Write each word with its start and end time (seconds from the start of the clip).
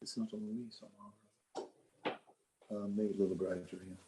It's 0.00 0.16
not 0.18 0.32
on 0.34 0.40
me 0.40 0.64
somehow. 0.70 1.12
Uh, 2.70 2.88
maybe 2.88 3.14
a 3.14 3.18
little 3.22 3.36
brighter 3.36 3.66
here. 3.70 3.98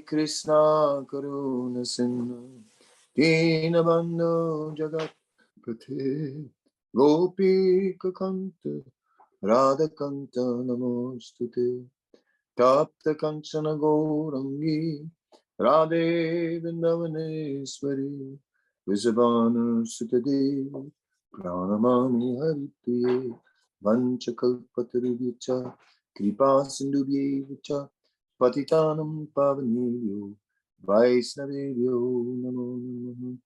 Krishna 0.08 0.60
करुणसिंह 1.10 2.30
दीनबन्धो 3.16 4.32
जगत्पथे 4.78 6.06
गोपीककन्त 6.94 8.66
राधकन्त 9.50 10.38
नमोऽस्तु 10.68 11.46
ते 11.56 11.66
प्राप्तकञ्चन 12.58 13.66
गौरङ्गी 13.82 14.78
राधे 15.66 16.06
वृन्दवनेश्वरी 16.64 18.08
वृषभानुसुतदेव 18.86 20.72
प्रणमामि 21.34 22.30
हरिप्रिये 22.40 23.16
वञ्चकल्पतरुभ्यश्च 23.86 25.46
कृपा 26.16 26.50
सिन्धुभ्यैव 26.74 27.56
च 27.66 27.86
पतितानं 28.40 29.12
पावनेभ्यो 29.36 30.26
वैष्णवेभ्यो 30.84 32.00
नमो 32.42 32.66
नमः 32.76 33.36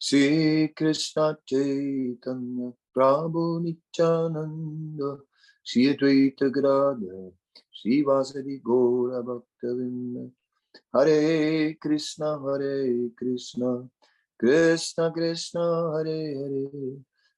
श्रीकृष्ण 0.00 1.32
चैतन्य 1.48 2.72
प्रभु 2.94 3.42
नित्यानन्द 3.62 5.02
श्री 5.66 5.86
अद्वैत 5.88 6.42
गदाधर 6.56 7.30
श्रीवासदि 7.80 8.56
गौरभक्तवृन्द 8.66 10.30
हरे 10.96 11.72
कृष्ण 11.82 12.24
हरे 12.44 13.08
Krishna 13.18 13.76
Krishna 14.40 15.08
Krishna 15.16 15.60
Hare 15.94 16.18
Hare 16.34 16.90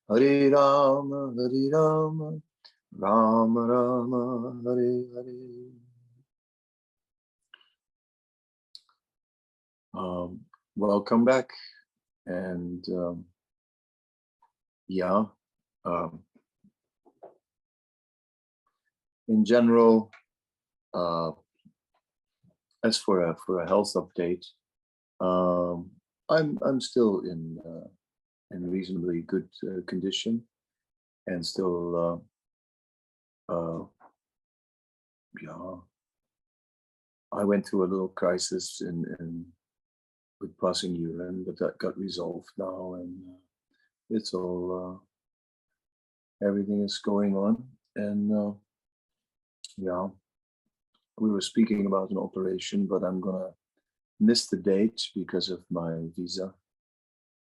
Hare 0.10 0.50
Rama, 0.50 1.34
Hare 1.36 1.70
Rama, 1.74 2.42
Rama 2.98 3.60
Rama, 3.60 4.62
Hare 4.64 5.04
Hare. 5.14 5.72
Um, 9.94 10.40
welcome 10.78 11.26
back. 11.26 11.50
And 12.26 12.88
um, 12.90 13.26
yeah, 14.88 15.26
um, 15.84 16.20
in 19.28 19.44
general, 19.44 20.10
uh, 20.94 21.32
as 22.82 22.98
for 22.98 23.24
a, 23.24 23.36
for 23.46 23.62
a 23.62 23.68
health 23.68 23.94
update, 23.96 24.46
um, 25.20 25.92
I'm 26.30 26.58
I'm 26.62 26.80
still 26.80 27.20
in 27.22 27.58
uh, 27.66 27.88
in 28.52 28.70
reasonably 28.70 29.22
good 29.22 29.48
uh, 29.64 29.82
condition 29.88 30.44
and 31.28 31.46
still 31.46 32.22
uh, 33.50 33.54
uh, 33.54 33.84
yeah. 35.42 35.76
I 37.32 37.44
went 37.44 37.66
through 37.66 37.84
a 37.84 37.92
little 37.92 38.08
crisis 38.08 38.82
in 38.82 39.06
in 39.20 39.46
with 40.40 40.58
passing 40.60 40.96
urine 40.96 41.44
but 41.46 41.58
that 41.60 41.78
got 41.78 41.98
resolved 41.98 42.50
now 42.58 42.94
and 42.96 43.16
uh, 43.28 43.38
it's 44.10 44.34
all 44.34 45.02
uh, 46.42 46.48
everything 46.48 46.84
is 46.84 47.00
going 47.04 47.36
on 47.36 47.64
and 47.96 48.32
uh, 48.32 48.52
yeah. 49.78 50.08
We 51.20 51.32
were 51.32 51.42
speaking 51.42 51.88
about 51.88 52.12
an 52.12 52.18
operation 52.18 52.86
but 52.86 53.04
i'm 53.04 53.20
gonna 53.20 53.50
miss 54.20 54.48
the 54.48 54.58
date 54.58 55.02
because 55.16 55.50
of 55.50 55.64
my 55.70 55.92
visa 56.16 56.54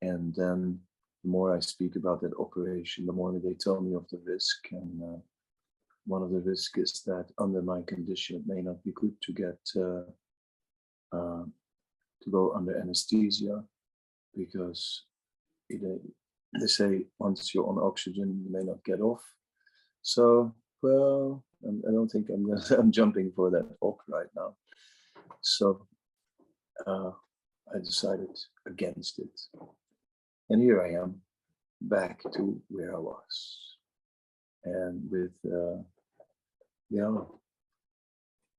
and 0.00 0.34
then 0.34 0.80
the 1.24 1.30
more 1.30 1.56
i 1.56 1.60
speak 1.60 1.96
about 1.96 2.20
that 2.20 2.34
operation 2.38 3.06
the 3.06 3.12
more 3.12 3.32
they 3.32 3.54
tell 3.54 3.80
me 3.80 3.94
of 3.94 4.06
the 4.10 4.20
risk. 4.24 4.68
And 4.70 5.02
uh, 5.02 5.18
one 6.06 6.22
of 6.22 6.30
the 6.30 6.40
risks 6.40 6.78
is 6.78 7.02
that 7.06 7.26
under 7.38 7.62
my 7.62 7.80
condition 7.86 8.36
it 8.36 8.46
may 8.46 8.60
not 8.60 8.82
be 8.84 8.92
good 8.92 9.14
to 9.22 9.32
get 9.32 9.58
uh, 9.76 10.04
uh, 11.16 11.44
to 12.22 12.30
go 12.30 12.52
under 12.54 12.78
anesthesia 12.78 13.64
because 14.36 15.04
it, 15.70 15.80
uh, 15.82 15.98
they 16.60 16.66
say 16.66 17.06
once 17.18 17.54
you're 17.54 17.68
on 17.68 17.78
oxygen 17.82 18.42
you 18.44 18.52
may 18.52 18.64
not 18.64 18.84
get 18.84 19.00
off. 19.00 19.24
So 20.02 20.54
well 20.82 21.42
I'm, 21.66 21.82
i 21.88 21.90
don't 21.90 22.10
think 22.10 22.28
i'm 22.28 22.46
i'm 22.78 22.92
jumping 22.92 23.32
for 23.34 23.50
that 23.50 23.66
op 23.80 24.00
right 24.08 24.32
now. 24.36 24.54
So 25.40 25.86
uh, 26.86 27.12
i 27.74 27.78
decided 27.78 28.36
against 28.66 29.18
it 29.18 29.40
and 30.50 30.62
here 30.62 30.82
i 30.82 30.90
am 30.90 31.20
back 31.80 32.20
to 32.32 32.60
where 32.68 32.94
i 32.94 32.98
was. 32.98 33.60
And 34.64 35.10
with 35.10 35.36
uh, 35.44 35.82
yeah 36.90 37.16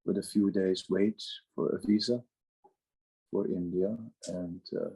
with 0.06 0.18
a 0.18 0.29
few 0.34 0.51
days 0.51 0.85
wait 0.90 1.22
for 1.55 1.76
a 1.76 1.79
visa 1.85 2.22
for 3.32 3.47
india 3.47 3.97
and 4.28 4.61
uh, 4.82 4.93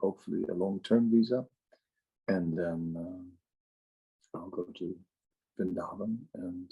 hopefully 0.00 0.44
a 0.50 0.54
long-term 0.54 1.10
visa. 1.10 1.44
And 2.28 2.58
then 2.58 2.80
uh, 2.98 4.38
i'll 4.38 4.50
go 4.50 4.66
to 4.78 4.96
vrindavan 5.58 6.18
and 6.34 6.70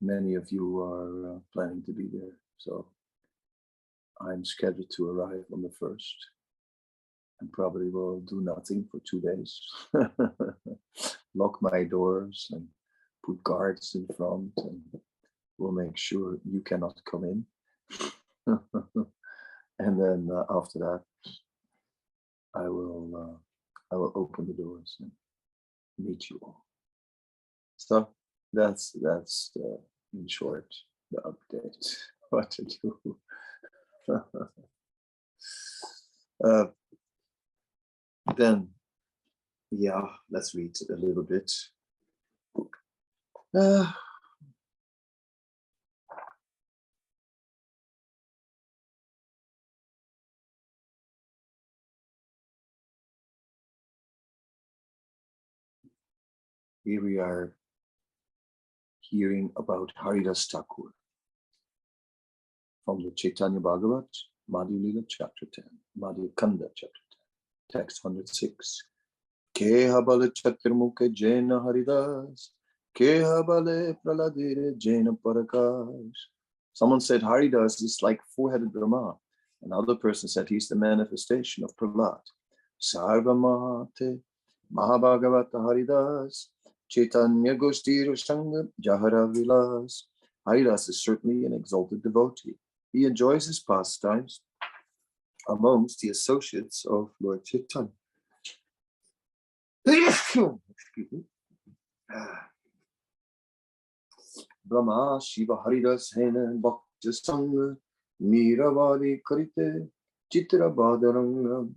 many 0.00 0.34
of 0.34 0.46
you 0.50 0.80
are 0.80 1.36
uh, 1.36 1.38
planning 1.52 1.82
to 1.84 1.92
be 1.92 2.08
there. 2.12 2.36
So 2.58 2.86
i'm 4.20 4.44
scheduled 4.44 4.90
to 4.96 5.10
arrive 5.10 5.44
on 5.52 5.62
the 5.62 5.74
first 5.80 6.16
and 7.40 7.52
probably 7.52 7.88
will 7.88 8.20
do 8.20 8.40
nothing 8.40 8.86
for 8.90 9.00
two 9.08 9.20
days. 9.20 9.60
Lock 11.34 11.58
my 11.62 11.84
doors 11.84 12.48
and 12.52 12.66
put 13.24 13.42
guards 13.44 13.94
in 13.94 14.06
front 14.16 14.52
and 14.56 14.80
we'll 15.58 15.72
make 15.72 15.96
sure 15.96 16.38
you 16.44 16.60
cannot 16.60 17.00
come 17.10 17.24
in. 17.24 17.46
And 19.80 19.98
then 19.98 20.28
uh, 20.30 20.44
after 20.50 20.78
that 20.80 21.00
i 22.54 22.68
will 22.68 23.08
uh, 23.16 23.94
i 23.94 23.96
will 23.96 24.12
open 24.14 24.46
the 24.46 24.52
doors 24.52 24.96
and 25.00 25.10
meet 25.98 26.28
you 26.28 26.38
all. 26.42 26.66
So 27.76 28.10
that's 28.52 28.94
that's 29.00 29.52
in 30.12 30.28
short 30.28 30.66
the 31.10 31.22
update. 31.22 31.96
What 32.30 32.50
to 32.52 32.64
do? 32.64 33.18
Uh, 36.44 36.66
then, 38.26 38.68
yeah, 39.70 40.02
let's 40.30 40.54
read 40.54 40.76
a 40.90 40.94
little 40.94 41.22
bit. 41.22 41.50
Uh, 43.56 43.90
here 56.84 57.02
we 57.02 57.18
are 57.18 57.52
hearing 59.00 59.50
about 59.56 59.90
Haridas 59.96 60.46
Thakur 60.46 60.92
from 62.84 63.02
the 63.02 63.10
Chaitanya 63.16 63.60
Bhagavat, 63.60 64.06
Madhya 64.50 64.82
Lila 64.82 65.02
chapter 65.08 65.46
10, 65.52 65.64
Madhya 65.98 66.28
Kanda 66.36 66.66
chapter 66.76 66.99
text 67.70 68.04
106. 68.04 68.82
Keha 69.54 70.04
bale 70.04 70.30
chaturmukhe 70.30 71.12
jena 71.12 71.60
Haridas, 71.60 72.50
keha 72.96 73.46
bale 73.46 73.96
praladire 74.04 74.76
jena 74.78 75.12
parakash. 75.12 76.20
Someone 76.72 77.00
said 77.00 77.22
Haridas 77.22 77.82
is 77.82 77.98
like 78.02 78.20
four-headed 78.34 78.72
Brahma. 78.72 79.16
Another 79.62 79.96
person 79.96 80.28
said 80.28 80.48
he's 80.48 80.68
the 80.68 80.76
manifestation 80.76 81.64
of 81.64 81.76
Prahlad. 81.76 82.20
Sarvamate 82.80 84.20
Mahabhagavata 84.72 85.54
Haridas 85.54 86.48
Chaitanya 86.88 87.54
Gostir 87.54 88.08
Sangha 88.12 88.68
Jahara 88.80 89.30
Vilas. 89.32 90.06
Haridas 90.46 90.88
is 90.88 91.02
certainly 91.02 91.44
an 91.44 91.52
exalted 91.52 92.02
devotee. 92.02 92.54
He 92.92 93.04
enjoys 93.04 93.46
his 93.46 93.60
pastimes 93.60 94.40
amongst 95.50 96.00
the 96.00 96.10
associates 96.10 96.84
of 96.86 97.10
Lord 97.20 97.44
Chaitanya. 97.44 97.90
Excuse 99.86 101.12
me. 101.12 101.22
Ah. 102.12 102.46
Brahma 104.64 105.20
Shiva 105.20 105.56
Haridas 105.56 106.12
Hena 106.14 106.54
Sangha 107.06 107.76
Niravadi 108.22 109.20
Karite 109.28 109.88
Chitra. 110.32 111.68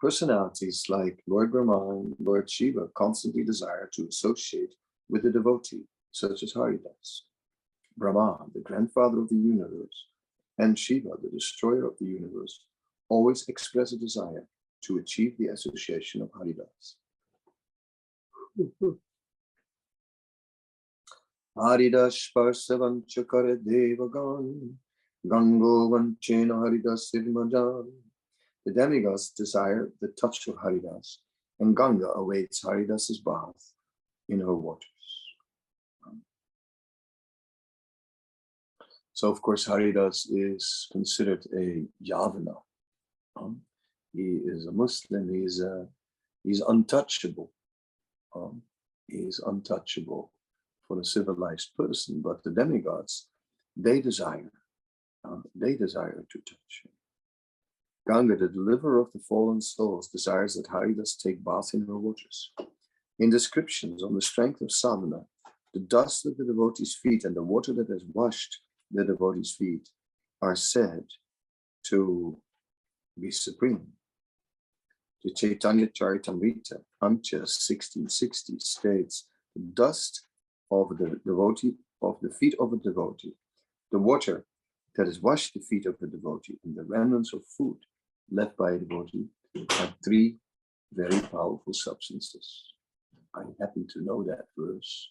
Personalities 0.00 0.84
like 0.88 1.22
Lord 1.26 1.50
Brahma 1.52 1.90
and 1.90 2.16
Lord 2.20 2.48
Shiva 2.48 2.88
constantly 2.94 3.44
desire 3.44 3.90
to 3.94 4.06
associate 4.08 4.74
with 5.10 5.26
a 5.26 5.30
devotee, 5.30 5.84
such 6.12 6.42
as 6.44 6.52
Haridas. 6.52 7.24
Brahma, 7.96 8.46
the 8.54 8.60
grandfather 8.60 9.20
of 9.20 9.28
the 9.28 9.34
universe, 9.34 10.06
and 10.58 10.78
Shiva, 10.78 11.10
the 11.22 11.30
destroyer 11.30 11.86
of 11.86 11.94
the 11.98 12.06
universe, 12.06 12.64
always 13.08 13.48
express 13.48 13.92
a 13.92 13.96
desire 13.96 14.46
to 14.84 14.98
achieve 14.98 15.36
the 15.38 15.48
association 15.48 16.22
of 16.22 16.30
Haridas. 16.34 16.96
Haridas 21.56 22.30
Parsavanchakare 22.34 23.56
Devagan 23.64 24.74
Gango 25.28 25.88
Vanchena 25.90 26.54
Haridas 26.62 27.10
Sidmajan. 27.12 27.90
The 28.64 28.72
demigods 28.72 29.30
desire 29.30 29.90
the 30.00 30.08
touch 30.20 30.46
of 30.48 30.56
Haridas, 30.62 31.20
and 31.58 31.76
Ganga 31.76 32.08
awaits 32.14 32.62
Haridas's 32.62 33.20
bath 33.20 33.72
in 34.28 34.40
her 34.40 34.54
waters. 34.54 34.97
So, 39.18 39.32
of 39.32 39.42
course, 39.42 39.66
Haridas 39.66 40.26
is 40.30 40.86
considered 40.92 41.44
a 41.52 41.84
Yavana. 42.00 42.54
Um, 43.34 43.62
he 44.12 44.38
is 44.44 44.66
a 44.66 44.70
Muslim. 44.70 45.34
He's 45.34 45.60
a, 45.60 45.88
he's 46.44 46.60
untouchable. 46.60 47.50
Um, 48.32 48.62
he 49.08 49.16
is 49.16 49.40
untouchable 49.44 50.30
for 50.86 51.00
a 51.00 51.04
civilized 51.04 51.70
person. 51.76 52.22
But 52.22 52.44
the 52.44 52.52
demigods, 52.52 53.26
they 53.76 54.00
desire, 54.00 54.52
uh, 55.28 55.40
they 55.52 55.74
desire 55.74 56.24
to 56.30 56.38
touch 56.38 56.74
him. 56.84 56.92
Ganga, 58.08 58.36
the 58.36 58.46
deliverer 58.46 59.00
of 59.00 59.10
the 59.12 59.18
fallen 59.28 59.60
souls, 59.60 60.06
desires 60.06 60.54
that 60.54 60.70
Haridas 60.70 61.16
take 61.16 61.44
bath 61.44 61.70
in 61.74 61.84
her 61.88 61.98
waters. 61.98 62.52
In 63.18 63.30
descriptions 63.30 64.04
on 64.04 64.14
the 64.14 64.22
strength 64.22 64.60
of 64.60 64.70
sadhana, 64.70 65.22
the 65.74 65.80
dust 65.80 66.24
of 66.24 66.36
the 66.36 66.44
devotee's 66.44 66.94
feet 66.94 67.24
and 67.24 67.34
the 67.34 67.42
water 67.42 67.72
that 67.72 67.88
has 67.88 68.04
washed 68.14 68.60
the 68.90 69.04
devotee's 69.04 69.52
feet 69.52 69.88
are 70.40 70.56
said 70.56 71.04
to 71.84 72.38
be 73.18 73.30
supreme. 73.30 73.86
The 75.24 75.32
Chaitanya 75.34 75.88
Charitamrita, 75.88 76.84
Antya 77.02 77.40
1660 77.40 78.58
states, 78.60 79.26
the 79.54 79.62
dust 79.62 80.26
of 80.70 80.90
the 80.98 81.20
devotee, 81.26 81.74
of 82.00 82.18
the 82.22 82.30
feet 82.30 82.54
of 82.60 82.72
a 82.72 82.76
devotee, 82.76 83.34
the 83.90 83.98
water 83.98 84.44
that 84.94 85.06
has 85.06 85.20
washed 85.20 85.54
the 85.54 85.60
feet 85.60 85.86
of 85.86 85.96
the 86.00 86.06
devotee, 86.06 86.58
and 86.64 86.76
the 86.76 86.84
remnants 86.84 87.32
of 87.32 87.44
food 87.46 87.78
left 88.30 88.56
by 88.56 88.72
a 88.72 88.78
devotee 88.78 89.26
are 89.56 89.94
three 90.04 90.36
very 90.92 91.20
powerful 91.20 91.72
substances. 91.72 92.72
I 93.34 93.42
happen 93.60 93.86
to 93.92 94.02
know 94.02 94.22
that 94.24 94.46
verse. 94.56 95.10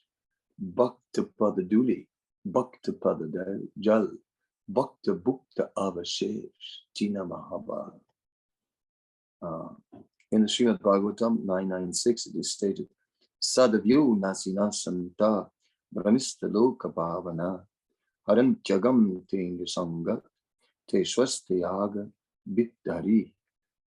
Bhakta 0.60 1.30
Padaduli, 1.40 2.08
Bhakta 2.52 2.94
Padadal, 2.94 3.68
Jal, 3.80 4.10
Bhakta 4.68 5.14
Bhukta 5.14 5.70
Avashesh, 5.78 6.86
Tina 6.96 7.26
Mahava. 7.26 7.94
Uh, 9.42 9.70
in 10.32 10.42
the 10.42 10.48
Srimad 10.48 10.80
Bhagavatam 10.80 11.44
996, 11.46 12.28
it 12.28 12.36
is 12.38 12.52
stated, 12.52 12.88
Sadavyu 13.42 14.18
Nasina 14.20 14.74
Santa, 14.74 15.48
Brahmista 15.94 16.44
Loka 16.44 16.94
Bhavana, 16.94 17.62
Harantyagam 18.28 19.28
Tenga 19.28 19.66
Sangha, 19.66 20.22
Te 20.90 21.02
Swastiyaga, 21.02 22.10
Biddhari, 22.50 23.32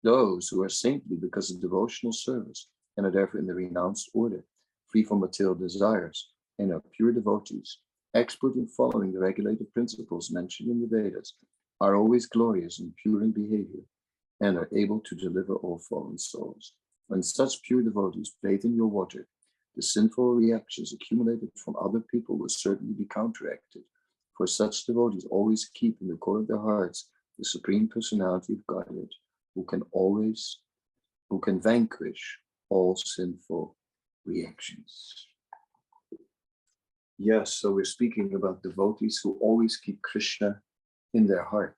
those 0.03 0.49
who 0.49 0.63
are 0.63 0.69
saintly 0.69 1.17
because 1.17 1.51
of 1.51 1.61
devotional 1.61 2.13
service 2.13 2.67
and 2.97 3.05
are 3.05 3.11
therefore 3.11 3.39
in 3.39 3.47
the 3.47 3.53
renounced 3.53 4.09
order, 4.13 4.43
free 4.87 5.03
from 5.03 5.19
material 5.19 5.55
desires, 5.55 6.31
and 6.57 6.73
are 6.73 6.81
pure 6.95 7.11
devotees, 7.11 7.79
expert 8.13 8.55
in 8.55 8.67
following 8.67 9.11
the 9.11 9.19
regulated 9.19 9.71
principles 9.73 10.31
mentioned 10.31 10.69
in 10.69 10.81
the 10.81 10.87
Vedas, 10.87 11.33
are 11.81 11.95
always 11.95 12.25
glorious 12.25 12.79
and 12.79 12.95
pure 13.01 13.23
in 13.23 13.31
behavior, 13.31 13.83
and 14.41 14.57
are 14.57 14.69
able 14.75 14.99
to 15.01 15.15
deliver 15.15 15.55
all 15.55 15.79
fallen 15.79 16.17
souls. 16.17 16.73
When 17.07 17.23
such 17.23 17.61
pure 17.63 17.81
devotees 17.81 18.35
bathe 18.43 18.65
in 18.65 18.75
your 18.75 18.87
water, 18.87 19.27
the 19.75 19.81
sinful 19.81 20.33
reactions 20.33 20.93
accumulated 20.93 21.51
from 21.63 21.75
other 21.79 22.01
people 22.01 22.37
will 22.37 22.49
certainly 22.49 22.93
be 22.93 23.05
counteracted. 23.05 23.83
For 24.37 24.47
such 24.47 24.85
devotees 24.85 25.25
always 25.29 25.69
keep 25.73 25.97
in 26.01 26.07
the 26.07 26.15
core 26.15 26.39
of 26.39 26.47
their 26.47 26.59
hearts 26.59 27.09
the 27.37 27.45
Supreme 27.45 27.87
Personality 27.87 28.53
of 28.53 28.67
Godhead, 28.67 29.09
who 29.55 29.63
can 29.63 29.81
always, 29.91 30.59
who 31.29 31.39
can 31.39 31.61
vanquish 31.61 32.37
all 32.69 32.95
sinful 32.97 33.77
reactions. 34.25 35.28
Yes, 37.21 37.55
so 37.55 37.73
we're 37.73 37.83
speaking 37.83 38.33
about 38.33 38.63
devotees 38.63 39.19
who 39.21 39.37
always 39.41 39.75
keep 39.75 40.01
Krishna 40.01 40.61
in 41.13 41.27
their 41.27 41.43
heart 41.43 41.75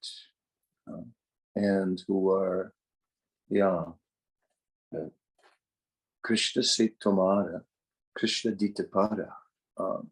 uh, 0.88 1.02
and 1.56 2.00
who 2.08 2.30
are, 2.30 2.74
yeah, 3.50 3.86
uh, 4.96 5.10
Krishna 6.24 6.62
se 6.62 6.92
tomara, 7.04 7.64
Krishna 8.16 8.52
ditapara. 8.52 9.32
Um, 9.80 10.12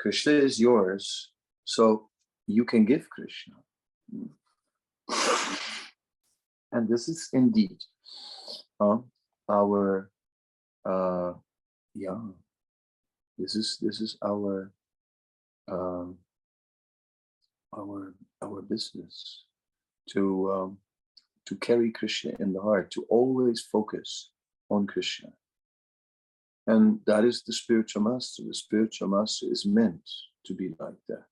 Krishna 0.00 0.32
is 0.32 0.58
yours, 0.58 1.30
so 1.64 2.08
you 2.48 2.64
can 2.64 2.84
give 2.84 3.08
Krishna. 3.08 3.54
And 6.72 6.88
this 6.88 7.08
is 7.08 7.28
indeed 7.32 7.78
uh, 8.80 8.98
our, 9.48 10.10
uh, 10.84 11.34
yeah, 11.94 12.18
this 13.38 13.54
is 13.54 13.78
this 13.80 14.00
is 14.00 14.18
our 14.24 14.72
um, 15.70 16.18
our 17.76 18.14
our 18.42 18.62
business 18.62 19.44
to 20.10 20.52
um, 20.52 20.78
to 21.46 21.56
carry 21.56 21.90
Krishna 21.90 22.32
in 22.40 22.52
the 22.52 22.60
heart, 22.60 22.90
to 22.90 23.06
always 23.08 23.60
focus 23.60 24.30
on 24.70 24.86
Krishna. 24.86 25.30
And 26.66 27.00
that 27.06 27.24
is 27.24 27.42
the 27.42 27.54
spiritual 27.54 28.02
master. 28.02 28.42
The 28.46 28.54
spiritual 28.54 29.08
master 29.08 29.46
is 29.50 29.64
meant 29.64 30.06
to 30.44 30.54
be 30.54 30.74
like 30.78 31.00
that. 31.08 31.24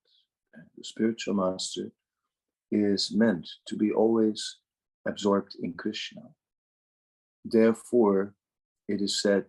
The 0.79 0.85
spiritual 0.85 1.35
master 1.35 1.93
is 2.71 3.13
meant 3.15 3.47
to 3.69 3.77
be 3.77 3.93
always 3.93 4.57
absorbed 5.07 5.57
in 5.63 5.75
Krishna. 5.75 6.23
Therefore, 7.45 8.35
it 8.89 9.03
is 9.03 9.21
said, 9.21 9.45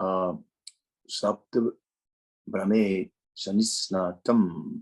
Sapta 0.00 1.70
Brahme 2.46 3.10
Shanisnatam. 3.36 4.80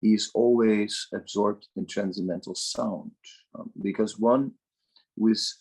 He 0.00 0.14
is 0.14 0.30
always 0.34 1.08
absorbed 1.14 1.68
in 1.76 1.86
transcendental 1.86 2.54
sound 2.54 3.12
um, 3.54 3.70
because 3.80 4.18
one 4.18 4.52
who 5.16 5.28
is 5.28 5.58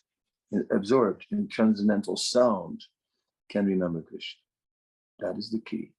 absorbed 0.72 1.26
in 1.32 1.48
transcendental 1.48 2.18
sound 2.18 2.84
can 3.50 3.66
remember 3.66 4.02
Krishna. 4.02 4.42
That 5.20 5.38
is 5.38 5.52
the 5.52 5.60
key. 5.60 5.92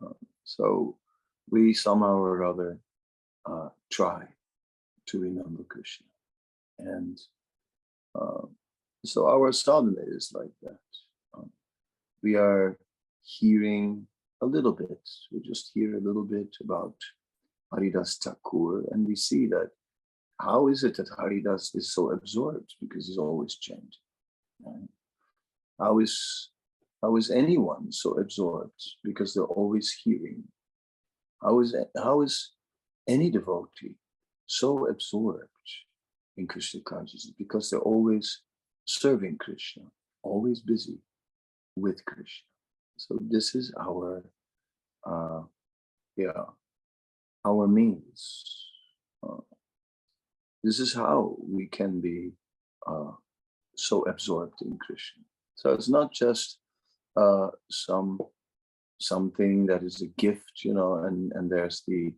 Um, 0.00 0.14
so 0.44 0.96
we 1.50 1.74
somehow 1.74 2.16
or 2.16 2.44
other 2.44 2.78
uh, 3.44 3.68
try 3.90 4.24
to 5.06 5.18
remember 5.18 5.64
Krishna. 5.64 6.06
And 6.78 7.20
uh, 8.14 8.46
so 9.04 9.28
our 9.28 9.52
sadhana 9.52 10.02
is 10.06 10.32
like 10.34 10.52
that. 10.62 10.78
Um, 11.34 11.50
we 12.22 12.36
are 12.36 12.78
hearing 13.22 14.06
a 14.42 14.46
little 14.46 14.72
bit. 14.72 15.08
We 15.30 15.40
just 15.40 15.70
hear 15.74 15.96
a 15.96 16.00
little 16.00 16.24
bit 16.24 16.54
about 16.62 16.94
Haridas 17.72 18.18
Thakur, 18.22 18.84
and 18.92 19.06
we 19.06 19.16
see 19.16 19.46
that 19.48 19.70
how 20.40 20.68
is 20.68 20.84
it 20.84 20.96
that 20.96 21.08
Haridas 21.18 21.74
is 21.74 21.92
so 21.92 22.12
absorbed 22.12 22.74
because 22.80 23.06
he's 23.06 23.18
always 23.18 23.56
chanting? 23.56 23.88
right? 24.64 24.88
How 25.78 25.98
is 25.98 26.50
how 27.02 27.16
is 27.16 27.30
anyone 27.30 27.90
so 27.92 28.18
absorbed 28.18 28.82
because 29.04 29.34
they're 29.34 29.44
always 29.44 29.92
hearing? 30.02 30.44
How 31.42 31.60
is 31.60 31.74
how 31.96 32.22
is 32.22 32.52
any 33.08 33.30
devotee 33.30 33.96
so 34.46 34.88
absorbed 34.88 35.48
in 36.36 36.46
Krishna 36.46 36.80
consciousness 36.80 37.34
because 37.38 37.70
they're 37.70 37.80
always 37.80 38.42
serving 38.84 39.38
Krishna, 39.38 39.84
always 40.22 40.60
busy 40.60 40.98
with 41.76 42.04
Krishna. 42.04 42.49
So 43.00 43.16
this 43.18 43.54
is 43.54 43.72
our, 43.80 44.22
uh, 45.06 45.40
yeah, 46.18 46.44
our 47.46 47.66
means. 47.66 48.44
Uh, 49.22 49.40
this 50.62 50.78
is 50.80 50.92
how 50.92 51.34
we 51.40 51.66
can 51.68 52.02
be 52.02 52.32
uh, 52.86 53.12
so 53.74 54.02
absorbed 54.02 54.60
in 54.60 54.76
Krishna. 54.76 55.22
So 55.54 55.72
it's 55.72 55.88
not 55.88 56.12
just 56.12 56.58
uh, 57.16 57.48
some 57.70 58.18
something 58.98 59.64
that 59.64 59.82
is 59.82 60.02
a 60.02 60.12
gift, 60.18 60.62
you 60.62 60.74
know, 60.74 61.04
and 61.04 61.32
and 61.32 61.50
there's 61.50 61.82
the 61.88 62.12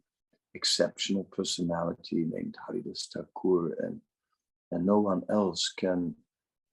exceptional 0.55 1.25
personality 1.31 2.27
named 2.29 2.57
Haridas 2.67 3.09
Thakur, 3.15 3.77
and 3.85 4.01
and 4.73 4.85
no 4.85 4.99
one 4.99 5.23
else 5.31 5.73
can 5.79 6.17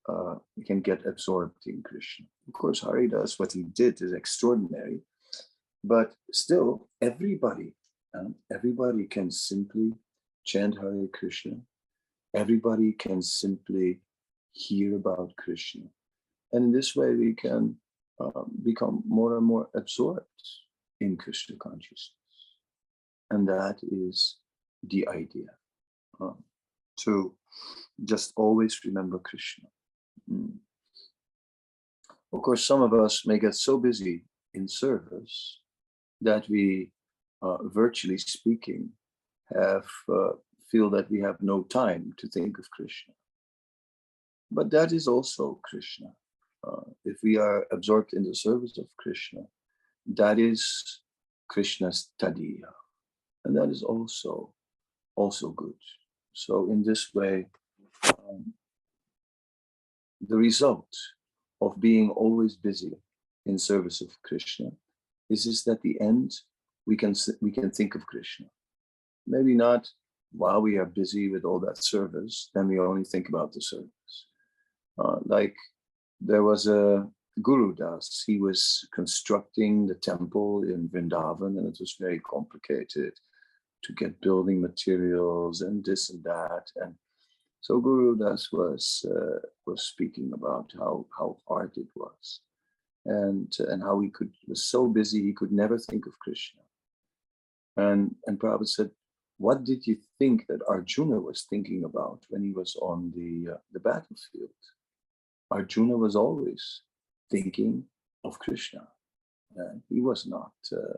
uh, 0.09 0.35
can 0.65 0.81
get 0.81 1.05
absorbed 1.05 1.63
in 1.67 1.81
Krishna. 1.83 2.25
Of 2.47 2.53
course, 2.53 2.79
Haridas, 2.81 3.37
what 3.39 3.51
he 3.53 3.63
did 3.63 4.01
is 4.01 4.13
extraordinary, 4.13 5.01
but 5.83 6.13
still, 6.31 6.89
everybody, 7.01 7.75
um, 8.17 8.35
everybody 8.51 9.05
can 9.05 9.31
simply 9.31 9.93
chant 10.45 10.75
Hare 10.81 11.07
Krishna. 11.13 11.57
Everybody 12.35 12.91
can 12.93 13.21
simply 13.21 14.01
hear 14.53 14.95
about 14.95 15.35
Krishna, 15.37 15.85
and 16.53 16.65
in 16.65 16.71
this 16.71 16.95
way, 16.95 17.15
we 17.15 17.33
can 17.33 17.75
uh, 18.19 18.43
become 18.63 19.03
more 19.07 19.37
and 19.37 19.45
more 19.45 19.69
absorbed 19.75 20.25
in 20.99 21.17
Krishna 21.17 21.55
consciousness. 21.55 22.13
And 23.31 23.47
that 23.47 23.77
is 23.83 24.37
the 24.83 25.07
idea 25.07 25.49
um, 26.19 26.43
to 27.01 27.33
just 28.05 28.33
always 28.35 28.79
remember 28.85 29.19
Krishna. 29.19 29.67
Mm. 30.31 30.53
Of 32.31 32.41
course, 32.41 32.65
some 32.65 32.81
of 32.81 32.93
us 32.93 33.25
may 33.25 33.39
get 33.39 33.55
so 33.55 33.77
busy 33.77 34.25
in 34.53 34.67
service 34.67 35.59
that 36.21 36.47
we, 36.49 36.91
uh, 37.41 37.57
virtually 37.63 38.17
speaking, 38.17 38.89
have 39.55 39.87
uh, 40.07 40.33
feel 40.69 40.89
that 40.91 41.09
we 41.09 41.19
have 41.21 41.37
no 41.41 41.63
time 41.63 42.13
to 42.17 42.27
think 42.27 42.59
of 42.59 42.69
Krishna. 42.69 43.13
But 44.51 44.69
that 44.71 44.91
is 44.91 45.07
also 45.07 45.59
Krishna. 45.63 46.07
Uh, 46.67 46.91
if 47.05 47.17
we 47.23 47.37
are 47.37 47.65
absorbed 47.71 48.13
in 48.13 48.23
the 48.23 48.35
service 48.35 48.77
of 48.77 48.87
Krishna, 48.97 49.41
that 50.15 50.37
is 50.37 51.01
Krishna's 51.49 52.11
tadiya 52.21 52.73
and 53.45 53.55
that 53.57 53.69
is 53.69 53.83
also 53.83 54.53
also 55.15 55.49
good 55.49 55.81
so 56.33 56.69
in 56.71 56.83
this 56.83 57.13
way 57.13 57.45
um, 58.07 58.53
the 60.27 60.35
result 60.35 60.89
of 61.61 61.79
being 61.79 62.09
always 62.11 62.55
busy 62.55 62.93
in 63.45 63.57
service 63.57 64.01
of 64.01 64.09
krishna 64.23 64.69
is 65.29 65.45
is 65.45 65.63
that 65.63 65.81
the 65.81 65.99
end 66.01 66.31
we 66.85 66.95
can 66.95 67.13
we 67.41 67.51
can 67.51 67.71
think 67.71 67.95
of 67.95 68.05
krishna 68.05 68.45
maybe 69.27 69.53
not 69.53 69.87
while 70.31 70.61
we 70.61 70.77
are 70.77 70.85
busy 70.85 71.29
with 71.29 71.43
all 71.43 71.59
that 71.59 71.83
service 71.83 72.49
then 72.53 72.67
we 72.67 72.79
only 72.79 73.03
think 73.03 73.29
about 73.29 73.51
the 73.53 73.61
service 73.61 74.27
uh, 74.99 75.17
like 75.25 75.55
there 76.21 76.43
was 76.43 76.67
a 76.67 77.07
Guru 77.41 77.73
Das. 77.73 78.23
He 78.25 78.39
was 78.39 78.87
constructing 78.93 79.87
the 79.87 79.95
temple 79.95 80.63
in 80.63 80.89
Vrindavan, 80.89 81.57
and 81.57 81.67
it 81.67 81.77
was 81.79 81.95
very 81.99 82.19
complicated 82.19 83.13
to 83.83 83.93
get 83.93 84.21
building 84.21 84.61
materials 84.61 85.61
and 85.61 85.83
this 85.83 86.09
and 86.09 86.23
that. 86.23 86.65
And 86.75 86.95
so 87.61 87.79
Guru 87.79 88.15
Das 88.15 88.51
was 88.51 89.05
uh, 89.09 89.39
was 89.65 89.87
speaking 89.87 90.31
about 90.33 90.71
how 90.77 91.05
how 91.17 91.37
hard 91.47 91.71
it 91.77 91.87
was, 91.95 92.41
and 93.05 93.51
and 93.59 93.81
how 93.83 93.99
he 93.99 94.09
could 94.09 94.33
was 94.47 94.65
so 94.65 94.87
busy 94.87 95.21
he 95.21 95.33
could 95.33 95.51
never 95.51 95.77
think 95.77 96.05
of 96.05 96.19
Krishna. 96.19 96.61
And 97.77 98.15
and 98.25 98.39
Prabhupada 98.39 98.67
said, 98.67 98.91
"What 99.37 99.63
did 99.63 99.87
you 99.87 99.97
think 100.17 100.47
that 100.47 100.67
Arjuna 100.67 101.19
was 101.19 101.45
thinking 101.49 101.83
about 101.83 102.19
when 102.29 102.43
he 102.43 102.51
was 102.51 102.75
on 102.81 103.11
the 103.15 103.53
uh, 103.53 103.57
the 103.71 103.79
battlefield? 103.79 104.59
Arjuna 105.51 105.97
was 105.97 106.15
always 106.15 106.81
thinking 107.31 107.85
of 108.23 108.39
Krishna. 108.39 108.87
And 109.55 109.81
he 109.89 110.01
was 110.01 110.27
not 110.27 110.53
uh, 110.71 110.97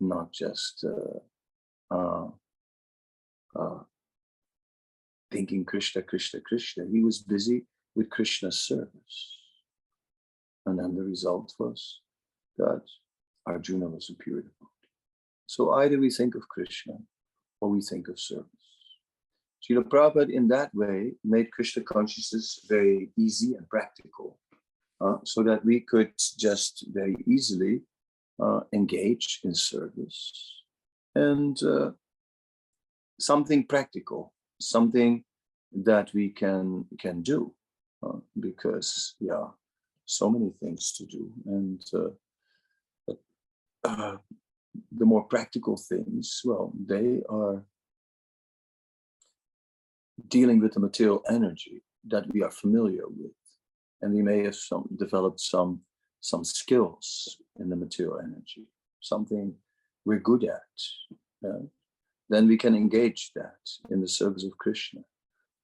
not 0.00 0.32
just 0.32 0.84
uh, 0.84 1.94
uh, 1.94 2.28
uh, 3.58 3.78
thinking 5.30 5.64
Krishna, 5.64 6.02
Krishna, 6.02 6.40
Krishna. 6.40 6.84
He 6.90 7.02
was 7.02 7.18
busy 7.18 7.66
with 7.94 8.10
Krishna's 8.10 8.60
service. 8.60 9.36
And 10.66 10.78
then 10.78 10.94
the 10.94 11.02
result 11.02 11.52
was 11.58 12.00
that 12.58 12.82
Arjuna 13.46 13.88
was 13.88 14.10
a 14.10 14.14
pure 14.22 14.40
devotee. 14.40 14.90
So 15.46 15.72
either 15.74 15.98
we 15.98 16.10
think 16.10 16.34
of 16.34 16.48
Krishna 16.48 16.94
or 17.60 17.70
we 17.70 17.80
think 17.80 18.08
of 18.08 18.18
service. 18.18 18.50
Srila 19.62 19.84
Prabhupada, 19.84 20.30
in 20.30 20.48
that 20.48 20.74
way, 20.74 21.12
made 21.24 21.50
Krishna 21.50 21.82
consciousness 21.82 22.60
very 22.68 23.10
easy 23.16 23.54
and 23.54 23.68
practical, 23.68 24.38
uh, 25.00 25.16
so 25.24 25.42
that 25.42 25.64
we 25.64 25.80
could 25.80 26.12
just 26.38 26.86
very 26.92 27.16
easily 27.26 27.82
uh, 28.42 28.60
engage 28.72 29.40
in 29.44 29.54
service 29.54 30.62
and 31.14 31.62
uh, 31.62 31.90
something 33.18 33.64
practical, 33.64 34.32
something 34.60 35.24
that 35.72 36.12
we 36.14 36.30
can 36.30 36.86
can 36.98 37.22
do, 37.22 37.52
uh, 38.02 38.18
because 38.40 39.14
yeah, 39.20 39.46
so 40.04 40.30
many 40.30 40.52
things 40.60 40.92
to 40.92 41.04
do, 41.06 41.30
and 41.46 41.82
uh, 41.94 43.14
uh, 43.84 44.16
the 44.92 45.04
more 45.04 45.24
practical 45.24 45.76
things, 45.76 46.40
well, 46.44 46.72
they 46.86 47.22
are 47.28 47.62
dealing 50.28 50.60
with 50.60 50.72
the 50.74 50.80
material 50.80 51.22
energy 51.30 51.82
that 52.08 52.24
we 52.32 52.42
are 52.42 52.50
familiar 52.50 53.06
with, 53.06 53.32
and 54.02 54.14
we 54.14 54.22
may 54.22 54.44
have 54.44 54.56
some 54.56 54.88
developed 54.96 55.40
some 55.40 55.80
some 56.20 56.44
skills 56.44 57.36
in 57.60 57.68
the 57.68 57.76
material 57.76 58.18
energy, 58.18 58.66
something 59.00 59.54
we're 60.04 60.18
good 60.18 60.44
at, 60.44 61.48
uh, 61.48 61.64
then 62.28 62.48
we 62.48 62.56
can 62.56 62.74
engage 62.74 63.32
that 63.34 63.58
in 63.90 64.00
the 64.00 64.08
service 64.08 64.44
of 64.44 64.58
Krishna. 64.58 65.00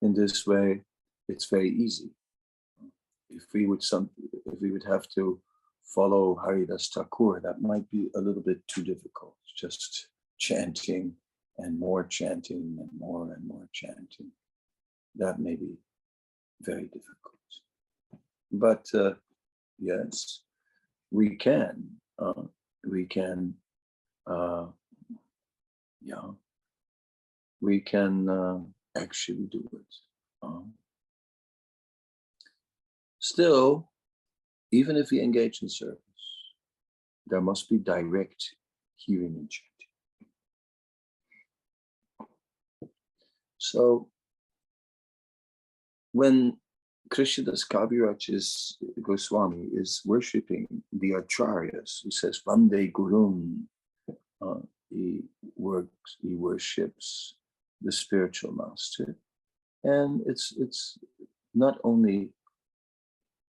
In 0.00 0.14
this 0.14 0.47
way, 0.47 0.83
it's 1.28 1.47
very 1.47 1.71
easy. 1.71 2.11
If 3.31 3.45
we 3.52 3.66
would 3.66 3.83
some, 3.83 4.11
if 4.47 4.61
we 4.61 4.71
would 4.71 4.85
have 4.85 5.09
to 5.14 5.40
follow 5.83 6.35
Haridas 6.35 6.88
Thakur, 6.88 7.40
that 7.42 7.61
might 7.61 7.90
be 7.90 8.11
a 8.14 8.21
little 8.21 8.42
bit 8.42 8.66
too 8.69 8.83
difficult. 8.83 9.37
Just 9.57 10.09
chanting 10.38 11.14
and 11.59 11.78
more 11.78 12.04
chanting 12.04 12.76
and 12.81 12.90
more 12.99 13.33
and 13.33 13.47
more 13.47 13.69
chanting. 13.73 14.31
That 15.16 15.38
may 15.38 15.57
be 15.57 15.76
very 16.61 16.85
difficult. 16.85 17.33
But 18.50 18.87
uh, 18.95 19.14
yes, 19.78 20.40
we 21.11 21.37
can. 21.37 21.88
Uh, 22.19 22.42
we 22.88 23.07
can 23.07 23.54
uh, 24.26 24.66
yeah, 26.04 26.31
we 27.62 27.81
can 27.81 28.28
uh, 28.28 28.59
actually 29.00 29.47
do 29.50 29.66
it. 29.73 29.95
Um, 30.42 30.75
still, 33.21 33.88
even 34.73 34.97
if 34.97 35.11
we 35.11 35.23
engage 35.23 35.62
in 35.62 35.69
service, 35.69 35.99
there 37.28 37.40
must 37.40 37.71
be 37.71 37.78
direct 37.78 38.57
hearing 38.97 39.37
and 39.37 39.49
chanting. 39.49 39.71
So, 43.59 44.09
when 46.11 46.59
Krishnadas 47.11 47.64
Kaviraj 47.69 48.28
is 48.28 48.76
Goswami 49.00 49.69
is 49.73 50.02
worshipping 50.04 50.66
the 50.92 51.11
acharyas. 51.12 52.00
He 52.02 52.11
says, 52.11 52.40
Vande 52.47 52.90
Gurun. 52.90 53.64
Uh, 54.40 54.61
he 54.88 55.21
works, 55.57 56.16
he 56.23 56.35
worships 56.35 57.35
the 57.82 57.92
spiritual 57.92 58.52
master. 58.52 59.16
And 59.84 60.22
it's 60.26 60.54
it's 60.58 60.98
not 61.54 61.78
only 61.84 62.30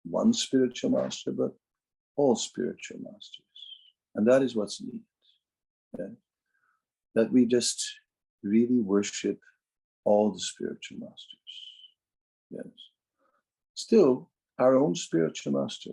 one 0.04 0.32
spiritual 0.32 0.90
master, 0.90 1.32
but 1.32 1.52
all 2.16 2.36
spiritual 2.36 2.98
masters. 2.98 3.44
And 4.14 4.26
that 4.28 4.42
is 4.42 4.56
what's 4.56 4.80
needed. 4.80 5.00
yeah? 5.98 6.06
That 7.14 7.32
we 7.32 7.46
just 7.46 7.84
really 8.42 8.80
worship 8.80 9.38
all 10.04 10.32
the 10.32 10.40
spiritual 10.40 10.98
masters. 10.98 11.52
Yes. 12.50 12.66
Still, 13.74 14.30
our 14.58 14.76
own 14.76 14.94
spiritual 14.94 15.52
master 15.52 15.92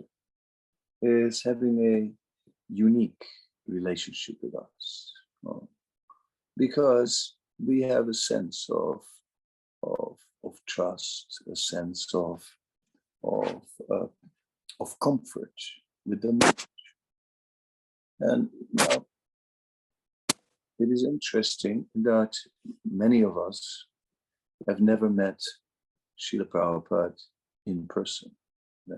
is 1.02 1.42
having 1.42 1.76
a 1.84 2.72
unique 2.72 3.24
relationship 3.66 4.36
with 4.42 4.54
us 4.54 5.12
uh, 5.48 5.66
because 6.56 7.34
we 7.66 7.82
have 7.82 8.08
a 8.08 8.14
sense 8.14 8.68
of, 8.70 9.00
of, 9.82 10.16
of 10.44 10.58
trust, 10.66 11.26
a 11.50 11.56
sense 11.56 12.14
of, 12.14 12.42
of, 13.22 13.62
uh, 13.90 14.06
of 14.80 14.98
comfort 15.00 15.52
with 16.06 16.22
the 16.22 16.32
knowledge. 16.32 16.66
And 18.20 18.48
now, 18.72 19.06
it 20.78 20.88
is 20.90 21.04
interesting 21.04 21.86
that 21.94 22.32
many 22.84 23.22
of 23.22 23.38
us 23.38 23.86
have 24.68 24.80
never 24.80 25.08
met 25.08 25.40
Srila 26.18 26.46
Prabhupada 26.46 27.20
in 27.66 27.86
person. 27.86 28.30
yeah. 28.86 28.96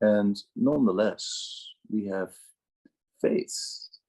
And 0.00 0.36
nonetheless, 0.56 1.68
we 1.90 2.06
have 2.06 2.30
faith 3.20 3.56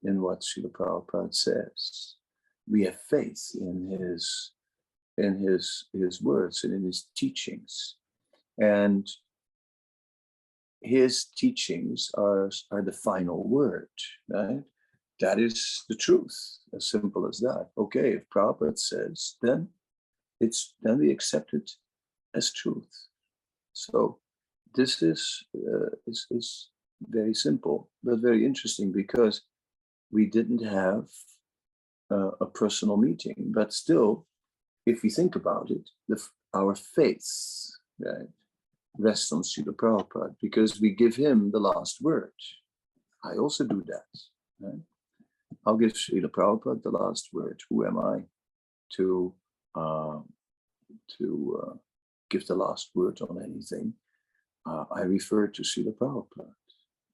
in 0.03 0.21
what 0.21 0.41
Srila 0.41 0.71
Prabhupada 0.71 1.33
says. 1.33 2.14
We 2.69 2.83
have 2.83 2.99
faith 3.09 3.51
in 3.59 3.97
his 3.99 4.51
in 5.17 5.37
his 5.37 5.85
his 5.93 6.21
words 6.21 6.63
and 6.63 6.73
in 6.73 6.83
his 6.83 7.07
teachings. 7.15 7.95
And 8.57 9.07
his 10.81 11.25
teachings 11.25 12.11
are, 12.15 12.49
are 12.71 12.81
the 12.81 12.91
final 12.91 13.47
word, 13.47 13.89
right? 14.29 14.63
That 15.19 15.39
is 15.39 15.83
the 15.89 15.95
truth, 15.95 16.35
as 16.75 16.85
simple 16.87 17.27
as 17.27 17.39
that. 17.39 17.69
Okay, 17.77 18.13
if 18.13 18.23
Prabhupada 18.29 18.77
says, 18.77 19.37
then 19.41 19.69
it's 20.39 20.75
then 20.81 20.99
we 20.99 21.11
accept 21.11 21.53
it 21.53 21.71
as 22.35 22.51
truth. 22.51 23.07
So 23.73 24.19
this 24.75 25.01
is, 25.01 25.43
uh, 25.55 25.89
is, 26.05 26.27
is 26.31 26.69
very 27.01 27.33
simple, 27.33 27.89
but 28.03 28.19
very 28.19 28.45
interesting 28.45 28.91
because 28.91 29.41
we 30.11 30.25
didn't 30.25 30.63
have 30.63 31.07
uh, 32.11 32.31
a 32.41 32.45
personal 32.45 32.97
meeting, 32.97 33.35
but 33.37 33.73
still, 33.73 34.25
if 34.85 35.01
we 35.03 35.09
think 35.09 35.35
about 35.35 35.71
it, 35.71 35.89
the, 36.07 36.21
our 36.53 36.75
faith 36.75 37.27
right, 37.99 38.27
rests 38.97 39.31
on 39.31 39.41
Srila 39.41 39.75
Prabhupada 39.75 40.35
because 40.41 40.79
we 40.79 40.91
give 40.91 41.15
him 41.15 41.51
the 41.51 41.59
last 41.59 42.01
word. 42.01 42.33
I 43.23 43.37
also 43.37 43.63
do 43.63 43.83
that. 43.87 44.05
Right? 44.59 44.79
I'll 45.65 45.77
give 45.77 45.93
Srila 45.93 46.29
Prabhupada 46.29 46.83
the 46.83 46.91
last 46.91 47.29
word. 47.33 47.59
Who 47.69 47.85
am 47.85 47.97
I 47.97 48.23
to 48.97 49.33
uh, 49.75 50.19
to 51.17 51.61
uh, 51.61 51.73
give 52.29 52.45
the 52.47 52.55
last 52.55 52.91
word 52.93 53.19
on 53.21 53.43
anything? 53.43 53.93
uh, 54.65 54.85
I 54.91 55.01
refer 55.01 55.47
to 55.47 55.61
Srila 55.61 55.95
Prabhupada. 55.95 56.51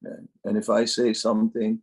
And, 0.04 0.28
and 0.44 0.56
if 0.56 0.68
I 0.70 0.84
say 0.84 1.12
something 1.12 1.80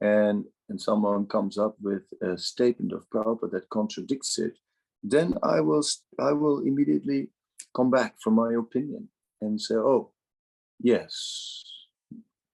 and, 0.00 0.44
and 0.68 0.80
someone 0.80 1.26
comes 1.26 1.58
up 1.58 1.76
with 1.80 2.02
a 2.22 2.36
statement 2.36 2.92
of 2.92 3.08
Prabhupada 3.10 3.50
that 3.52 3.68
contradicts 3.70 4.38
it, 4.38 4.58
then 5.02 5.34
I 5.42 5.60
will, 5.60 5.82
I 6.18 6.32
will 6.32 6.60
immediately 6.60 7.28
come 7.74 7.90
back 7.90 8.16
from 8.20 8.34
my 8.34 8.54
opinion 8.54 9.08
and 9.40 9.60
say, 9.60 9.74
oh, 9.74 10.12
yes, 10.80 11.64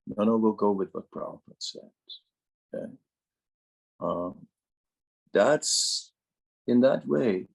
no, 0.06 0.24
no, 0.24 0.36
we'll 0.36 0.52
go 0.52 0.70
with 0.70 0.90
what 0.92 1.10
Prabhupada 1.10 1.56
said. 1.58 1.90
Okay. 2.74 2.92
Um, 4.00 4.46
that's 5.32 6.12
in 6.66 6.80
that 6.80 7.06
way, 7.06 7.46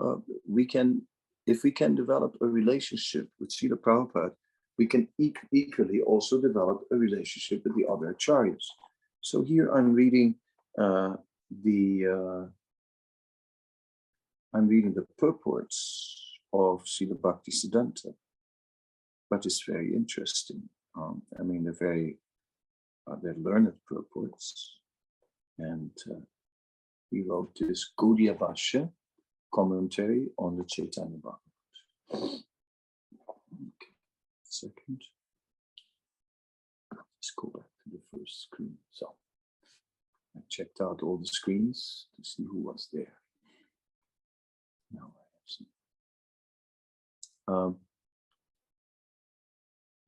uh, 0.00 0.16
we 0.48 0.66
can, 0.66 1.02
if 1.46 1.62
we 1.62 1.70
can 1.70 1.94
develop 1.94 2.36
a 2.40 2.46
relationship 2.46 3.28
with 3.38 3.50
Srila 3.50 3.76
Prabhupada, 3.76 4.32
we 4.78 4.86
can 4.86 5.06
eq- 5.20 5.36
equally 5.52 6.00
also 6.00 6.40
develop 6.40 6.82
a 6.90 6.96
relationship 6.96 7.62
with 7.64 7.76
the 7.76 7.86
other 7.86 8.14
acharyas. 8.14 8.64
So 9.22 9.42
here 9.42 9.70
I'm 9.70 9.94
reading 9.94 10.34
uh, 10.76 11.14
the 11.62 12.06
uh, 12.08 12.46
I'm 14.52 14.66
reading 14.66 14.92
the 14.94 15.06
purports 15.16 16.38
of 16.52 16.82
Srila 16.84 17.22
Bhakti 17.22 17.52
Siddhanta, 17.52 18.14
but 19.30 19.46
it's 19.46 19.62
very 19.66 19.94
interesting. 19.94 20.68
Um, 20.96 21.22
I 21.38 21.44
mean, 21.44 21.62
they're 21.62 21.72
very 21.72 22.18
uh, 23.08 23.14
they're 23.22 23.36
learned 23.38 23.72
purports, 23.88 24.78
and 25.56 25.92
uh, 26.10 26.24
he 27.12 27.22
wrote 27.22 27.56
this 27.60 27.92
Gaudiya 27.96 28.36
Bhashya 28.36 28.90
commentary 29.54 30.30
on 30.36 30.56
the 30.56 30.64
Chaitanya 30.64 31.18
Bhagavat. 31.22 32.40
Okay, 33.70 33.92
second. 34.42 35.00
Let's 36.92 37.30
go 37.36 37.52
back 37.54 37.71
to 37.84 37.90
the 37.90 38.00
first 38.10 38.44
screen. 38.44 38.76
So 38.92 39.14
I 40.36 40.40
checked 40.48 40.80
out 40.80 41.02
all 41.02 41.16
the 41.18 41.26
screens 41.26 42.06
to 42.16 42.24
see 42.24 42.44
who 42.44 42.60
was 42.60 42.88
there. 42.92 43.14
Now 44.92 45.12
I 45.14 45.24
have 45.34 45.46
some. 45.46 45.66
Um, 47.48 47.76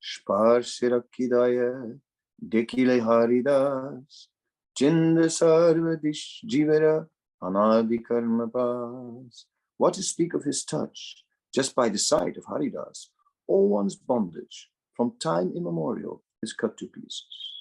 Spar 0.00 0.60
Sirakidaya 0.60 1.98
Dekile 2.46 3.00
Haridas 3.02 4.28
Chind 4.76 5.18
Sarvadish 5.18 6.44
Jivara 6.46 7.06
Anadi 7.42 8.04
Karma 8.06 8.46
Bas. 8.46 9.46
What 9.76 9.94
to 9.94 10.02
speak 10.02 10.34
of 10.34 10.44
his 10.44 10.64
touch, 10.64 11.24
just 11.54 11.74
by 11.74 11.88
the 11.88 11.98
sight 11.98 12.36
of 12.36 12.44
Haridas, 12.46 13.10
all 13.46 13.68
one's 13.68 13.96
bondage 13.96 14.70
from 14.94 15.14
time 15.18 15.52
immemorial 15.56 16.22
is 16.42 16.52
cut 16.52 16.76
to 16.78 16.86
pieces. 16.86 17.53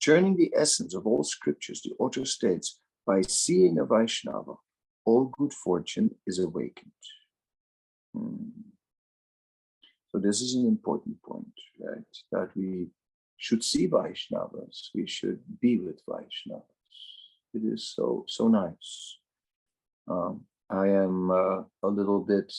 Churning 0.00 0.36
the 0.36 0.52
essence 0.56 0.94
of 0.94 1.06
all 1.06 1.24
scriptures, 1.24 1.82
the 1.82 1.94
author 1.98 2.24
states, 2.24 2.78
by 3.06 3.20
seeing 3.22 3.78
a 3.78 3.84
Vaishnava, 3.84 4.54
all 5.04 5.24
good 5.38 5.52
fortune 5.52 6.10
is 6.26 6.38
awakened. 6.38 6.92
Hmm. 8.14 8.50
So 10.10 10.18
this 10.18 10.40
is 10.40 10.54
an 10.54 10.66
important 10.66 11.20
point, 11.22 11.52
right? 11.80 12.16
That 12.32 12.50
we 12.56 12.88
should 13.36 13.62
see 13.62 13.88
Vaishnavas, 13.88 14.88
we 14.94 15.06
should 15.06 15.40
be 15.60 15.78
with 15.78 16.00
Vaishnavas. 16.06 16.62
It 17.54 17.62
is 17.64 17.92
so 17.94 18.24
so 18.28 18.48
nice. 18.48 19.18
Um, 20.06 20.44
I 20.70 20.88
am 20.88 21.30
uh, 21.30 21.62
a 21.82 21.88
little 21.88 22.20
bit 22.20 22.52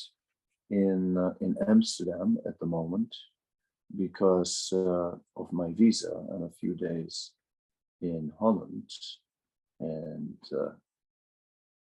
in 0.70 1.18
uh, 1.18 1.34
in 1.42 1.56
Amsterdam 1.68 2.38
at 2.48 2.60
the 2.60 2.66
moment 2.66 3.16
because 3.96 4.72
uh, 4.74 5.16
of 5.36 5.52
my 5.52 5.72
visa 5.74 6.12
and 6.30 6.44
a 6.44 6.54
few 6.60 6.76
days 6.76 7.32
in 8.02 8.32
Holland, 8.40 8.90
and 9.80 10.38
uh, 10.54 10.72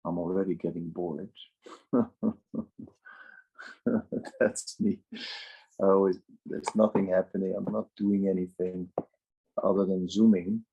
I'm 0.06 0.17
already 0.17 0.56
getting 0.56 0.89
bored. 0.89 1.30
That's 4.39 4.80
me. 4.80 5.00
I 5.82 5.86
always 5.86 6.19
there's 6.45 6.76
nothing 6.76 7.08
happening. 7.08 7.54
I'm 7.56 7.72
not 7.72 7.88
doing 7.95 8.28
anything 8.28 8.89
other 9.63 9.86
than 9.86 10.10
zooming. 10.10 10.63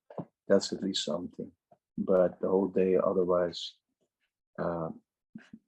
That's 0.48 0.72
at 0.72 0.82
least 0.82 1.04
something. 1.04 1.50
But 1.98 2.40
the 2.40 2.48
whole 2.48 2.68
day, 2.68 2.96
otherwise, 2.96 3.74
uh, 4.58 4.88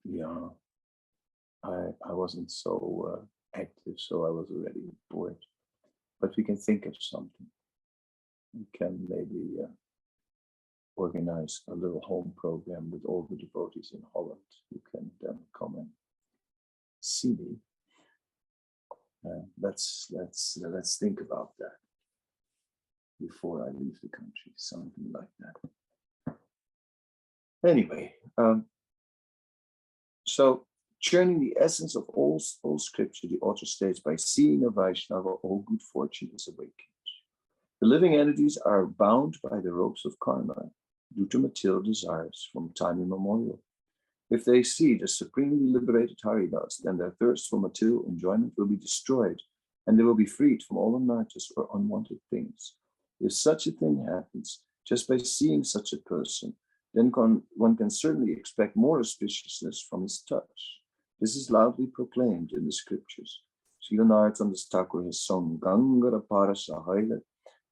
yeah, 0.04 0.48
I 1.64 1.88
I 2.04 2.12
wasn't 2.12 2.50
so 2.50 3.12
uh, 3.12 3.24
active, 3.60 3.94
so 3.96 4.26
I 4.26 4.30
was 4.30 4.46
already 4.50 4.92
bored. 5.10 5.36
But 6.20 6.36
we 6.36 6.44
can 6.44 6.56
think 6.56 6.86
of 6.86 6.96
something. 6.98 7.46
We 8.54 8.66
can 8.76 8.98
maybe 9.08 9.62
uh, 9.62 9.68
organize 10.96 11.62
a 11.68 11.74
little 11.74 12.00
home 12.00 12.32
program 12.36 12.90
with 12.90 13.04
all 13.04 13.26
the 13.30 13.36
devotees 13.36 13.92
in 13.94 14.02
Holland 14.12 14.40
who 14.70 14.80
can 14.90 15.10
come 15.56 15.76
and 15.76 15.88
see 17.00 17.28
me. 17.28 17.56
Uh, 19.24 19.42
let's 19.60 20.08
let's 20.10 20.58
let's 20.60 20.96
think 20.96 21.20
about 21.20 21.50
that 21.58 21.76
before 23.20 23.64
I 23.66 23.70
leave 23.70 23.98
the 24.02 24.08
country, 24.08 24.52
something 24.56 25.12
like 25.12 25.28
that. 25.40 26.34
Anyway, 27.68 28.14
um, 28.36 28.66
so 30.24 30.66
churning 31.00 31.40
the 31.40 31.56
essence 31.60 31.94
of 31.96 32.04
all, 32.08 32.42
all 32.62 32.78
scripture, 32.78 33.28
the 33.28 33.38
author 33.40 33.66
states, 33.66 34.00
by 34.00 34.16
seeing 34.16 34.64
a 34.64 34.70
Vaishnava, 34.70 35.28
all 35.28 35.64
good 35.66 35.82
fortune 35.82 36.30
is 36.34 36.48
awakened. 36.48 36.72
The 37.80 37.86
living 37.86 38.14
entities 38.14 38.58
are 38.58 38.86
bound 38.86 39.36
by 39.42 39.60
the 39.60 39.72
ropes 39.72 40.04
of 40.04 40.18
karma 40.18 40.70
due 41.14 41.26
to 41.26 41.38
material 41.38 41.82
desires 41.82 42.48
from 42.52 42.72
time 42.74 43.00
immemorial. 43.00 43.62
If 44.30 44.44
they 44.44 44.62
see 44.62 44.94
the 44.94 45.08
supremely 45.08 45.72
liberated 45.72 46.18
Haridas, 46.22 46.82
then 46.84 46.98
their 46.98 47.14
thirst 47.18 47.48
for 47.48 47.60
material 47.60 48.04
enjoyment 48.08 48.52
will 48.56 48.66
be 48.66 48.76
destroyed 48.76 49.40
and 49.86 49.98
they 49.98 50.02
will 50.02 50.14
be 50.14 50.26
freed 50.26 50.62
from 50.62 50.76
all 50.76 50.96
unrighteous 50.96 51.50
or 51.56 51.70
unwanted 51.72 52.18
things. 52.28 52.74
If 53.20 53.32
such 53.32 53.66
a 53.66 53.72
thing 53.72 54.06
happens, 54.06 54.60
just 54.86 55.08
by 55.08 55.16
seeing 55.18 55.64
such 55.64 55.92
a 55.92 55.98
person, 55.98 56.54
then 56.92 57.10
one 57.10 57.76
can 57.76 57.90
certainly 57.90 58.32
expect 58.32 58.76
more 58.76 59.00
auspiciousness 59.00 59.78
from 59.88 60.02
his 60.02 60.22
touch. 60.28 60.80
This 61.20 61.34
is 61.34 61.50
loudly 61.50 61.86
proclaimed 61.86 62.52
in 62.52 62.64
the 62.64 62.72
scriptures. 62.72 63.42
Srila 63.82 64.06
Narottam 64.06 64.56
Thakur 64.70 65.04
has 65.04 65.22
sung 65.22 65.58
Gangara 65.60 66.22
Parasa 66.22 66.84
Haile 66.84 67.20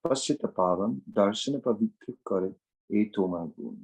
Paschita 0.04 0.52
Pavam 0.52 1.00
Darshana 1.12 1.60
Pavitra 1.60 2.14
Kare 2.26 2.52
Etomagun. 2.92 3.76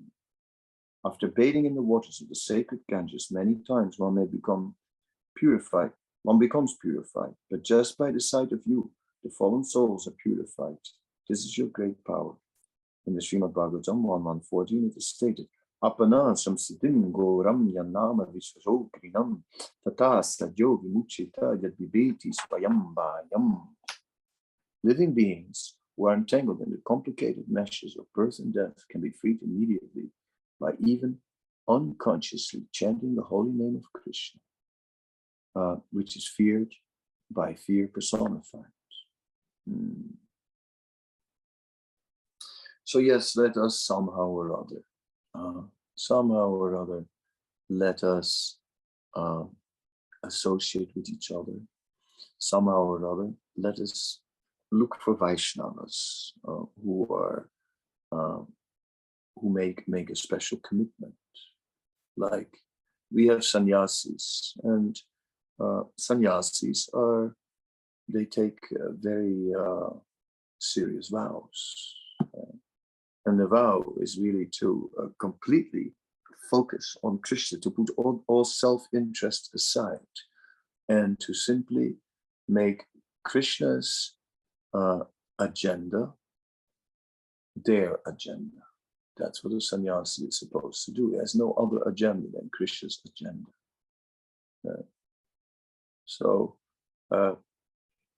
After 1.05 1.29
bathing 1.29 1.67
in 1.67 1.77
the 1.77 1.83
waters 1.83 2.21
of 2.21 2.29
the 2.29 2.35
sacred 2.35 2.81
Ganges 2.89 3.29
many 3.31 3.57
times, 3.67 3.99
one 3.99 4.15
may 4.15 4.27
become 4.27 4.75
purified. 5.37 5.93
One 6.23 6.39
becomes 6.39 6.77
purified, 6.81 7.35
but 7.51 7.63
just 7.63 7.99
by 7.99 8.11
the 8.11 8.21
sight 8.21 8.53
of 8.53 8.61
you, 8.65 8.91
the 9.23 9.31
fallen 9.31 9.65
souls 9.65 10.07
are 10.09 10.15
purified. 10.23 10.79
This 11.29 11.45
is 11.45 11.57
your 11.57 11.69
great 11.69 12.05
power. 12.05 12.35
In 13.07 13.15
the 13.15 13.21
Srimad 13.21 13.53
Bhagavatam 13.53 14.03
1114, 14.03 14.91
it 14.91 14.97
is 14.97 15.09
stated, 15.09 15.47
Yanama 17.75 18.33
bhayam. 22.95 23.67
Living 24.85 25.13
beings 25.13 25.75
who 25.97 26.07
are 26.07 26.15
entangled 26.15 26.61
in 26.61 26.71
the 26.71 26.81
complicated 26.87 27.45
meshes 27.49 27.97
of 27.97 28.07
birth 28.15 28.39
and 28.39 28.55
death 28.55 28.85
can 28.89 29.01
be 29.01 29.11
freed 29.11 29.43
immediately 29.43 30.11
by 30.61 30.73
even 30.79 31.19
unconsciously 31.69 32.63
chanting 32.73 33.17
the 33.17 33.23
holy 33.23 33.51
name 33.51 33.77
of 33.77 33.93
Krishna, 33.93 34.41
uh, 35.57 35.77
which 35.91 36.17
is 36.17 36.29
feared 36.29 36.73
by 37.31 37.55
fear 37.55 37.89
personified. 37.89 38.73
Hmm. 39.69 40.15
So, 42.85 42.99
yes, 42.99 43.37
let 43.37 43.57
us 43.57 43.81
somehow 43.81 44.29
or 44.29 44.59
other, 44.61 44.83
uh, 45.35 45.63
somehow 45.95 46.49
or 46.49 46.77
other, 46.77 47.05
let 47.69 48.03
us 48.03 48.59
uh, 49.15 49.45
associate 50.25 50.91
with 50.95 51.09
each 51.09 51.31
other. 51.31 51.59
Somehow 52.39 52.83
or 52.83 53.13
other, 53.13 53.31
let 53.57 53.79
us 53.79 54.21
look 54.71 54.97
for 55.01 55.15
Vaishnavas 55.17 56.33
uh, 56.49 56.65
who 56.83 57.07
are 57.13 57.49
uh, 58.11 58.43
who 59.37 59.53
make 59.53 59.87
make 59.87 60.11
a 60.11 60.17
special 60.17 60.59
commitment. 60.59 61.15
Like 62.17 62.53
we 63.13 63.27
have 63.29 63.45
sannyasis, 63.45 64.55
and 64.65 64.99
uh, 65.61 65.83
sannyasis 65.99 66.89
are 66.95 67.37
they 68.09 68.25
take 68.25 68.59
uh, 68.73 68.93
very 68.93 69.53
uh, 69.59 69.91
serious 70.59 71.09
vows, 71.09 71.95
and 73.27 73.39
the 73.39 73.47
vow 73.47 73.83
is 74.01 74.19
really 74.19 74.47
to 74.61 74.91
uh, 75.01 75.07
completely 75.21 75.93
focus 76.51 76.97
on 77.03 77.19
Krishna, 77.19 77.59
to 77.61 77.71
put 77.71 77.91
all, 77.97 78.25
all 78.27 78.45
self-interest 78.45 79.51
aside, 79.55 80.15
and 80.89 81.19
to 81.21 81.33
simply 81.33 81.97
make 82.49 82.85
Krishna's 83.25 84.15
uh, 84.75 85.01
agenda 85.39 86.13
their 87.57 87.99
agenda. 88.07 88.57
That's 89.17 89.45
what 89.45 89.53
a 89.53 89.61
sannyasi 89.61 90.25
is 90.25 90.39
supposed 90.39 90.85
to 90.87 90.91
do. 90.91 91.11
He 91.11 91.17
has 91.19 91.35
no 91.35 91.53
other 91.53 91.83
agenda 91.87 92.29
than 92.33 92.51
Krishna's 92.53 93.01
agenda. 93.07 93.47
Uh, 94.69 94.83
so 96.07 96.57
uh, 97.11 97.35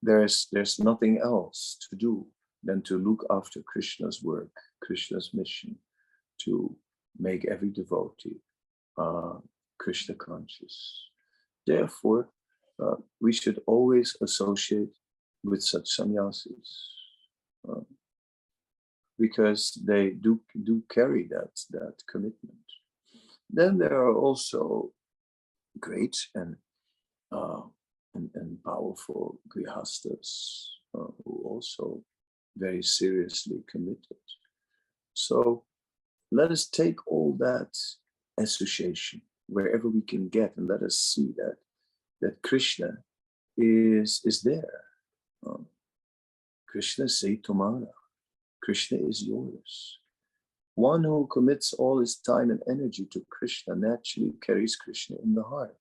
there's 0.02 0.46
there's 0.52 0.78
nothing 0.78 1.18
else 1.22 1.76
to 1.90 1.96
do 1.96 2.26
than 2.62 2.82
to 2.82 2.98
look 2.98 3.26
after 3.30 3.60
Krishna's 3.62 4.22
work, 4.22 4.50
Krishna's 4.84 5.30
mission, 5.32 5.76
to 6.44 6.76
make 7.18 7.44
every 7.46 7.70
devotee 7.70 8.40
uh, 8.98 9.34
Krishna 9.78 10.14
conscious. 10.14 11.08
Therefore, 11.66 12.28
uh, 12.82 12.96
we 13.20 13.32
should 13.32 13.60
always 13.66 14.16
associate 14.20 14.94
with 15.42 15.62
such 15.62 15.88
sannyasis. 15.88 16.90
Uh, 17.68 17.80
because 19.18 19.78
they 19.84 20.10
do 20.10 20.40
do 20.64 20.82
carry 20.90 21.28
that 21.28 21.52
that 21.70 21.94
commitment. 22.10 22.66
Then 23.50 23.78
there 23.78 23.94
are 23.94 24.14
also 24.14 24.92
great 25.80 26.16
and 26.34 26.56
uh, 27.32 27.62
and, 28.14 28.30
and, 28.34 28.62
powerful 28.62 29.40
grihastas 29.48 30.68
uh, 30.96 31.10
who 31.24 31.42
also 31.44 32.00
very 32.56 32.82
seriously 32.82 33.64
committed. 33.68 34.22
So 35.14 35.64
let 36.30 36.50
us 36.50 36.66
take 36.66 37.06
all 37.06 37.36
that 37.38 37.76
association 38.38 39.22
wherever 39.48 39.88
we 39.88 40.02
can 40.02 40.28
get, 40.28 40.56
and 40.56 40.68
let 40.68 40.82
us 40.82 40.98
see 40.98 41.32
that 41.36 41.56
that 42.20 42.42
Krishna 42.42 42.98
is 43.56 44.20
is 44.24 44.42
there. 44.42 44.80
Um, 45.46 45.66
Krishna 46.68 47.08
se 47.08 47.36
tomara. 47.36 47.92
Krishna 48.62 48.98
is 48.98 49.22
yours. 49.22 49.98
One 50.74 51.04
who 51.04 51.28
commits 51.28 51.72
all 51.72 52.00
his 52.00 52.16
time 52.16 52.50
and 52.50 52.60
energy 52.68 53.06
to 53.12 53.24
Krishna 53.30 53.76
naturally 53.76 54.32
carries 54.44 54.74
Krishna 54.74 55.18
in 55.22 55.34
the 55.34 55.42
heart. 55.42 55.76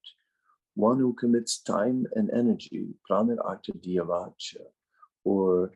One 0.76 1.00
who 1.00 1.14
commits 1.14 1.60
time 1.60 2.06
and 2.16 2.30
energy, 2.32 2.90
pranar 3.10 3.38
artha 3.44 3.72
dhyavacha, 3.72 4.62
or 5.24 5.72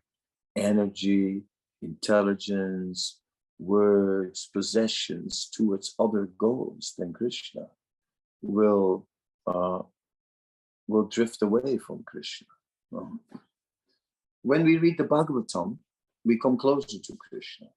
energy, 0.55 1.43
intelligence, 1.81 3.19
words, 3.59 4.49
possessions 4.53 5.49
towards 5.51 5.95
other 5.99 6.29
goals 6.37 6.93
than 6.97 7.13
Krishna, 7.13 7.67
will 8.41 9.07
uh, 9.47 9.81
will 10.87 11.05
drift 11.05 11.41
away 11.41 11.77
from 11.77 12.03
Krishna. 12.03 12.47
When 14.41 14.63
we 14.63 14.77
read 14.77 14.97
the 14.97 15.03
Bhagavatam, 15.03 15.77
we 16.23 16.39
come 16.39 16.57
closer 16.57 16.99
to 16.99 17.17
Krishna. 17.17 17.67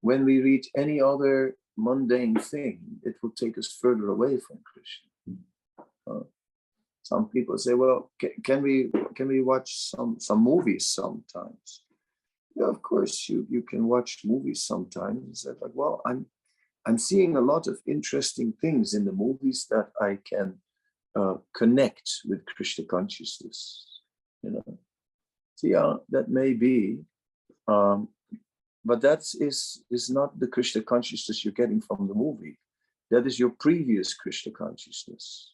When 0.00 0.24
we 0.24 0.40
read 0.40 0.66
any 0.76 1.00
other 1.00 1.56
mundane 1.76 2.36
thing, 2.36 2.80
it 3.02 3.16
will 3.22 3.30
take 3.30 3.56
us 3.58 3.78
further 3.80 4.08
away 4.08 4.38
from 4.38 4.58
Krishna. 4.64 5.10
Uh, 6.06 6.24
some 7.02 7.28
people 7.28 7.58
say, 7.58 7.74
"Well, 7.74 8.10
can, 8.18 8.30
can, 8.42 8.62
we 8.62 8.90
can 9.14 9.28
we 9.28 9.42
watch 9.42 9.90
some 9.90 10.16
some 10.18 10.42
movies 10.42 10.86
sometimes?" 10.86 11.83
Yeah, 12.54 12.68
of 12.68 12.82
course 12.82 13.28
you 13.28 13.46
you 13.50 13.62
can 13.62 13.88
watch 13.88 14.20
movies 14.24 14.62
sometimes. 14.62 15.44
It's 15.44 15.60
like, 15.60 15.72
well, 15.74 16.00
I'm 16.06 16.26
I'm 16.86 16.98
seeing 16.98 17.36
a 17.36 17.40
lot 17.40 17.66
of 17.66 17.78
interesting 17.86 18.52
things 18.60 18.94
in 18.94 19.04
the 19.04 19.12
movies 19.12 19.66
that 19.70 19.88
I 20.00 20.18
can 20.28 20.58
uh, 21.16 21.36
connect 21.54 22.10
with 22.26 22.44
Krishna 22.46 22.84
consciousness. 22.84 24.00
You 24.42 24.50
know, 24.50 24.78
so 25.56 25.66
yeah, 25.66 25.94
that 26.10 26.28
may 26.28 26.52
be 26.52 26.98
um, 27.66 28.08
but 28.84 29.00
that 29.00 29.20
is, 29.40 29.82
is 29.90 30.10
not 30.10 30.38
the 30.38 30.46
Krishna 30.46 30.82
consciousness 30.82 31.44
you're 31.44 31.52
getting 31.52 31.80
from 31.80 32.06
the 32.06 32.14
movie. 32.14 32.58
That 33.10 33.26
is 33.26 33.38
your 33.38 33.50
previous 33.50 34.14
Krishna 34.14 34.52
consciousness. 34.52 35.52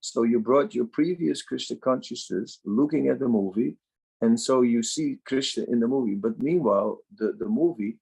So 0.00 0.22
you 0.22 0.38
brought 0.38 0.74
your 0.74 0.86
previous 0.86 1.42
Krishna 1.42 1.76
consciousness 1.76 2.60
looking 2.64 3.08
at 3.08 3.18
the 3.18 3.28
movie, 3.28 3.76
and 4.20 4.38
so 4.38 4.62
you 4.62 4.82
see 4.82 5.18
Krishna 5.24 5.64
in 5.64 5.80
the 5.80 5.86
movie. 5.86 6.14
But 6.14 6.42
meanwhile, 6.42 6.98
the, 7.16 7.32
the 7.38 7.46
movie 7.46 7.98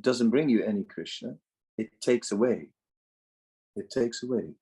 doesn't 0.00 0.30
bring 0.30 0.48
you 0.48 0.62
any 0.62 0.84
Krishna, 0.84 1.36
it 1.76 2.00
takes 2.00 2.32
away. 2.32 2.68
It 3.76 3.90
takes 3.90 4.22
away. 4.22 4.54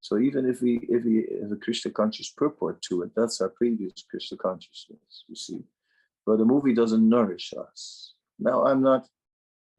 So 0.00 0.18
even 0.18 0.48
if 0.48 0.62
we 0.62 0.80
if 0.88 1.04
we 1.04 1.26
have 1.42 1.52
a 1.52 1.56
Krishna 1.56 1.90
conscious 1.90 2.30
purport 2.30 2.80
to 2.82 3.02
it, 3.02 3.10
that's 3.14 3.40
our 3.40 3.50
previous 3.50 4.04
Krishna 4.10 4.38
consciousness, 4.38 5.24
you 5.28 5.34
see 5.34 5.64
but 6.28 6.36
the 6.36 6.44
movie 6.44 6.74
doesn't 6.74 7.08
nourish 7.08 7.54
us. 7.58 8.12
Now, 8.38 8.66
I'm 8.66 8.82
not 8.82 9.08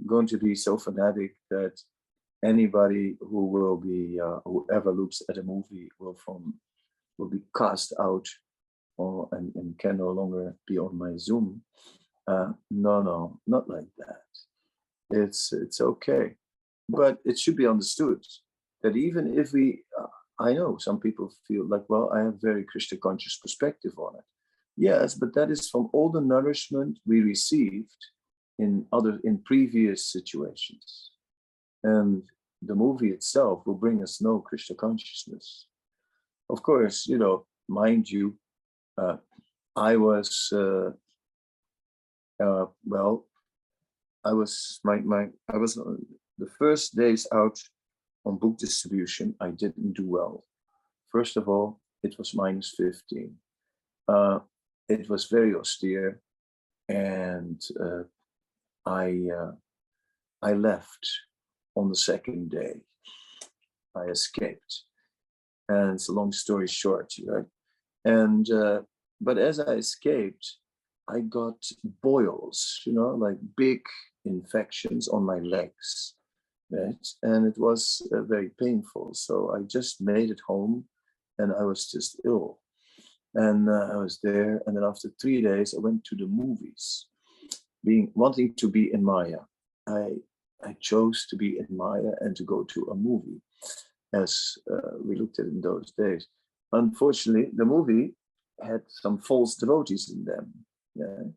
going 0.08 0.26
to 0.30 0.40
be 0.40 0.56
so 0.56 0.80
fanatic 0.80 1.36
that 1.52 1.80
anybody 2.44 3.18
who 3.20 3.46
will 3.46 3.78
be, 3.78 4.20
uh, 4.20 4.40
whoever 4.44 4.92
looks 4.92 5.22
at 5.30 5.38
a 5.38 5.44
movie 5.44 5.90
will 6.00 6.16
from 6.16 6.56
will 7.20 7.30
be 7.30 7.42
cast 7.56 7.94
out 8.00 8.28
or 9.00 9.30
and, 9.32 9.56
and 9.56 9.80
can 9.80 9.98
no 9.98 10.10
longer 10.10 10.56
be 10.68 10.78
on 10.78 10.98
my 10.98 11.14
Zoom. 11.18 11.62
Uh, 12.28 12.52
no, 12.70 13.02
no, 13.02 13.40
not 13.48 13.70
like 13.70 13.92
that. 13.98 14.28
It's 15.10 15.54
it's 15.54 15.82
okay, 15.82 16.36
but 16.88 17.18
it 17.26 17.40
should 17.40 17.56
be 17.56 17.66
understood 17.74 18.22
that 18.84 18.96
even 18.96 19.40
if 19.40 19.54
we, 19.54 19.84
uh, 20.00 20.14
I 20.40 20.54
know 20.54 20.78
some 20.78 21.00
people 21.00 21.32
feel 21.48 21.66
like, 21.68 21.86
well, 21.90 22.12
I 22.14 22.20
have 22.20 22.42
very 22.42 22.64
Krishna 22.64 22.98
conscious 22.98 23.38
perspective 23.38 23.94
on 23.98 24.16
it. 24.16 24.28
Yes, 24.78 25.16
but 25.16 25.34
that 25.36 25.50
is 25.50 25.70
from 25.70 25.90
all 25.94 26.10
the 26.10 26.22
nourishment 26.22 27.00
we 27.06 27.22
received 27.22 28.02
in 28.60 28.86
other 28.92 29.20
in 29.24 29.40
previous 29.40 30.12
situations. 30.16 31.12
And 31.84 32.24
the 32.62 32.76
movie 32.76 33.12
itself 33.18 33.66
will 33.66 33.80
bring 33.86 34.04
us 34.04 34.22
no 34.22 34.40
Krishna 34.40 34.76
consciousness. 34.76 35.68
Of 36.50 36.62
course, 36.64 37.08
you 37.08 37.18
know, 37.18 37.46
mind 37.68 38.10
you, 38.10 38.36
uh, 39.00 39.18
I 39.76 39.96
was, 39.96 40.50
uh, 40.52 40.92
uh, 42.44 42.66
well, 42.86 43.26
I 44.26 44.34
was 44.34 44.80
my 44.84 44.98
my 44.98 45.28
I 45.54 45.58
was 45.58 45.78
uh, 45.78 45.96
the 46.38 46.50
first 46.60 46.96
days 46.96 47.28
out 47.34 47.58
on 48.26 48.38
book 48.38 48.58
distribution. 48.58 49.36
I 49.40 49.52
didn't 49.52 49.94
do 49.94 50.08
well. 50.08 50.44
First 51.12 51.38
of 51.38 51.48
all, 51.48 51.80
it 52.04 52.18
was 52.18 52.36
minus 52.36 52.74
fifteen. 52.78 53.36
Uh, 54.08 54.40
it 54.90 55.10
was 55.10 55.26
very 55.26 55.56
austere, 55.56 56.22
and 56.90 57.62
uh, 57.80 58.04
I 58.86 59.30
uh, 59.40 59.52
I 60.42 60.54
left 60.54 61.08
on 61.76 61.90
the 61.90 61.96
second 61.96 62.52
day. 62.52 62.82
I 63.96 64.06
escaped, 64.06 64.84
and 65.68 65.94
it's 65.96 66.10
a 66.10 66.14
long 66.14 66.32
story 66.32 66.68
short, 66.68 67.14
right? 67.26 67.46
And 68.06 68.50
uh, 68.50 68.82
but 69.22 69.38
as 69.38 69.60
I 69.60 69.74
escaped, 69.74 70.58
I 71.10 71.20
got 71.22 71.58
boils, 72.02 72.82
you 72.86 72.94
know, 72.94 73.10
like 73.10 73.38
big 73.58 73.82
infections 74.26 75.08
on 75.08 75.24
my 75.24 75.40
legs, 75.40 76.16
right? 76.72 77.08
And 77.24 77.48
it 77.48 77.58
was 77.58 78.08
uh, 78.14 78.22
very 78.22 78.52
painful. 78.60 79.14
So 79.14 79.54
I 79.56 79.64
just 79.64 80.02
made 80.02 80.30
it 80.30 80.42
home, 80.48 80.86
and 81.38 81.52
I 81.54 81.64
was 81.64 81.90
just 81.92 82.22
ill. 82.26 82.60
And 83.36 83.70
uh, 83.70 83.90
I 83.94 83.98
was 83.98 84.20
there, 84.24 84.62
and 84.66 84.76
then 84.76 84.84
after 84.84 85.10
three 85.22 85.42
days, 85.42 85.74
I 85.74 85.80
went 85.80 86.04
to 86.06 86.16
the 86.16 86.26
movies, 86.26 87.08
being 87.84 88.12
wanting 88.16 88.56
to 88.56 88.70
be 88.70 88.92
in 88.94 89.04
Maya. 89.04 89.42
I 89.88 90.16
I 90.64 90.76
chose 90.80 91.26
to 91.30 91.38
be 91.38 91.58
in 91.58 91.68
Maya 91.70 92.12
and 92.22 92.36
to 92.36 92.44
go 92.44 92.64
to 92.64 92.90
a 92.92 92.96
movie, 92.96 93.42
as 94.14 94.58
uh, 94.72 94.98
we 95.04 95.16
looked 95.16 95.40
at 95.40 95.46
in 95.46 95.62
those 95.62 95.92
days. 95.98 96.28
Unfortunately, 96.72 97.50
the 97.54 97.66
movie 97.66 98.16
had 98.62 98.82
some 98.88 99.18
false 99.18 99.56
devotees 99.56 100.12
in 100.14 100.26
them. 100.26 100.54
Yeah. 100.96 101.32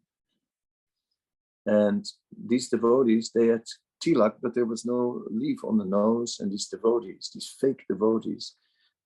And 1.64 2.04
these 2.46 2.68
devotees, 2.68 3.30
they 3.34 3.46
had 3.46 3.62
tilak, 4.02 4.34
but 4.42 4.54
there 4.54 4.66
was 4.66 4.84
no 4.84 5.22
leaf 5.30 5.58
on 5.64 5.78
the 5.78 5.84
nose. 5.84 6.38
And 6.40 6.50
these 6.50 6.68
devotees, 6.68 7.30
these 7.32 7.54
fake 7.60 7.84
devotees, 7.88 8.54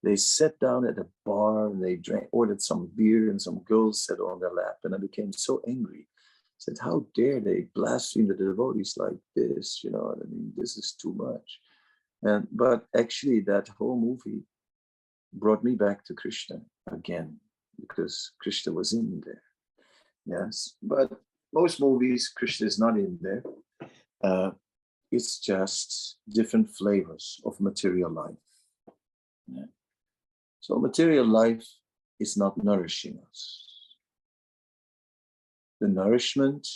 they 0.03 0.17
sat 0.17 0.59
down 0.59 0.87
at 0.87 0.99
a 0.99 1.07
bar 1.25 1.67
and 1.67 1.85
they 1.85 1.97
drank, 1.97 2.29
ordered 2.33 2.63
some 2.63 2.91
beer, 2.95 3.31
and 3.31 3.41
some 3.41 3.61
girls 3.65 4.05
sat 4.05 4.19
on 4.19 4.41
their 4.41 4.53
lap. 4.53 4.77
And 4.85 4.95
I 4.95 4.99
became 4.99 5.33
so 5.33 5.61
angry. 5.67 6.07
I 6.09 6.59
said, 6.59 6.77
How 6.81 7.07
dare 7.15 7.41
they 7.41 7.67
blaspheme 7.75 8.29
the 8.29 8.35
devotees 8.35 8.95
like 8.97 9.19
this? 9.35 9.83
You 9.85 9.91
know, 9.91 10.15
I 10.15 10.25
mean, 10.29 10.53
this 10.57 10.77
is 10.77 10.93
too 11.01 11.15
much. 11.15 11.61
And 12.23 12.47
but 12.51 12.87
actually, 12.97 13.41
that 13.41 13.69
whole 13.69 13.99
movie 13.99 14.43
brought 15.37 15.63
me 15.63 15.75
back 15.75 16.05
to 16.07 16.15
Krishna 16.15 16.61
again 16.91 17.37
because 17.81 18.33
Krishna 18.41 18.73
was 18.73 18.93
in 18.93 19.23
there. 19.25 19.43
Yes, 20.25 20.75
but 20.83 21.13
most 21.53 21.81
movies, 21.81 22.29
Krishna 22.29 22.67
is 22.67 22.79
not 22.79 22.97
in 22.97 23.19
there. 23.21 23.43
Uh, 24.23 24.51
it's 25.13 25.39
just 25.39 26.17
different 26.29 26.71
flavors 26.71 27.41
of 27.45 27.61
material 27.61 28.11
life. 28.11 28.35
Yeah. 29.47 29.71
So 30.61 30.79
material 30.79 31.27
life 31.27 31.67
is 32.19 32.37
not 32.37 32.63
nourishing 32.63 33.21
us. 33.31 33.65
The 35.81 35.89
nourishment 35.89 36.67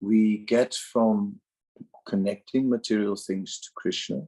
we 0.00 0.38
get 0.38 0.74
from 0.74 1.40
connecting 2.06 2.68
material 2.68 3.14
things 3.14 3.60
to 3.60 3.68
Krishna 3.76 4.26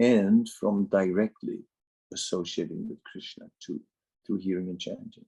and 0.00 0.48
from 0.48 0.86
directly 0.86 1.60
associating 2.14 2.88
with 2.88 3.02
Krishna 3.04 3.46
to, 3.66 3.80
through 4.24 4.38
hearing 4.38 4.68
and 4.68 4.80
chanting. 4.80 5.26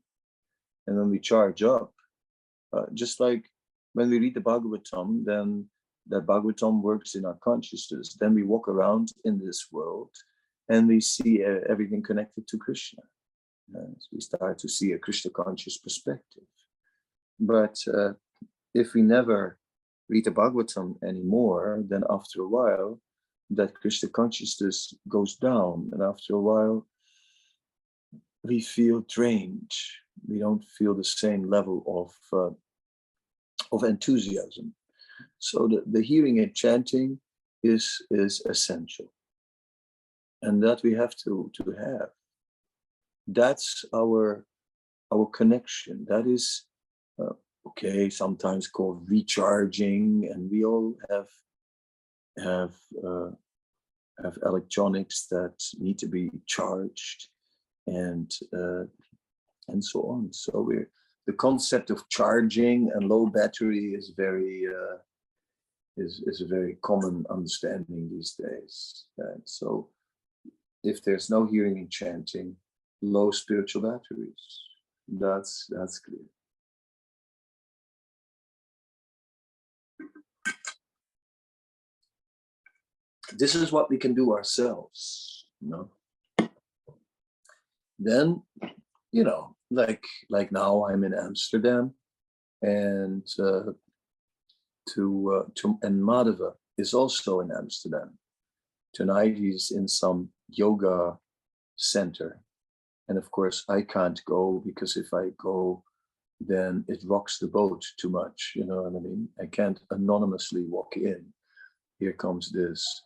And 0.86 0.96
when 0.96 1.10
we 1.10 1.18
charge 1.18 1.62
up, 1.62 1.92
uh, 2.72 2.86
just 2.94 3.20
like 3.20 3.44
when 3.92 4.10
we 4.10 4.18
read 4.18 4.34
the 4.34 4.40
Bhagavatam, 4.40 5.24
then 5.24 5.66
the 6.06 6.20
Bhagavatam 6.20 6.82
works 6.82 7.14
in 7.14 7.24
our 7.24 7.38
consciousness. 7.42 8.16
Then 8.20 8.34
we 8.34 8.42
walk 8.42 8.68
around 8.68 9.08
in 9.24 9.38
this 9.38 9.66
world 9.72 10.10
and 10.68 10.88
we 10.88 11.00
see 11.00 11.44
uh, 11.44 11.60
everything 11.68 12.02
connected 12.02 12.46
to 12.48 12.58
Krishna. 12.58 13.02
Yes, 13.72 14.08
we 14.12 14.20
start 14.20 14.58
to 14.58 14.68
see 14.68 14.92
a 14.92 14.98
Krishna 14.98 15.30
conscious 15.30 15.78
perspective. 15.78 16.44
But 17.38 17.76
uh, 17.92 18.12
if 18.74 18.94
we 18.94 19.02
never 19.02 19.58
read 20.08 20.24
the 20.24 20.30
Bhagavatam 20.30 21.02
anymore, 21.02 21.82
then 21.88 22.04
after 22.08 22.42
a 22.42 22.48
while, 22.48 23.00
that 23.50 23.74
Krishna 23.74 24.08
consciousness 24.08 24.94
goes 25.08 25.36
down. 25.36 25.90
And 25.92 26.02
after 26.02 26.34
a 26.34 26.40
while, 26.40 26.86
we 28.42 28.60
feel 28.60 29.04
drained. 29.08 29.70
We 30.26 30.38
don't 30.38 30.64
feel 30.64 30.94
the 30.94 31.04
same 31.04 31.48
level 31.48 31.82
of, 31.86 32.12
uh, 32.32 32.54
of 33.72 33.84
enthusiasm. 33.84 34.74
So 35.38 35.68
the, 35.68 35.82
the 35.86 36.02
hearing 36.02 36.40
and 36.40 36.54
chanting 36.54 37.20
is, 37.62 38.04
is 38.10 38.40
essential. 38.46 39.12
And 40.42 40.62
that 40.62 40.82
we 40.82 40.92
have 40.94 41.14
to, 41.24 41.50
to 41.54 41.74
have. 41.78 42.10
That's 43.26 43.84
our, 43.94 44.44
our 45.12 45.26
connection. 45.26 46.06
That 46.08 46.26
is, 46.26 46.64
uh, 47.20 47.34
okay, 47.68 48.10
sometimes 48.10 48.68
called 48.68 49.08
recharging. 49.08 50.28
And 50.32 50.50
we 50.50 50.64
all 50.64 50.94
have 51.10 51.26
have 52.42 52.74
uh, 53.06 53.30
have 54.22 54.38
electronics 54.44 55.26
that 55.30 55.54
need 55.78 55.98
to 55.98 56.06
be 56.06 56.30
charged 56.46 57.28
and 57.86 58.30
uh, 58.54 58.84
and 59.68 59.84
so 59.84 60.00
on. 60.02 60.32
So 60.32 60.60
we're 60.60 60.90
the 61.26 61.32
concept 61.32 61.90
of 61.90 62.08
charging 62.08 62.90
and 62.94 63.08
low 63.08 63.26
battery 63.26 63.94
is 63.94 64.12
very 64.16 64.66
uh, 64.66 64.98
is 65.96 66.22
is 66.26 66.40
a 66.40 66.46
very 66.46 66.78
common 66.82 67.24
understanding 67.30 68.08
these 68.10 68.32
days. 68.34 69.04
And 69.18 69.42
so 69.44 69.90
if 70.82 71.02
there's 71.02 71.30
no 71.30 71.46
hearing 71.46 71.78
and 71.78 71.90
chanting, 71.90 72.56
low 73.02 73.30
spiritual 73.30 73.82
batteries. 73.82 74.60
That's 75.08 75.66
that's 75.70 75.98
clear. 75.98 76.26
This 83.32 83.54
is 83.54 83.72
what 83.72 83.90
we 83.90 83.98
can 83.98 84.14
do 84.14 84.32
ourselves 84.32 85.36
you 85.60 85.70
know? 85.70 85.90
Then 87.98 88.42
you 89.12 89.24
know 89.24 89.56
like 89.70 90.04
like 90.30 90.52
now 90.52 90.84
i'm 90.86 91.02
in 91.02 91.14
amsterdam 91.14 91.94
and 92.62 93.26
uh, 93.38 93.72
to 94.92 95.04
uh, 95.36 95.50
to 95.54 95.78
and 95.82 96.02
madhava 96.02 96.52
is 96.78 96.92
also 96.92 97.40
in 97.40 97.50
amsterdam. 97.50 98.18
Tonight 98.92 99.36
he's 99.36 99.72
in 99.74 99.88
some 99.88 100.28
yoga 100.48 101.18
center. 101.76 102.40
And 103.08 103.18
of 103.18 103.30
course 103.30 103.64
i 103.68 103.80
can't 103.82 104.20
go 104.26 104.62
because 104.64 104.96
if 104.96 105.14
i 105.14 105.30
go 105.38 105.82
then 106.40 106.84
it 106.88 107.00
rocks 107.06 107.38
the 107.38 107.46
boat 107.46 107.82
too 107.98 108.10
much 108.10 108.52
you 108.54 108.66
know 108.66 108.82
what 108.82 108.98
i 108.98 109.02
mean? 109.02 109.28
I 109.40 109.46
can't 109.46 109.80
anonymously 109.90 110.64
walk 110.64 110.96
in. 110.96 111.32
Here 111.98 112.12
comes 112.12 112.52
this 112.52 113.02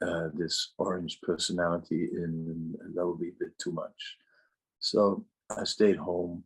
uh, 0.00 0.28
this 0.34 0.72
orange 0.78 1.20
personality 1.22 2.08
in, 2.12 2.74
that 2.94 3.06
would 3.06 3.20
be 3.20 3.28
a 3.28 3.40
bit 3.44 3.58
too 3.58 3.72
much. 3.72 4.16
So 4.78 5.24
I 5.56 5.64
stayed 5.64 5.96
home. 5.96 6.44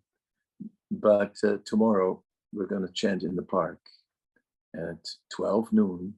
But 0.91 1.37
uh, 1.45 1.57
tomorrow 1.65 2.23
we're 2.53 2.67
going 2.67 2.87
to 2.87 2.93
chant 2.93 3.23
in 3.23 3.35
the 3.35 3.43
park 3.43 3.81
at 4.75 5.07
12 5.35 5.73
noon 5.73 6.15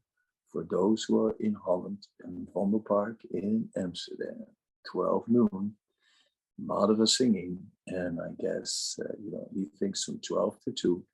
for 0.50 0.64
those 0.70 1.04
who 1.04 1.26
are 1.26 1.36
in 1.40 1.54
Holland 1.54 2.06
and 2.22 2.46
Vondelpark 2.54 3.16
in 3.32 3.68
Amsterdam. 3.76 4.44
12 4.90 5.24
noon, 5.28 5.72
Madhava 6.60 7.08
singing, 7.08 7.58
and 7.88 8.20
I 8.20 8.30
guess 8.40 8.98
uh, 9.00 9.14
you 9.22 9.32
know 9.32 9.48
he 9.52 9.66
thinks 9.78 10.04
from 10.04 10.20
12 10.20 10.60
to 10.64 10.72
2, 10.72 11.04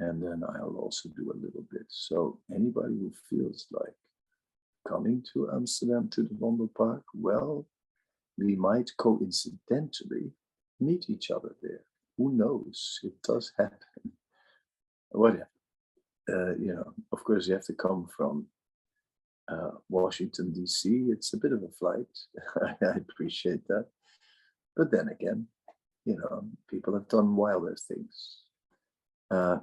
and 0.00 0.22
then 0.22 0.42
I'll 0.56 0.76
also 0.76 1.08
do 1.10 1.30
a 1.30 1.40
little 1.40 1.64
bit. 1.70 1.86
So 1.88 2.40
anybody 2.54 2.94
who 2.94 3.12
feels 3.30 3.66
like 3.70 3.94
coming 4.86 5.24
to 5.32 5.50
Amsterdam 5.52 6.08
to 6.12 6.22
the 6.22 6.34
Vondelpark, 6.34 7.02
well, 7.14 7.66
we 8.38 8.56
might 8.56 8.90
coincidentally 8.98 10.32
meet 10.80 11.08
each 11.08 11.30
other 11.30 11.54
there. 11.62 11.84
Who 12.16 12.32
knows? 12.32 13.00
It 13.02 13.14
does 13.22 13.52
happen. 13.58 13.78
Whatever. 15.10 15.48
Uh, 16.28 16.54
you 16.56 16.74
know, 16.74 16.92
of 17.12 17.24
course, 17.24 17.46
you 17.46 17.54
have 17.54 17.66
to 17.66 17.74
come 17.74 18.08
from 18.16 18.46
uh, 19.48 19.72
Washington, 19.88 20.52
D.C. 20.52 21.08
It's 21.10 21.32
a 21.32 21.38
bit 21.38 21.52
of 21.52 21.62
a 21.62 21.68
flight. 21.68 22.06
I 22.82 22.96
appreciate 22.96 23.66
that. 23.68 23.86
But 24.76 24.90
then 24.90 25.08
again, 25.08 25.46
you 26.04 26.16
know, 26.16 26.44
people 26.70 26.94
have 26.94 27.08
done 27.08 27.36
wilder 27.36 27.76
things. 27.88 28.38
Uh, 29.30 29.58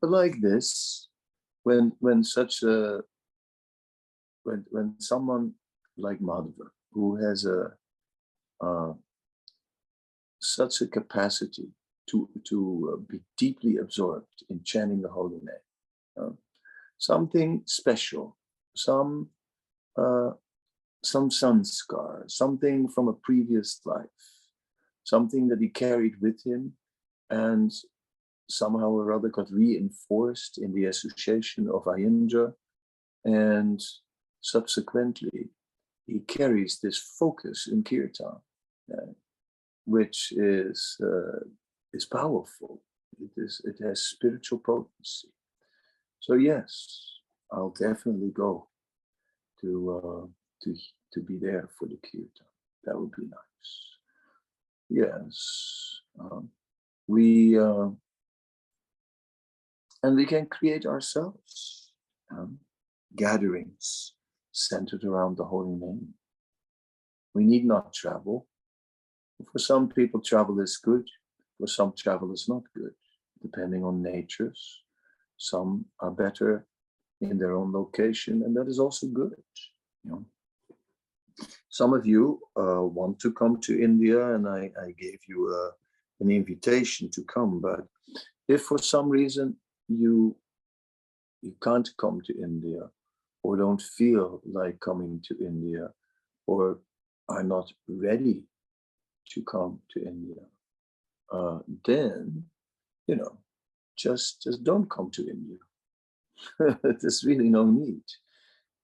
but 0.00 0.10
like 0.10 0.40
this, 0.40 1.08
when 1.64 1.92
when 2.00 2.24
such 2.24 2.62
a 2.62 3.00
when 4.44 4.64
when 4.70 4.94
someone 4.98 5.52
like 5.96 6.20
Madhava, 6.20 6.68
who 6.92 7.16
has 7.16 7.44
a 7.46 7.72
uh, 8.64 8.92
such 10.40 10.80
a 10.80 10.86
capacity 10.86 11.68
to 12.10 12.28
to 12.48 12.92
uh, 12.92 13.00
be 13.10 13.20
deeply 13.36 13.76
absorbed 13.78 14.44
in 14.50 14.60
chanting 14.64 15.02
the 15.02 15.08
holy 15.08 15.40
name. 15.50 15.66
uh, 16.20 16.30
something 16.98 17.62
special, 17.66 18.36
some 18.76 19.28
uh, 19.96 20.30
some 21.04 21.30
sanskar, 21.30 22.30
something 22.30 22.88
from 22.88 23.08
a 23.08 23.12
previous 23.12 23.80
life, 23.84 24.22
something 25.04 25.48
that 25.48 25.60
he 25.60 25.68
carried 25.68 26.20
with 26.20 26.40
him, 26.44 26.72
and 27.30 27.72
somehow 28.48 28.90
or 28.90 29.12
other 29.12 29.28
got 29.28 29.50
reinforced 29.50 30.58
in 30.58 30.72
the 30.74 30.86
association 30.86 31.68
of 31.68 31.84
Aindra, 31.84 32.52
and 33.24 33.80
subsequently 34.42 35.50
he 36.06 36.20
carries 36.20 36.78
this 36.80 36.98
focus 36.98 37.68
in 37.70 37.82
kirtan, 37.82 38.40
uh, 38.92 39.12
which 39.86 40.32
is 40.32 40.96
uh, 41.02 41.40
is 41.92 42.04
powerful. 42.04 42.82
It 43.18 43.30
is 43.36 43.60
it 43.64 43.78
has 43.82 44.02
spiritual 44.02 44.58
potency. 44.58 45.28
So 46.20 46.34
yes, 46.34 47.20
I'll 47.50 47.74
definitely 47.78 48.30
go 48.30 48.68
to 49.60 50.00
uh, 50.04 50.26
to 50.64 50.76
to 51.14 51.20
be 51.20 51.38
there 51.38 51.68
for 51.78 51.86
the 51.86 51.98
kirtan. 52.02 52.46
That 52.84 52.98
would 52.98 53.12
be 53.12 53.22
nice. 53.22 53.72
Yes, 54.88 56.00
um, 56.18 56.48
we 57.06 57.58
uh, 57.58 57.90
and 60.02 60.16
we 60.16 60.26
can 60.26 60.46
create 60.46 60.84
ourselves 60.84 61.92
um, 62.30 62.58
gatherings 63.14 64.14
centered 64.52 65.04
around 65.04 65.36
the 65.36 65.44
holy 65.44 65.74
name. 65.74 66.14
We 67.34 67.44
need 67.44 67.64
not 67.64 67.92
travel. 67.92 68.46
For 69.50 69.58
some 69.58 69.88
people, 69.88 70.20
travel 70.20 70.60
is 70.60 70.76
good. 70.76 71.08
For 71.58 71.66
some, 71.66 71.92
travel 71.96 72.32
is 72.32 72.48
not 72.48 72.62
good, 72.76 72.94
depending 73.40 73.84
on 73.84 74.02
natures. 74.02 74.82
Some 75.36 75.86
are 76.00 76.10
better 76.10 76.66
in 77.20 77.38
their 77.38 77.56
own 77.56 77.72
location, 77.72 78.42
and 78.42 78.56
that 78.56 78.68
is 78.68 78.78
also 78.78 79.06
good. 79.06 79.34
You 80.04 80.10
know, 80.10 80.26
some 81.68 81.94
of 81.94 82.06
you 82.06 82.40
uh, 82.56 82.82
want 82.82 83.18
to 83.20 83.32
come 83.32 83.60
to 83.62 83.82
India, 83.82 84.34
and 84.34 84.48
I, 84.48 84.70
I 84.80 84.92
gave 84.98 85.20
you 85.28 85.48
a, 85.48 85.70
an 86.20 86.30
invitation 86.30 87.10
to 87.10 87.22
come. 87.24 87.60
But 87.60 87.86
if 88.48 88.62
for 88.62 88.78
some 88.78 89.08
reason 89.08 89.56
you 89.88 90.36
you 91.42 91.56
can't 91.60 91.88
come 91.98 92.20
to 92.26 92.34
India, 92.40 92.88
or 93.42 93.56
don't 93.56 93.82
feel 93.82 94.40
like 94.44 94.80
coming 94.80 95.20
to 95.28 95.36
India, 95.44 95.88
or 96.46 96.78
are 97.28 97.42
not 97.42 97.70
ready 97.88 98.42
to 99.30 99.42
come 99.42 99.80
to 99.90 100.04
India, 100.04 100.42
uh, 101.32 101.58
then 101.84 102.44
you 103.06 103.16
know 103.16 103.38
just 103.96 104.42
just 104.42 104.64
don't 104.64 104.90
come 104.90 105.10
to 105.10 105.28
India. 105.28 105.58
There's 107.00 107.24
really 107.24 107.48
no 107.48 107.64
need. 107.64 108.02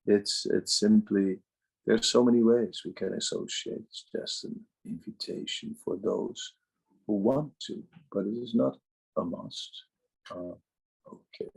It's 0.05 0.45
it's 0.49 0.79
simply 0.79 1.39
there's 1.85 2.07
so 2.07 2.23
many 2.23 2.43
ways 2.43 2.81
we 2.85 2.93
can 2.93 3.13
associate. 3.13 3.81
It's 3.87 4.05
just 4.15 4.43
an 4.43 4.59
invitation 4.85 5.75
for 5.83 5.97
those 5.97 6.53
who 7.07 7.13
want 7.13 7.51
to, 7.67 7.83
but 8.11 8.25
it 8.27 8.37
is 8.37 8.53
not 8.53 8.77
a 9.17 9.23
must. 9.23 9.71
Uh, 10.29 10.53
okay. 11.07 11.49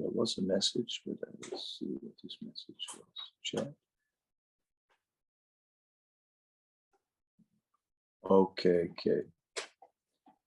There 0.00 0.08
was 0.12 0.38
a 0.38 0.42
message, 0.42 1.02
but 1.04 1.16
I 1.26 1.30
will 1.50 1.58
see 1.58 1.84
what 2.00 2.14
this 2.22 2.38
message 2.40 2.86
was. 2.96 3.04
Chat. 3.42 3.72
Okay, 8.24 8.88
okay. 8.92 9.22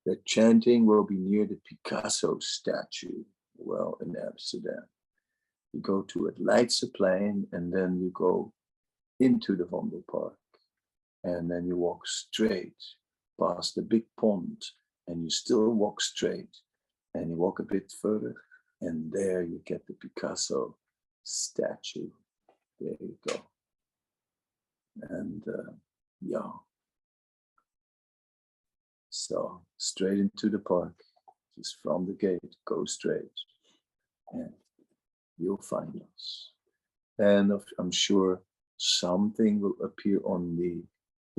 The 0.07 0.19
chanting 0.25 0.87
will 0.87 1.03
be 1.03 1.17
near 1.17 1.45
the 1.45 1.59
Picasso 1.67 2.39
statue, 2.39 3.23
well, 3.55 3.99
in 4.01 4.15
Amsterdam. 4.25 4.87
You 5.71 5.81
go 5.81 6.01
to 6.01 6.27
it, 6.27 6.43
Leidseplein, 6.43 7.45
and 7.51 7.71
then 7.71 7.99
you 8.01 8.09
go 8.11 8.51
into 9.19 9.55
the 9.55 9.65
Vondelpark. 9.65 10.33
And 11.23 11.49
then 11.49 11.67
you 11.67 11.77
walk 11.77 12.07
straight 12.07 12.81
past 13.39 13.75
the 13.75 13.83
big 13.83 14.05
pond, 14.19 14.63
and 15.07 15.23
you 15.23 15.29
still 15.29 15.69
walk 15.69 16.01
straight. 16.01 16.57
And 17.13 17.29
you 17.29 17.35
walk 17.35 17.59
a 17.59 17.63
bit 17.63 17.93
further, 18.01 18.33
and 18.83 19.11
there 19.11 19.41
you 19.41 19.61
get 19.65 19.85
the 19.87 19.93
Picasso 19.93 20.75
statue. 21.23 22.09
There 22.79 22.97
you 22.99 23.17
go. 23.27 23.35
And 25.09 25.43
uh, 25.47 25.71
yeah. 26.21 26.51
So 29.09 29.61
straight 29.77 30.19
into 30.19 30.49
the 30.49 30.59
park, 30.59 30.95
just 31.57 31.77
from 31.81 32.05
the 32.05 32.13
gate, 32.13 32.55
go 32.65 32.83
straight, 32.85 33.31
and 34.33 34.51
you'll 35.37 35.61
find 35.61 36.01
us. 36.01 36.51
And 37.19 37.51
I'm 37.79 37.91
sure 37.91 38.41
something 38.77 39.61
will 39.61 39.75
appear 39.83 40.19
on 40.25 40.57
the 40.57 40.83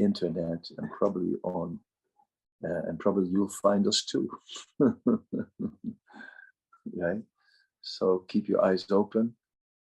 internet 0.02 0.64
and 0.78 0.90
probably 0.92 1.34
on, 1.42 1.78
uh, 2.64 2.82
and 2.88 2.98
probably 2.98 3.28
you'll 3.28 3.48
find 3.48 3.86
us 3.86 4.04
too. 4.04 4.30
right? 6.96 7.22
So 7.84 8.24
keep 8.28 8.48
your 8.48 8.64
eyes 8.64 8.90
open, 8.90 9.34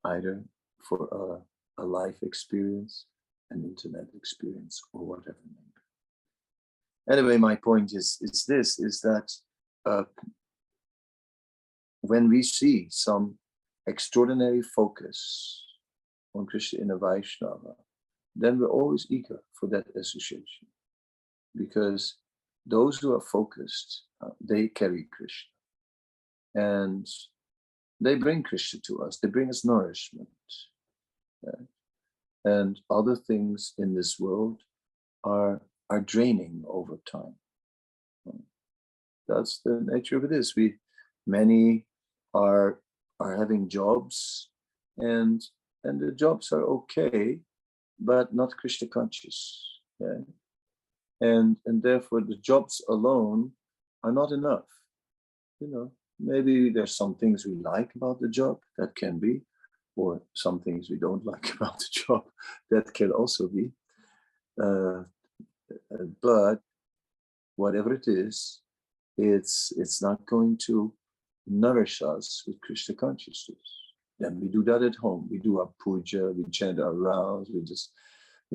either 0.05 0.44
for 0.83 1.42
a, 1.79 1.83
a 1.83 1.85
life 1.85 2.16
experience, 2.22 3.07
an 3.51 3.62
internet 3.64 4.09
experience, 4.14 4.83
or 4.92 5.07
whatever. 5.07 5.38
Anyway, 7.09 7.37
my 7.37 7.55
point 7.55 7.92
is 7.94 8.18
is 8.20 8.44
this: 8.46 8.81
is 8.81 9.01
that 9.03 9.33
uh, 9.85 10.03
when 12.01 12.29
we 12.29 12.42
see 12.42 12.88
some 12.90 13.38
extraordinary 13.87 14.62
focus 14.62 15.64
on 16.35 16.44
Krishna 16.46 16.83
in 16.83 16.90
a 16.90 16.99
Vaishnava, 16.99 17.77
then 18.35 18.59
we're 18.59 18.66
always 18.66 19.07
eager 19.09 19.40
for 19.53 19.68
that 19.68 19.87
association, 19.94 20.66
because 21.55 22.16
those 22.66 22.99
who 22.99 23.14
are 23.14 23.20
focused, 23.20 24.03
uh, 24.20 24.31
they 24.40 24.66
carry 24.66 25.07
Krishna, 25.12 25.53
and 26.57 27.07
they 28.00 28.14
bring 28.14 28.42
Krishna 28.42 28.80
to 28.87 29.02
us. 29.02 29.18
They 29.18 29.28
bring 29.28 29.48
us 29.48 29.64
nourishment, 29.64 30.28
and 32.44 32.80
other 32.90 33.16
things 33.16 33.72
in 33.78 33.94
this 33.94 34.18
world 34.18 34.61
are 35.24 35.62
are 35.90 36.00
draining 36.00 36.64
over 36.68 36.98
time. 37.11 37.37
That's 39.28 39.61
the 39.64 39.80
nature 39.82 40.16
of 40.16 40.24
it 40.24 40.32
is. 40.32 40.54
We 40.56 40.74
many 41.26 41.87
are 42.35 42.80
are 43.18 43.37
having 43.37 43.68
jobs 43.68 44.50
and 44.98 45.42
and 45.85 46.00
the 46.00 46.12
jobs 46.12 46.52
are 46.52 46.64
okay, 46.64 47.40
but 47.98 48.35
not 48.35 48.56
Krishna 48.56 48.88
conscious. 48.88 49.62
Yeah? 50.00 50.20
And 51.20 51.56
and 51.66 51.82
therefore 51.82 52.20
the 52.20 52.37
jobs 52.37 52.82
alone 52.88 53.52
are 54.02 54.12
not 54.12 54.32
enough. 54.32 54.66
You 55.61 55.68
know, 55.68 55.92
maybe 56.18 56.70
there's 56.70 56.97
some 56.97 57.14
things 57.14 57.47
we 57.47 57.55
like 57.55 57.95
about 57.95 58.20
the 58.20 58.28
job 58.28 58.59
that 58.78 58.95
can 58.97 59.18
be, 59.18 59.43
or 59.97 60.22
some 60.34 60.61
things 60.61 60.90
we 60.90 60.99
don't 60.99 61.24
like 61.32 61.55
about 61.55 61.78
the 61.78 61.88
job 61.90 62.24
that 62.70 62.93
can 62.95 63.11
also 63.11 63.49
be. 63.49 63.70
Uh, 64.61 65.03
uh, 65.93 66.07
but 66.22 66.61
whatever 67.57 67.93
it 67.93 68.07
is, 68.07 68.61
it's 69.18 69.72
it's 69.76 70.03
not 70.03 70.24
going 70.26 70.59
to 70.66 70.93
nourish 71.47 72.03
us 72.03 72.43
with 72.47 72.61
Krishna 72.61 72.95
consciousness. 72.95 73.86
Then 74.18 74.40
we 74.40 74.49
do 74.49 74.62
that 74.64 74.82
at 74.82 74.97
home. 74.97 75.28
We 75.30 75.38
do 75.38 75.61
our 75.61 75.70
puja, 75.82 76.32
we 76.32 76.45
chant 76.51 76.80
our 76.80 76.95
rounds, 76.95 77.51
we 77.53 77.62
just, 77.62 77.93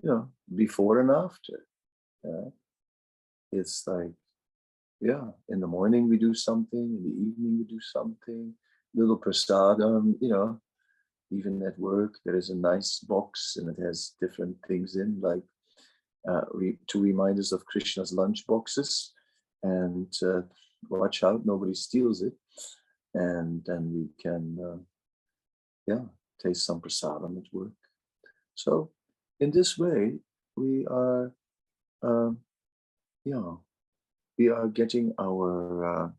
you 0.01 0.09
know, 0.09 0.29
before 0.55 0.99
and 0.99 1.11
after. 1.11 1.65
Yeah. 2.23 2.49
It's 3.51 3.83
like, 3.85 4.11
yeah, 5.01 5.23
in 5.49 5.59
the 5.59 5.67
morning 5.67 6.07
we 6.07 6.17
do 6.17 6.33
something, 6.33 6.79
in 6.79 7.03
the 7.03 7.09
evening 7.09 7.57
we 7.57 7.63
do 7.65 7.81
something, 7.81 8.53
little 8.93 9.17
prasadam, 9.17 10.15
you 10.21 10.29
know, 10.29 10.61
even 11.31 11.61
at 11.63 11.79
work, 11.79 12.19
there 12.23 12.35
is 12.35 12.49
a 12.49 12.55
nice 12.55 12.99
box 12.99 13.57
and 13.57 13.69
it 13.69 13.81
has 13.81 14.13
different 14.21 14.55
things 14.67 14.95
in, 14.95 15.19
like 15.21 15.43
uh, 16.29 16.41
re- 16.51 16.77
to 16.87 17.01
remind 17.01 17.39
us 17.39 17.51
of 17.51 17.65
Krishna's 17.65 18.13
lunch 18.13 18.45
boxes 18.45 19.13
and 19.63 20.13
uh, 20.23 20.41
watch 20.89 21.23
out, 21.23 21.45
nobody 21.45 21.73
steals 21.73 22.21
it. 22.21 22.33
And 23.13 23.61
then 23.65 23.91
we 23.93 24.09
can, 24.21 24.57
uh, 24.63 24.77
yeah, 25.87 26.05
taste 26.41 26.65
some 26.65 26.79
prasadam 26.79 27.37
at 27.37 27.51
work. 27.51 27.73
So, 28.55 28.91
in 29.39 29.51
this 29.51 29.77
way, 29.77 30.19
we 30.55 30.85
are, 30.87 31.33
um, 32.03 32.37
yeah, 33.25 33.55
we 34.41 34.49
are 34.49 34.67
getting 34.67 35.13
our 35.19 35.49
uh, 35.93 36.09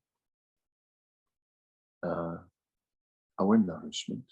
uh, 2.08 2.38
our 3.40 3.56
nourishment, 3.58 4.28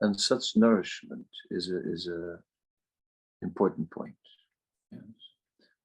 and 0.00 0.12
such 0.30 0.44
nourishment 0.56 1.26
is 1.50 1.64
a 1.76 1.78
is 1.94 2.02
a 2.08 2.38
important 3.42 3.90
point. 3.90 4.22
Yes. 4.92 5.18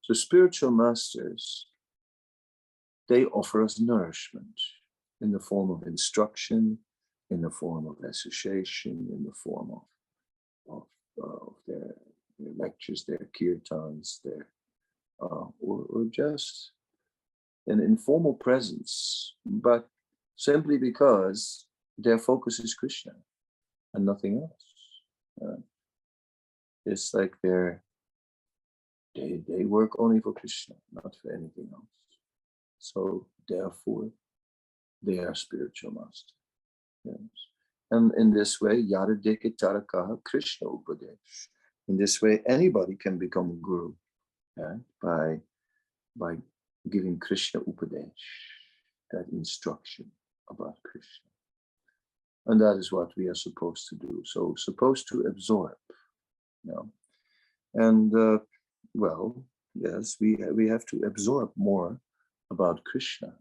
So 0.03 0.13
spiritual 0.13 0.71
masters 0.71 1.43
they 3.09 3.23
offer 3.39 3.63
us 3.63 3.79
nourishment 3.79 4.59
in 5.21 5.31
the 5.31 5.39
form 5.49 5.69
of 5.71 5.87
instruction, 5.87 6.77
in 7.33 7.39
the 7.41 7.49
form 7.61 7.87
of 7.87 7.95
association, 8.03 8.95
in 9.15 9.23
the 9.23 9.37
form 9.43 9.69
of, 9.77 9.85
of, 10.75 10.83
uh, 11.23 11.45
of 11.47 11.55
their, 11.67 11.95
their 12.37 12.55
lectures, 12.63 13.05
their 13.05 13.25
kirtans, 13.37 14.19
their, 14.25 14.43
uh, 15.21 15.45
or, 15.59 15.85
or 15.89 16.05
just 16.11 16.71
an 17.67 17.79
informal 17.81 18.33
presence, 18.33 19.33
but 19.45 19.89
simply 20.35 20.77
because 20.77 21.65
their 21.97 22.17
focus 22.17 22.59
is 22.59 22.73
Krishna 22.73 23.13
and 23.93 24.05
nothing 24.05 24.37
else. 24.37 24.63
Uh, 25.41 25.61
it's 26.85 27.13
like 27.13 27.33
they're 27.43 27.83
they 29.15 29.41
they 29.47 29.65
work 29.65 29.99
only 29.99 30.19
for 30.19 30.33
Krishna, 30.33 30.75
not 30.91 31.15
for 31.21 31.31
anything 31.31 31.69
else. 31.73 31.85
So 32.79 33.27
therefore, 33.49 34.09
they 35.01 35.17
are 35.19 35.35
spiritual 35.35 35.91
master. 35.91 36.33
Yes. 37.03 37.17
And 37.89 38.13
in 38.17 38.33
this 38.33 38.61
way, 38.61 38.77
Yare 38.77 39.15
dekha 39.15 39.57
tare 39.57 39.81
kaha 39.81 40.21
Krishna 40.23 40.67
Upadesh. 40.67 41.47
In 41.87 41.97
this 41.97 42.21
way, 42.21 42.41
anybody 42.47 42.95
can 42.95 43.17
become 43.17 43.49
a 43.51 43.55
guru 43.55 43.93
yeah, 44.57 44.75
by, 45.01 45.39
by 46.15 46.37
giving 46.89 47.19
Krishna 47.19 47.61
Upadesh, 47.61 48.11
that 49.11 49.27
instruction 49.31 50.05
about 50.49 50.77
Krishna. 50.83 51.27
And 52.47 52.61
that 52.61 52.77
is 52.77 52.91
what 52.91 53.11
we 53.17 53.27
are 53.27 53.35
supposed 53.35 53.89
to 53.89 53.95
do. 53.95 54.23
So 54.25 54.55
supposed 54.57 55.07
to 55.09 55.21
absorb. 55.21 55.75
You 56.63 56.71
know. 56.71 56.89
And 57.73 58.15
uh, 58.15 58.39
well, 58.93 59.43
yes, 59.75 60.17
we, 60.19 60.37
we 60.53 60.67
have 60.69 60.85
to 60.87 61.01
absorb 61.05 61.51
more 61.55 61.99
about 62.49 62.83
Krishna, 62.85 63.33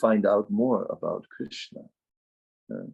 find 0.00 0.26
out 0.26 0.50
more 0.50 0.86
about 0.90 1.26
Krishna. 1.28 1.82
Uh, 2.70 2.88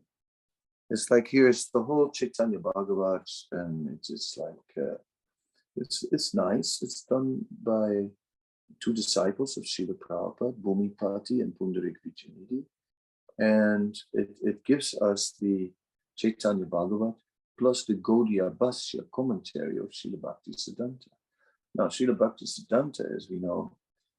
it's 0.90 1.10
like 1.10 1.28
here's 1.28 1.68
the 1.68 1.82
whole 1.82 2.10
Chaitanya 2.10 2.58
Bhagavat, 2.58 3.28
and 3.52 3.88
it's 3.90 4.08
just 4.08 4.38
like 4.38 4.84
uh, 4.84 4.96
it's 5.80 6.04
it's 6.12 6.34
nice. 6.34 6.80
It's 6.82 7.02
done 7.02 7.44
by 7.62 8.06
two 8.80 8.92
disciples 8.92 9.56
of 9.56 9.64
Srila 9.64 9.94
Prabhupada, 9.94 10.54
Bhumipati 10.62 11.40
and 11.42 11.52
Pundarik 11.58 11.96
Vidyanidhi. 12.04 12.62
And 13.38 13.98
it, 14.12 14.30
it 14.42 14.64
gives 14.64 14.94
us 14.94 15.34
the 15.40 15.72
Chaitanya 16.16 16.66
Bhagavat 16.66 17.14
plus 17.58 17.84
the 17.84 17.94
Gaudiya 17.94 18.56
Bhasya 18.56 19.02
commentary 19.12 19.78
of 19.78 19.90
Srila 19.90 20.20
Bhakti 20.20 20.52
Siddhanta. 20.52 21.08
Now, 21.74 21.86
Srila 21.86 22.18
Bhakti 22.18 22.46
Siddhanta, 22.46 23.16
as 23.16 23.28
we 23.30 23.36
know, 23.36 23.76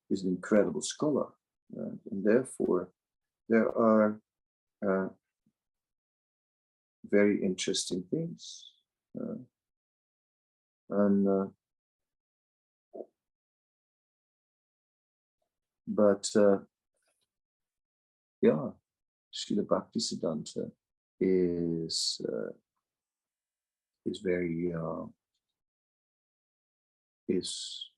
is 0.10 0.24
an 0.24 0.30
incredible 0.30 0.82
scholar. 0.82 1.28
Uh, 1.78 1.96
and 2.12 2.24
therefore, 2.24 2.90
there 3.50 3.70
are 3.78 4.20
uh, 4.88 5.08
very 7.10 7.44
interesting 7.44 8.04
things. 8.10 8.66
Uh, 9.20 9.36
and 10.92 11.28
uh, 11.28 11.46
but 15.88 16.28
uh, 16.36 16.58
yeah, 18.42 18.70
Srila 19.34 19.68
Bhakti 19.68 20.00
Siddhanta 20.00 20.70
is 21.20 22.22
uh, 22.28 22.52
is 24.06 24.20
very 24.20 24.74
is 27.28 27.90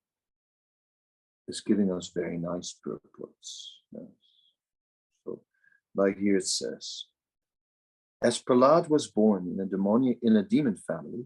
is 1.47 1.61
giving 1.61 1.91
us 1.91 2.11
very 2.13 2.37
nice 2.37 2.79
purports. 2.83 3.73
Yes. 3.91 4.03
So, 5.25 5.41
like 5.95 6.17
here 6.17 6.37
it 6.37 6.47
says, 6.47 7.05
as 8.23 8.41
Prahlad 8.41 8.89
was 8.89 9.07
born 9.07 9.47
in 9.47 9.59
a 9.59 9.65
demonic 9.65 10.19
in 10.21 10.35
a 10.35 10.43
demon 10.43 10.77
family, 10.77 11.25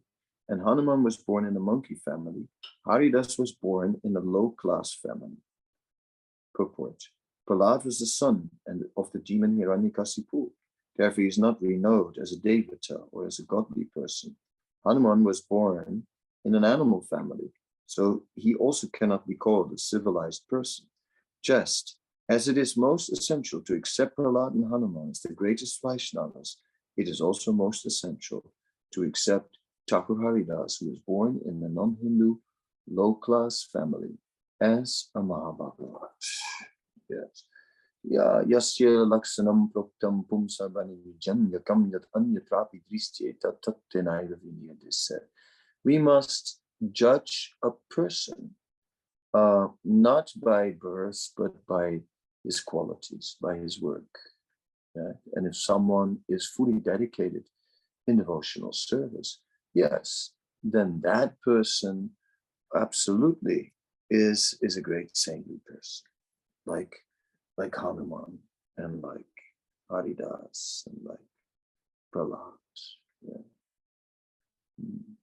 and 0.49 0.61
Hanuman 0.61 1.03
was 1.03 1.17
born 1.17 1.45
in 1.45 1.55
a 1.55 1.59
monkey 1.59 1.95
family, 1.95 2.47
Haridas 2.85 3.37
was 3.37 3.51
born 3.51 3.99
in 4.03 4.15
a 4.15 4.19
low 4.19 4.51
class 4.51 4.93
family. 4.93 5.37
Purport. 6.53 7.03
Prahlad 7.47 7.85
was 7.85 7.99
the 7.99 8.05
son 8.05 8.49
and 8.65 8.85
of 8.95 9.11
the 9.11 9.19
demon 9.19 9.57
Hiranyakasipu. 9.57 10.49
Therefore, 10.95 11.21
he 11.21 11.27
is 11.27 11.37
not 11.37 11.61
renowned 11.61 12.17
as 12.21 12.33
a 12.33 12.39
devata 12.39 13.07
or 13.11 13.27
as 13.27 13.39
a 13.39 13.43
godly 13.43 13.85
person. 13.85 14.35
Hanuman 14.85 15.23
was 15.23 15.41
born 15.41 16.03
in 16.43 16.55
an 16.55 16.63
animal 16.63 17.01
family, 17.01 17.51
so 17.85 18.23
he 18.35 18.55
also 18.55 18.87
cannot 18.87 19.27
be 19.27 19.35
called 19.35 19.71
a 19.71 19.77
civilized 19.77 20.47
person. 20.47 20.87
Just 21.43 21.97
as 22.29 22.47
it 22.47 22.57
is 22.57 22.75
most 22.75 23.09
essential 23.09 23.61
to 23.61 23.75
accept 23.75 24.17
Prahlad 24.17 24.53
and 24.53 24.69
Hanuman 24.69 25.09
as 25.11 25.21
the 25.21 25.33
greatest 25.33 25.81
Vaishnavas, 25.81 26.55
it 26.97 27.07
is 27.07 27.21
also 27.21 27.51
most 27.51 27.85
essential 27.85 28.51
to 28.91 29.03
accept 29.03 29.56
Thakur 29.89 30.21
Haridas, 30.21 30.77
who 30.79 30.89
was 30.89 30.99
born 30.99 31.39
in 31.45 31.63
a 31.63 31.69
non-Hindu 31.69 32.35
low-class 32.89 33.67
family 33.71 34.17
as 34.61 35.09
a 35.15 35.19
Mahabhagavat. 35.19 36.23
Yes. 37.09 37.43
Ya 38.03 38.41
yasya 38.43 39.05
laksanam 39.05 39.71
proktam 39.71 40.25
pumsarvani 40.27 40.97
vijam 41.03 41.51
yakam 41.51 41.91
yat 41.91 42.05
anyatrapi 42.15 42.81
dristyeta 42.89 43.53
tattenaiva 43.61 44.35
vinyadise. 44.43 45.19
We 45.83 45.97
must 45.97 46.59
judge 46.91 47.55
a 47.63 47.71
person 47.89 48.55
uh, 49.33 49.67
not 49.83 50.31
by 50.37 50.71
birth, 50.71 51.31
but 51.37 51.65
by 51.65 52.01
his 52.43 52.59
qualities, 52.61 53.35
by 53.41 53.57
his 53.57 53.81
work. 53.81 54.19
Yeah? 54.95 55.13
And 55.35 55.47
if 55.47 55.55
someone 55.55 56.19
is 56.29 56.47
fully 56.47 56.79
dedicated 56.79 57.45
in 58.07 58.17
devotional 58.17 58.73
service, 58.73 59.41
yes, 59.77 60.31
then 60.63 61.01
that 61.03 61.39
person 61.41 62.11
absolutely 62.75 63.73
is 64.09 64.57
is 64.61 64.77
a 64.77 64.87
great 64.89 65.15
saintly 65.15 65.59
person, 65.67 66.07
like 66.65 66.93
like 67.57 67.75
Hanuman 67.75 68.39
and 68.77 69.01
like 69.01 69.35
Haridas 69.89 70.83
and 70.87 70.99
like 71.03 71.27
Prahlad. 72.13 72.57
Yeah. 73.21 73.45
Hmm. 74.79 75.13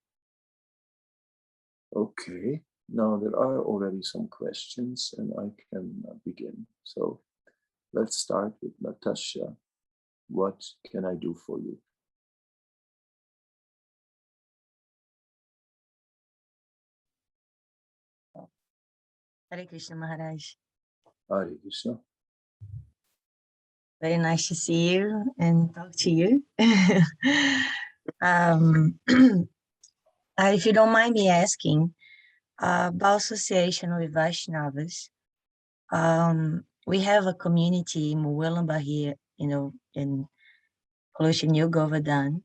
Okay, 1.97 2.61
now 2.89 3.17
there 3.23 3.37
are 3.39 3.61
already 3.63 4.03
some 4.03 4.27
questions 4.29 5.15
and 5.19 5.33
I 5.39 5.47
can 5.71 6.03
uh, 6.11 6.15
begin. 6.25 6.67
So 6.83 7.21
let's 7.93 8.17
start 8.17 8.53
with 8.61 8.75
Natasha. 8.81 9.57
What 10.29 10.61
can 10.91 11.05
I 11.05 11.15
do 11.15 11.37
for 11.47 11.59
you? 11.61 11.79
Hare 19.55 19.67
Krishna 19.67 19.95
Maharaj. 19.95 20.57
Hare 21.31 21.53
Krishna. 21.63 22.01
Very 24.03 24.19
nice 24.19 24.49
to 24.49 24.55
see 24.57 24.95
you 24.95 25.33
and 25.39 25.73
talk 25.73 25.93
to 25.99 26.11
you. 26.11 26.45
um, 28.21 28.99
uh, 29.09 30.51
if 30.57 30.67
you 30.67 30.73
don't 30.73 30.91
mind 30.91 31.15
me 31.15 31.29
asking, 31.29 31.95
uh, 32.61 32.91
about 32.93 33.19
association 33.19 33.97
with 33.97 34.13
Vaishnavas, 34.13 35.11
um, 35.93 36.65
we 36.89 36.99
have 37.01 37.27
a 37.27 37.35
community 37.35 38.11
in 38.11 38.25
Murwillumbah 38.25 38.81
here, 38.81 39.15
you 39.37 39.47
know, 39.47 39.73
in 39.95 40.27
to 41.21 41.47
New 41.47 41.69
Govardhan, 41.69 42.43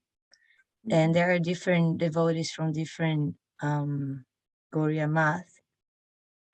and 0.92 1.16
there 1.16 1.32
are 1.32 1.40
different 1.40 1.98
devotees 1.98 2.52
from 2.52 2.72
different 2.72 3.34
um, 3.64 4.26
Math. 4.72 5.59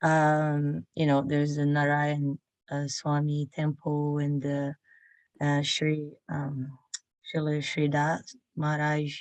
Um, 0.02 0.86
you 0.96 1.06
know, 1.06 1.24
there's 1.26 1.56
the 1.56 1.66
Narayan 1.66 2.40
uh, 2.70 2.88
Swami 2.88 3.50
temple 3.54 4.20
and 4.20 4.42
the 4.42 4.76
uh, 5.42 5.62
Sri 5.62 6.12
um, 6.30 6.78
Srila 7.34 8.22
Maharaj 8.56 9.20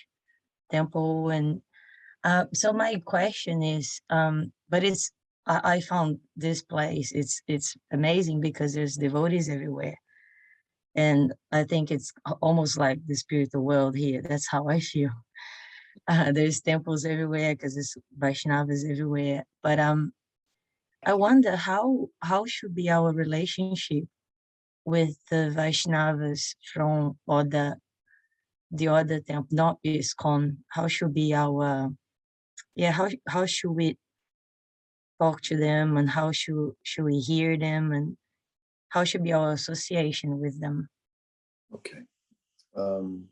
temple. 0.71 1.31
And 1.31 1.63
uh, 2.23 2.47
so 2.53 2.73
my 2.73 3.01
question 3.05 3.63
is, 3.63 4.01
um, 4.11 4.53
but 4.69 4.85
it's, 4.85 5.11
I, 5.47 5.77
I 5.77 5.81
found 5.81 6.19
this 6.37 6.63
place, 6.63 7.13
it's, 7.13 7.43
it's 7.47 7.77
amazing 7.93 8.41
because 8.41 8.75
there's 8.75 8.97
devotees 8.97 9.49
everywhere. 9.49 9.99
And 10.95 11.33
I 11.51 11.65
think 11.65 11.91
it's 11.91 12.13
almost 12.41 12.79
like 12.79 13.01
the 13.07 13.17
spiritual 13.17 13.63
world 13.63 13.97
here. 13.97 14.23
That's 14.23 14.49
how 14.49 14.69
I 14.69 14.81
feel. 14.81 15.11
Uh, 16.09 16.33
there's 16.33 16.61
temples 16.61 17.07
everywhere 17.07 17.55
because 17.55 17.75
there's 17.75 17.97
Vaishnavas 18.19 18.85
everywhere. 18.91 19.45
But 19.63 19.79
um, 19.79 20.13
I 21.07 21.15
wonder 21.15 21.57
how 21.57 22.09
how 22.21 22.45
should 22.47 22.75
be 22.75 22.89
our 22.91 23.13
relationship 23.13 24.05
with 24.85 25.17
the 25.31 25.53
Vaishnavas 25.55 26.55
from 26.73 27.19
other 27.29 27.79
the 28.71 28.89
other 28.89 29.21
temple, 29.21 29.57
not 29.57 29.79
ISKCON. 29.85 30.57
How 30.69 30.89
should 30.89 31.15
be 31.15 31.35
our 31.35 31.91
yeah, 32.75 32.93
how 32.93 33.09
how 33.29 33.47
should 33.47 33.73
we 33.73 33.99
talk 35.21 35.41
to 35.43 35.57
them 35.57 35.97
and 35.97 36.09
how 36.11 36.33
should 36.33 36.73
should 36.83 37.05
we 37.05 37.19
hear 37.19 37.57
them 37.57 37.93
and 37.93 38.17
how 38.89 39.05
should 39.05 39.25
be 39.25 39.33
our 39.33 39.53
association 39.53 40.41
with 40.41 40.61
them? 40.61 40.89
Okay. 41.75 42.03
Um, 42.77 43.29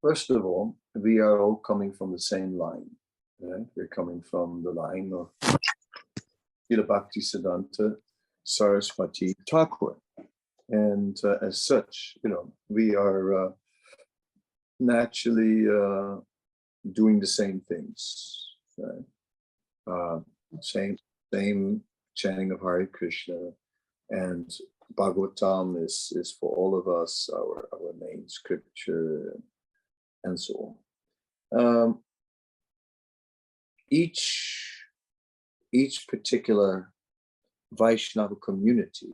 First 0.00 0.30
of 0.30 0.44
all, 0.44 0.76
we 0.94 1.18
are 1.18 1.40
all 1.40 1.56
coming 1.56 1.92
from 1.92 2.12
the 2.12 2.20
same 2.20 2.56
line. 2.56 2.88
Right? 3.40 3.66
We're 3.76 3.86
coming 3.86 4.22
from 4.22 4.62
the 4.62 4.72
line 4.72 5.12
of 5.12 5.30
Bhakti 6.86 7.20
Siddhanta 7.20 7.96
Saraswati 8.44 9.34
Thakur. 9.48 9.96
And 10.68 11.16
uh, 11.24 11.36
as 11.40 11.62
such, 11.62 12.16
you 12.22 12.30
know, 12.30 12.52
we 12.68 12.94
are 12.94 13.46
uh, 13.46 13.50
naturally 14.80 15.66
uh, 15.68 16.16
doing 16.92 17.20
the 17.20 17.26
same 17.26 17.62
things. 17.68 18.56
Right? 18.76 19.04
Uh, 19.90 20.20
same, 20.60 20.96
same 21.32 21.82
chanting 22.14 22.52
of 22.52 22.60
Hare 22.60 22.86
Krishna 22.86 23.52
and 24.10 24.50
Bhagavatam 24.94 25.84
is, 25.84 26.12
is 26.16 26.32
for 26.32 26.54
all 26.56 26.78
of 26.78 26.88
us 26.88 27.28
our, 27.32 27.68
our 27.72 27.92
main 28.00 28.28
scripture 28.28 29.36
and 30.24 30.38
so 30.38 30.76
on. 31.52 31.58
Um, 31.60 31.98
each, 33.90 34.84
each 35.72 36.06
particular 36.08 36.92
Vaishnava 37.72 38.36
community 38.36 39.12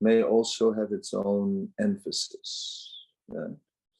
may 0.00 0.22
also 0.22 0.72
have 0.72 0.92
its 0.92 1.12
own 1.12 1.68
emphasis, 1.80 3.06
yeah, 3.32 3.48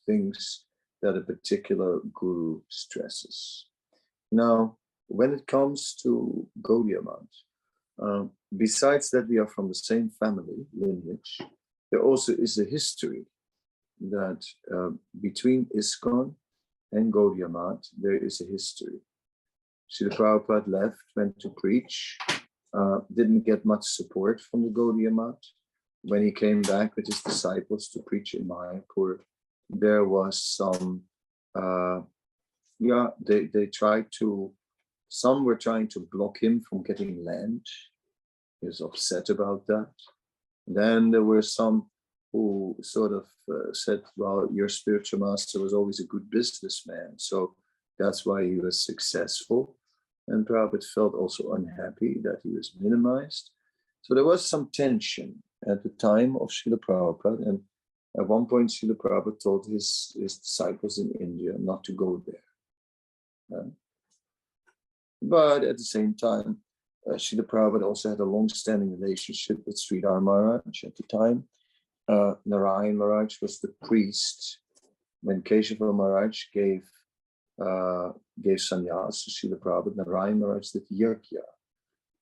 things 0.06 0.64
that 1.02 1.16
a 1.16 1.20
particular 1.20 2.00
guru 2.12 2.60
stresses. 2.68 3.66
Now, 4.30 4.76
when 5.06 5.32
it 5.32 5.46
comes 5.46 5.94
to 6.02 6.46
Gaudiya 6.60 7.04
Math, 7.04 7.36
um, 8.00 8.30
besides 8.56 9.10
that 9.10 9.28
we 9.28 9.38
are 9.38 9.46
from 9.46 9.68
the 9.68 9.74
same 9.74 10.10
family 10.10 10.66
lineage, 10.78 11.38
there 11.90 12.02
also 12.02 12.32
is 12.32 12.58
a 12.58 12.64
history 12.64 13.24
that 14.00 14.44
uh, 14.72 14.90
between 15.20 15.66
ISKCON 15.76 16.34
and 16.92 17.12
Gaudiya 17.12 17.50
Math, 17.50 17.88
there 18.00 18.16
is 18.16 18.40
a 18.40 18.50
history. 18.50 19.00
Srila 19.90 20.16
Prabhupada 20.16 20.68
left, 20.68 21.02
went 21.16 21.38
to 21.40 21.48
preach, 21.50 22.18
uh, 22.76 22.98
didn't 23.14 23.46
get 23.46 23.64
much 23.64 23.84
support 23.84 24.40
from 24.40 24.62
the 24.62 24.70
Gaudiya. 24.70 25.34
When 26.02 26.24
he 26.24 26.32
came 26.32 26.62
back 26.62 26.94
with 26.94 27.06
his 27.06 27.22
disciples 27.22 27.88
to 27.88 28.02
preach 28.06 28.34
in 28.34 28.44
Mayapur, 28.46 29.18
there 29.70 30.04
was 30.04 30.42
some, 30.42 31.02
uh, 31.54 32.00
yeah, 32.78 33.08
they, 33.26 33.46
they 33.46 33.66
tried 33.66 34.06
to, 34.18 34.52
some 35.08 35.44
were 35.44 35.56
trying 35.56 35.88
to 35.88 36.06
block 36.12 36.42
him 36.42 36.60
from 36.60 36.82
getting 36.82 37.24
land. 37.24 37.66
He 38.60 38.66
was 38.66 38.80
upset 38.80 39.30
about 39.30 39.66
that. 39.66 39.90
Then 40.66 41.10
there 41.10 41.24
were 41.24 41.42
some 41.42 41.86
who 42.32 42.76
sort 42.82 43.12
of 43.12 43.24
uh, 43.50 43.72
said, 43.72 44.02
well, 44.16 44.48
your 44.52 44.68
spiritual 44.68 45.20
master 45.20 45.60
was 45.60 45.72
always 45.72 45.98
a 46.00 46.06
good 46.06 46.30
businessman. 46.30 47.14
So 47.16 47.54
that's 47.98 48.26
why 48.26 48.44
he 48.44 48.56
was 48.56 48.84
successful. 48.84 49.77
And 50.28 50.46
Prabhupada 50.46 50.84
felt 50.94 51.14
also 51.14 51.52
unhappy 51.52 52.18
that 52.22 52.40
he 52.42 52.50
was 52.50 52.72
minimized. 52.78 53.50
So 54.02 54.14
there 54.14 54.24
was 54.24 54.44
some 54.44 54.70
tension 54.72 55.42
at 55.66 55.82
the 55.82 55.90
time 55.90 56.36
of 56.36 56.50
Srila 56.50 56.78
Prabhupada. 56.78 57.46
And 57.46 57.60
at 58.18 58.28
one 58.28 58.46
point, 58.46 58.70
Srila 58.70 58.96
Prabhupada 58.96 59.42
told 59.42 59.66
his, 59.66 60.16
his 60.18 60.38
disciples 60.38 60.98
in 60.98 61.12
India 61.20 61.52
not 61.58 61.84
to 61.84 61.92
go 61.92 62.22
there. 62.26 63.58
Uh, 63.58 63.70
but 65.22 65.64
at 65.64 65.78
the 65.78 65.84
same 65.84 66.14
time, 66.14 66.58
uh, 67.06 67.14
Srila 67.14 67.42
Prabhupada 67.42 67.84
also 67.84 68.10
had 68.10 68.20
a 68.20 68.24
long-standing 68.24 69.00
relationship 69.00 69.58
with 69.66 69.76
Sridhar 69.76 70.22
Maharaj 70.22 70.84
at 70.84 70.96
the 70.96 71.04
time. 71.04 71.44
Uh, 72.06 72.34
Narayan 72.46 72.96
Maharaj 72.96 73.40
was 73.42 73.60
the 73.60 73.74
priest 73.84 74.58
when 75.22 75.42
Keshava 75.42 75.94
Maharaj 75.94 76.44
gave 76.54 76.88
uh, 77.60 78.12
gave 78.42 78.58
sannyas 78.58 79.24
to 79.24 79.30
Srila 79.30 79.58
Prabhupada. 79.58 79.96
Narayan 79.96 80.40
Maharaj 80.40 80.68
did 80.70 80.88
yajna. 80.90 81.46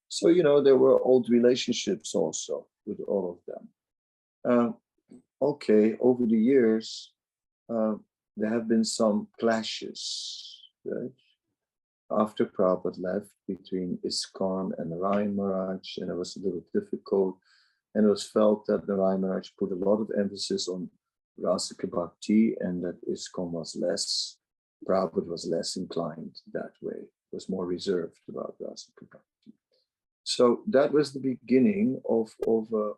So 0.08 0.28
you 0.28 0.42
know 0.42 0.60
there 0.62 0.76
were 0.76 1.00
old 1.00 1.28
relationships 1.28 2.14
also 2.14 2.66
with 2.86 3.00
all 3.06 3.24
of 3.32 3.38
them. 3.48 3.68
Uh, 4.48 4.72
okay, 5.44 5.96
over 6.00 6.24
the 6.26 6.38
years, 6.38 7.12
uh, 7.68 7.94
there 8.36 8.50
have 8.50 8.68
been 8.68 8.84
some 8.84 9.28
clashes. 9.38 10.52
Right? 10.84 11.10
after 12.10 12.46
Prabhupada 12.46 13.00
left 13.02 13.30
between 13.48 13.98
ISKCON 14.04 14.72
and 14.78 14.90
Narayan 14.90 15.34
Maharaj, 15.34 15.98
and 15.98 16.10
it 16.10 16.14
was 16.14 16.36
a 16.36 16.40
little 16.40 16.64
difficult. 16.72 17.36
And 17.94 18.06
it 18.06 18.10
was 18.10 18.24
felt 18.24 18.66
that 18.66 18.86
Narayan 18.86 19.22
Maharaj 19.22 19.50
put 19.58 19.72
a 19.72 19.74
lot 19.74 20.00
of 20.00 20.10
emphasis 20.18 20.68
on 20.68 20.90
Rasika 21.40 21.90
Bhakti 21.90 22.54
and 22.60 22.84
that 22.84 22.98
ISKCON 23.10 23.50
was 23.50 23.76
less, 23.76 24.36
Prabhupada 24.86 25.26
was 25.26 25.46
less 25.46 25.76
inclined 25.76 26.36
that 26.52 26.72
way, 26.80 27.00
was 27.32 27.48
more 27.48 27.66
reserved 27.66 28.20
about 28.28 28.54
Rasika 28.62 29.04
Bhakti. 29.10 29.52
So 30.24 30.62
that 30.68 30.92
was 30.92 31.12
the 31.12 31.20
beginning 31.20 32.00
of, 32.08 32.34
of, 32.46 32.72
a, 32.72 32.92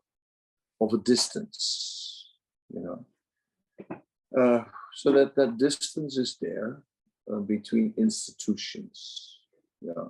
of 0.80 0.93
a 0.95 0.99
distance, 0.99 2.26
you 2.72 2.80
know. 2.80 3.05
Uh, 4.36 4.64
so 4.95 5.12
that 5.12 5.34
that 5.36 5.59
distance 5.59 6.18
is 6.18 6.36
there 6.41 6.82
uh, 7.32 7.39
between 7.39 7.95
institutions. 7.97 9.39
Yeah. 9.80 10.09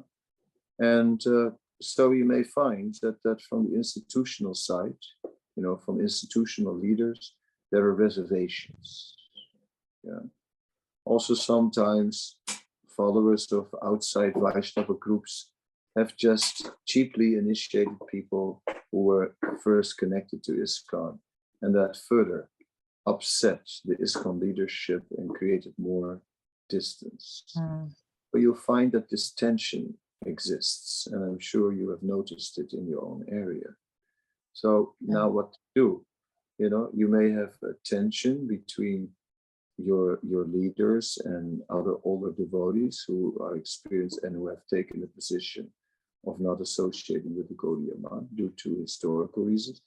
And 0.78 1.24
uh, 1.26 1.50
so 1.80 2.12
you 2.12 2.24
may 2.24 2.42
find 2.42 2.94
that 3.02 3.22
that 3.22 3.40
from 3.42 3.70
the 3.70 3.76
institutional 3.76 4.54
side, 4.54 5.02
you 5.56 5.62
know, 5.62 5.76
from 5.76 6.00
institutional 6.00 6.74
leaders, 6.74 7.34
there 7.70 7.82
are 7.82 7.94
reservations. 7.94 9.14
Yeah. 10.02 10.20
Also, 11.08 11.32
sometimes 11.32 12.36
followers 12.94 13.50
of 13.50 13.74
outside 13.82 14.34
Vaishnava 14.36 14.92
groups 14.92 15.50
have 15.96 16.14
just 16.16 16.70
cheaply 16.86 17.36
initiated 17.36 17.96
people 18.10 18.62
who 18.92 19.04
were 19.04 19.34
first 19.64 19.96
connected 19.96 20.42
to 20.44 20.52
ISKCON, 20.52 21.18
and 21.62 21.74
that 21.74 21.96
further 22.08 22.50
upset 23.06 23.62
the 23.86 23.96
ISKCON 23.96 24.38
leadership 24.38 25.02
and 25.16 25.34
created 25.34 25.72
more 25.78 26.20
distance. 26.68 27.44
Mm, 27.56 27.90
But 28.30 28.42
you'll 28.42 28.66
find 28.72 28.92
that 28.92 29.08
this 29.08 29.32
tension 29.32 29.94
exists, 30.26 31.06
and 31.10 31.24
I'm 31.24 31.38
sure 31.38 31.72
you 31.72 31.88
have 31.88 32.02
noticed 32.02 32.58
it 32.58 32.74
in 32.74 32.86
your 32.86 33.02
own 33.02 33.24
area. 33.30 33.70
So 34.52 34.94
now 35.00 35.26
what 35.30 35.52
to 35.54 35.58
do? 35.74 36.04
You 36.58 36.68
know, 36.68 36.90
you 36.92 37.08
may 37.08 37.30
have 37.30 37.54
a 37.62 37.72
tension 37.84 38.46
between 38.46 39.08
your 39.78 40.18
your 40.22 40.44
leaders 40.44 41.18
and 41.24 41.62
other 41.70 41.94
older 42.04 42.32
devotees 42.32 43.04
who 43.06 43.36
are 43.40 43.56
experienced 43.56 44.20
and 44.24 44.34
who 44.36 44.48
have 44.48 44.66
taken 44.66 45.00
the 45.00 45.06
position 45.06 45.70
of 46.26 46.40
not 46.40 46.60
associating 46.60 47.36
with 47.36 47.48
the 47.48 47.54
Gaudiya 47.54 47.96
Math 48.00 48.28
due 48.34 48.52
to 48.62 48.80
historical 48.80 49.44
reasons. 49.44 49.80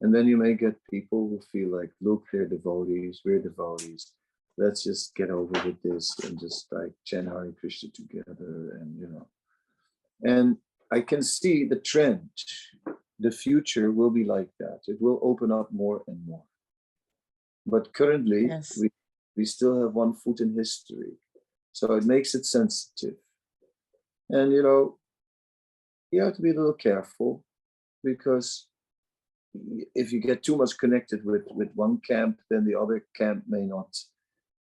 And 0.00 0.14
then 0.14 0.26
you 0.26 0.36
may 0.36 0.54
get 0.54 0.74
people 0.90 1.28
who 1.28 1.40
feel 1.52 1.70
like, 1.78 1.90
look, 2.02 2.24
they're 2.32 2.46
devotees, 2.46 3.22
we're 3.24 3.38
devotees 3.38 4.12
let's 4.58 4.84
just 4.84 5.14
get 5.14 5.30
over 5.30 5.52
with 5.64 5.80
this 5.82 6.14
and 6.24 6.38
just 6.40 6.66
like 6.72 6.92
chant 7.04 7.28
Hare 7.28 7.52
Krishna 7.60 7.90
together 7.90 8.78
and 8.80 8.98
you 8.98 9.08
know. 9.08 9.28
And 10.22 10.56
I 10.92 11.00
can 11.00 11.22
see 11.22 11.64
the 11.64 11.76
trend. 11.76 12.30
The 13.18 13.30
future 13.30 13.90
will 13.90 14.10
be 14.10 14.24
like 14.24 14.50
that. 14.60 14.80
It 14.86 15.00
will 15.00 15.18
open 15.22 15.50
up 15.50 15.72
more 15.72 16.02
and 16.06 16.24
more. 16.26 16.44
But 17.66 17.92
currently, 17.92 18.46
Yes. 18.46 18.78
we, 18.80 18.90
we 19.36 19.44
still 19.44 19.80
have 19.82 19.94
one 19.94 20.14
foot 20.14 20.40
in 20.40 20.54
history. 20.54 21.12
So 21.72 21.94
it 21.94 22.04
makes 22.04 22.34
it 22.34 22.46
sensitive. 22.46 23.16
And 24.30 24.52
you 24.52 24.62
know, 24.62 24.98
you 26.10 26.22
have 26.22 26.34
to 26.36 26.42
be 26.42 26.50
a 26.50 26.54
little 26.54 26.72
careful 26.72 27.44
because 28.02 28.66
if 29.94 30.12
you 30.12 30.20
get 30.20 30.42
too 30.42 30.56
much 30.56 30.78
connected 30.78 31.24
with 31.24 31.44
with 31.50 31.70
one 31.74 31.98
camp, 31.98 32.38
then 32.50 32.64
the 32.64 32.78
other 32.78 33.06
camp 33.14 33.44
may 33.46 33.64
not 33.66 33.96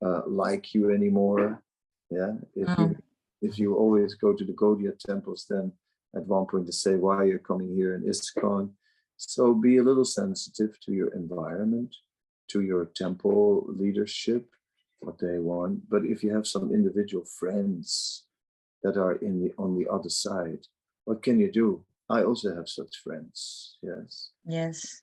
uh, 0.04 0.22
like 0.26 0.74
you 0.74 0.90
anymore. 0.92 1.62
Yeah, 2.10 2.32
if 2.54 2.78
you 2.78 2.96
if 3.40 3.58
you 3.58 3.74
always 3.74 4.14
go 4.14 4.32
to 4.32 4.44
the 4.44 4.52
Gaudiya 4.52 4.98
temples, 4.98 5.46
then 5.48 5.72
at 6.14 6.26
one 6.26 6.46
point 6.46 6.66
they 6.66 6.72
say 6.72 6.94
why 6.96 7.24
you're 7.24 7.38
coming 7.38 7.74
here 7.74 7.94
in 7.94 8.02
ISKCON. 8.02 8.70
So 9.16 9.54
be 9.54 9.78
a 9.78 9.82
little 9.82 10.04
sensitive 10.04 10.78
to 10.80 10.92
your 10.92 11.14
environment, 11.14 11.94
to 12.48 12.60
your 12.60 12.86
temple 12.86 13.64
leadership, 13.68 14.46
what 15.02 15.18
they 15.18 15.38
want. 15.38 15.88
But 15.88 16.04
if 16.04 16.22
you 16.22 16.34
have 16.34 16.46
some 16.46 16.72
individual 16.72 17.24
friends 17.24 18.24
that 18.82 18.96
are 18.96 19.16
in 19.16 19.40
the 19.42 19.52
on 19.58 19.76
the 19.78 19.88
other 19.90 20.10
side, 20.10 20.66
what 21.04 21.22
can 21.22 21.38
you 21.38 21.50
do? 21.50 21.84
I 22.08 22.22
also 22.24 22.54
have 22.54 22.68
such 22.68 22.96
friends. 23.04 23.78
Yes 23.82 24.32
yes. 24.46 25.02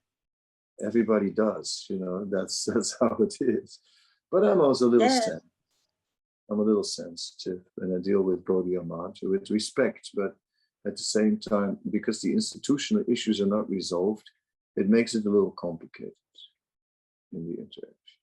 everybody 0.86 1.30
does 1.30 1.86
you 1.90 2.00
know 2.00 2.26
that's 2.32 2.66
that's 2.66 2.96
how 3.00 3.16
it 3.20 3.36
is 3.42 3.80
but 4.32 4.44
i'm 4.44 4.62
also 4.62 4.88
a 4.88 4.92
little 4.94 5.08
Yeah. 5.08 5.40
i'm 6.50 6.60
a 6.60 6.64
little 6.64 6.84
sensitive 6.84 7.62
and 7.80 7.96
i 7.96 8.00
deal 8.02 8.22
with 8.22 8.46
Gaudiya 8.46 8.86
Math 8.86 9.20
with 9.22 9.50
respect 9.50 10.12
but 10.14 10.36
at 10.86 10.96
the 10.96 11.04
same 11.04 11.38
time, 11.38 11.78
because 11.90 12.22
the 12.22 12.32
institutional 12.32 13.04
issues 13.08 13.42
are 13.42 13.46
not 13.46 13.70
resolved, 13.70 14.30
it 14.76 14.88
makes 14.90 15.14
it 15.14 15.26
a 15.26 15.30
little 15.30 15.52
complicated 15.52 16.14
in 17.34 17.46
the 17.48 17.58
interaction. 17.62 18.19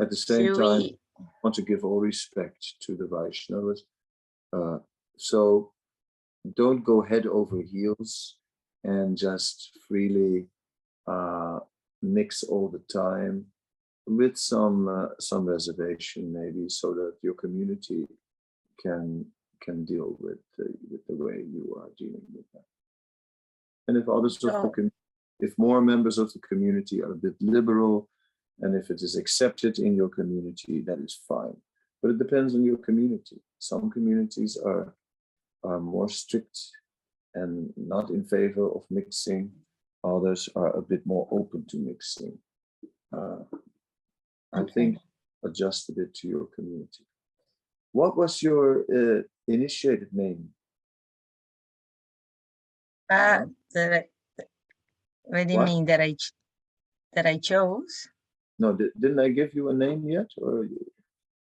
At 0.00 0.10
the 0.10 0.16
same 0.16 0.54
Should 0.54 0.58
time, 0.62 0.80
we, 0.80 0.98
want 1.42 1.54
to 1.56 1.62
give 1.62 1.84
all 1.84 2.00
respect 2.00 2.74
to 2.80 2.94
the 2.94 3.04
Vaishnavas. 3.04 3.80
Uh, 4.52 4.78
so 5.16 5.72
don't 6.54 6.84
go 6.84 7.00
head 7.00 7.26
over 7.26 7.62
heels 7.62 8.36
and 8.84 9.16
just 9.16 9.78
freely 9.88 10.46
uh, 11.06 11.60
mix 12.02 12.42
all 12.42 12.68
the 12.68 12.82
time 12.92 13.46
with 14.06 14.36
some 14.36 14.88
uh, 14.88 15.08
some 15.18 15.46
reservation 15.46 16.32
maybe 16.32 16.68
so 16.68 16.92
that 16.94 17.14
your 17.22 17.34
community 17.34 18.06
can 18.80 19.24
can 19.60 19.84
deal 19.84 20.16
with 20.20 20.38
the, 20.56 20.66
with 20.90 21.04
the 21.08 21.14
way 21.16 21.42
you 21.56 21.74
are 21.80 21.88
dealing 21.98 22.22
with 22.34 22.44
that. 22.52 22.64
And 23.88 23.96
if 23.96 24.08
others 24.08 24.36
of 24.36 24.42
the 24.42 24.50
So- 24.62 24.68
com- 24.70 24.92
if 25.40 25.52
more 25.58 25.80
members 25.80 26.18
of 26.18 26.32
the 26.32 26.38
community 26.38 27.02
are 27.02 27.12
a 27.12 27.16
bit 27.16 27.34
liberal 27.40 28.08
and 28.60 28.74
if 28.74 28.90
it 28.90 29.02
is 29.02 29.16
accepted 29.16 29.78
in 29.78 29.94
your 29.94 30.08
community, 30.08 30.80
that 30.82 30.98
is 30.98 31.18
fine. 31.28 31.56
But 32.02 32.12
it 32.12 32.18
depends 32.18 32.54
on 32.54 32.64
your 32.64 32.78
community. 32.78 33.40
Some 33.58 33.90
communities 33.90 34.56
are 34.56 34.94
are 35.64 35.80
more 35.80 36.08
strict 36.08 36.58
and 37.34 37.72
not 37.76 38.10
in 38.10 38.24
favor 38.24 38.68
of 38.70 38.84
mixing. 38.90 39.50
Others 40.04 40.48
are 40.54 40.76
a 40.76 40.82
bit 40.82 41.04
more 41.04 41.26
open 41.30 41.66
to 41.70 41.76
mixing. 41.76 42.38
Uh, 43.12 43.42
I 44.52 44.64
think 44.74 44.98
adjust 45.44 45.88
a 45.88 45.92
bit 45.92 46.14
to 46.14 46.28
your 46.28 46.46
community. 46.54 47.04
What 47.92 48.16
was 48.16 48.42
your 48.42 48.84
uh, 48.92 49.22
initiated 49.48 50.08
name? 50.12 50.50
that 53.74 53.92
I, 53.92 54.04
what 55.22 55.46
do 55.46 55.52
you 55.52 55.58
What? 55.58 55.66
mean 55.66 55.84
that 55.86 56.00
I, 56.00 56.16
that 57.14 57.26
I 57.26 57.38
chose? 57.38 58.08
No, 58.58 58.72
di- 58.72 58.90
didn't 58.98 59.20
I 59.20 59.28
give 59.28 59.54
you 59.54 59.68
a 59.68 59.74
name 59.74 60.08
yet? 60.08 60.30
Or 60.38 60.64
you- 60.64 60.92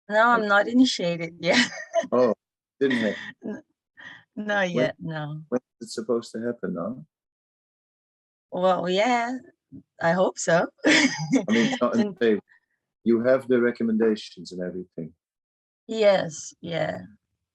No, 0.08 0.28
I'm 0.28 0.46
not 0.48 0.68
initiated 0.68 1.34
yet. 1.40 1.58
oh, 2.12 2.34
didn't 2.80 2.98
have. 2.98 3.62
Not 4.36 4.70
yet, 4.70 4.94
no. 5.00 5.42
When 5.48 5.60
is 5.80 5.88
it 5.88 5.92
supposed 5.92 6.32
to 6.32 6.40
happen 6.40 6.74
now? 6.74 7.04
Well, 8.52 8.88
yeah, 8.88 9.38
I 10.02 10.12
hope 10.12 10.38
so. 10.38 10.66
I 10.86 11.08
mean, 11.48 11.76
not 11.82 11.96
in 11.96 12.14
favor. 12.14 12.40
you 13.04 13.20
have 13.22 13.46
the 13.48 13.60
recommendations 13.60 14.52
and 14.52 14.62
everything. 14.62 15.12
Yes, 15.86 16.54
yeah, 16.60 17.02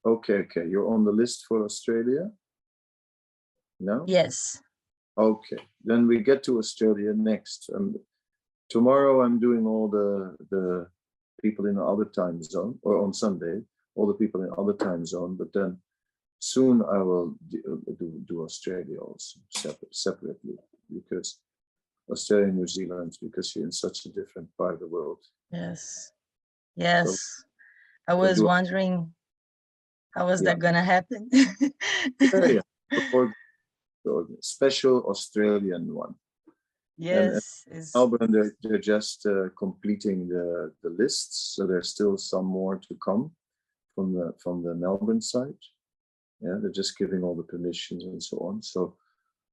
Okay, 0.05 0.39
okay. 0.45 0.67
You're 0.69 0.93
on 0.93 1.03
the 1.05 1.11
list 1.11 1.45
for 1.47 1.63
Australia? 1.63 2.29
No? 3.79 4.03
yes. 4.07 4.61
Okay, 5.17 5.57
then 5.83 6.07
we 6.07 6.19
get 6.19 6.43
to 6.43 6.57
Australia 6.59 7.13
next. 7.15 7.69
Um, 7.73 7.95
tomorrow 8.69 9.21
I'm 9.23 9.39
doing 9.39 9.65
all 9.65 9.87
the 9.87 10.35
the 10.49 10.87
people 11.41 11.65
in 11.67 11.75
the 11.75 11.83
other 11.83 12.05
time 12.05 12.41
zone, 12.43 12.79
or 12.81 12.97
on 13.03 13.13
Sunday, 13.13 13.61
all 13.95 14.07
the 14.07 14.13
people 14.13 14.41
in 14.43 14.49
other 14.57 14.73
time 14.73 15.05
zone. 15.05 15.35
But 15.35 15.53
then 15.53 15.77
soon 16.39 16.81
I 16.81 16.97
will 16.99 17.35
do 17.49 17.59
uh, 17.71 17.91
do, 17.99 18.07
do 18.27 18.43
Australia 18.43 18.99
also 18.99 19.39
separate, 19.49 19.95
separately 19.95 20.55
because 20.93 21.39
Australia 22.09 22.45
and 22.47 22.57
New 22.57 22.67
Zealand 22.67 23.17
because 23.21 23.55
you're 23.55 23.65
in 23.65 23.71
such 23.71 24.05
a 24.05 24.09
different 24.09 24.49
part 24.57 24.73
of 24.75 24.79
the 24.79 24.87
world. 24.87 25.19
Yes, 25.51 26.11
yes. 26.75 27.43
I 28.07 28.13
was 28.13 28.37
do 28.37 28.45
wondering, 28.45 29.13
how 30.15 30.27
was 30.27 30.41
Yeah. 30.41 30.53
that 30.53 30.59
gonna 30.59 30.83
happen? 30.83 31.29
Yeah, 32.21 32.45
yeah. 32.57 32.61
Before 32.91 33.33
special 34.41 35.03
Australian 35.09 35.93
one. 35.93 36.15
Yes, 36.97 37.63
it's, 37.67 37.93
Melbourne, 37.93 38.31
they're, 38.31 38.55
they're 38.61 38.77
just 38.79 39.25
uh, 39.25 39.49
completing 39.57 40.27
the, 40.27 40.71
the 40.81 40.89
lists, 40.89 41.53
so 41.55 41.67
there's 41.67 41.89
still 41.89 42.17
some 42.17 42.45
more 42.45 42.77
to 42.77 42.95
come 43.03 43.31
from 43.93 44.13
the 44.13 44.33
from 44.41 44.63
the 44.63 44.75
Melbourne 44.75 45.21
side. 45.21 45.61
Yeah, 46.41 46.57
they're 46.61 46.71
just 46.71 46.97
giving 46.97 47.23
all 47.23 47.35
the 47.35 47.43
permissions 47.43 48.03
and 48.03 48.21
so 48.21 48.37
on. 48.39 48.61
So 48.61 48.95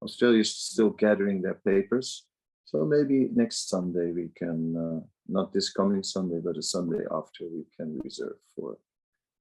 Australia's 0.02 0.54
still 0.54 0.90
gathering 0.90 1.40
their 1.40 1.54
papers. 1.54 2.26
So 2.64 2.84
maybe 2.84 3.28
next 3.34 3.68
Sunday 3.68 4.12
we 4.12 4.30
can, 4.34 4.76
uh, 4.76 5.06
not 5.28 5.52
this 5.52 5.72
coming 5.72 6.02
Sunday, 6.02 6.40
but 6.42 6.56
a 6.56 6.62
Sunday 6.62 7.04
after, 7.10 7.44
we 7.44 7.64
can 7.76 8.00
reserve 8.02 8.38
for 8.56 8.78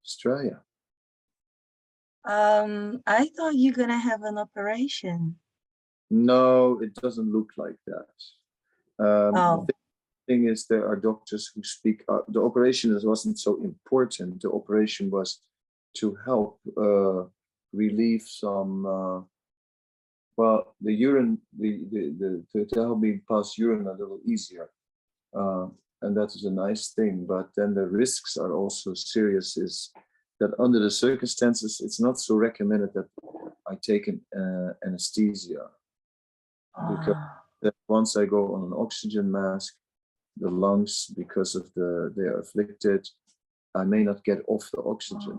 Australia. 0.06 0.62
um, 2.26 3.02
I 3.08 3.30
thought 3.36 3.56
you're 3.56 3.74
gonna 3.74 3.98
have 3.98 4.22
an 4.24 4.38
operation. 4.38 5.38
No, 6.12 6.80
it 6.82 6.94
doesn't 6.96 7.32
look 7.32 7.52
like 7.58 7.78
that. 7.88 8.10
Um, 9.00 9.34
the 9.34 9.42
Oh. 9.42 9.66
thi- 9.66 9.74
Thing 10.28 10.46
is, 10.48 10.68
there 10.68 10.88
are 10.88 10.96
doctors 10.96 11.48
who 11.54 11.64
speak, 11.64 12.04
uh, 12.08 12.22
the 12.28 12.42
operation 12.42 12.98
wasn't 13.04 13.40
so 13.40 13.56
important. 13.64 14.42
The 14.42 14.52
operation 14.52 15.10
was 15.10 15.42
to 15.96 16.16
help 16.26 16.60
uh, 16.78 17.24
relieve 17.74 18.22
some, 18.28 18.86
uh, 18.86 19.22
well, 20.38 20.76
the 20.80 20.94
urine, 20.94 21.40
the, 21.58 21.84
the, 21.92 22.02
the, 22.20 22.30
to- 22.52 22.66
to 22.66 22.80
help 22.82 23.00
me 23.00 23.20
pass 23.28 23.58
urine 23.58 23.88
a 23.88 23.94
little 23.94 24.20
easier. 24.26 24.70
Uh, 25.34 25.68
And 26.04 26.16
that 26.18 26.36
is 26.36 26.46
a 26.46 26.52
nice 26.68 26.94
thing, 26.98 27.26
but 27.28 27.48
then 27.56 27.74
the 27.74 27.86
risks 28.04 28.38
are 28.38 28.54
also 28.54 28.94
serious 28.96 29.58
is 29.58 29.92
that 30.40 30.52
under 30.60 30.80
the 30.80 30.90
circumstances, 30.90 31.80
it's 31.86 32.00
not 32.00 32.18
so 32.20 32.36
recommended 32.48 32.92
that 32.94 33.10
I 33.72 33.76
take 33.90 34.08
an 34.12 34.20
uh, 34.42 34.72
anesthesia 34.88 35.64
Because- 36.76 37.16
Ah, 37.18 37.42
once 37.88 38.16
I 38.18 38.26
go 38.26 38.56
on 38.56 38.64
an 38.64 38.74
oxygen 38.74 39.32
mask, 39.32 39.76
the 40.38 40.50
lungs, 40.50 41.08
because 41.16 41.56
of 41.56 41.72
the 41.76 42.14
they 42.16 42.24
are 42.24 42.40
afflicted, 42.40 43.08
I 43.76 43.84
may 43.84 44.04
not 44.04 44.24
get 44.24 44.40
off 44.48 44.70
the 44.74 44.82
oxygen. 44.84 45.38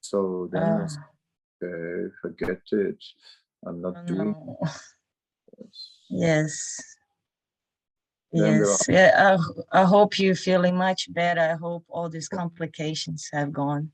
So 0.00 0.48
then 0.52 0.62
I 0.62 0.86
ah, 0.86 1.08
okay, 1.62 2.12
forget 2.20 2.60
it. 2.72 3.02
I'm 3.66 3.80
not 3.80 4.06
doing 4.06 4.32
no. 4.32 4.58
this. 5.58 5.90
Yes. 6.10 6.80
Yes, 8.36 8.88
yeah, 8.88 9.38
I, 9.72 9.82
I 9.82 9.84
hope 9.84 10.18
you're 10.18 10.34
feeling 10.34 10.76
much 10.76 11.12
better. 11.14 11.40
I 11.40 11.54
hope 11.54 11.84
all 11.88 12.08
these 12.08 12.28
complications 12.28 13.28
have 13.32 13.52
gone. 13.52 13.92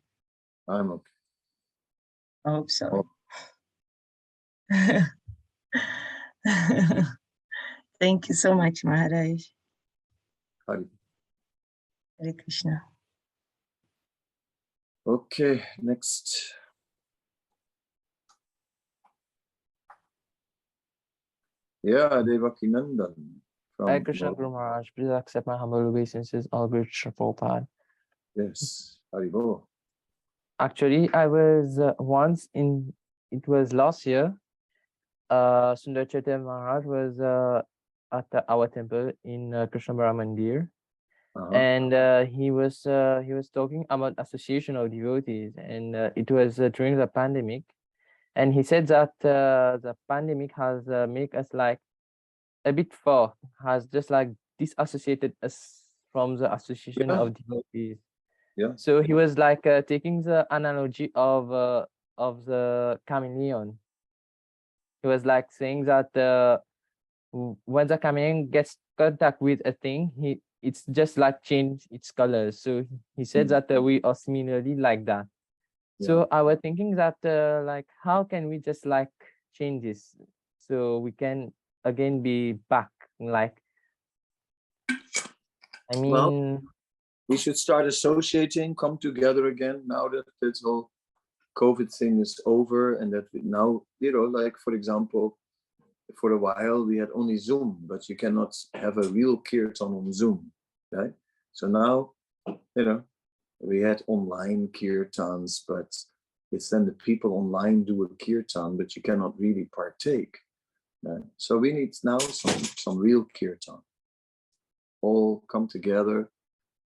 I'm 0.67 0.93
okay. 0.93 1.13
I 2.47 2.51
hope 2.51 2.71
so. 2.71 3.07
Oh. 4.73 5.03
Thank 8.01 8.29
you 8.29 8.35
so 8.35 8.55
much, 8.55 8.85
Maharaj. 8.85 9.43
Hari. 10.67 10.87
Hare 12.21 12.33
Krishna. 12.33 12.83
Okay, 15.07 15.63
next. 15.83 16.55
Yeah, 21.83 22.23
Devakinandan. 22.23 23.15
from 23.77 23.89
Hare 23.89 24.01
Krishna 24.01 24.27
Mal- 24.27 24.35
Guru 24.35 24.51
Maharaj, 24.51 24.89
please 24.95 25.11
accept 25.11 25.47
my 25.47 25.57
humble 25.57 25.79
obeisances, 25.89 26.47
all 26.53 26.69
great 26.69 26.89
Shri 26.91 27.13
Prabhupada. 27.13 27.67
Yes, 28.35 28.99
Haribo. 29.15 29.65
Actually, 30.59 31.13
I 31.15 31.27
was 31.27 31.79
uh, 31.79 31.95
once 31.99 32.49
in, 32.55 32.93
it 33.31 33.49
was 33.49 33.73
last 33.73 34.05
year, 34.05 34.35
uh, 35.31 35.75
Sundar 35.75 36.09
Chaitanya 36.09 36.39
Maharaj 36.39 36.85
was 36.85 37.21
uh, 37.21 37.63
at 38.13 38.27
uh, 38.35 38.43
our 38.49 38.69
temple 38.69 39.13
in 39.25 39.55
uh, 39.55 39.67
Mandir. 39.67 40.69
Uh-huh. 41.37 41.55
and 41.55 41.95
uh, 41.95 42.25
he 42.25 42.51
was 42.51 42.85
uh, 42.87 43.23
he 43.25 43.33
was 43.33 43.51
talking 43.51 43.87
about 43.89 44.15
association 44.19 44.75
of 44.75 44.91
devotees 44.91 45.53
and 45.57 45.95
uh, 45.95 46.11
it 46.17 46.29
was 46.29 46.59
uh, 46.59 46.69
during 46.71 46.99
the 46.99 47.07
pandemic 47.07 47.63
and 48.35 48.53
he 48.53 48.65
said 48.65 48.87
that 48.89 49.11
uh, 49.25 49.79
the 49.79 49.95
pandemic 50.09 50.51
has 50.57 50.89
uh, 50.89 51.07
make 51.09 51.35
us 51.37 51.47
like 51.53 51.79
a 52.65 52.73
bit 52.73 52.93
far 52.93 53.35
has 53.65 53.87
just 53.87 54.11
like 54.11 54.31
disassociated 54.59 55.33
us 55.41 55.85
from 56.13 56.37
the 56.37 56.53
association 56.53 57.11
Yeah. 57.11 57.21
of 57.21 57.35
devotees 57.35 57.99
Yeah. 58.57 58.73
so 58.75 59.03
he 59.03 59.15
was 59.15 59.39
like 59.39 59.65
uh, 59.67 59.83
taking 59.83 60.23
the 60.23 60.47
analogy 60.51 61.13
of 61.15 61.53
uh, 61.53 61.87
of 62.19 62.45
the 62.45 62.99
chameleon 63.07 63.79
he 65.03 65.09
was 65.09 65.25
like 65.25 65.51
saying 65.53 65.85
that 65.85 66.15
uh, 66.17 66.59
the 67.33 67.99
chameleon 68.01 68.49
gets 68.49 68.77
contact 68.97 69.41
with 69.41 69.61
a 69.65 69.73
thing 69.73 70.13
he 70.21 70.41
it's 70.63 70.85
just 70.93 71.17
like 71.17 71.43
change 71.43 71.87
its 71.91 72.11
colors 72.11 72.61
so 72.61 72.85
he- 73.17 73.25
said 73.25 73.47
Mhm. 73.47 73.51
that 73.51 73.71
uh, 73.77 73.81
we 73.83 74.01
are 74.03 74.15
similarly 74.15 74.75
like 74.77 75.05
that 75.07 75.27
Yeah. 75.99 76.07
so 76.07 76.27
i 76.31 76.43
was 76.43 76.59
thinking 76.61 76.97
that 76.97 77.17
uh, 77.25 77.63
like 77.65 77.87
how 78.03 78.25
can 78.25 78.49
we 78.49 78.59
just 78.59 78.85
like 78.87 79.13
change 79.53 79.83
this 79.83 80.17
so 80.59 80.99
we 80.99 81.13
can 81.13 81.53
again 81.85 82.21
be 82.23 82.53
back 82.69 82.91
like 83.19 83.57
i 85.91 85.97
mean 85.97 86.13
Well, 86.13 86.63
we 87.29 87.37
should 87.37 87.57
start 87.57 87.87
associating, 87.87 88.75
come 88.75 88.99
together 88.99 89.47
again 89.47 89.83
now 89.87 90.09
that 90.09 90.25
this 90.43 90.61
whole 90.65 90.91
COVID 91.61 91.95
thing 91.95 92.21
is 92.21 92.41
over 92.47 92.95
and 92.95 93.13
that 93.13 93.27
we 93.33 93.41
now, 93.43 93.83
you 94.01 94.13
know, 94.13 94.25
like 94.25 94.57
for 94.65 94.75
example, 94.75 95.39
for 96.21 96.33
a 96.33 96.39
while 96.39 96.85
we 96.85 96.97
had 96.97 97.09
only 97.15 97.37
Zoom, 97.37 97.79
but 97.83 98.09
you 98.09 98.17
cannot 98.17 98.57
have 98.75 98.97
a 98.99 99.09
real 99.09 99.37
kirtan 99.37 99.93
on 99.93 100.13
Zoom, 100.13 100.51
right? 100.91 101.13
So 101.53 101.67
now, 101.67 102.13
you 102.47 102.85
know, 102.85 103.03
we 103.61 103.81
had 103.81 104.03
online 104.07 104.69
kirtans, 104.69 105.61
but 105.69 105.95
it's 106.53 106.71
then 106.71 106.87
the 106.87 106.93
people 106.93 107.35
online 107.35 107.85
do 107.85 108.03
a 108.05 108.25
kirtan, 108.25 108.77
but 108.77 108.97
you 108.97 109.03
cannot 109.03 109.39
really 109.39 109.69
partake. 109.75 110.37
Right? 111.03 111.23
So 111.37 111.57
we 111.59 111.73
need 111.73 111.95
now 112.03 112.19
some 112.19 112.63
some 112.77 112.99
real 112.99 113.27
kirtan. 113.39 113.81
All 115.03 115.45
come 115.51 115.69
together 115.69 116.31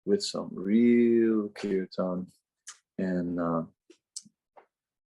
with 0.05 0.23
some 0.23 0.51
real 0.53 1.49
kirtan 1.51 2.27
and 2.99 3.41
uh, 3.41 3.63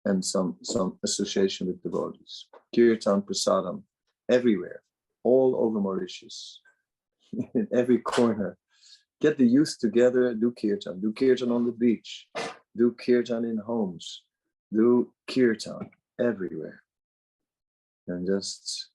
and 0.06 0.24
some 0.24 0.58
some 0.64 0.98
association 1.04 1.68
with 1.68 1.82
devotees. 1.84 2.48
Kirtan 2.74 3.22
prasadam 3.22 3.84
everywhere, 4.30 4.82
all 5.24 5.56
over 5.58 5.80
Mauritius, 5.80 6.60
in 7.54 7.68
every 7.74 8.00
corner. 8.00 8.58
Get 9.20 9.38
the 9.38 9.46
youth 9.46 9.78
together, 9.80 10.34
do 10.34 10.52
kirtan, 10.52 11.00
do 11.00 11.14
kirtan 11.14 11.52
on 11.52 11.66
the 11.66 11.72
beach, 11.72 12.28
do 12.76 12.96
kirtan 13.06 13.46
in 13.46 13.58
homes, 13.58 14.24
do 14.74 15.14
kirtan 15.30 15.92
everywhere. 16.20 16.82
And 18.08 18.26
just 18.26 18.90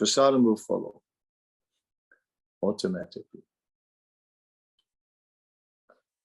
prasadam 0.00 0.44
will 0.44 0.56
follow 0.56 1.02
automatically. 2.62 3.44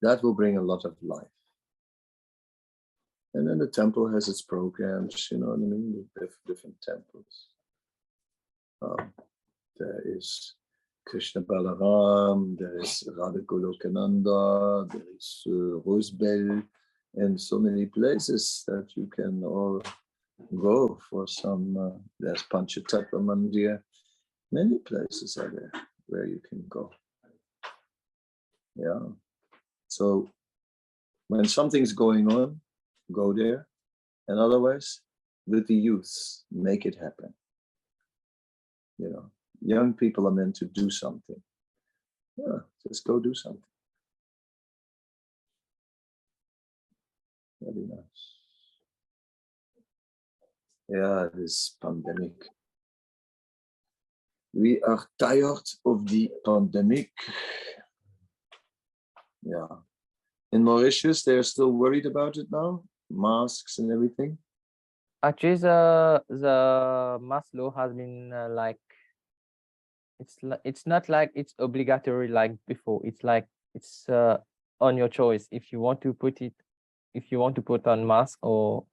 That 0.01 0.23
will 0.23 0.33
bring 0.33 0.57
a 0.57 0.61
lot 0.61 0.85
of 0.85 0.95
life. 1.01 1.27
And 3.33 3.47
then 3.47 3.59
the 3.59 3.67
temple 3.67 4.11
has 4.11 4.27
its 4.27 4.41
programs, 4.41 5.29
you 5.31 5.37
know 5.37 5.47
what 5.47 5.55
I 5.55 5.69
mean? 5.73 6.05
Different 6.47 6.81
temples. 6.81 7.47
Um, 8.81 9.13
there 9.77 10.01
is 10.05 10.55
Krishna 11.05 11.41
Balaram, 11.41 12.57
there 12.57 12.79
is 12.79 13.07
Radha 13.15 13.39
Golokananda, 13.39 14.91
there 14.91 15.03
is 15.15 15.43
uh, 15.47 15.79
Rose-Belle, 15.85 16.63
and 17.15 17.39
so 17.39 17.59
many 17.59 17.85
places 17.85 18.63
that 18.67 18.87
you 18.95 19.07
can 19.07 19.43
all 19.43 19.81
go 20.55 20.99
for 21.09 21.27
some. 21.27 21.77
Uh, 21.77 21.97
there's 22.19 22.43
Panchatattva 22.43 23.13
Mandir, 23.13 23.81
many 24.51 24.79
places 24.79 25.37
are 25.37 25.49
there 25.49 25.71
where 26.07 26.25
you 26.25 26.41
can 26.49 26.63
go. 26.67 26.91
Yeah. 28.75 28.99
So 29.87 30.29
when 31.27 31.45
something's 31.45 31.93
going 31.93 32.31
on, 32.31 32.61
go 33.11 33.33
there. 33.33 33.67
And 34.27 34.39
otherwise, 34.39 35.01
with 35.47 35.67
the 35.67 35.75
youths, 35.75 36.45
make 36.51 36.85
it 36.85 36.95
happen. 36.95 37.33
You 38.97 39.09
know, 39.09 39.31
young 39.61 39.93
people 39.93 40.27
are 40.27 40.31
meant 40.31 40.55
to 40.57 40.65
do 40.65 40.89
something. 40.89 41.41
Yeah, 42.37 42.59
just 42.87 43.05
go 43.05 43.19
do 43.19 43.33
something. 43.33 43.61
Very 47.61 47.85
nice. 47.87 48.39
Yeah, 50.87 51.27
this 51.33 51.75
pandemic. 51.81 52.33
We 54.53 54.81
are 54.81 55.07
tired 55.19 55.67
of 55.85 56.07
the 56.07 56.31
pandemic. 56.43 57.11
Yeah. 59.43 59.67
In 60.51 60.63
Mauritius, 60.63 61.23
they're 61.23 61.43
still 61.43 61.71
worried 61.71 62.05
about 62.05 62.37
it 62.37 62.47
now, 62.51 62.83
masks 63.09 63.79
and 63.79 63.91
everything. 63.91 64.37
Actually, 65.21 65.55
the 65.55 66.23
the 66.29 67.17
mass 67.21 67.47
law 67.53 67.71
has 67.71 67.93
been 67.93 68.31
uh, 68.31 68.47
like 68.49 68.79
it's 70.19 70.37
it's 70.63 70.85
not 70.85 71.09
like 71.09 71.31
it's 71.35 71.53
obligatory 71.59 72.27
like 72.27 72.53
before. 72.67 73.01
It's 73.03 73.23
like 73.23 73.47
it's 73.73 74.07
uh, 74.09 74.37
on 74.79 74.97
your 74.97 75.09
choice 75.09 75.47
if 75.51 75.71
you 75.71 75.79
want 75.79 76.01
to 76.01 76.13
put 76.13 76.41
it, 76.41 76.53
if 77.13 77.31
you 77.31 77.39
want 77.39 77.55
to 77.55 77.61
put 77.61 77.87
on 77.87 78.05
mask 78.05 78.39
or 78.41 78.85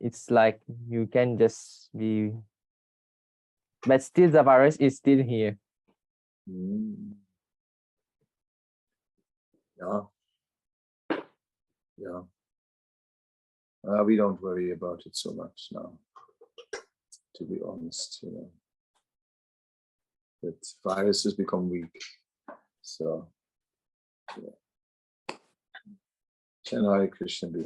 it's 0.00 0.30
like 0.30 0.60
you 0.88 1.06
can 1.06 1.38
just 1.38 1.90
be. 1.96 2.32
But 3.86 4.02
still, 4.02 4.30
the 4.30 4.42
virus 4.42 4.76
is 4.76 4.96
still 4.96 5.22
here. 5.22 5.58
Mm. 6.50 7.12
Yeah. 9.78 10.00
Yeah. 11.98 12.22
Uh, 13.88 14.02
we 14.02 14.16
don't 14.16 14.42
worry 14.42 14.72
about 14.72 15.00
it 15.06 15.16
so 15.16 15.32
much 15.32 15.68
now, 15.70 15.92
to 17.36 17.44
be 17.44 17.60
honest, 17.64 18.18
you 18.22 18.32
know. 18.32 18.50
But 20.42 20.54
viruses 20.84 21.34
become 21.34 21.70
weak. 21.70 21.96
So, 22.82 23.28
yeah. 24.36 25.36
Can 26.66 26.84
Hare 26.84 27.06
Krishna 27.06 27.48
be? 27.48 27.64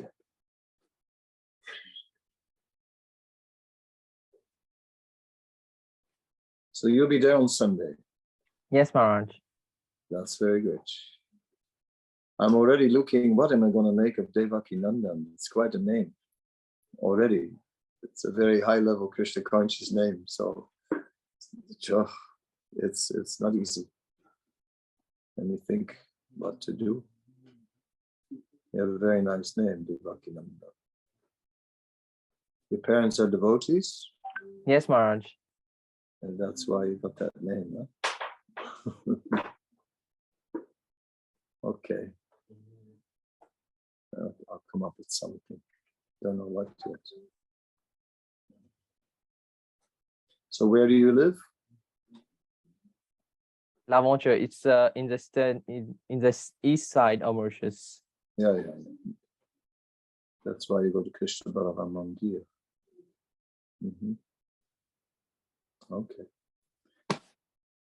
So 6.72 6.88
you'll 6.88 7.08
be 7.08 7.18
there 7.18 7.36
on 7.36 7.48
Sunday. 7.48 7.94
Yes, 8.70 8.92
Maharaj. 8.92 9.30
That's 10.10 10.36
very 10.38 10.60
good. 10.60 10.80
I'm 12.40 12.54
already 12.54 12.88
looking, 12.88 13.36
what 13.36 13.52
am 13.52 13.64
I 13.64 13.68
going 13.70 13.84
to 13.84 14.02
make 14.02 14.16
of 14.16 14.32
Devaki 14.32 14.76
Nandan? 14.76 15.26
It's 15.34 15.48
quite 15.48 15.74
a 15.74 15.78
name 15.78 16.12
already. 16.98 17.50
It's 18.02 18.24
a 18.24 18.30
very 18.30 18.62
high 18.62 18.78
level 18.78 19.08
Krishna 19.08 19.42
conscious 19.42 19.92
name. 19.92 20.22
So 20.26 20.70
oh, 21.92 22.10
it's 22.76 23.10
it's 23.10 23.42
not 23.42 23.54
easy. 23.54 23.86
And 25.36 25.50
you 25.50 25.60
think 25.66 25.94
what 26.34 26.62
to 26.62 26.72
do. 26.72 27.04
You 28.72 28.80
have 28.80 28.88
a 28.88 28.98
very 28.98 29.20
nice 29.20 29.58
name, 29.58 29.84
Devaki 29.86 30.30
Nandan. 30.30 30.72
Your 32.70 32.80
parents 32.80 33.20
are 33.20 33.28
devotees, 33.28 34.08
Yes, 34.66 34.88
Maharaj. 34.88 35.26
and 36.22 36.38
that's 36.38 36.66
why 36.66 36.84
you 36.84 36.98
got 37.02 37.16
that 37.16 37.32
name, 37.42 37.86
huh? 38.96 39.40
okay. 41.64 42.04
I'll, 44.20 44.36
I'll 44.50 44.62
come 44.70 44.82
up 44.82 44.94
with 44.98 45.10
something. 45.10 45.60
Don't 46.22 46.36
know 46.36 46.44
what 46.46 46.68
yet. 46.86 46.98
So 50.50 50.66
where 50.66 50.86
do 50.86 50.94
you 50.94 51.12
live? 51.12 51.38
La 53.88 53.98
L'Aventure. 53.98 54.32
It's 54.32 54.66
uh, 54.66 54.90
in 54.94 55.08
the 55.08 55.18
stand 55.18 55.62
in, 55.66 55.94
in 56.08 56.20
the 56.20 56.36
east 56.62 56.90
side 56.90 57.22
of 57.22 57.34
Mauritius. 57.34 58.02
Yeah, 58.36 58.52
yeah. 58.54 58.62
yeah. 58.62 59.12
That's 60.44 60.68
why 60.68 60.82
you 60.82 60.92
go 60.92 61.02
to 61.02 61.10
Krishna 61.10 61.52
Balaram 61.52 61.92
Mandir. 61.92 62.42
Mhm. 63.84 64.16
Okay. 65.90 66.24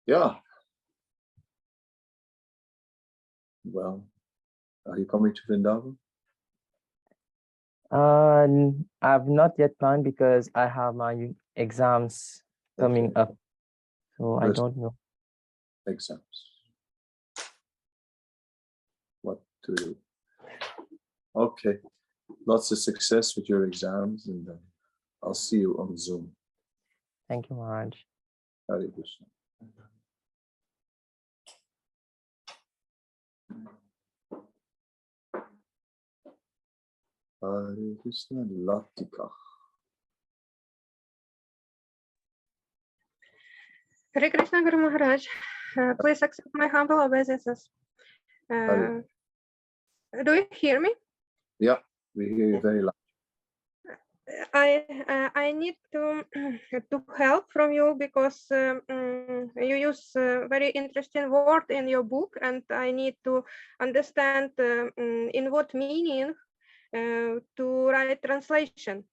Yeah. 0.07 0.35
Well, 3.65 4.03
are 4.87 4.97
you 4.97 5.05
coming 5.05 5.33
to 5.33 5.41
Vrindavan? 5.47 5.95
Uh, 7.91 8.43
n- 8.43 8.85
I've 9.01 9.27
not 9.27 9.51
yet 9.57 9.77
planned 9.79 10.03
because 10.03 10.49
I 10.53 10.67
have 10.67 10.93
my 10.95 11.13
u- 11.13 11.35
exams 11.55 12.43
coming 12.79 13.11
up, 13.15 13.35
so 14.17 14.37
I 14.37 14.47
Good. 14.47 14.55
don't 14.55 14.77
know. 14.77 14.95
exams. 15.87 16.21
What 19.23 19.41
to 19.65 19.75
do? 19.75 19.95
Okay, 21.35 21.77
lots 22.45 22.71
of 22.71 22.77
success 22.77 23.35
with 23.35 23.49
your 23.49 23.65
exams, 23.65 24.27
and 24.27 24.47
uh, 24.49 24.53
I'll 25.23 25.33
see 25.33 25.57
you 25.59 25.75
on 25.79 25.97
Zoom. 25.97 26.31
Thank 27.27 27.49
you, 27.49 27.55
Maharaj. 27.55 27.95
Hare 28.69 28.87
Krishna. 28.87 29.25
Hare 37.41 37.95
Krishna 38.01 38.43
Latika. 38.43 39.29
Hare 44.13 44.29
Krishna 44.29 44.63
Guru 44.63 44.77
Maharaj, 44.77 45.25
uh, 45.77 45.93
please 45.99 46.21
accept 46.21 46.49
my 46.53 46.67
humble 46.67 46.99
obeisances. 46.99 47.69
Uh, 48.51 49.01
do 50.23 50.33
you 50.33 50.47
hear 50.51 50.79
me? 50.79 50.93
Yeah, 51.59 51.77
we 52.15 52.25
hear 52.25 52.47
you 52.49 52.59
very 52.59 52.81
loud. 52.81 52.93
I 54.53 54.85
uh, 55.07 55.29
I 55.35 55.51
need 55.51 55.75
to 55.91 56.25
to 56.91 57.03
help 57.17 57.51
from 57.51 57.71
you 57.71 57.95
because 57.97 58.45
um, 58.51 58.81
mm, 58.89 59.49
you 59.55 59.75
use 59.75 60.11
a 60.15 60.47
very 60.47 60.69
interesting 60.69 61.31
word 61.31 61.65
in 61.69 61.87
your 61.87 62.03
book, 62.03 62.37
and 62.41 62.63
I 62.69 62.91
need 62.91 63.15
to 63.23 63.43
understand 63.79 64.51
uh, 64.59 64.89
mm, 64.99 65.31
in 65.31 65.51
what 65.51 65.73
meaning 65.73 66.29
uh, 66.29 66.48
to 66.93 67.87
write 67.89 68.21
translation. 68.23 69.03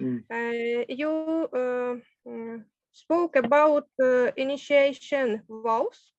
Mm. 0.00 0.22
Uh, 0.30 0.84
you 0.88 1.48
uh, 1.52 1.96
mm, 2.26 2.64
spoke 2.92 3.36
about 3.36 3.88
uh, 4.02 4.30
initiation 4.36 5.42
vows 5.48 6.12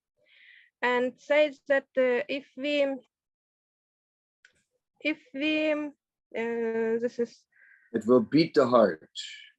and 0.82 1.12
says 1.16 1.58
that 1.68 1.86
uh, 1.96 2.22
if 2.28 2.46
we 2.56 2.86
if 5.00 5.18
we 5.34 5.72
uh, 5.72 6.98
this 7.00 7.18
is 7.18 7.42
It 7.92 8.06
will 8.06 8.20
beat 8.20 8.54
the 8.54 8.66
heart. 8.66 9.10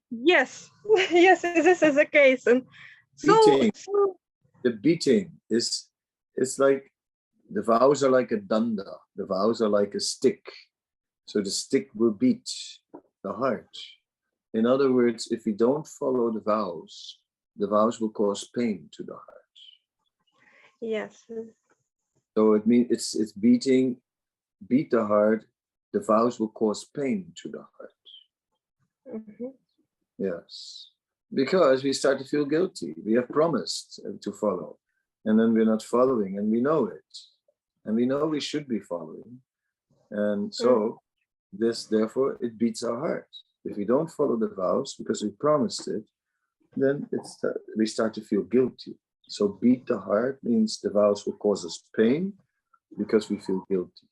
yes 0.09 0.69
yes 1.11 1.41
this 1.41 1.81
is 1.83 1.95
the 1.95 2.05
case 2.05 2.47
and 2.47 2.63
so, 3.15 3.35
Beating. 3.45 3.71
so 3.75 4.17
The 4.63 4.71
beating 4.71 5.31
is, 5.49 5.89
it's 6.35 6.57
like, 6.59 6.91
the 7.49 7.61
vows 7.61 8.03
are 8.03 8.09
like 8.09 8.31
a 8.31 8.37
danda. 8.37 8.97
The 9.15 9.25
vows 9.25 9.61
are 9.61 9.69
like 9.69 9.93
a 9.95 9.99
stick. 9.99 10.41
So 11.25 11.41
the 11.41 11.49
stick 11.51 11.89
will 11.95 12.11
beat 12.11 12.49
the 13.23 13.33
heart. 13.33 13.77
In 14.53 14.65
other 14.65 14.91
words, 14.91 15.27
if 15.31 15.45
we 15.45 15.53
don't 15.53 15.87
follow 15.87 16.31
the 16.31 16.41
vows, 16.41 17.19
the 17.57 17.67
vows 17.67 17.99
will 17.99 18.11
cause 18.11 18.49
pain 18.55 18.89
to 18.91 19.03
the 19.03 19.13
heart. 19.13 19.55
yes 20.81 21.25
So 22.35 22.53
it 22.53 22.65
means 22.67 22.87
it's 22.89 23.15
it's 23.15 23.31
beating, 23.31 23.97
beat 24.67 24.91
the 24.91 25.05
heart. 25.05 25.45
The 25.93 26.01
vows 26.01 26.39
will 26.39 26.49
cause 26.49 26.85
pain 26.85 27.31
to 27.41 27.49
the 27.49 27.59
heart. 27.77 28.01
mhm, 29.05 29.53
Yes, 30.17 30.89
because 31.33 31.83
we 31.83 31.93
start 31.93 32.19
to 32.19 32.25
feel 32.25 32.45
guilty. 32.45 32.95
We 33.05 33.13
have 33.13 33.29
promised 33.29 33.99
uh, 34.05 34.17
to 34.21 34.31
follow, 34.31 34.77
and 35.25 35.39
then 35.39 35.53
we're 35.53 35.65
not 35.65 35.83
following, 35.83 36.37
and 36.37 36.51
we 36.51 36.61
know 36.61 36.87
it, 36.87 37.11
and 37.85 37.95
we 37.95 38.05
know 38.05 38.25
we 38.27 38.39
should 38.39 38.67
be 38.67 38.79
following, 38.79 39.41
and 40.11 40.53
so 40.53 41.01
this 41.57 41.85
therefore 41.85 42.37
it 42.41 42.57
beats 42.57 42.83
our 42.83 42.99
heart. 42.99 43.27
If 43.65 43.77
we 43.77 43.85
don't 43.85 44.11
follow 44.11 44.37
the 44.37 44.49
vows 44.49 44.95
because 44.97 45.23
we 45.23 45.29
promised 45.29 45.87
it, 45.87 46.03
then 46.75 47.07
it's 47.11 47.39
we 47.77 47.85
start 47.85 48.13
to 48.15 48.21
feel 48.21 48.43
guilty. 48.43 48.97
So 49.27 49.47
beat 49.47 49.85
the 49.85 49.99
heart 49.99 50.39
means 50.43 50.79
the 50.79 50.89
vows 50.89 51.25
will 51.25 51.37
cause 51.37 51.65
us 51.65 51.83
pain 51.95 52.33
because 52.97 53.29
we 53.29 53.39
feel 53.39 53.63
guilty. 53.69 54.07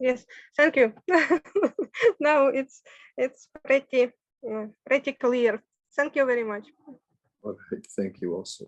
yes 0.00 0.24
thank 0.56 0.76
you 0.76 0.92
now 2.20 2.48
it's 2.48 2.82
it's 3.16 3.48
pretty 3.64 4.10
uh, 4.50 4.66
pretty 4.86 5.12
clear 5.12 5.62
thank 5.94 6.16
you 6.16 6.24
very 6.24 6.44
much 6.44 6.66
All 7.42 7.56
right, 7.72 7.86
thank 7.96 8.20
you 8.20 8.34
also. 8.34 8.66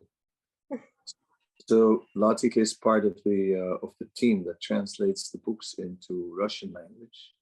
So 1.66 2.04
Latika 2.16 2.58
is 2.58 2.74
part 2.74 3.04
of 3.04 3.14
the 3.24 3.40
uh, 3.56 3.86
of 3.86 3.92
the 4.00 4.08
team 4.16 4.44
that 4.46 4.60
translates 4.60 5.30
the 5.30 5.38
books 5.38 5.74
into 5.78 6.34
Russian 6.36 6.72
language. 6.72 7.32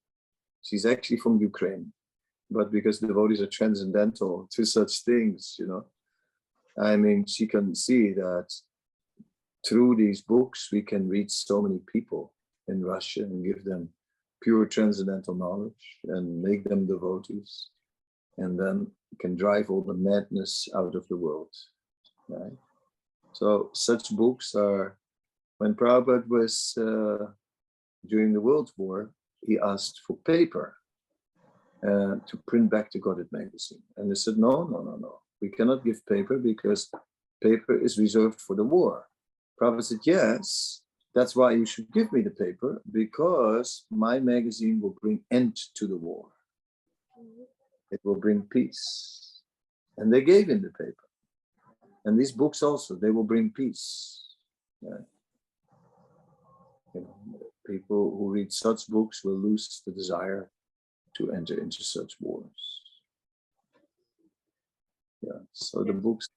She's 0.63 0.85
actually 0.85 1.17
from 1.19 1.41
Ukraine, 1.41 1.93
but 2.51 2.71
because 2.71 2.99
devotees 2.99 3.41
are 3.41 3.47
transcendental 3.47 4.49
to 4.55 4.65
such 4.65 5.05
things, 5.05 5.57
you 5.59 5.67
know, 5.67 5.85
I 6.79 6.97
mean, 6.97 7.25
she 7.27 7.47
can 7.47 7.75
see 7.75 8.13
that 8.13 8.49
through 9.67 9.97
these 9.97 10.21
books 10.21 10.69
we 10.71 10.83
can 10.83 11.09
reach 11.09 11.31
so 11.31 11.63
many 11.63 11.81
people 11.93 12.33
in 12.69 12.85
Russia 12.85 13.23
and 13.23 13.45
give 13.45 13.65
them 13.65 13.89
pure 14.43 14.67
transcendental 14.67 15.35
knowledge 15.35 15.99
and 16.05 16.43
make 16.43 16.65
them 16.65 16.87
devotees, 16.87 17.69
and 18.39 18.59
then 18.59 18.87
can 19.21 19.35
drive 19.35 19.71
all 19.71 19.83
the 19.83 19.95
madness 19.95 20.69
out 20.75 20.95
of 20.95 21.09
the 21.09 21.17
world. 21.17 21.55
Right? 22.29 22.53
So 23.33 23.71
such 23.73 24.11
books 24.11 24.55
are 24.55 24.97
when 25.59 25.75
Prabhupada 25.75 26.27
was 26.29 26.75
uh, 26.79 27.27
during 28.07 28.33
the 28.33 28.41
World 28.41 28.71
War, 28.77 29.11
he 29.47 29.59
asked 29.59 30.01
for 30.07 30.17
paper 30.25 30.77
uh, 31.83 32.17
to 32.27 32.37
print 32.47 32.71
Back 32.71 32.91
to 32.93 32.99
Godhead 32.99 33.29
magazine. 33.33 33.83
And 33.97 34.11
they 34.11 34.15
said, 34.15 34.37
no, 34.37 34.65
no, 34.65 34.83
no, 34.83 34.97
no. 34.97 35.21
We 35.41 35.49
cannot 35.49 35.85
give 35.85 36.05
paper 36.07 36.39
because 36.39 36.91
paper 37.43 37.79
is 37.79 37.99
reserved 37.99 38.41
for 38.41 38.57
the 38.57 38.65
war. 38.65 39.07
Prabhupada 39.61 39.85
said, 39.85 40.01
yes, 40.05 40.83
that's 41.15 41.35
why 41.35 41.53
you 41.53 41.67
should 41.67 41.91
give 41.93 42.13
me 42.13 42.23
the 42.23 42.31
paper 42.31 42.83
because 42.91 43.85
my 43.91 44.21
magazine 44.21 44.81
will 44.81 44.97
bring 45.03 45.21
end 45.31 45.57
to 45.75 45.87
the 45.87 45.97
war 45.97 46.29
it 47.91 48.01
will 48.05 48.15
bring 48.15 48.43
peace. 48.43 49.43
And 49.99 50.13
they 50.13 50.23
gave 50.23 50.49
him 50.49 50.63
the 50.63 50.71
paper. 50.71 51.10
And 52.05 52.19
these 52.19 52.33
books 52.33 52.63
also, 52.63 52.95
they 52.95 53.11
will 53.11 53.25
bring 53.25 53.51
peace. 53.51 54.25
You 54.81 54.91
know, 54.91 55.05
people 57.67 58.17
who 58.17 58.31
read 58.31 58.53
such 58.53 58.89
books 58.89 59.23
will 59.25 59.39
lose 59.39 59.83
the 59.87 59.93
desire 59.93 60.51
to 61.17 61.33
enter 61.33 61.61
into 61.61 61.85
such 61.85 62.15
wars. 62.21 62.47
Yeah, 65.23 65.41
so 65.53 65.85
the 65.85 65.93
books 65.93 66.29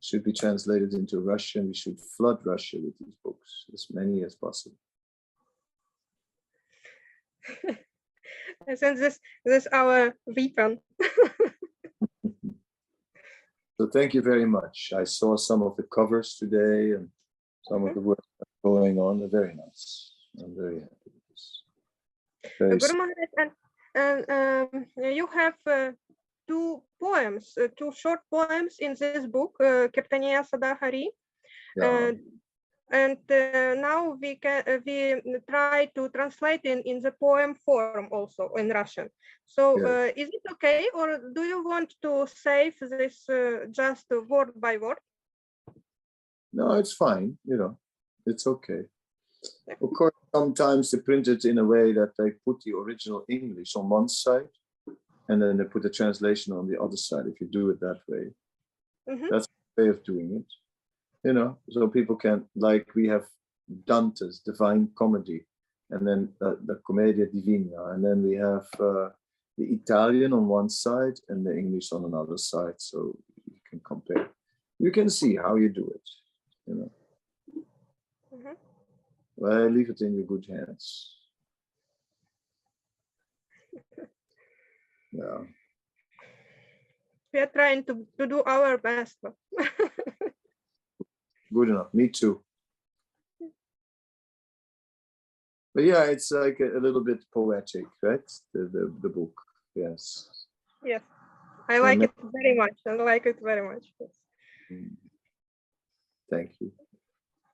should 0.00 0.24
be 0.24 0.32
translated 0.32 0.94
into 0.94 1.20
Russian. 1.20 1.68
We 1.68 1.74
should 1.74 2.00
flood 2.16 2.38
Russia 2.44 2.78
with 2.82 2.98
these 2.98 3.14
books, 3.24 3.66
as 3.72 3.86
many 3.90 4.24
as 4.24 4.34
possible. 4.34 4.76
I 8.68 8.74
think 8.76 8.98
this 8.98 9.18
this 9.44 9.66
our 9.72 10.14
weapon 10.26 10.80
So 13.80 13.86
thank 13.86 14.12
you 14.12 14.20
very 14.20 14.44
much. 14.44 14.92
I 14.94 15.04
saw 15.04 15.38
some 15.38 15.62
of 15.62 15.74
the 15.78 15.84
covers 15.84 16.36
today 16.36 16.92
and 16.96 17.08
some 17.62 17.88
of 17.88 17.94
the 17.94 18.02
work 18.02 18.22
going 18.62 18.98
on. 18.98 19.20
They're 19.20 19.40
very 19.40 19.54
nice. 19.54 20.12
I'm 20.38 20.54
very 20.54 20.80
happy 20.80 21.08
with 21.14 21.24
this. 21.30 21.62
Very 22.58 22.76
Guru 22.76 22.92
Maharaj, 22.98 23.32
and, 23.38 23.50
and 23.94 24.20
um, 24.38 25.10
you 25.16 25.26
have 25.28 25.54
uh, 25.66 25.92
two 26.46 26.82
poems, 27.00 27.56
uh, 27.56 27.68
two 27.74 27.90
short 27.96 28.20
poems 28.30 28.76
in 28.80 28.96
this 29.00 29.26
book, 29.26 29.54
uh, 29.60 29.88
Kirtaniya 29.88 30.44
Sadahari. 30.44 31.06
Yeah, 31.74 31.86
Uh, 31.86 32.12
and 32.90 33.18
uh, 33.30 33.74
now 33.74 34.16
we 34.20 34.36
can 34.36 34.62
uh, 34.66 34.78
we 34.86 35.22
try 35.48 35.86
to 35.94 36.08
translate 36.08 36.60
in 36.64 36.80
in 36.84 37.00
the 37.00 37.12
poem 37.12 37.54
form 37.54 38.08
also 38.12 38.50
in 38.56 38.68
Russian. 38.68 39.08
So 39.46 39.76
Yes. 39.78 39.86
uh, 39.86 40.10
is 40.16 40.28
it 40.32 40.42
okay, 40.52 40.88
or 40.94 41.18
do 41.34 41.42
you 41.42 41.64
want 41.64 41.94
to 42.02 42.26
save 42.26 42.74
this 42.80 43.28
uh, 43.28 43.66
just 43.70 44.06
word 44.28 44.52
by 44.56 44.76
word? 44.76 44.98
no, 46.52 46.72
it's 46.72 46.92
fine. 46.92 47.38
You 47.44 47.56
know, 47.56 47.78
it's 48.26 48.46
okay. 48.46 48.82
Of 49.80 49.90
course, 49.96 50.14
sometimes 50.34 50.90
they 50.90 50.98
print 50.98 51.28
it 51.28 51.44
in 51.44 51.58
a 51.58 51.64
way 51.64 51.92
that 51.92 52.12
they 52.18 52.32
put 52.44 52.60
the 52.64 52.72
original 52.72 53.24
English 53.28 53.76
on 53.76 53.88
one 53.88 54.08
side 54.08 54.48
and 55.28 55.40
then 55.40 55.56
they 55.56 55.64
put 55.64 55.82
the 55.82 55.90
translation 55.90 56.52
on 56.52 56.68
the 56.68 56.80
other 56.80 56.96
side. 56.96 57.26
If 57.26 57.40
you 57.40 57.46
do 57.46 57.70
it 57.70 57.80
that 57.80 58.00
way, 58.08 58.34
Mhm. 59.08 59.28
that's 59.30 59.46
a 59.46 59.82
way 59.82 59.88
of 59.88 60.02
doing 60.04 60.36
it. 60.36 60.48
You 61.24 61.34
know, 61.34 61.58
so 61.68 61.86
people 61.88 62.16
can, 62.16 62.46
like 62.56 62.86
we 62.94 63.06
have 63.08 63.26
Dante's 63.86 64.40
Divine 64.40 64.88
Comedy 64.96 65.44
and 65.90 66.06
then 66.06 66.32
uh, 66.40 66.54
the 66.64 66.80
Commedia 66.86 67.26
Divina, 67.26 67.84
and 67.92 68.02
then 68.04 68.22
we 68.22 68.36
have 68.36 68.66
uh, 68.80 69.10
the 69.58 69.64
Italian 69.64 70.32
on 70.32 70.46
one 70.48 70.70
side 70.70 71.18
and 71.28 71.44
the 71.44 71.54
English 71.56 71.92
on 71.92 72.04
another 72.04 72.38
side. 72.38 72.74
So 72.78 73.18
you 73.46 73.60
can 73.68 73.80
compare. 73.80 74.30
You 74.78 74.90
can 74.92 75.10
see 75.10 75.36
how 75.36 75.56
you 75.56 75.68
do 75.68 75.86
it. 75.94 76.08
You 76.66 76.74
know, 76.74 76.90
Mhm. 78.34 78.56
well, 79.36 79.64
I 79.64 79.68
leave 79.68 79.90
it 79.90 80.00
in 80.00 80.14
your 80.16 80.26
good 80.26 80.46
hands. 80.48 81.16
Yeah, 85.12 85.42
We 87.32 87.40
are 87.40 87.46
trying 87.52 87.82
to, 87.84 88.06
to 88.18 88.26
do 88.26 88.42
our 88.44 88.78
best. 88.78 89.18
good 91.52 91.68
enough. 91.68 91.92
Me 91.92 92.08
too. 92.08 92.42
But 95.74 95.84
yeah, 95.84 96.04
it's 96.04 96.30
like 96.32 96.58
a, 96.60 96.78
a 96.78 96.80
little 96.80 97.02
bit 97.04 97.24
poetic, 97.32 97.86
right? 98.02 98.28
The, 98.52 98.68
the 98.72 98.92
the 99.02 99.08
book. 99.08 99.32
Yes. 99.74 100.28
Yes, 100.84 101.02
I 101.68 101.78
like 101.78 101.98
no- 101.98 102.04
it 102.04 102.12
very 102.32 102.56
much. 102.56 102.76
I 102.86 102.94
like 102.94 103.26
it 103.26 103.38
very 103.40 103.62
much. 103.72 103.84
yes. 104.00 104.10
Mm. 104.72 104.96
Thank 106.30 106.52
you. 106.60 106.72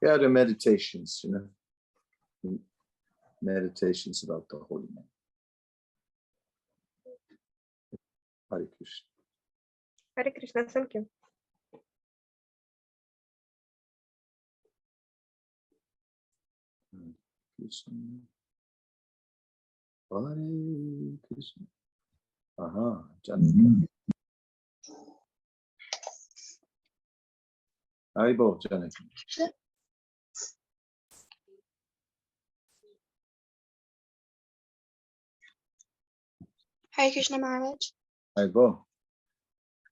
Yeah, 0.02 0.16
the 0.18 0.28
meditations, 0.28 1.20
you 1.24 1.30
know, 1.32 1.48
Mm, 2.44 2.58
meditations 3.42 4.22
about 4.22 4.46
the 4.50 4.58
holy 4.58 4.88
man. 4.94 5.04
Hare 8.50 8.66
Krishna. 8.76 9.06
Hare 10.16 10.30
Krishna, 10.38 10.64
thank 10.64 10.94
you. 10.94 11.06
Krishna. 17.66 17.94
Hare 20.10 21.18
Krishna. 21.26 21.66
Aha, 22.58 23.02
Janika. 23.26 23.88
Aibo, 28.16 28.60
Janika. 28.62 29.02
Hi 36.92 37.10
Krishna 37.10 37.38
Maharaj. 37.38 37.90
Bo. 38.52 38.86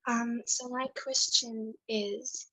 Um, 0.06 0.42
so 0.46 0.68
my 0.68 0.86
question 1.02 1.74
is 1.88 2.46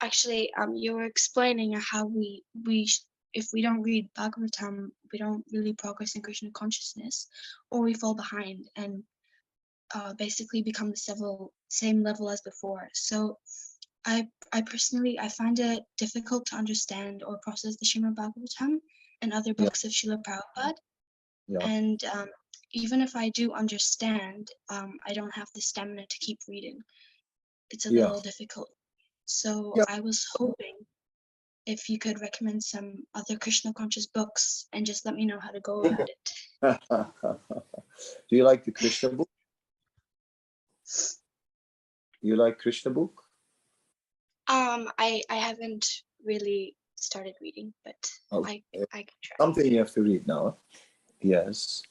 actually 0.00 0.52
um, 0.54 0.74
you 0.74 0.94
were 0.94 1.04
explaining 1.04 1.74
how 1.74 2.06
we 2.06 2.42
we 2.66 2.88
if 3.34 3.48
we 3.52 3.62
don't 3.62 3.82
read 3.82 4.08
Bhagavatam, 4.14 4.90
we 5.12 5.18
don't 5.18 5.44
really 5.52 5.74
progress 5.74 6.14
in 6.16 6.22
Krishna 6.22 6.50
consciousness, 6.50 7.28
or 7.70 7.82
we 7.82 7.94
fall 7.94 8.14
behind 8.14 8.68
and 8.76 9.02
uh, 9.94 10.14
basically 10.14 10.62
become 10.62 10.90
the 10.90 10.96
several 10.96 11.52
same 11.68 12.02
level 12.02 12.30
as 12.30 12.40
before. 12.42 12.88
So, 12.94 13.38
I 14.04 14.28
I 14.52 14.62
personally 14.62 15.18
I 15.18 15.28
find 15.28 15.58
it 15.58 15.82
difficult 15.98 16.46
to 16.46 16.56
understand 16.56 17.22
or 17.22 17.38
process 17.42 17.76
the 17.76 17.86
Srimad 17.86 18.14
Bhagavatam 18.14 18.78
and 19.22 19.32
other 19.32 19.50
Yeah. 19.50 19.64
books 19.64 19.84
of 19.84 19.90
Srila 19.92 20.22
Prabhupada. 20.24 20.74
Yeah. 21.48 21.66
And 21.66 22.02
um, 22.04 22.28
even 22.72 23.00
if 23.00 23.16
I 23.16 23.30
do 23.30 23.52
understand, 23.52 24.48
um, 24.70 24.98
I 25.06 25.12
don't 25.14 25.34
have 25.34 25.48
the 25.54 25.60
stamina 25.60 26.06
to 26.06 26.18
keep 26.20 26.38
reading. 26.48 26.78
It's 27.70 27.86
a 27.86 27.90
Yeah. 27.90 28.06
little 28.06 28.20
difficult. 28.20 28.70
So 29.26 29.74
Yeah. 29.76 29.84
I 29.88 30.00
was 30.00 30.26
hoping 30.32 30.76
if 31.68 31.90
you 31.90 31.98
could 31.98 32.20
recommend 32.22 32.62
some 32.62 32.94
other 33.14 33.36
Krishna 33.36 33.74
conscious 33.74 34.06
books 34.06 34.66
and 34.72 34.86
just 34.86 35.04
let 35.04 35.14
me 35.14 35.26
know 35.26 35.38
how 35.38 35.50
to 35.50 35.60
go 35.60 35.82
about 35.82 36.08
it. 36.08 36.32
Do 38.30 38.36
you 38.36 38.42
like 38.42 38.64
the 38.64 38.72
Krishna 38.72 39.10
book? 39.10 39.28
You 42.22 42.36
like 42.36 42.58
Krishna 42.58 42.90
book? 42.90 43.22
Um, 44.48 44.90
I 44.98 45.22
I 45.28 45.36
haven't 45.36 45.86
really 46.24 46.74
started 46.96 47.34
reading, 47.42 47.74
but 47.84 48.00
I 48.32 48.36
Okay. 48.38 48.62
I 48.94 49.02
can 49.08 49.18
try. 49.22 49.36
Something 49.38 49.70
you 49.70 49.78
have 49.78 49.92
to 49.92 50.02
read 50.02 50.26
now. 50.26 50.56
Yes. 51.20 51.82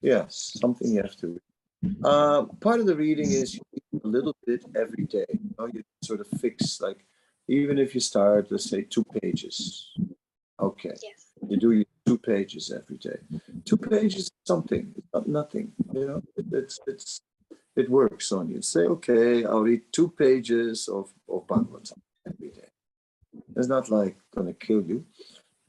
Yes, 0.00 0.58
something 0.60 0.90
you 0.90 1.00
have 1.00 1.16
to 1.18 1.28
read. 1.28 1.94
Uh, 2.02 2.42
part 2.60 2.80
of 2.80 2.86
the 2.86 2.96
reading 2.96 3.30
is 3.30 3.54
you 3.54 3.62
read 3.72 4.02
a 4.02 4.08
little 4.08 4.34
bit 4.44 4.64
every 4.74 5.04
day. 5.04 5.26
You, 5.30 5.54
know, 5.56 5.68
you 5.72 5.84
sort 6.02 6.20
of 6.20 6.26
fix 6.40 6.80
like 6.80 7.06
even 7.48 7.78
if 7.78 7.94
you 7.94 8.00
start, 8.00 8.50
let's 8.50 8.70
say 8.70 8.82
two 8.82 9.04
pages. 9.20 9.90
Okay. 10.60 10.94
Yes. 11.02 11.26
You 11.48 11.56
do 11.56 11.84
two 12.06 12.18
pages 12.18 12.70
every 12.70 12.98
day. 12.98 13.18
Two 13.64 13.76
pages 13.76 14.24
is 14.24 14.30
something, 14.44 14.92
it's 14.96 15.08
not 15.12 15.28
nothing. 15.28 15.72
You 15.92 16.06
know, 16.06 16.22
it, 16.36 16.46
it's 16.52 16.78
it's 16.86 17.20
it 17.74 17.90
works 17.90 18.32
on 18.32 18.48
you. 18.48 18.62
Say, 18.62 18.80
okay, 18.80 19.44
I'll 19.44 19.62
read 19.62 19.82
two 19.92 20.08
pages 20.08 20.88
of, 20.88 21.12
of 21.28 21.46
Bhagavatam 21.46 21.98
every 22.26 22.50
day. 22.50 22.68
It's 23.56 23.68
not 23.68 23.90
like 23.90 24.16
gonna 24.34 24.52
kill 24.52 24.82
you, 24.82 25.04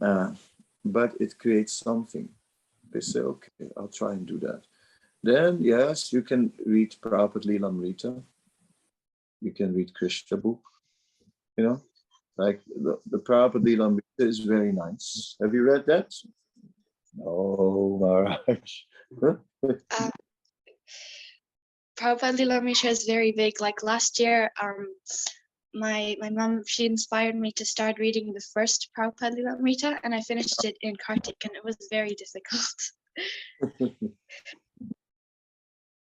uh, 0.01 0.31
but 0.83 1.13
it 1.19 1.39
creates 1.39 1.73
something. 1.73 2.29
They 2.91 2.99
say, 2.99 3.21
okay, 3.21 3.51
I'll 3.77 3.87
try 3.87 4.11
and 4.11 4.25
do 4.25 4.37
that. 4.39 4.61
Then, 5.23 5.63
yes, 5.63 6.11
you 6.11 6.21
can 6.21 6.51
read 6.65 6.95
Prabhupada 7.01 7.45
Lilamrita. 7.45 8.21
You 9.41 9.51
can 9.53 9.73
read 9.73 9.93
Krishna 9.93 10.37
book. 10.37 10.61
You 11.57 11.63
know, 11.63 11.81
like 12.37 12.61
the, 12.65 12.99
the 13.09 13.19
Prabhupada 13.19 13.63
Lilamrita 13.63 14.27
is 14.27 14.39
very 14.39 14.71
nice. 14.71 15.35
Have 15.41 15.53
you 15.53 15.63
read 15.63 15.85
that? 15.85 16.11
No, 17.15 17.99
Maharaj. 18.01 18.71
Prabhupada 21.99 22.37
Lilamrita 22.37 22.85
is 22.85 23.03
very 23.03 23.31
big. 23.33 23.61
Like 23.61 23.83
last 23.83 24.19
year, 24.19 24.49
um, 24.61 24.87
my 25.75 26.15
my 26.19 26.29
mom 26.29 26.63
she 26.65 26.85
inspired 26.85 27.35
me 27.35 27.51
to 27.53 27.65
start 27.65 27.99
reading 27.99 28.33
the 28.33 28.45
first 28.53 28.89
Prabhupada 28.97 29.35
Lilamrita, 29.37 29.99
and 30.03 30.15
I 30.15 30.21
finished 30.21 30.65
it 30.65 30.77
in 30.81 30.95
Kartik, 30.95 31.37
and 31.43 31.55
it 31.55 31.63
was 31.63 31.77
very 31.91 32.15
difficult. 32.15 32.75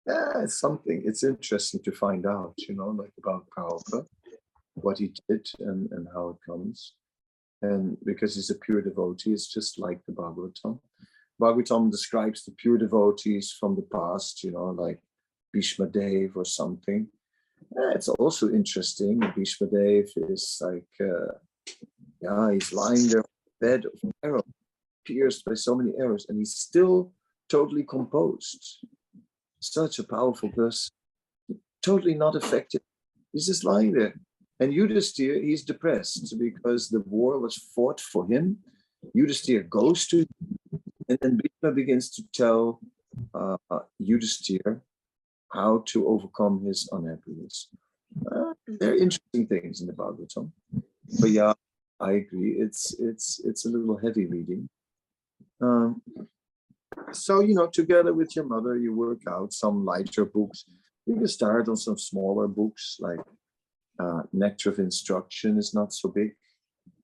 yeah, 0.06 0.42
it's 0.42 0.60
something. 0.60 1.02
It's 1.04 1.24
interesting 1.24 1.82
to 1.82 1.92
find 1.92 2.26
out, 2.26 2.54
you 2.58 2.74
know, 2.74 2.88
like 2.88 3.12
about 3.18 3.46
Prabhupada, 3.56 4.06
what 4.74 4.98
he 4.98 5.12
did 5.28 5.48
and, 5.60 5.90
and 5.92 6.08
how 6.12 6.28
it 6.30 6.36
comes. 6.46 6.94
And 7.62 7.96
because 8.04 8.34
he's 8.34 8.50
a 8.50 8.56
pure 8.56 8.82
devotee, 8.82 9.32
it's 9.32 9.52
just 9.52 9.78
like 9.78 10.00
the 10.06 10.12
Bhagavatam. 10.12 10.80
Bhagavatam 11.40 11.90
describes 11.90 12.44
the 12.44 12.52
pure 12.52 12.78
devotees 12.78 13.54
from 13.58 13.76
the 13.76 13.86
past, 13.92 14.42
you 14.42 14.52
know, 14.52 14.70
like 14.70 15.00
Bhishma 15.52 15.86
Dev 15.86 16.32
or 16.36 16.44
something. 16.44 17.08
It's 17.94 18.08
also 18.08 18.50
interesting. 18.50 19.20
Bhishma 19.34 19.68
Dev 19.68 20.06
is 20.28 20.60
like, 20.60 20.88
uh, 21.00 21.34
yeah, 22.20 22.52
he's 22.52 22.72
lying 22.72 23.06
there 23.08 23.24
bed 23.62 23.84
of 23.86 24.10
arrow, 24.24 24.44
pierced 25.06 25.44
by 25.44 25.54
so 25.54 25.74
many 25.74 25.92
arrows, 25.98 26.26
and 26.28 26.36
he's 26.38 26.56
still 26.56 27.12
totally 27.48 27.84
composed. 27.84 28.84
Such 29.60 30.00
a 30.00 30.04
powerful 30.04 30.50
person, 30.50 30.92
totally 31.80 32.14
not 32.14 32.34
affected. 32.34 32.82
He's 33.32 33.46
just 33.46 33.64
lying 33.64 33.92
there. 33.92 34.14
And 34.62 34.72
Yudhisthira, 34.72 35.42
he's 35.42 35.64
depressed 35.64 36.38
because 36.38 36.88
the 36.88 37.00
war 37.00 37.40
was 37.40 37.56
fought 37.74 38.00
for 38.00 38.28
him. 38.28 38.58
Yudhisthira 39.16 39.68
goes 39.68 40.06
to, 40.06 40.24
and 41.08 41.18
then 41.20 41.36
Bhishma 41.36 41.72
begins 41.74 42.10
to 42.10 42.22
tell 42.32 42.78
uh, 43.34 43.56
Yudhisthira 44.00 44.80
how 45.52 45.82
to 45.86 46.06
overcome 46.06 46.64
his 46.64 46.88
unhappiness. 46.92 47.70
Uh, 48.30 48.52
there 48.78 48.92
are 48.92 49.02
interesting 49.04 49.48
things 49.48 49.80
in 49.80 49.88
the 49.88 49.94
Bhagavatam. 49.94 50.52
But 51.20 51.30
yeah, 51.30 51.54
I 51.98 52.12
agree. 52.12 52.52
It's 52.64 52.94
it's 53.00 53.40
it's 53.44 53.64
a 53.66 53.68
little 53.68 53.96
heavy 53.96 54.26
reading. 54.26 54.68
Um, 55.60 56.02
so 57.10 57.40
you 57.40 57.54
know, 57.54 57.66
together 57.66 58.12
with 58.14 58.36
your 58.36 58.44
mother, 58.44 58.76
you 58.78 58.94
work 58.94 59.22
out 59.28 59.52
some 59.52 59.84
lighter 59.84 60.24
books. 60.24 60.66
You 61.04 61.16
can 61.16 61.26
start 61.26 61.68
on 61.68 61.76
some 61.76 61.98
smaller 61.98 62.46
books 62.46 62.98
like 63.00 63.18
uh, 63.98 64.22
Nectar 64.32 64.70
of 64.70 64.78
Instruction 64.78 65.58
is 65.58 65.74
not 65.74 65.92
so 65.92 66.08
big, 66.08 66.34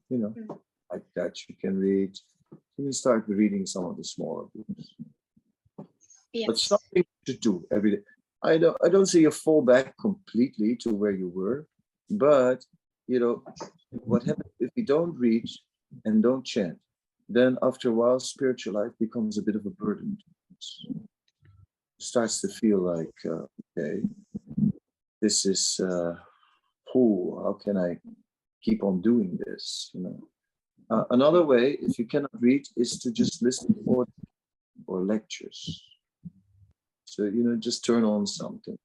you 0.09 0.18
know, 0.18 0.34
Mm. 0.36 0.59
like 0.93 1.05
that 1.14 1.36
you 1.49 1.55
can 1.61 1.78
read. 1.78 2.18
You 2.76 2.84
can 2.84 2.93
start 2.93 3.24
reading 3.28 3.66
some 3.66 3.84
of 3.84 3.97
the 3.97 4.05
smaller 4.05 4.47
books, 4.55 4.95
but 6.47 6.59
something 6.59 7.05
to 7.26 7.34
do 7.34 7.66
every 7.70 7.91
day. 7.97 8.03
I 8.43 8.57
don't, 8.59 8.76
I 8.84 8.89
don't 8.89 9.07
see 9.07 9.20
you 9.20 9.30
fall 9.30 9.62
back 9.62 9.95
completely 10.01 10.76
to 10.82 10.95
where 10.95 11.11
you 11.12 11.28
were, 11.28 11.66
but 12.11 12.64
you 13.07 13.18
know, 13.20 13.43
what 13.91 14.22
happens 14.22 14.53
if 14.61 14.70
you 14.76 14.84
don't 14.84 15.14
read 15.18 15.45
and 16.05 16.22
don't 16.22 16.45
chant? 16.45 16.78
Then 17.28 17.59
after 17.62 17.89
a 17.91 17.93
while, 17.93 18.20
spiritual 18.20 18.74
life 18.74 18.93
becomes 18.99 19.36
a 19.39 19.43
bit 19.43 19.57
of 19.57 19.66
a 19.66 19.70
burden. 19.70 20.18
Starts 22.01 22.41
to 22.43 22.49
feel 22.49 22.78
like, 22.78 23.14
uh, 23.26 23.45
okay, 23.76 24.03
this 25.20 25.45
is 25.45 25.80
uh, 25.80 26.14
who? 26.93 27.41
How 27.45 27.53
can 27.53 27.76
I 27.76 27.99
keep 28.62 28.82
on 28.82 29.01
doing 29.01 29.39
this? 29.47 29.91
You 29.95 30.03
know. 30.03 30.28
Uh, 30.91 31.05
another 31.11 31.45
way, 31.45 31.76
if 31.82 31.99
you 31.99 32.07
cannot 32.07 32.30
read, 32.41 32.66
is 32.76 32.99
to 33.01 33.11
just 33.12 33.43
listen 33.43 33.74
or 33.86 34.07
or 34.86 35.01
lectures. 35.01 35.82
So 37.05 37.24
you 37.24 37.45
know, 37.45 37.57
just 37.57 37.84
turn 37.84 38.05
on 38.05 38.26
something. 38.26 38.78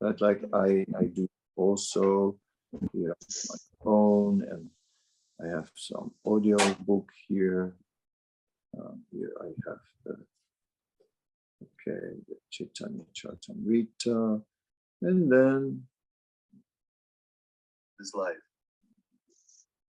But 0.00 0.20
like 0.20 0.42
I 0.52 0.84
I 0.98 1.04
do 1.04 1.28
also 1.56 2.36
here 2.92 3.16
my 3.48 3.56
phone 3.82 4.42
and 4.50 4.70
I 5.42 5.56
have 5.56 5.70
some 5.74 6.12
audio 6.24 6.56
book 6.80 7.10
here. 7.28 7.76
Um, 8.78 9.02
here 9.10 9.32
I 9.40 9.46
have 9.68 9.80
the 10.04 10.16
okay 11.64 12.16
the 12.28 12.36
Chaitanya 12.50 13.04
Charitamrita, 13.14 14.42
and 15.02 15.32
then 15.32 15.82
his 18.00 18.12
life. 18.14 18.34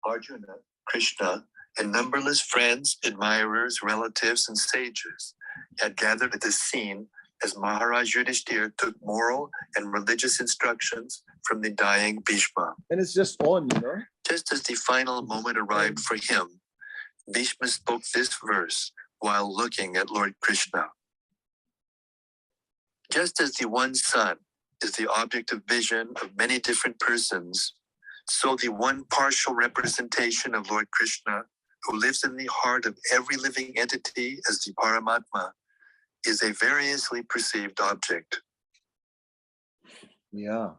Arjuna, 0.06 0.56
Krishna, 0.88 1.46
and 1.78 1.92
numberless 1.92 2.42
friends, 2.42 2.98
admirers, 3.06 3.80
relatives, 3.84 4.48
and 4.50 4.58
sages 4.58 5.36
had 5.80 5.98
gathered 5.98 6.34
at 6.34 6.42
the 6.42 6.52
scene 6.52 7.08
as 7.44 7.58
Maharaj 7.58 8.16
Yudhishthir 8.16 8.72
took 8.78 8.96
moral 9.04 9.52
and 9.76 9.94
religious 9.94 10.40
instructions 10.42 11.24
from 11.46 11.62
the 11.62 11.72
dying 11.72 12.20
Bhishma. 12.26 12.76
and 12.90 13.00
it's 13.00 13.14
just 13.14 13.42
on, 13.44 13.70
you 13.76 13.82
know. 13.82 14.02
Just 14.28 14.52
as 14.52 14.64
the 14.64 14.76
final 14.76 15.22
moment 15.24 15.58
arrived 15.58 16.00
for 16.00 16.16
him, 16.18 16.62
Bhishma 17.32 17.68
spoke 17.68 18.04
this 18.14 18.38
verse 18.46 18.92
while 19.20 19.54
looking 19.56 19.98
at 19.98 20.10
Lord 20.12 20.36
Krishna. 20.42 20.88
Just 23.12 23.40
as 23.42 23.54
the 23.54 23.68
one 23.70 23.96
sun 23.96 24.38
is 24.84 24.94
the 24.94 25.10
object 25.12 25.52
of 25.52 25.64
vision 25.68 26.10
of 26.22 26.38
many 26.38 26.60
different 26.60 27.00
persons, 27.00 27.74
so 28.30 28.56
the 28.56 28.70
one 28.70 29.06
partial 29.06 29.54
representation 29.54 30.54
of 30.56 30.70
Lord 30.70 30.90
Krishna, 30.92 31.44
who 31.84 32.00
lives 32.00 32.24
in 32.24 32.36
the 32.36 32.50
heart 32.52 32.86
of 32.86 32.98
every 33.14 33.38
living 33.38 33.74
entity 33.78 34.40
as 34.50 34.60
the 34.60 34.74
Paramatma, 34.74 35.52
is 36.26 36.44
a 36.44 36.52
variously 36.54 37.24
perceived 37.24 37.80
object. 37.80 38.42
Yeah. 40.32 40.72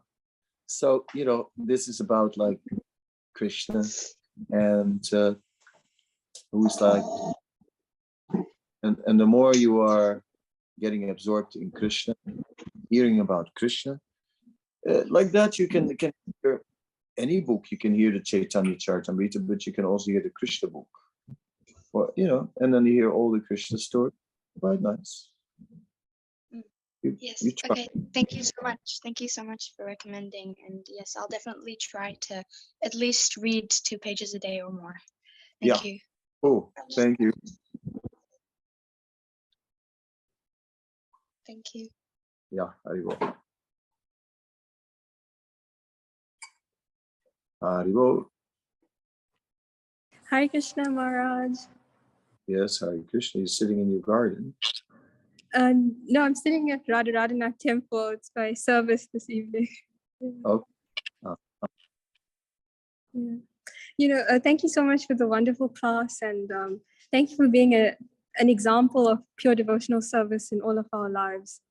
So, 0.67 1.05
you 1.15 1.25
know, 1.25 1.49
this 1.57 1.87
is 1.87 1.99
about 1.99 2.37
like 2.37 2.59
Krishna 3.33 3.83
and 4.51 5.03
uh, 5.13 5.33
who's 6.51 6.79
like, 6.79 7.03
and, 8.83 8.97
and 9.07 9.19
the 9.19 9.25
more 9.25 9.53
you 9.55 9.81
are 9.81 10.23
getting 10.79 11.09
absorbed 11.09 11.55
in 11.55 11.71
Krishna, 11.71 12.15
hearing 12.89 13.19
about 13.19 13.49
Krishna. 13.55 13.99
Uh, 14.89 15.03
like 15.09 15.31
that, 15.31 15.59
you 15.59 15.67
can, 15.67 15.97
can 15.97 16.13
hear 16.41 16.61
any 17.19 17.41
book. 17.41 17.65
You 17.69 17.77
can 17.77 17.93
hear 17.93 18.11
the 18.11 18.21
Chaitanya 18.21 18.75
Charitamrita, 18.75 19.45
but 19.45 19.65
you 19.65 19.73
can 19.73 19.85
also 19.85 20.11
hear 20.11 20.21
the 20.21 20.29
Krishna 20.29 20.69
book. 20.69 20.87
Well, 21.93 22.11
you 22.15 22.27
know, 22.27 22.49
and 22.57 22.73
then 22.73 22.85
you 22.85 22.93
hear 22.93 23.11
all 23.11 23.31
the 23.31 23.39
Krishna 23.39 23.77
stories. 23.77 24.13
Quite 24.59 24.81
nice. 24.81 25.29
Mm. 26.53 26.63
You, 27.03 27.17
Yes. 27.19 27.43
you. 27.43 27.51
Okay. 27.69 27.87
Thank 28.13 28.33
you 28.33 28.43
so 28.43 28.61
much. 28.61 28.99
Thank 29.03 29.21
you 29.21 29.27
so 29.27 29.43
much 29.43 29.73
for 29.75 29.85
recommending. 29.85 30.55
And 30.67 30.85
yes, 30.87 31.15
I'll 31.17 31.27
definitely 31.27 31.77
try 31.79 32.15
to 32.29 32.43
at 32.83 32.95
least 32.95 33.37
read 33.37 33.69
two 33.69 33.97
pages 33.97 34.33
a 34.33 34.39
day 34.39 34.61
or 34.61 34.71
more. 34.71 34.95
Thank 35.61 35.85
you. 35.85 35.99
Oh, 36.41 36.71
thank 36.95 37.19
you. 37.19 37.31
Thank 41.45 41.65
you. 41.73 41.87
Yeah, 42.51 42.69
Haribol. 42.85 43.35
Haribol. 47.61 48.25
Hare 50.29 50.47
Krishna 50.47 50.89
Maharaj. 50.89 51.57
Yes, 52.47 52.79
Hare 52.79 52.99
Krishna. 53.09 53.39
You're 53.39 53.47
sitting 53.47 53.79
in 53.79 53.91
your 53.91 54.01
garden. 54.01 54.53
Uh, 55.53 55.73
no, 56.05 56.21
I'm 56.21 56.35
sitting 56.35 56.71
at 56.71 56.81
Radha 56.87 57.11
Radhanath 57.11 57.57
Temple. 57.59 58.09
It's 58.09 58.31
my 58.35 58.53
service 58.53 59.07
this 59.11 59.29
evening. 59.29 59.67
Oh, 60.45 60.65
uh, 61.25 61.35
Yeah. 63.13 63.35
You 63.97 64.07
know, 64.07 64.23
uh, 64.29 64.39
thank 64.39 64.63
you 64.63 64.69
so 64.69 64.83
much 64.83 65.07
for 65.07 65.15
the 65.15 65.27
wonderful 65.27 65.69
class 65.69 66.21
and 66.21 66.51
um, 66.51 66.81
thank 67.11 67.31
you 67.31 67.35
for 67.35 67.47
being 67.47 67.73
a, 67.73 67.95
an 68.37 68.49
example 68.49 69.07
of 69.07 69.19
pure 69.37 69.55
devotional 69.55 70.01
service 70.01 70.51
in 70.51 70.61
all 70.61 70.77
of 70.77 70.87
our 70.93 71.09
lives. 71.09 71.61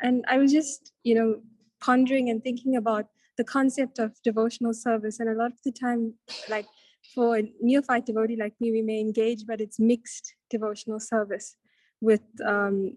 And 0.00 0.24
I 0.28 0.38
was 0.38 0.52
just, 0.52 0.92
you 1.04 1.14
know, 1.14 1.40
pondering 1.80 2.30
and 2.30 2.42
thinking 2.42 2.76
about 2.76 3.06
the 3.38 3.44
concept 3.44 3.98
of 3.98 4.12
devotional 4.22 4.74
service. 4.74 5.20
And 5.20 5.30
a 5.30 5.34
lot 5.34 5.52
of 5.52 5.62
the 5.64 5.72
time, 5.72 6.14
like 6.50 6.66
for 7.14 7.38
a 7.38 7.52
neophyte 7.60 8.04
devotee 8.04 8.36
like 8.36 8.54
me, 8.60 8.72
we 8.72 8.82
may 8.82 9.00
engage, 9.00 9.46
but 9.46 9.60
it's 9.60 9.80
mixed 9.80 10.34
devotional 10.50 11.00
service 11.00 11.56
with, 12.00 12.20
um, 12.44 12.96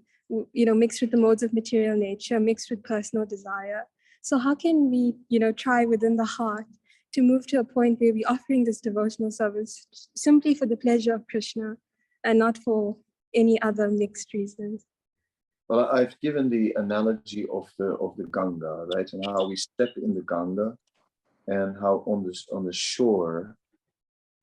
you 0.51 0.65
know, 0.65 0.73
mixed 0.73 1.01
with 1.01 1.11
the 1.11 1.17
modes 1.17 1.43
of 1.43 1.53
material 1.53 1.95
nature, 1.95 2.39
mixed 2.39 2.69
with 2.69 2.83
personal 2.83 3.25
desire. 3.25 3.83
So 4.21 4.37
how 4.37 4.55
can 4.55 4.91
we, 4.91 5.13
you 5.29 5.39
know, 5.39 5.51
try 5.51 5.85
within 5.85 6.17
the 6.17 6.25
heart 6.25 6.65
to 7.13 7.21
move 7.21 7.45
to 7.47 7.59
a 7.59 7.63
point 7.63 7.99
where 7.99 8.13
we're 8.13 8.27
offering 8.27 8.63
this 8.63 8.81
devotional 8.81 9.31
service 9.31 9.87
simply 10.15 10.55
for 10.55 10.65
the 10.65 10.77
pleasure 10.77 11.13
of 11.13 11.27
Krishna 11.27 11.75
and 12.23 12.39
not 12.39 12.57
for 12.57 12.97
any 13.33 13.61
other 13.61 13.89
mixed 13.89 14.33
reasons? 14.33 14.85
Well, 15.71 15.87
I've 15.89 16.19
given 16.19 16.49
the 16.49 16.73
analogy 16.75 17.47
of 17.47 17.71
the 17.79 17.91
of 18.05 18.17
the 18.17 18.25
Ganga, 18.25 18.87
right, 18.93 19.09
and 19.13 19.25
how 19.25 19.47
we 19.47 19.55
step 19.55 19.93
in 19.95 20.13
the 20.13 20.21
Ganga, 20.21 20.77
and 21.47 21.77
how 21.79 22.03
on 22.05 22.25
the 22.25 22.35
on 22.51 22.65
the 22.65 22.73
shore, 22.73 23.55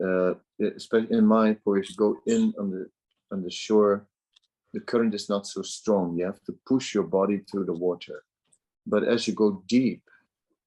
uh, 0.02 0.32
especially 0.58 1.18
in 1.18 1.26
my 1.26 1.54
for 1.62 1.76
you 1.76 1.84
go 1.98 2.16
in 2.24 2.54
on 2.58 2.70
the 2.70 2.88
on 3.30 3.42
the 3.42 3.50
shore, 3.50 4.06
the 4.72 4.80
current 4.80 5.14
is 5.14 5.28
not 5.28 5.46
so 5.46 5.60
strong. 5.60 6.16
You 6.16 6.24
have 6.24 6.42
to 6.44 6.56
push 6.66 6.94
your 6.94 7.04
body 7.18 7.40
through 7.40 7.66
the 7.66 7.80
water, 7.86 8.24
but 8.86 9.04
as 9.04 9.28
you 9.28 9.34
go 9.34 9.62
deep, 9.66 10.04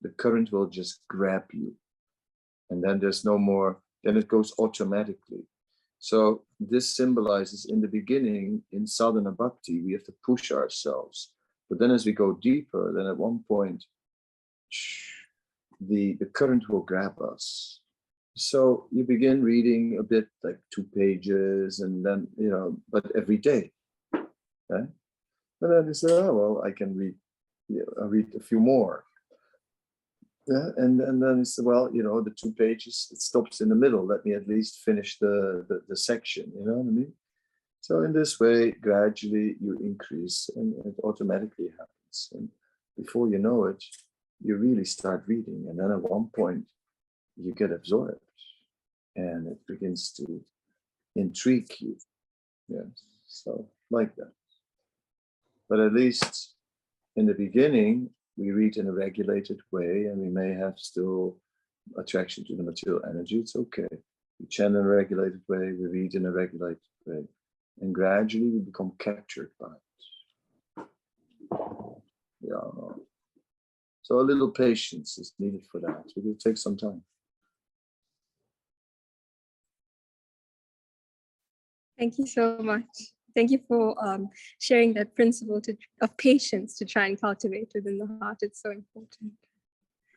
the 0.03 0.09
current 0.09 0.51
will 0.51 0.68
just 0.68 1.01
grab 1.07 1.45
you, 1.51 1.74
and 2.70 2.84
then 2.84 2.99
there's 2.99 3.26
no 3.26 3.39
more. 3.39 3.80
Then 4.03 4.16
it 4.16 4.28
goes 4.28 4.53
automatically. 4.59 5.47
So 6.02 6.41
this 6.60 6.95
symbolizes 6.95 7.66
in 7.66 7.80
the 7.80 7.88
beginning 7.88 8.64
in 8.72 8.88
sadhana 8.88 9.32
bhakti, 9.32 9.82
we 9.82 9.93
have 9.93 10.04
to 10.06 10.14
push 10.26 10.52
ourselves. 10.52 11.32
But 11.70 11.78
then 11.78 11.91
as 11.91 12.08
we 12.08 12.12
go 12.12 12.34
deeper, 12.41 12.91
then 12.91 13.06
at 13.06 13.18
one 13.18 13.43
point, 13.47 13.86
the, 15.80 16.18
the 16.20 16.26
current 16.26 16.68
will 16.70 16.82
grab 16.82 17.22
us. 17.22 17.82
So 18.36 18.88
you 18.91 19.04
begin 19.04 19.43
reading 19.43 19.99
a 19.99 20.04
bit 20.04 20.28
like 20.43 20.58
two 20.74 20.88
pages 20.95 21.82
and 21.82 22.04
then, 22.04 22.28
you 22.36 22.49
know, 22.49 22.78
but 22.89 23.06
every 23.16 23.38
day. 23.38 23.72
Okay? 24.16 24.86
And 25.62 25.72
then 25.72 25.86
you 25.86 25.93
say, 25.93 26.12
oh, 26.12 26.34
well, 26.34 26.64
I 26.66 26.72
can 26.72 26.97
read, 26.97 27.14
I 28.02 28.06
read 28.06 28.34
a 28.36 28.39
few 28.39 28.60
more. 28.60 29.04
Yeah, 30.48 30.70
and, 30.78 31.00
and 31.02 31.22
then 31.22 31.39
it's 31.42 31.60
well, 31.62 31.89
you 31.94 32.04
know, 32.04 32.20
the 32.22 32.32
two 32.32 32.52
pages, 32.52 33.10
it 33.12 33.22
stops 33.22 33.62
in 33.62 33.70
the 33.70 33.76
middle. 33.76 34.06
Let 34.06 34.26
me 34.26 34.34
at 34.34 34.48
least 34.48 34.80
finish 34.84 35.20
the, 35.20 35.66
the, 35.70 35.82
the 35.88 35.96
section, 35.96 36.52
you 36.58 36.66
know 36.66 36.74
what 36.74 36.88
I 36.88 36.92
mean? 36.92 37.14
So 37.82 38.04
in 38.04 38.14
this 38.14 38.39
way, 38.39 38.72
gradually 38.72 39.56
you 39.60 39.78
increase 39.84 40.50
and 40.56 40.74
it 40.86 40.96
automatically 41.04 41.70
happens. 41.78 42.30
And 42.34 42.50
before 42.98 43.28
you 43.28 43.39
know 43.39 43.66
it, 43.66 43.84
you 44.44 44.56
really 44.56 44.86
start 44.86 45.24
reading. 45.28 45.66
And 45.70 45.80
then 45.80 45.92
at 45.92 46.02
one 46.02 46.30
point, 46.36 46.66
you 47.38 47.54
get 47.54 47.72
absorbed 47.72 48.20
and 49.16 49.48
it 49.48 49.60
begins 49.68 50.12
to 50.14 50.44
intrigue 51.16 51.72
you. 51.80 51.98
Yeah, 52.68 52.82
so 53.28 53.68
like 53.89 54.16
that. 54.16 54.32
But 55.70 55.80
at 55.80 55.94
least 55.94 56.54
in 57.16 57.26
the 57.26 57.34
beginning, 57.34 58.10
we 58.42 58.52
read 58.52 58.78
in 58.78 58.88
a 58.88 58.92
regulated 58.92 59.62
way 59.72 60.06
and 60.06 60.18
we 60.18 60.30
may 60.30 60.54
have 60.54 60.74
still 60.78 61.38
attraction 61.98 62.44
to 62.46 62.56
the 62.56 62.64
material 62.64 63.02
energy. 63.08 63.38
It's 63.38 63.56
okay. 63.56 63.88
We 64.39 64.48
chant 64.48 64.76
in 64.76 64.82
a 64.82 64.88
regulated 64.88 65.42
way, 65.48 65.74
we 65.74 65.86
read 65.86 66.16
in 66.16 66.26
a 66.26 66.32
regulated 66.32 66.80
way, 67.06 67.24
and 67.82 67.93
gradually 67.93 68.50
we 68.50 68.59
become 68.59 68.93
captured 68.97 69.51
by 69.59 69.68
it. 69.68 70.86
Yeah. 72.42 72.96
So 74.01 74.20
a 74.20 74.22
little 74.22 74.50
patience 74.50 75.20
is 75.20 75.34
needed 75.38 75.68
for 75.72 75.80
that. 75.82 76.04
It 76.16 76.26
will 76.26 76.36
take 76.43 76.58
some 76.58 76.76
time. 76.76 77.04
Thank 82.00 82.18
you 82.18 82.26
so 82.26 82.58
much. 82.58 83.13
Thank 83.36 83.51
you 83.51 83.59
for 83.67 83.95
um, 84.05 84.29
sharing 84.59 84.93
that 84.95 85.16
principle 85.16 85.62
to, 85.62 85.75
of 86.01 86.16
patience 86.17 86.78
to 86.78 86.86
try 86.86 87.08
and 87.08 87.20
cultivate 87.20 87.71
within 87.74 87.97
the 87.97 88.08
heart. 88.20 88.37
It's 88.41 88.62
so 88.62 88.71
important. 88.71 89.33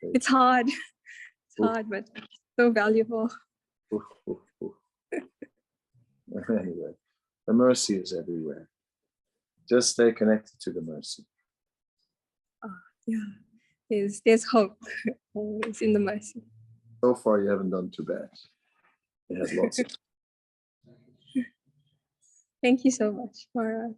It's 0.02 0.26
hard. 0.26 0.66
It's 0.68 1.56
hard, 1.60 1.88
but 1.88 2.08
so 2.58 2.70
valuable. 2.70 3.30
Anyway, 6.48 6.92
the 7.46 7.52
mercy 7.52 7.94
is 7.96 8.12
everywhere. 8.12 8.68
Just 9.68 9.90
stay 9.90 10.10
connected 10.10 10.58
to 10.60 10.72
the 10.72 10.80
mercy. 10.80 11.24
Ah, 12.64 12.80
yeah, 13.06 13.24
there's, 13.88 14.20
there's 14.24 14.44
hope 14.44 14.76
always 15.34 15.80
in 15.80 15.92
the 15.92 16.00
mercy. 16.00 16.42
So 17.02 17.14
far, 17.14 17.40
you 17.40 17.50
haven't 17.50 17.70
done 17.70 17.90
too 17.90 18.02
bad. 18.02 18.30
It 19.30 19.36
has 19.38 19.54
lots 19.54 19.78
of 19.78 19.86
Thank 22.64 22.86
you 22.86 22.90
so 22.90 23.12
much, 23.12 23.46
Maharaj. 23.54 23.92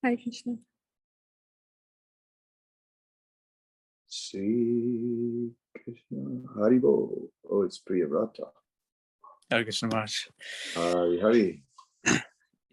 Hare 0.00 0.16
Krishna. 0.16 0.54
Sri 4.08 5.50
Krishna 5.74 6.20
Haribol. 6.56 7.30
Oh, 7.50 7.62
it's 7.62 7.82
Priyavrata. 7.82 8.46
Hare 9.50 9.64
Krishna 9.64 9.88
Maharaj. 9.88 10.28
Hari 10.76 11.20
Hari. 11.20 11.62
You 12.06 12.20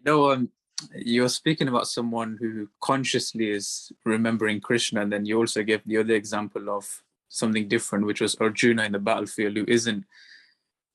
know, 0.04 0.30
um, 0.30 0.50
you're 0.94 1.28
speaking 1.28 1.66
about 1.66 1.88
someone 1.88 2.38
who 2.40 2.68
consciously 2.80 3.50
is 3.50 3.90
remembering 4.04 4.60
Krishna, 4.60 5.00
and 5.00 5.12
then 5.12 5.26
you 5.26 5.36
also 5.36 5.64
gave 5.64 5.82
the 5.84 5.96
other 5.96 6.14
example 6.14 6.70
of 6.70 7.02
something 7.28 7.66
different, 7.66 8.06
which 8.06 8.20
was 8.20 8.36
Arjuna 8.36 8.84
in 8.84 8.92
the 8.92 9.00
battlefield, 9.00 9.56
who 9.56 9.64
isn't 9.66 10.04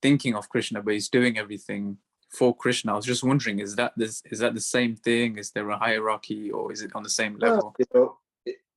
thinking 0.01 0.33
of 0.33 0.47
Krishna, 0.47 0.81
but 0.81 0.93
he's 0.93 1.09
doing 1.09 1.37
everything 1.37 1.97
for 2.35 2.55
Krishna. 2.55 2.93
I 2.93 2.95
was 2.95 3.05
just 3.05 3.23
wondering, 3.23 3.59
is 3.59 3.75
that 3.75 3.93
this 3.95 4.21
is 4.31 4.39
that 4.39 4.53
the 4.53 4.61
same 4.61 4.95
thing? 4.95 5.37
Is 5.37 5.51
there 5.51 5.69
a 5.69 5.77
hierarchy, 5.77 6.51
or 6.51 6.71
is 6.71 6.81
it 6.81 6.91
on 6.95 7.03
the 7.03 7.09
same 7.09 7.37
Well, 7.39 7.51
level? 7.51 7.75
you 7.79 7.85
know, 7.93 8.17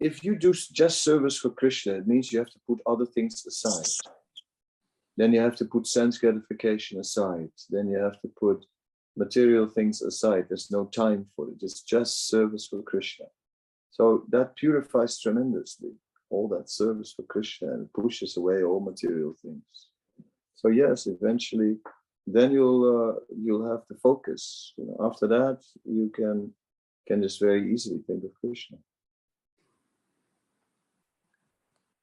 if 0.00 0.24
you 0.24 0.36
do 0.36 0.52
just 0.52 1.02
service 1.02 1.36
for 1.38 1.50
Krishna, 1.50 1.94
it 1.94 2.06
means 2.06 2.32
you 2.32 2.38
have 2.38 2.50
to 2.50 2.60
put 2.68 2.80
other 2.86 3.06
things 3.06 3.44
aside. 3.46 3.88
Then 5.16 5.32
you 5.32 5.40
have 5.40 5.56
to 5.56 5.64
put 5.64 5.86
sense 5.86 6.18
gratification 6.18 7.00
aside. 7.00 7.50
Then 7.70 7.88
you 7.88 7.98
have 7.98 8.20
to 8.22 8.28
put 8.28 8.64
material 9.16 9.66
things 9.66 10.00
aside. 10.02 10.46
There's 10.48 10.70
no 10.70 10.84
time 10.86 11.26
for 11.34 11.48
it. 11.48 11.56
It's 11.60 11.82
just 11.82 12.28
service 12.28 12.68
for 12.68 12.82
Krishna. 12.82 13.26
So 13.90 14.24
that 14.28 14.54
purifies 14.54 15.18
tremendously 15.20 15.90
all 16.30 16.46
that 16.48 16.70
service 16.70 17.12
for 17.12 17.22
Krishna 17.22 17.72
and 17.72 17.92
pushes 17.92 18.36
away 18.36 18.62
all 18.62 18.80
material 18.80 19.34
things. 19.42 19.64
So 20.54 20.68
yes, 20.68 21.06
eventually, 21.06 21.78
then 22.34 22.52
you'll 22.52 22.84
uh, 22.96 23.20
you'll 23.44 23.68
have 23.70 23.86
to 23.88 23.94
focus. 23.94 24.72
You 24.76 24.86
know, 24.86 24.96
after 25.08 25.26
that, 25.28 25.58
you 25.84 26.10
can 26.14 26.52
can 27.06 27.22
just 27.22 27.40
very 27.40 27.72
easily 27.72 28.00
think 28.06 28.24
of 28.24 28.30
Krishna. 28.40 28.78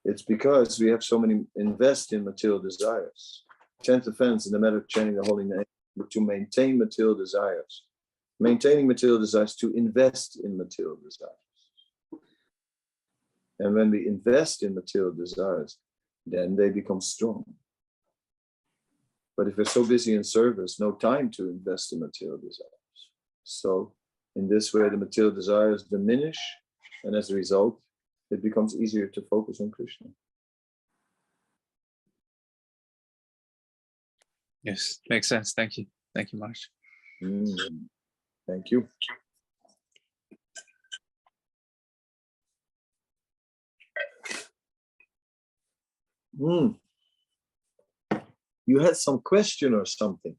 It's 0.04 0.22
because 0.22 0.80
we 0.80 0.90
have 0.90 1.04
so 1.04 1.18
many 1.20 1.46
invest 1.56 2.14
in 2.14 2.24
material 2.24 2.60
desires. 2.60 3.44
Tenth 3.84 4.08
offense 4.08 4.46
in 4.46 4.52
the 4.52 4.60
matter 4.60 4.78
of 4.78 4.88
chanting 4.88 5.16
the 5.16 5.24
holy 5.24 5.46
name 5.46 5.64
to 6.10 6.22
maintain 6.22 6.78
material 6.78 7.16
desires. 7.16 7.84
maintaining 8.40 8.88
material 8.88 9.20
desires 9.20 9.56
to 9.56 9.74
invest 9.76 10.40
in 10.44 10.58
material 10.58 10.98
desires. 11.04 11.32
And 13.60 13.74
when 13.74 13.90
we 13.92 14.08
invest 14.08 14.64
in 14.64 14.76
material 14.76 15.14
desires, 15.14 15.78
then 16.26 16.56
they 16.56 16.70
become 16.70 17.02
strong. 17.02 17.46
But 19.38 19.48
if 19.48 19.58
we're 19.58 19.66
so 19.66 19.86
busy 19.86 20.16
in 20.16 20.24
service, 20.24 20.80
no 20.80 20.94
time 20.94 21.30
to 21.32 21.50
invest 21.50 21.92
in 21.94 22.00
material 22.00 22.38
desires. 22.38 23.10
So 23.44 23.94
in 24.36 24.48
this 24.48 24.74
way, 24.74 24.90
the 24.90 24.98
material 24.98 25.34
desires 25.34 25.84
diminish, 25.84 26.38
and 27.04 27.16
as 27.16 27.30
a 27.30 27.36
result, 27.36 27.80
it 28.32 28.42
becomes 28.42 28.76
easier 28.76 29.08
to 29.08 29.22
focus 29.30 29.62
on 29.62 29.72
Krishna. 29.72 30.08
Yes, 34.64 35.00
makes 35.10 35.28
sense. 35.28 35.54
Thank 35.54 35.78
you. 35.78 35.86
Thank 36.16 36.34
you, 36.34 36.40
Maharaj. 36.40 36.60
Mm, 37.22 37.86
Thank 38.48 38.72
you. 38.72 38.88
Hmm. 46.38 46.68
You 48.66 48.80
had 48.80 48.96
some 48.98 49.20
question 49.22 49.74
or 49.74 49.86
something? 49.86 50.36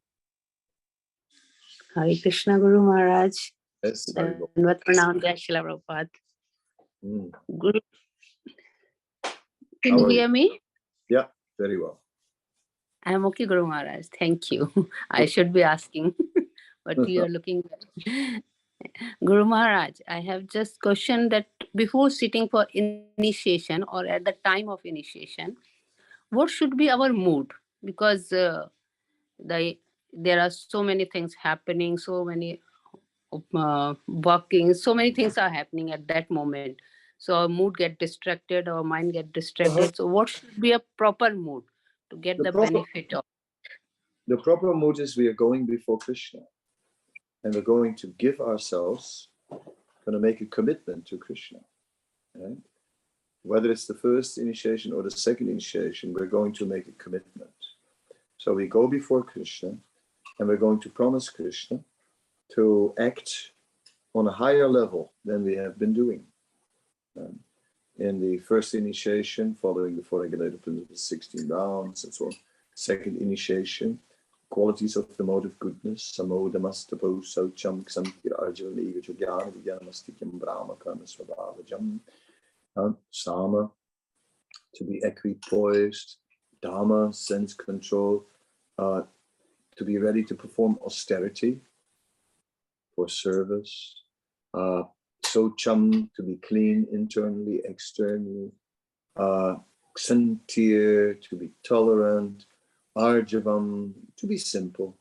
Hare 1.95 2.17
Krishna 2.23 2.59
Guru 2.59 2.83
Maharaj, 2.83 3.35
Yes. 3.83 4.13
Dandavat 4.13 4.83
Pranam 4.85 5.21
Jai 5.23 5.35
Srila 5.35 5.63
Prabhupada. 5.65 6.09
Hmm, 7.03 7.29
Guru. 7.59 7.81
Can 9.83 9.99
you 9.99 10.05
you? 10.05 10.09
hear 10.09 10.29
me? 10.29 10.61
Yeah, 11.09 11.27
very 11.59 11.79
well. 11.81 12.03
I'm 13.05 13.25
okay, 13.27 13.47
Guru 13.47 13.67
Maharaj. 13.67 14.07
Thank 14.19 14.51
you. 14.51 14.73
I 15.11 15.27
should 15.27 15.53
be 15.53 15.63
asking, 15.63 16.15
but 16.85 17.09
you 17.09 17.23
are 17.23 17.29
looking. 17.37 17.63
well. 17.63 18.41
Guru 19.25 19.45
Maharaj, 19.45 20.01
I 20.09 20.21
have 20.21 20.49
just 20.49 20.81
questioned 20.81 21.31
that 21.31 21.47
before 21.75 22.11
sitting 22.11 22.49
for 22.49 22.67
initiation 22.75 23.85
or 23.85 24.05
at 24.07 24.25
the 24.25 24.35
time 24.45 24.69
of 24.69 24.81
initiation, 24.85 25.57
what 26.31 26.51
should 26.51 26.77
be 26.77 26.91
our 26.91 27.13
mood? 27.13 27.53
Because 27.87 28.33
uh, 28.33 28.67
the 29.39 29.79
there 30.13 30.41
are 30.41 30.51
so 30.51 30.83
many 30.83 31.05
things 31.05 31.35
happening, 31.35 31.99
so 31.99 32.25
many 32.25 32.61
uh, 33.55 33.95
working, 34.07 34.75
so 34.75 34.95
many 34.95 35.13
things 35.13 35.39
are 35.39 35.51
happening 35.51 35.93
at 35.93 36.07
that 36.09 36.31
moment. 36.31 36.77
So 37.19 37.35
our 37.35 37.49
mood 37.49 37.77
get 37.77 37.99
distracted, 37.99 38.69
our 38.69 38.85
mind 38.85 39.13
get 39.13 39.33
distracted. 39.33 39.97
So 39.97 40.07
what 40.07 40.29
should 40.29 40.61
be 40.61 40.73
a 40.73 40.81
proper 40.97 41.31
mood 41.35 41.65
to 42.11 42.17
get 42.17 42.39
The 42.39 42.45
the, 42.45 42.53
proper- 42.53 42.73
benefit 42.73 43.15
of? 43.15 43.25
The 44.27 44.37
proper 44.39 44.75
mood 44.75 44.99
is 45.01 45.17
we 45.17 45.29
are 45.29 45.33
going 45.33 45.67
before 45.67 45.99
Krishna 45.99 46.41
and 47.45 47.55
we're 47.55 47.61
going 47.61 47.95
to 47.97 48.09
give 48.19 48.41
ourselves, 48.41 49.29
going 49.51 50.13
to 50.13 50.19
make 50.19 50.41
a 50.41 50.47
commitment 50.47 51.07
to 51.07 51.17
Krishna. 51.17 51.61
Right? 52.35 52.59
Whether 53.43 53.71
it's 53.71 53.87
the 53.87 53.95
first 53.95 54.39
initiation 54.39 54.93
or 54.93 55.03
the 55.03 55.11
second 55.11 55.49
initiation, 55.49 56.13
we're 56.13 56.27
going 56.27 56.53
to 56.55 56.67
make 56.67 56.89
a 56.89 56.93
commitment. 56.93 57.51
So 58.47 58.55
we 58.55 58.69
go 58.69 58.87
before 58.87 59.25
Krishna 59.25 59.75
and 60.39 60.47
we're 60.47 60.57
going 60.57 60.79
to 60.79 60.89
promise 60.89 61.29
Krishna 61.29 61.81
to 62.55 62.95
act 62.97 63.51
on 64.15 64.29
a 64.29 64.31
higher 64.31 64.69
level 64.69 65.13
than 65.25 65.43
we 65.43 65.57
have 65.57 65.81
been 65.81 65.93
doing. 65.93 66.23
Um, 67.19 67.41
in 67.99 68.21
the 68.21 68.39
first 68.39 68.75
initiation, 68.75 69.57
following 69.61 69.97
the 69.97 70.05
four 70.05 70.21
regulated 70.23 70.63
principles, 70.63 71.03
16 71.03 71.49
rounds 71.49 72.05
and 72.05 72.15
so 72.15 72.27
on. 72.27 72.35
Second 72.73 73.17
initiation, 73.17 73.99
qualities 74.49 74.95
of 74.95 75.17
the 75.17 75.25
mode 75.25 75.47
of 75.47 75.59
goodness, 75.59 76.17
samodamastapo 76.17 77.25
saucham 77.25 77.85
ksamkir 77.85 78.33
arjuna 78.39 78.81
jnana 79.07 79.53
vijnanamastikam 79.55 80.39
brahma 80.39 80.77
karma 80.77 81.03
svabhavajam. 81.03 81.99
Uh, 82.77 82.93
Sama, 83.11 83.73
to 84.77 84.85
be 84.85 85.03
equipoised, 85.05 86.19
dama, 86.63 87.13
sense 87.13 87.53
control, 87.53 88.25
uh, 88.79 89.03
to 89.77 89.85
be 89.85 89.99
ready 89.99 90.25
to 90.25 90.35
perform 90.35 90.79
austerity 90.85 91.61
for 92.95 93.09
service, 93.09 94.03
uh, 94.55 94.83
Socham, 95.25 96.09
to 96.15 96.23
be 96.23 96.37
clean 96.37 96.87
internally, 96.91 97.61
externally, 97.65 98.51
uh, 99.17 99.57
Ksantir, 99.97 101.21
to 101.29 101.37
be 101.37 101.51
tolerant, 101.67 102.47
Arjavam, 102.97 103.93
to 104.17 104.27
be 104.27 104.39
simple, 104.39 104.97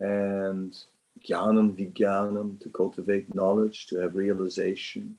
and 0.00 0.76
Jnanam, 1.28 1.76
Vijnanam, 1.76 2.60
to 2.60 2.68
cultivate 2.70 3.34
knowledge, 3.34 3.86
to 3.88 3.96
have 3.98 4.14
realization. 4.14 5.16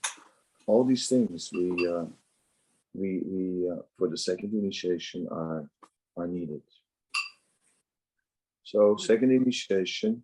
All 0.65 0.83
these 0.83 1.07
things 1.07 1.49
we, 1.53 1.87
uh, 1.87 2.05
we, 2.93 3.21
we 3.25 3.69
uh, 3.69 3.81
for 3.97 4.07
the 4.07 4.17
second 4.17 4.53
initiation 4.53 5.27
are, 5.31 5.69
are 6.17 6.27
needed. 6.27 6.61
So 8.73 8.97
second 8.97 9.31
initiation, 9.31 10.23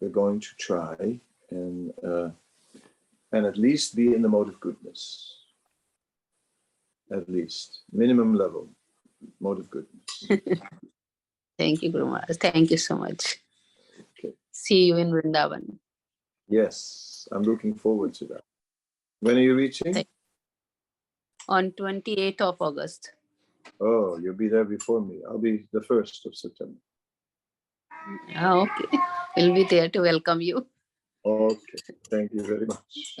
we're 0.00 0.16
going 0.22 0.40
to 0.40 0.48
try 0.58 1.20
and 1.50 1.92
uh, 2.02 2.30
and 3.32 3.46
at 3.46 3.56
least 3.56 3.94
be 3.94 4.14
in 4.14 4.22
the 4.22 4.28
mode 4.28 4.48
of 4.48 4.58
goodness. 4.60 5.02
At 7.10 7.28
least 7.28 7.82
minimum 7.92 8.34
level 8.34 8.68
mode 9.40 9.60
of 9.60 9.70
goodness. 9.70 10.10
Thank 11.58 11.82
you, 11.82 11.92
Guru 11.92 12.06
Maharaj. 12.06 12.36
Thank 12.38 12.70
you 12.70 12.78
so 12.78 12.96
much. 12.96 13.36
Okay. 14.18 14.34
See 14.50 14.84
you 14.86 14.96
in 14.96 15.10
Vrindavan 15.10 15.78
yes, 16.52 17.26
I'm 17.32 17.42
looking 17.42 17.74
forward 17.74 18.14
to 18.14 18.26
that. 18.26 18.44
When 19.20 19.36
are 19.36 19.40
you 19.40 19.54
reaching? 19.54 20.04
On 21.48 21.70
28th 21.72 22.40
of 22.40 22.56
August. 22.60 23.12
Oh, 23.80 24.18
you'll 24.18 24.34
be 24.34 24.48
there 24.48 24.64
before 24.64 25.00
me. 25.00 25.22
I'll 25.28 25.38
be 25.38 25.66
the 25.72 25.82
first 25.82 26.26
of 26.26 26.36
September. 26.36 26.78
Ah, 28.36 28.54
okay. 28.62 28.88
We'll 29.36 29.54
be 29.54 29.64
there 29.64 29.88
to 29.88 30.00
welcome 30.00 30.40
you. 30.42 30.66
Okay, 31.24 31.78
thank 32.10 32.32
you 32.34 32.42
very 32.44 32.66
much. 32.66 33.16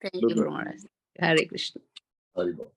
Thank 0.00 0.14
Good 0.14 0.30
you, 0.30 0.34
Guru 0.36 0.50
night. 0.50 0.64
Maharaj. 0.64 0.80
Hare 1.18 1.44
Krishna. 1.48 1.80
Haribol. 2.36 2.70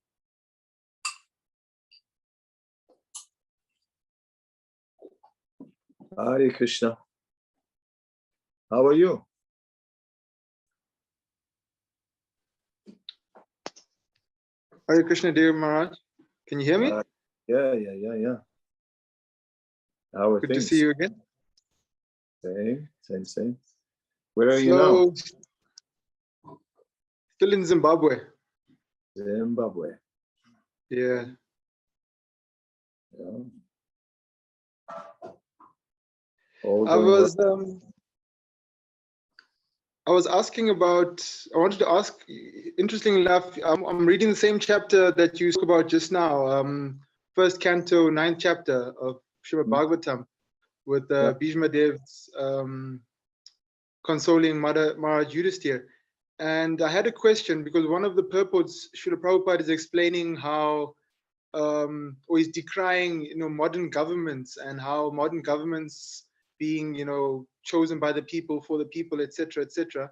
Hare 6.17 6.49
Krishna. 6.51 6.97
How 8.71 8.85
are 8.87 8.93
you? 8.93 9.23
Hare 14.87 15.03
Krishna, 15.03 15.31
dear 15.31 15.53
Maharaj. 15.53 15.97
Can 16.47 16.59
you 16.59 16.65
hear 16.65 16.79
me? 16.79 16.91
Uh, 16.91 17.03
Yeah, 17.47 17.73
yeah, 17.73 17.95
yeah, 17.95 18.15
yeah. 18.15 18.37
How 20.17 20.31
are 20.31 20.39
Good 20.39 20.47
to 20.47 20.53
things? 20.55 20.69
see 20.69 20.79
you 20.79 20.89
again. 20.89 21.15
Same, 22.43 22.89
same, 23.03 23.25
same. 23.25 23.57
Where 24.33 24.49
are 24.49 24.57
you 24.57 24.71
now? 24.71 25.13
So, 25.13 26.55
still 27.35 27.53
in 27.53 27.63
Zimbabwe. 27.63 28.21
Zimbabwe. 29.15 29.89
Yeah. 30.89 31.25
Yeah. 33.17 33.43
All 36.63 36.89
I 36.89 36.95
going 36.95 37.05
well? 37.05 37.21
was 37.21 37.39
um, 37.39 37.81
I 40.07 40.11
was 40.11 40.25
asking 40.25 40.71
about. 40.71 41.21
I 41.53 41.59
wanted 41.59 41.77
to 41.79 41.89
ask. 41.89 42.25
interesting 42.79 43.17
enough, 43.17 43.55
I'm, 43.63 43.85
I'm 43.85 44.05
reading 44.05 44.29
the 44.29 44.35
same 44.35 44.57
chapter 44.57 45.11
that 45.11 45.39
you 45.39 45.51
spoke 45.51 45.65
about 45.65 45.87
just 45.87 46.11
now. 46.11 46.47
Um, 46.47 47.01
first 47.35 47.59
canto, 47.61 48.09
ninth 48.09 48.39
chapter 48.39 48.93
of 48.99 49.19
Srimad 49.47 49.65
Mm. 49.65 49.73
Bhagavatam, 49.73 50.25
with 50.85 51.11
uh, 51.11 51.33
Bhishma 51.33 51.69
Dev's 51.69 52.29
um, 52.37 53.01
consoling 54.05 54.59
Mother 54.59 54.95
Maharaj 54.97 55.33
Yudhisthira. 55.33 55.83
And 56.39 56.81
I 56.81 56.89
had 56.89 57.07
a 57.07 57.11
question 57.11 57.63
because 57.63 57.87
one 57.87 58.05
of 58.05 58.15
the 58.15 58.23
purports, 58.23 58.89
Srila 58.95 59.15
Prabhupada 59.15 59.61
is 59.61 59.69
explaining 59.69 60.35
how, 60.35 60.93
um, 61.53 62.17
or 62.27 62.37
he's 62.37 62.49
decrying, 62.49 63.25
you 63.25 63.37
know, 63.37 63.49
modern 63.49 63.89
governments 63.89 64.57
and 64.57 64.79
how 64.79 65.09
modern 65.09 65.41
governments 65.41 66.25
being, 66.59 66.93
you 66.93 67.05
know, 67.05 67.47
chosen 67.63 67.99
by 67.99 68.11
the 68.11 68.21
people 68.21 68.61
for 68.61 68.77
the 68.77 68.85
people, 68.85 69.19
etc., 69.19 69.63
etc. 69.63 70.11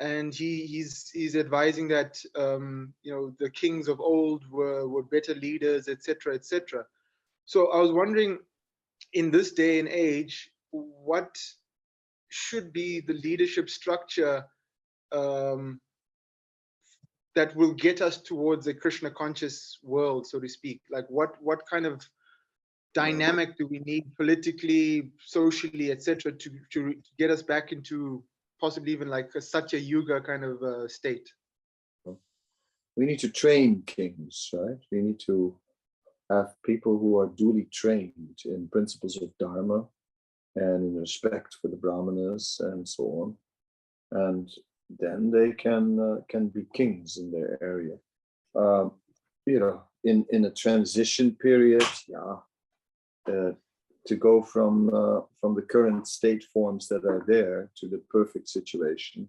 And 0.00 0.34
he 0.34 0.64
he's 0.64 1.10
he's 1.10 1.36
advising 1.36 1.88
that, 1.88 2.18
um, 2.36 2.94
you 3.02 3.12
know, 3.12 3.34
the 3.38 3.50
kings 3.50 3.86
of 3.86 4.00
old 4.00 4.50
were 4.50 4.88
were 4.88 5.02
better 5.02 5.34
leaders, 5.34 5.88
etc., 5.88 6.34
etc. 6.34 6.86
So 7.44 7.70
I 7.72 7.80
was 7.80 7.92
wondering, 7.92 8.38
in 9.12 9.30
this 9.30 9.52
day 9.52 9.78
and 9.78 9.88
age, 9.88 10.50
what 10.70 11.36
should 12.28 12.72
be 12.72 13.00
the 13.00 13.14
leadership 13.14 13.68
structure 13.68 14.44
um, 15.12 15.80
that 17.34 17.54
will 17.56 17.74
get 17.74 18.00
us 18.00 18.18
towards 18.18 18.66
a 18.66 18.74
Krishna 18.74 19.10
conscious 19.10 19.78
world, 19.82 20.26
so 20.26 20.38
to 20.38 20.48
speak? 20.48 20.80
Like 20.90 21.06
what 21.08 21.34
what 21.40 21.60
kind 21.68 21.86
of 21.86 22.06
dynamic 22.94 23.56
do 23.56 23.66
we 23.66 23.80
need 23.80 24.14
politically, 24.16 25.12
socially, 25.24 25.92
etc., 25.92 26.32
to, 26.32 26.50
to 26.72 26.94
get 27.18 27.30
us 27.30 27.42
back 27.42 27.70
into 27.72 28.22
possibly 28.60 28.92
even 28.92 29.08
like 29.08 29.30
Satya 29.38 29.78
Yuga 29.78 30.20
kind 30.20 30.44
of 30.44 30.62
uh, 30.62 30.88
state? 30.88 31.28
we 32.96 33.06
need 33.06 33.18
to 33.18 33.30
train 33.30 33.82
kings, 33.86 34.50
right? 34.52 34.78
We 34.90 35.00
need 35.00 35.20
to 35.20 35.56
have 36.30 36.54
people 36.64 36.98
who 36.98 37.18
are 37.18 37.26
duly 37.36 37.68
trained 37.72 38.38
in 38.44 38.68
principles 38.68 39.20
of 39.20 39.36
dharma 39.38 39.84
and 40.56 40.84
in 40.84 40.96
respect 40.96 41.56
for 41.60 41.68
the 41.68 41.76
brahmanas 41.76 42.60
and 42.60 42.88
so 42.88 43.04
on, 43.04 43.36
and 44.12 44.50
then 44.98 45.30
they 45.30 45.52
can 45.52 45.98
uh, 45.98 46.20
can 46.28 46.48
be 46.48 46.66
kings 46.74 47.18
in 47.18 47.30
their 47.30 47.58
area. 47.62 47.96
Um, 48.54 48.92
you 49.46 49.60
know, 49.60 49.82
in 50.04 50.26
in 50.30 50.44
a 50.44 50.50
transition 50.50 51.36
period, 51.36 51.86
yeah, 52.08 52.36
uh, 53.28 53.52
to 54.06 54.16
go 54.16 54.42
from 54.42 54.88
uh, 54.92 55.20
from 55.40 55.54
the 55.54 55.62
current 55.62 56.08
state 56.08 56.44
forms 56.52 56.88
that 56.88 57.04
are 57.04 57.24
there 57.26 57.70
to 57.76 57.88
the 57.88 58.02
perfect 58.10 58.48
situation, 58.48 59.28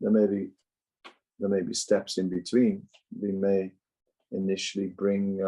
there 0.00 0.10
may 0.10 0.26
be 0.26 0.50
there 1.38 1.48
may 1.48 1.62
be 1.62 1.74
steps 1.74 2.18
in 2.18 2.28
between. 2.28 2.82
We 3.20 3.32
may 3.32 3.72
initially 4.32 4.88
bring 4.88 5.40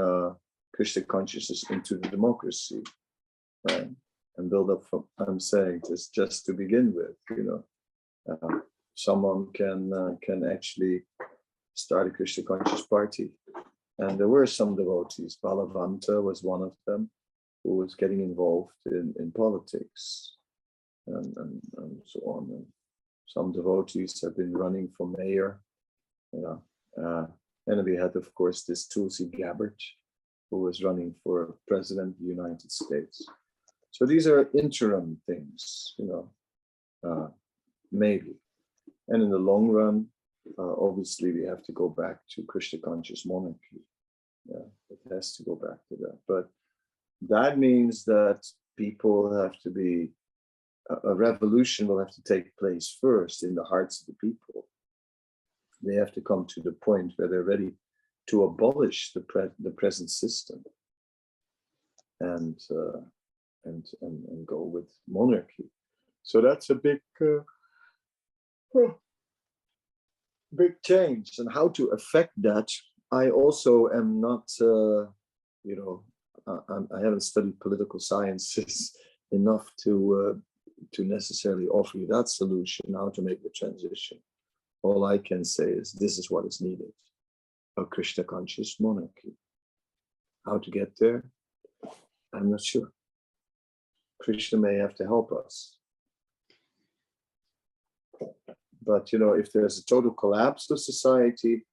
Krishna 0.81 1.03
consciousness 1.03 1.69
into 1.69 1.99
the 1.99 2.09
democracy, 2.09 2.83
right? 3.69 3.89
And 4.39 4.51
build 4.51 4.71
up 4.71 4.83
from, 4.89 5.05
I'm 5.19 5.39
saying 5.39 5.83
just, 5.87 6.15
just 6.15 6.47
to 6.47 6.55
begin 6.55 6.95
with, 6.95 7.17
you 7.37 7.45
know, 7.45 7.65
uh, 8.33 8.61
someone 8.95 9.49
can, 9.53 9.93
uh, 9.93 10.15
can 10.23 10.51
actually 10.51 11.03
start 11.75 12.07
a 12.07 12.11
Krishna 12.11 12.45
conscious 12.45 12.87
party. 12.87 13.31
And 13.99 14.19
there 14.19 14.29
were 14.29 14.47
some 14.47 14.75
devotees, 14.75 15.37
Balavanta 15.45 16.23
was 16.23 16.43
one 16.43 16.63
of 16.63 16.73
them, 16.87 17.11
who 17.63 17.77
was 17.77 17.95
getting 17.95 18.21
involved 18.21 18.73
in, 18.87 19.13
in 19.19 19.33
politics 19.33 20.37
and, 21.07 21.37
and, 21.37 21.61
and 21.77 21.97
so 22.07 22.21
on. 22.21 22.49
And 22.53 22.67
some 23.27 23.53
devotees 23.53 24.19
have 24.23 24.35
been 24.35 24.55
running 24.55 24.89
for 24.97 25.07
mayor 25.07 25.61
yeah. 26.33 26.57
Uh, 27.03 27.27
and 27.67 27.85
we 27.85 27.97
had, 27.97 28.17
of 28.17 28.33
course, 28.35 28.65
this 28.65 28.87
Tulsi 28.87 29.27
Gabbard, 29.27 29.77
who 30.51 30.61
was 30.61 30.83
running 30.83 31.15
for 31.23 31.57
president 31.69 32.17
of 32.17 32.21
the 32.21 32.29
United 32.29 32.71
States. 32.71 33.25
So 33.91 34.07
these 34.07 34.27
are 34.27 34.51
interim 34.55 35.19
things, 35.27 35.95
you 35.99 36.07
know, 36.07 36.31
uh, 37.09 37.29
maybe. 37.91 38.35
And 39.09 39.23
in 39.23 39.31
the 39.31 39.39
long 39.39 39.69
run, 39.69 40.07
uh, 40.59 40.75
obviously, 40.79 41.33
we 41.33 41.45
have 41.45 41.63
to 41.65 41.73
go 41.73 41.89
back 41.89 42.19
to 42.31 42.43
Krishna 42.45 42.79
conscious 42.79 43.27
monarchy. 43.27 43.83
Yeah, 44.47 44.67
it 44.91 44.99
has 45.13 45.37
to 45.37 45.43
go 45.43 45.55
back 45.55 45.79
to 45.89 45.97
that. 46.01 46.19
But 46.27 46.49
that 47.29 47.59
means 47.59 48.05
that 48.05 48.47
people 48.77 49.33
have 49.43 49.59
to 49.61 49.71
be, 49.71 50.11
a, 50.89 51.09
a 51.09 51.15
revolution 51.15 51.87
will 51.87 51.99
have 51.99 52.13
to 52.13 52.23
take 52.23 52.57
place 52.57 52.97
first 53.01 53.45
in 53.45 53.55
the 53.55 53.65
hearts 53.65 54.01
of 54.01 54.07
the 54.07 54.15
people 54.15 54.67
they 55.83 55.95
have 55.95 56.13
to 56.13 56.21
come 56.21 56.47
to 56.47 56.61
the 56.61 56.73
point 56.73 57.13
where 57.17 57.29
they're 57.29 57.43
ready 57.43 57.73
to 58.31 58.45
abolish 58.45 59.13
the 59.13 59.21
pre- 59.21 59.57
the 59.59 59.71
present 59.71 60.11
system 60.11 60.63
and 62.21 62.59
uh, 62.71 63.01
and, 63.65 63.87
and 64.03 64.25
and 64.29 64.47
go 64.47 64.63
with 64.63 64.89
monarchy. 65.09 65.71
So 66.23 66.41
that's 66.41 66.71
a 66.71 66.75
big 66.75 67.01
uh, 67.21 68.83
big 70.55 70.75
change. 70.85 71.39
And 71.39 71.53
how 71.53 71.69
to 71.69 71.89
affect 71.89 72.33
that, 72.43 72.69
I 73.11 73.31
also 73.31 73.89
am 73.89 74.21
not, 74.21 74.49
uh, 74.61 75.11
you 75.65 75.77
know, 75.79 76.05
I, 76.47 76.97
I 76.97 77.01
haven't 77.05 77.23
studied 77.23 77.61
political 77.61 78.01
sciences 78.01 78.97
enough 79.33 79.67
to 79.85 79.93
uh, 80.23 80.39
to 80.95 81.05
necessarily 81.05 81.69
offer 81.69 81.99
you 81.99 82.07
that 82.07 82.29
solution. 82.29 82.95
How 82.95 83.09
to 83.11 83.23
make 83.23 83.43
the 83.43 83.51
transition 83.51 84.19
all 84.83 85.05
I 85.05 85.19
can 85.19 85.45
say 85.45 85.65
is 85.65 85.93
this 85.93 86.19
is 86.19 86.31
what 86.31 86.47
is 86.47 86.61
needed 86.61 86.93
a 87.79 87.85
Krishna 87.85 88.25
conscious 88.25 88.79
monarchy. 88.81 89.33
How 90.47 90.59
to 90.59 90.71
get 90.71 90.93
there? 90.99 91.25
I'm 92.33 92.51
not 92.51 92.63
sure. 92.63 92.93
Krishna 94.21 94.59
may 94.59 94.77
have 94.77 94.95
to 94.97 95.05
help 95.05 95.33
us. 95.33 95.77
But 98.83 99.13
you 99.13 99.19
know, 99.19 99.33
if 99.35 99.53
there's 99.53 99.79
a 99.79 99.85
total 99.85 100.11
collapse 100.11 100.71
of 100.71 100.79
society, 100.81 101.67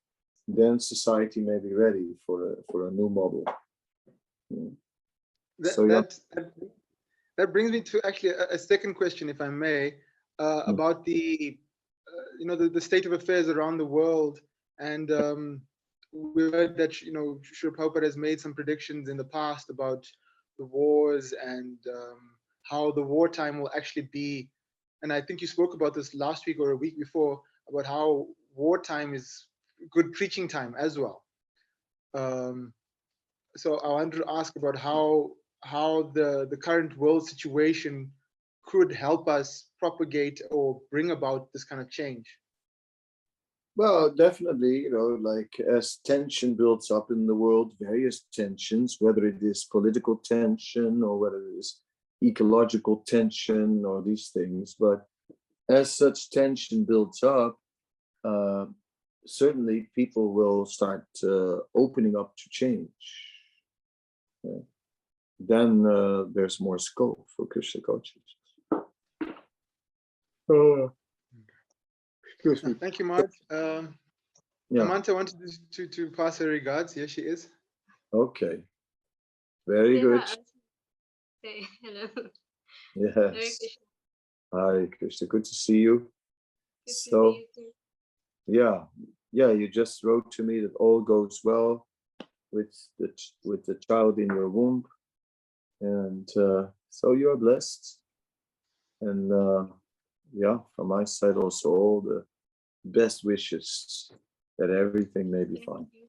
then 0.47 0.79
society 0.79 1.41
may 1.41 1.59
be 1.59 1.73
ready 1.73 2.15
for 2.25 2.53
a, 2.53 2.55
for 2.71 2.87
a 2.87 2.91
new 2.91 3.09
model. 3.09 3.43
Hmm. 4.51 4.69
That, 5.59 5.73
So, 5.73 5.85
yeah. 5.85 6.01
that, 6.01 6.19
that, 6.33 6.51
that 7.37 7.53
brings 7.53 7.71
me 7.71 7.81
to 7.81 8.01
actually 8.05 8.29
a, 8.29 8.47
a 8.51 8.57
second 8.57 8.93
question, 8.95 9.29
if 9.29 9.41
I 9.41 9.49
may, 9.49 9.95
uh, 10.39 10.63
Mm. 10.63 10.69
about 10.69 11.03
the, 11.05 11.57
uh, 12.07 12.29
you 12.39 12.45
know, 12.45 12.55
the, 12.55 12.69
the 12.69 12.81
state 12.81 13.05
of 13.05 13.13
affairs 13.13 13.49
around 13.49 13.77
the 13.77 13.85
world. 13.85 14.39
And 14.79 15.11
um, 15.11 15.61
we 16.11 16.43
heard 16.51 16.77
that, 16.77 17.01
you 17.01 17.11
know, 17.11 17.39
Sri 17.43 17.71
Prabhupada 17.71 18.03
has 18.03 18.17
made 18.17 18.39
some 18.39 18.53
predictions 18.53 19.09
in 19.09 19.17
the 19.17 19.23
past 19.25 19.69
about 19.69 20.05
the 20.57 20.65
wars 20.65 21.33
and 21.33 21.77
um, 21.93 22.19
how 22.63 22.91
the 22.91 23.01
wartime 23.01 23.59
will 23.59 23.71
actually 23.75 24.09
be. 24.11 24.49
And 25.03 25.13
I 25.13 25.21
think 25.21 25.41
you 25.41 25.47
spoke 25.47 25.73
about 25.73 25.93
this 25.93 26.15
last 26.15 26.45
week 26.47 26.57
or 26.59 26.71
a 26.71 26.77
week 26.77 26.97
before 26.97 27.41
about 27.69 27.85
how 27.85 28.27
wartime 28.55 29.13
is 29.13 29.47
good 29.91 30.11
preaching 30.13 30.47
time 30.47 30.75
as 30.77 30.97
well. 30.97 31.23
Um, 32.13 32.73
so 33.55 33.77
I 33.79 33.89
wanted 33.89 34.17
to 34.17 34.25
ask 34.27 34.55
about 34.55 34.77
how 34.77 35.31
how 35.63 36.11
the 36.13 36.47
the 36.49 36.57
current 36.57 36.97
world 36.97 37.27
situation 37.27 38.11
could 38.65 38.91
help 38.91 39.27
us 39.27 39.65
propagate 39.79 40.41
or 40.51 40.79
bring 40.91 41.11
about 41.11 41.51
this 41.53 41.63
kind 41.63 41.81
of 41.81 41.89
change. 41.89 42.25
Well, 43.77 44.09
definitely, 44.09 44.79
you 44.79 44.91
know, 44.91 45.19
like 45.21 45.53
as 45.59 45.99
tension 46.03 46.55
builds 46.55 46.89
up 46.89 47.11
in 47.11 47.27
the 47.27 47.35
world, 47.35 47.73
various 47.79 48.25
tensions, 48.33 48.97
whether 48.99 49.23
it 49.27 49.37
is 49.43 49.65
political 49.71 50.15
tension 50.17 51.03
or 51.03 51.19
whether 51.19 51.37
it 51.37 51.59
is 51.59 51.81
ecological 52.23 53.03
tension 53.05 53.85
or 53.85 54.01
these 54.01 54.29
things, 54.33 54.75
but 54.79 55.05
as 55.69 55.95
such 55.95 56.31
tension 56.31 56.85
builds 56.85 57.21
up, 57.21 57.59
uh, 58.23 58.65
certainly 59.27 59.91
people 59.93 60.33
will 60.33 60.65
start 60.65 61.05
uh, 61.23 61.57
opening 61.75 62.15
up 62.17 62.35
to 62.35 62.49
change. 62.49 62.89
Yeah. 64.43 64.61
Then 65.39 65.85
uh, 65.85 66.23
there's 66.33 66.59
more 66.59 66.79
scope 66.79 67.27
for 67.35 67.45
Krishna 67.45 67.81
consciousness. 67.81 68.23
Excuse 72.39 72.63
me. 72.63 72.73
Thank 72.75 72.99
you, 72.99 73.05
Mark. 73.05 73.31
Um, 73.49 73.97
Yeah. 74.69 74.81
Amanta 74.83 75.13
wanted 75.13 75.37
to, 75.39 75.47
to 75.71 75.87
to 75.87 76.11
pass 76.11 76.37
her 76.39 76.47
regards. 76.47 76.93
Here 76.93 77.07
she 77.07 77.21
is. 77.21 77.49
Okay. 78.13 78.63
Very 79.67 79.95
Yeah, 79.95 80.01
good. 80.01 80.19
I 80.21 80.23
was- 80.23 80.37
Say 81.43 81.67
hello. 81.81 82.07
Hare 83.15 83.33
Yes. 83.35 83.57
Krishna. 83.57 83.83
Hi, 84.53 84.87
Krishna. 84.97 85.27
Good 85.27 85.45
to 85.45 85.55
see 85.55 85.77
you. 85.87 85.95
Good 85.99 86.87
to 86.87 86.93
see 86.93 87.09
So, 87.11 87.19
you 87.31 87.45
too. 87.55 87.71
yeah, 88.47 88.85
yeah, 89.31 89.51
you 89.51 89.67
just 89.69 90.03
wrote 90.03 90.31
to 90.33 90.43
me 90.43 90.59
that 90.61 90.75
all 90.75 91.01
goes 91.01 91.41
well 91.43 91.87
with 92.51 92.73
the 92.99 93.09
with 93.45 93.65
the 93.65 93.75
child 93.87 94.19
in 94.19 94.27
your 94.27 94.49
womb. 94.49 94.83
And 95.81 96.27
uh, 96.37 96.71
so 96.89 97.13
you're 97.13 97.37
blessed. 97.37 97.99
And 99.01 99.31
uh, 99.31 99.65
yeah, 100.33 100.57
from 100.75 100.87
my 100.87 101.03
side 101.03 101.35
also 101.37 101.69
all 101.69 102.01
the 102.01 102.23
best 102.85 103.23
wishes 103.23 104.11
that 104.57 104.69
everything 104.69 105.29
may 105.31 105.43
be 105.43 105.55
Thank 105.55 105.65
fine 105.65 105.87
you. 105.93 106.07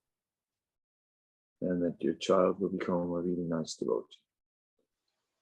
and 1.69 1.83
that 1.83 1.97
your 2.01 2.15
child 2.15 2.61
will 2.61 2.71
become 2.71 3.11
a 3.13 3.21
really 3.21 3.45
nice 3.49 3.75
devotee. 3.75 4.19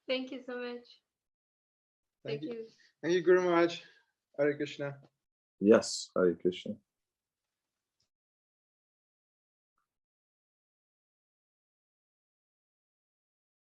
Thank 0.08 0.30
you 0.32 0.40
so 0.46 0.56
much. 0.58 0.86
Thank 2.24 2.40
Thank 2.40 2.42
you. 2.42 2.50
you. 2.52 2.66
Thank 3.02 3.14
you, 3.14 3.22
Guru 3.22 3.42
Maharaj. 3.42 3.80
Hare 4.38 4.56
Krishna. 4.56 4.94
Yes, 5.60 6.10
Hare 6.14 6.34
Krishna. 6.34 6.74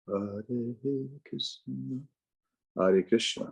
Hare 0.08 0.44
Krishna. 1.30 2.00
Hare 2.78 3.04
Krishna. 3.04 3.52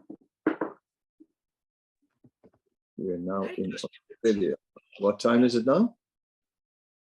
We 2.97 3.11
are 3.11 3.17
now 3.17 3.43
in 3.57 3.73
Australia. 3.73 4.55
What 4.99 5.19
time 5.19 5.43
is 5.43 5.55
it 5.55 5.65
now? 5.65 5.95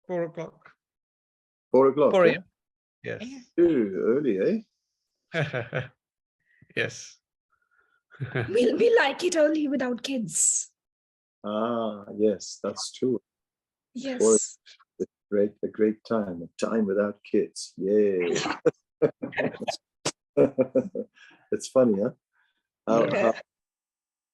Four 0.07 0.25
o'clock. 0.25 0.71
Four 1.71 1.89
o'clock. 1.89 2.13
Four 2.13 2.27
yeah? 2.27 2.33
a.m. 2.33 2.45
Yes. 3.05 3.23
Ooh, 3.61 4.17
early, 4.17 4.65
eh? 5.35 5.39
yes. 6.77 7.19
We, 8.49 8.73
we 8.75 8.97
like 8.99 9.25
it 9.25 9.37
only 9.37 9.69
without 9.69 10.03
kids. 10.03 10.71
Ah, 11.45 12.05
yes, 12.17 12.61
that's 12.63 12.93
true. 12.93 13.21
Yes. 13.95 14.59
A 15.01 15.05
great, 15.31 15.53
a 15.65 15.69
great 15.69 16.05
time, 16.05 16.43
a 16.43 16.65
time 16.65 16.87
without 16.87 17.19
kids. 17.31 17.75
Yay. 17.77 18.39
It's 21.53 21.69
funny, 21.69 22.01
huh? 22.03 22.11
How, 22.87 23.05
Yeah. 23.05 23.23
how, 23.23 23.35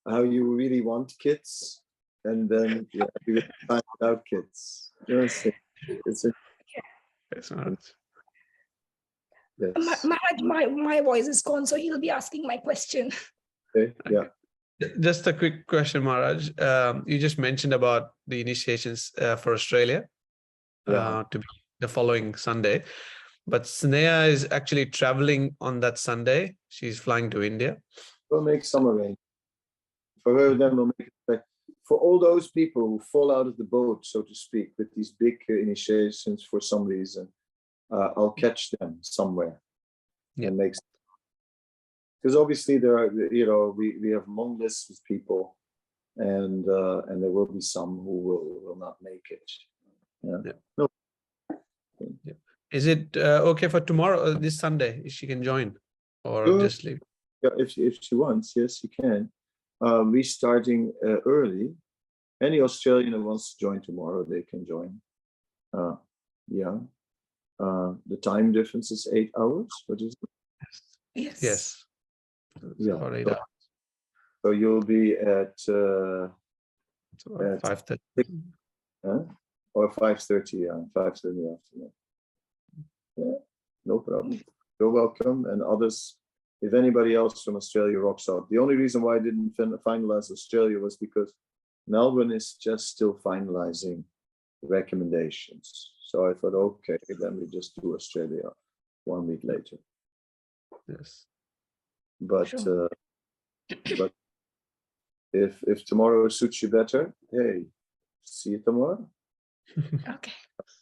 how 0.07 0.21
you 0.23 0.55
really 0.55 0.81
want 0.81 1.13
kids 1.19 1.81
and 2.25 2.49
then 2.49 2.87
yeah, 2.93 3.05
you 3.25 3.41
find 3.67 3.81
out 4.03 4.25
kids. 4.25 4.91
You 5.07 5.17
know, 5.17 5.23
it's, 5.23 5.45
it's 6.05 6.25
a, 6.25 6.31
Yes, 7.35 7.51
Maharaj. 7.51 7.77
yes. 9.59 9.71
My, 9.77 9.95
Maharaj, 10.03 10.41
my, 10.41 10.65
my 10.65 11.01
voice 11.01 11.27
is 11.27 11.41
gone, 11.43 11.65
so 11.65 11.75
he'll 11.75 11.99
be 11.99 12.09
asking 12.09 12.45
my 12.47 12.57
question. 12.57 13.11
Okay, 13.75 13.93
yeah. 14.09 14.25
Just 14.99 15.27
a 15.27 15.33
quick 15.33 15.67
question, 15.67 16.03
Maharaj. 16.03 16.49
Um, 16.59 17.03
you 17.05 17.19
just 17.19 17.37
mentioned 17.37 17.73
about 17.73 18.11
the 18.27 18.41
initiations 18.41 19.11
uh, 19.19 19.35
for 19.35 19.53
Australia 19.53 20.07
Yeah. 20.87 20.95
uh, 21.19 21.23
to 21.31 21.39
be 21.39 21.45
the 21.79 21.87
following 21.87 22.33
Sunday, 22.35 22.83
but 23.45 23.63
Sneha 23.63 24.27
is 24.27 24.47
actually 24.51 24.87
traveling 24.87 25.55
on 25.61 25.79
that 25.81 25.97
Sunday. 25.99 26.55
She's 26.69 26.99
flying 26.99 27.29
to 27.29 27.43
India. 27.43 27.77
We'll 28.31 28.41
make 28.41 28.65
some 28.65 28.87
arrangement. 28.87 29.19
For 30.33 30.55
then 30.55 30.75
we'll 30.75 30.85
make 30.97 31.07
it 31.07 31.13
back. 31.27 31.43
For 31.87 31.97
all 31.97 32.19
those 32.19 32.49
people 32.51 32.83
who 32.87 32.99
fall 33.11 33.31
out 33.35 33.47
of 33.47 33.57
the 33.57 33.63
boat, 33.63 34.05
so 34.05 34.21
to 34.21 34.35
speak, 34.35 34.73
with 34.77 34.93
these 34.95 35.11
big 35.11 35.37
uh, 35.49 35.53
initiations 35.53 36.45
for 36.49 36.61
some 36.61 36.83
reason, 36.85 37.27
uh, 37.91 38.09
I'll 38.15 38.31
catch 38.31 38.69
them 38.71 38.99
somewhere. 39.01 39.59
Yeah. 40.35 40.47
And 40.49 40.57
makes. 40.57 40.79
Because 42.21 42.35
obviously 42.35 42.77
there 42.77 42.97
are, 42.97 43.11
you 43.33 43.45
know, 43.45 43.73
we, 43.75 43.97
we 44.01 44.11
have 44.11 44.27
long 44.27 44.59
lists 44.59 44.89
of 44.89 44.97
people 45.05 45.55
and, 46.17 46.67
uh, 46.67 47.01
and 47.07 47.23
there 47.23 47.31
will 47.31 47.45
be 47.47 47.61
some 47.61 47.97
who 48.03 48.17
will, 48.27 48.61
will 48.63 48.75
not 48.75 48.97
make 49.01 49.25
it. 49.31 49.51
Yeah. 50.21 50.37
Yeah. 50.45 50.51
No, 50.77 50.87
Is 52.71 52.85
it 52.87 53.15
uh, 53.17 53.41
okay 53.51 53.67
for 53.69 53.79
tomorrow, 53.79 54.21
uh, 54.21 54.37
this 54.37 54.59
Sunday? 54.59 55.01
If 55.05 55.13
she 55.13 55.27
can 55.27 55.41
join 55.41 55.75
or 56.23 56.45
Sure. 56.45 56.59
just 56.59 56.83
leave? 56.83 56.99
Yeah, 57.41 57.51
if, 57.57 57.71
she- 57.71 57.85
if 57.87 57.97
she 58.01 58.15
wants, 58.15 58.53
yes, 58.55 58.83
you 58.83 58.89
can. 58.89 59.31
Uh, 59.85 60.03
we 60.05 60.23
starting 60.23 60.91
uh, 61.05 61.19
early. 61.25 61.73
Any 62.41 62.61
Australian 62.61 63.13
who 63.13 63.23
wants 63.23 63.53
to 63.53 63.59
join 63.59 63.81
tomorrow, 63.81 64.23
they 64.23 64.43
can 64.43 64.65
join. 64.65 65.01
Uh, 65.77 65.95
yeah. 66.47 66.77
Uh, 67.59 67.93
the 68.07 68.15
time 68.21 68.51
difference 68.53 68.91
is 68.91 69.07
eight 69.13 69.31
hours. 69.37 69.67
What 69.87 70.01
is 70.01 70.15
it? 70.21 70.29
Yes. 71.15 71.41
Yes. 71.43 71.85
Yeah. 72.77 72.93
Or 72.93 73.13
eight 73.15 73.27
so- 73.27 73.31
hours, 73.33 73.39
So 74.45 74.51
you'll 74.51 74.85
be 74.85 75.17
at 75.17 75.55
uh, 75.67 76.31
so 77.17 77.35
about 77.35 77.53
at 77.55 77.61
five 77.61 77.81
thirty. 77.81 78.29
huh? 79.05 79.23
or 79.73 79.91
five 79.91 80.21
thirty. 80.23 80.57
Yeah, 80.67 80.79
five 80.93 81.17
thirty 81.19 81.43
afternoon. 81.53 81.91
Yeah, 83.17 83.39
no 83.85 83.99
problem. 83.99 84.39
You're 84.79 84.91
welcome, 84.91 85.45
and 85.45 85.61
others. 85.61 86.15
If 86.61 86.73
anybody 86.73 87.15
else 87.15 87.43
from 87.43 87.55
Australia 87.55 87.99
rocks 87.99 88.27
out, 88.27 88.49
the 88.49 88.57
only 88.57 88.75
reason 88.75 89.01
why 89.01 89.15
I 89.15 89.19
didn't 89.19 89.51
fin- 89.55 89.77
finalize 89.85 90.29
Australia 90.31 90.79
was 90.79 90.97
because 90.97 91.31
Melbourne 91.87 92.31
is 92.31 92.53
just 92.53 92.89
still 92.89 93.13
finalizing 93.13 94.03
recommendations. 94.61 95.91
So 96.07 96.29
I 96.29 96.33
thought, 96.33 96.53
okay, 96.55 96.97
then 97.19 97.39
we 97.39 97.47
just 97.47 97.79
do 97.81 97.95
Australia 97.95 98.49
one 99.05 99.27
week 99.27 99.41
later. 99.43 99.77
Yes. 100.87 101.25
But 102.19 102.47
Sure. 102.49 102.85
uh, 102.85 102.87
but 103.97 104.11
if 105.31 105.63
if 105.63 105.85
tomorrow 105.85 106.27
suits 106.27 106.61
you 106.61 106.69
better, 106.69 107.13
hey, 107.31 107.65
see 108.25 108.51
you 108.51 108.59
tomorrow. 108.59 109.09
Okay. 110.15 110.33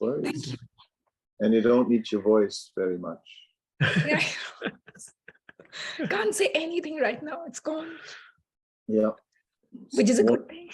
No 0.02 0.08
worries. 0.08 0.56
And 1.40 1.54
you 1.54 1.62
don't 1.62 1.90
need 1.90 2.12
your 2.12 2.22
voice 2.24 2.72
very 2.76 2.98
much. 2.98 3.26
Yeah. 6.00 6.08
Can't 6.08 6.34
say 6.36 6.50
anything 6.54 6.98
right 7.00 7.22
now. 7.22 7.44
It's 7.46 7.60
gone, 7.60 7.92
Yeah. 8.88 9.12
which 9.94 10.10
is 10.10 10.20
a 10.20 10.24
good 10.24 10.48
thing. 10.50 10.70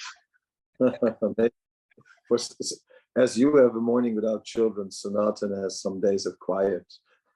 Maybe 1.38 1.54
For 2.28 2.36
s- 2.36 2.56
s- 2.62 2.80
as 3.16 3.38
you 3.38 3.56
have 3.58 3.76
a 3.76 3.80
morning 3.82 4.16
without 4.16 4.44
children, 4.46 4.90
Sanatan 4.92 5.52
has 5.62 5.82
some 5.82 6.00
days 6.02 6.26
of 6.26 6.38
quiet. 6.40 6.86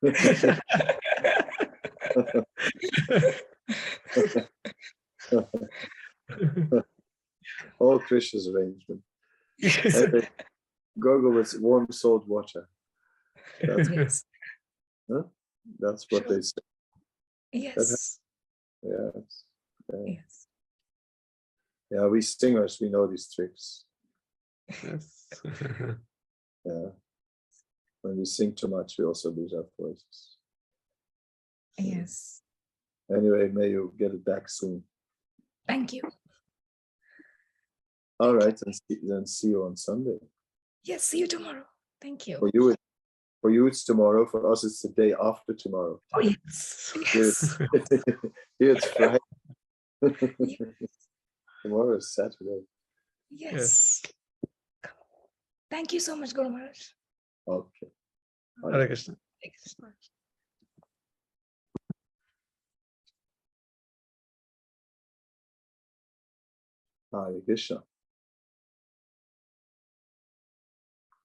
All 7.79 7.99
Krishna's 7.99 8.47
arrangement. 8.47 9.01
Anyway, 9.63 10.27
Gargle 10.99 11.31
with 11.31 11.55
warm 11.59 11.87
salt 11.91 12.27
water. 12.27 12.67
That's, 13.61 13.89
Yes. 13.89 14.23
huh? 15.11 15.23
That's 15.79 16.05
what 16.09 16.23
Sure. 16.27 16.35
they 16.35 16.41
say. 16.41 16.61
Yes. 17.51 17.75
Yes. 17.77 18.19
Yeah. 18.83 19.21
Yes. 20.05 20.47
yeah, 21.89 22.05
we 22.07 22.21
singers, 22.21 22.77
we 22.81 22.89
know 22.89 23.07
these 23.07 23.31
tricks. 23.33 23.85
Yes. 24.83 25.27
Yeah. 26.65 26.89
When 28.01 28.17
we 28.17 28.25
sing 28.25 28.53
too 28.53 28.67
much, 28.67 28.95
we 28.99 29.05
also 29.05 29.31
lose 29.31 29.53
our 29.53 29.65
voices. 29.79 30.35
Yes. 31.77 32.41
Anyway, 33.09 33.47
may 33.53 33.69
you 33.69 33.93
get 33.97 34.11
it 34.11 34.25
back 34.25 34.49
soon. 34.49 34.83
Thank 35.65 35.93
you. 35.93 36.01
All 38.19 38.35
right, 38.35 38.59
and 38.65 38.75
see, 38.75 38.97
then 39.01 39.25
see 39.25 39.47
you 39.49 39.63
on 39.63 39.77
Sunday. 39.77 40.17
Yes. 40.83 41.03
See 41.05 41.19
you 41.19 41.27
tomorrow. 41.27 41.63
Thank 42.01 42.27
you. 42.27 42.37
For 42.39 42.49
you, 42.53 42.71
it- 42.71 42.79
for 43.47 43.51
you 43.53 43.65
it's 43.67 43.85
tomorrow. 43.85 44.25
For 44.25 44.51
us, 44.51 44.65
it's 44.65 44.81
the 44.81 44.89
day 44.89 45.13
after 45.23 45.53
tomorrow. 45.53 46.01
Oh, 46.13 46.19
yes. 46.19 46.91
Here 47.13 47.23
Yes. 47.23 47.57
it's, 47.73 47.89
here 48.59 48.71
it's 48.75 48.85
Friday. 48.97 49.19
tomorrow 51.63 51.95
is 51.95 52.13
Saturday. 52.13 52.63
Yes. 53.31 54.01
Thank 55.71 55.93
you 55.93 56.01
so 56.01 56.17
much, 56.17 56.33
Guru 56.33 56.49
Maharaj. 56.49 56.79
Okay. 57.47 57.87
Hare 58.71 58.87
Krishna. 58.87 59.15
Thank 59.41 59.53
you 59.53 59.63
so 59.63 59.75
much. 59.85 60.03
Hare 67.13 67.39
Krishna. 67.45 67.83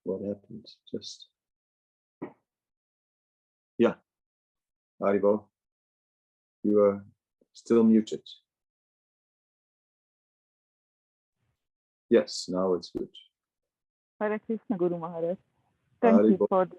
What 0.05 0.21
happened? 0.23 0.67
Just. 0.93 1.32
Yeah. 3.79 3.95
Haribol. 5.01 5.45
You 6.63 6.81
are 6.81 7.05
still 7.53 7.83
muted. 7.83 8.23
Yes, 12.09 12.47
now 12.49 12.75
it's 12.75 12.91
good. 12.91 13.09
Hare 14.21 14.39
Krishna 14.39 14.77
Guru 14.77 14.99
Maharaj. 14.99 15.39
Thank 16.01 16.23
you 16.23 16.47
for 16.49 16.67
the, 16.67 16.77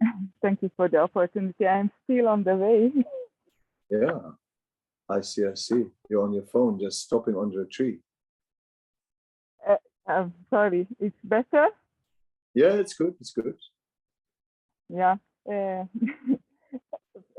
thank 0.42 0.62
you 0.62 0.70
for 0.76 0.88
the 0.88 0.98
opportunity. 0.98 1.66
I'm 1.66 1.90
still 2.04 2.28
on 2.28 2.42
the 2.44 2.56
way. 2.56 2.92
Yeah. 3.90 4.32
I 5.08 5.20
see, 5.20 5.44
I 5.46 5.54
see. 5.54 5.84
You're 6.08 6.24
on 6.24 6.32
your 6.32 6.44
phone, 6.44 6.80
just 6.80 7.02
stopping 7.02 7.36
under 7.36 7.62
a 7.62 7.68
tree. 7.68 8.00
Uh, 9.68 9.76
I'm 10.06 10.32
sorry. 10.50 10.86
It's 10.98 11.16
better. 11.22 11.68
Yeah, 12.54 12.74
it's 12.74 12.94
good. 12.94 13.14
It's 13.20 13.32
good. 13.32 13.56
Yeah. 14.88 15.16
Uh, 15.48 15.84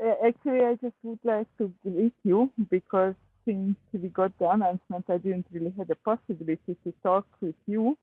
uh, 0.02 0.14
actually, 0.26 0.60
I 0.64 0.74
just 0.80 0.94
would 1.02 1.18
like 1.24 1.46
to 1.58 1.72
greet 1.82 2.14
you 2.24 2.50
because 2.70 3.14
since 3.44 3.76
we 3.92 4.08
got 4.08 4.32
the 4.38 4.48
announcement, 4.50 5.04
I 5.08 5.18
didn't 5.18 5.46
really 5.52 5.72
have 5.78 5.88
the 5.88 5.96
possibility 5.96 6.76
to 6.84 6.92
talk 7.02 7.26
with 7.40 7.54
you 7.66 7.96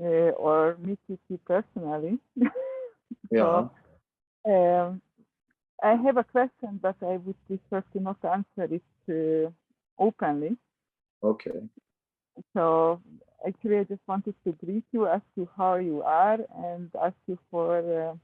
uh, 0.00 0.32
or 0.46 0.76
meet 0.80 0.98
with 1.08 1.20
you 1.28 1.38
personally. 1.46 2.18
Yeah. 3.30 3.68
Um, 4.46 5.00
I 5.82 5.94
have 5.94 6.16
a 6.16 6.24
question, 6.24 6.78
but 6.82 6.96
I 7.02 7.16
would 7.16 7.36
prefer 7.46 7.82
to 7.92 8.00
not 8.00 8.18
answer 8.24 8.74
it 8.74 8.82
uh, 9.08 9.50
openly. 9.98 10.56
Okay. 11.22 11.68
So 12.54 13.00
actually, 13.46 13.78
I 13.78 13.84
just 13.84 14.02
wanted 14.06 14.34
to 14.44 14.52
greet 14.52 14.84
you, 14.92 15.06
ask 15.06 15.24
you 15.36 15.48
how 15.56 15.74
you 15.76 16.02
are, 16.02 16.38
and 16.56 16.90
ask 17.02 17.16
you 17.26 17.38
for 17.50 18.18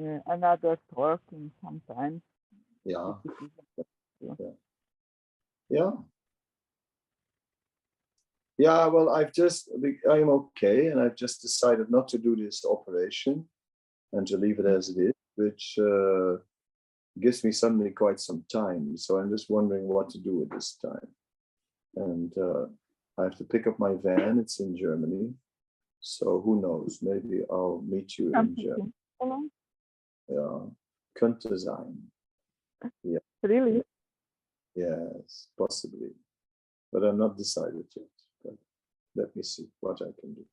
uh, 0.00 0.18
another 0.26 0.78
talking 0.94 1.50
sometimes. 1.62 2.22
Yeah. 2.84 3.14
if 3.24 3.32
it 3.42 3.50
is 3.78 3.86
Yeah. 4.38 4.50
Yeah. 5.68 5.90
Yeah, 8.58 8.86
well, 8.86 9.10
I've 9.10 9.32
just, 9.32 9.70
I'm 10.10 10.28
okay, 10.30 10.88
and 10.88 11.00
I've 11.00 11.14
just 11.14 11.40
decided 11.42 11.90
not 11.90 12.08
to 12.08 12.18
do 12.18 12.34
this 12.34 12.64
operation 12.64 13.44
and 14.12 14.26
to 14.26 14.36
leave 14.36 14.58
it 14.58 14.66
as 14.66 14.88
it 14.88 15.00
is, 15.00 15.12
which 15.36 15.78
uh, 15.80 16.38
gives 17.20 17.44
me 17.44 17.52
suddenly 17.52 17.90
quite 17.90 18.18
some 18.18 18.44
time. 18.52 18.96
So 18.96 19.18
I'm 19.18 19.30
just 19.30 19.48
wondering 19.48 19.86
what 19.86 20.10
to 20.10 20.18
do 20.18 20.38
with 20.38 20.50
this 20.50 20.76
time. 20.82 21.08
And 21.94 22.32
uh, 22.36 22.66
I 23.16 23.24
have 23.24 23.36
to 23.36 23.44
pick 23.44 23.68
up 23.68 23.78
my 23.78 23.94
van, 24.02 24.40
it's 24.40 24.58
in 24.58 24.76
Germany. 24.76 25.34
So 26.00 26.40
who 26.44 26.60
knows, 26.60 26.98
maybe 27.00 27.42
I'll 27.48 27.84
meet 27.86 28.18
you 28.18 28.32
in 28.34 28.56
Germany. 28.56 28.92
Ja, 30.28 30.70
könnte 31.14 31.58
sein. 31.58 32.10
Yeah. 33.02 33.22
Really? 33.42 33.82
Yes, 34.74 35.50
possibly. 35.56 36.14
But 36.92 37.02
I'm 37.04 37.16
not 37.18 37.36
decided 37.36 37.86
yet. 37.96 38.10
But 38.42 38.58
let 39.14 39.34
me 39.34 39.42
see 39.42 39.68
what 39.80 40.00
I 40.02 40.12
can 40.20 40.34
do. 40.34 40.44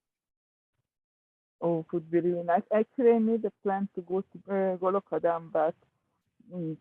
Oh, 1.61 1.79
it 1.79 1.93
would 1.93 2.09
be 2.09 2.19
really 2.19 2.43
nice. 2.43 2.63
Actually, 2.71 3.11
I 3.11 3.19
made 3.19 3.45
a 3.45 3.51
plan 3.63 3.87
to 3.95 4.01
go 4.01 4.21
to 4.21 4.37
uh, 4.49 4.77
Goloka 4.77 5.19
Dham, 5.19 5.51
but 5.51 5.75
mm, 6.51 6.77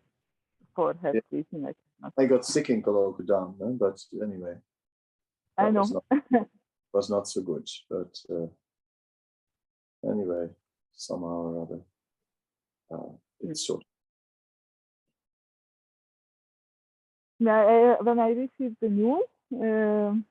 for 0.75 0.93
health 0.93 1.15
Yeah. 1.15 1.21
reason, 1.31 1.65
I 1.65 1.73
cannot. 1.73 2.13
I 2.17 2.25
got 2.25 2.45
sick 2.45 2.69
in 2.69 2.81
Goloka 2.81 3.23
Dham, 3.23 3.61
eh, 3.61 3.77
but 3.77 3.99
anyway. 4.21 4.57
I 5.57 5.71
know. 5.71 5.81
Was 5.81 5.91
not, 5.91 6.47
was 6.93 7.09
not 7.09 7.27
so 7.27 7.41
good, 7.41 7.67
but 7.89 8.17
uh, 8.29 8.47
anyway, 10.03 10.49
somehow 10.95 11.53
or 11.53 11.61
other, 11.63 11.81
uh, 12.91 13.13
it's 13.41 13.67
sort. 13.67 13.83
Now, 17.39 17.67
I, 17.67 18.01
when 18.01 18.19
I 18.19 18.29
received 18.29 18.77
the 18.81 18.89
news, 18.89 19.25
um, 19.53 20.25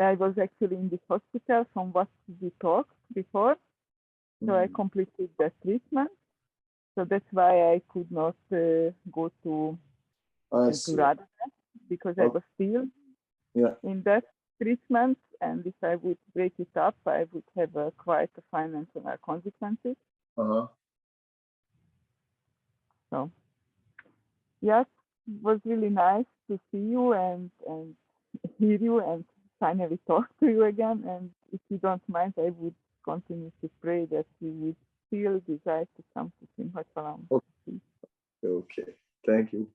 I 0.00 0.14
was 0.14 0.38
actually 0.38 0.76
in 0.76 0.88
this 0.88 1.00
hospital 1.08 1.66
from 1.74 1.92
what 1.92 2.08
we 2.40 2.50
talked 2.60 2.96
before. 3.12 3.56
So 4.46 4.54
I 4.54 4.66
Mm. 4.66 4.74
completed 4.74 5.30
the 5.38 5.52
treatment. 5.62 6.10
So 6.94 7.04
that's 7.04 7.30
why 7.32 7.72
I 7.74 7.82
could 7.88 8.10
not 8.10 8.36
uh, 8.52 8.90
go 9.12 9.30
to, 9.44 9.78
I 10.52 10.56
uh, 10.68 10.70
to. 10.70 10.96
Radha 10.96 11.26
because 11.88 12.16
I 12.18 12.24
Oh. 12.24 12.30
was 12.34 12.42
still 12.54 12.86
Yeah. 13.54 13.74
in 13.82 14.02
that 14.04 14.24
treatment. 14.60 15.18
And 15.40 15.66
if 15.66 15.74
I 15.82 15.96
would 15.96 16.18
break 16.34 16.54
it 16.58 16.76
up, 16.76 16.96
I 17.06 17.26
would 17.32 17.44
have 17.56 17.76
uh, 17.76 17.90
quite 17.98 18.30
a 18.38 18.42
financial 18.50 19.02
consequences. 19.24 19.96
Uh-huh. 20.36 20.66
So 23.12 23.30
yes, 24.62 24.86
it 25.28 25.42
was 25.42 25.60
really 25.64 25.90
nice 25.90 26.24
to 26.50 26.58
see 26.70 26.78
you 26.78 27.12
and 27.12 27.50
and 27.68 27.94
hear 28.58 28.78
you 28.78 29.00
and 29.00 29.24
finally 29.60 29.98
talk 30.06 30.26
to 30.40 30.48
you 30.48 30.64
again. 30.64 31.04
And 31.06 31.30
if 31.52 31.60
you 31.68 31.78
don't 31.78 32.02
mind, 32.08 32.34
I 32.38 32.50
would 32.58 32.74
continue 33.04 33.52
to 33.60 33.70
pray 33.82 34.06
that 34.06 34.26
you 34.40 34.50
would 34.60 34.76
still 35.06 35.40
desire 35.46 35.84
to 35.84 36.02
come 36.14 36.32
to 36.40 36.48
Simhachalam. 36.58 37.20
Okay. 37.30 37.78
Okay. 38.44 38.92
Thank 39.26 39.52
you. 39.52 39.68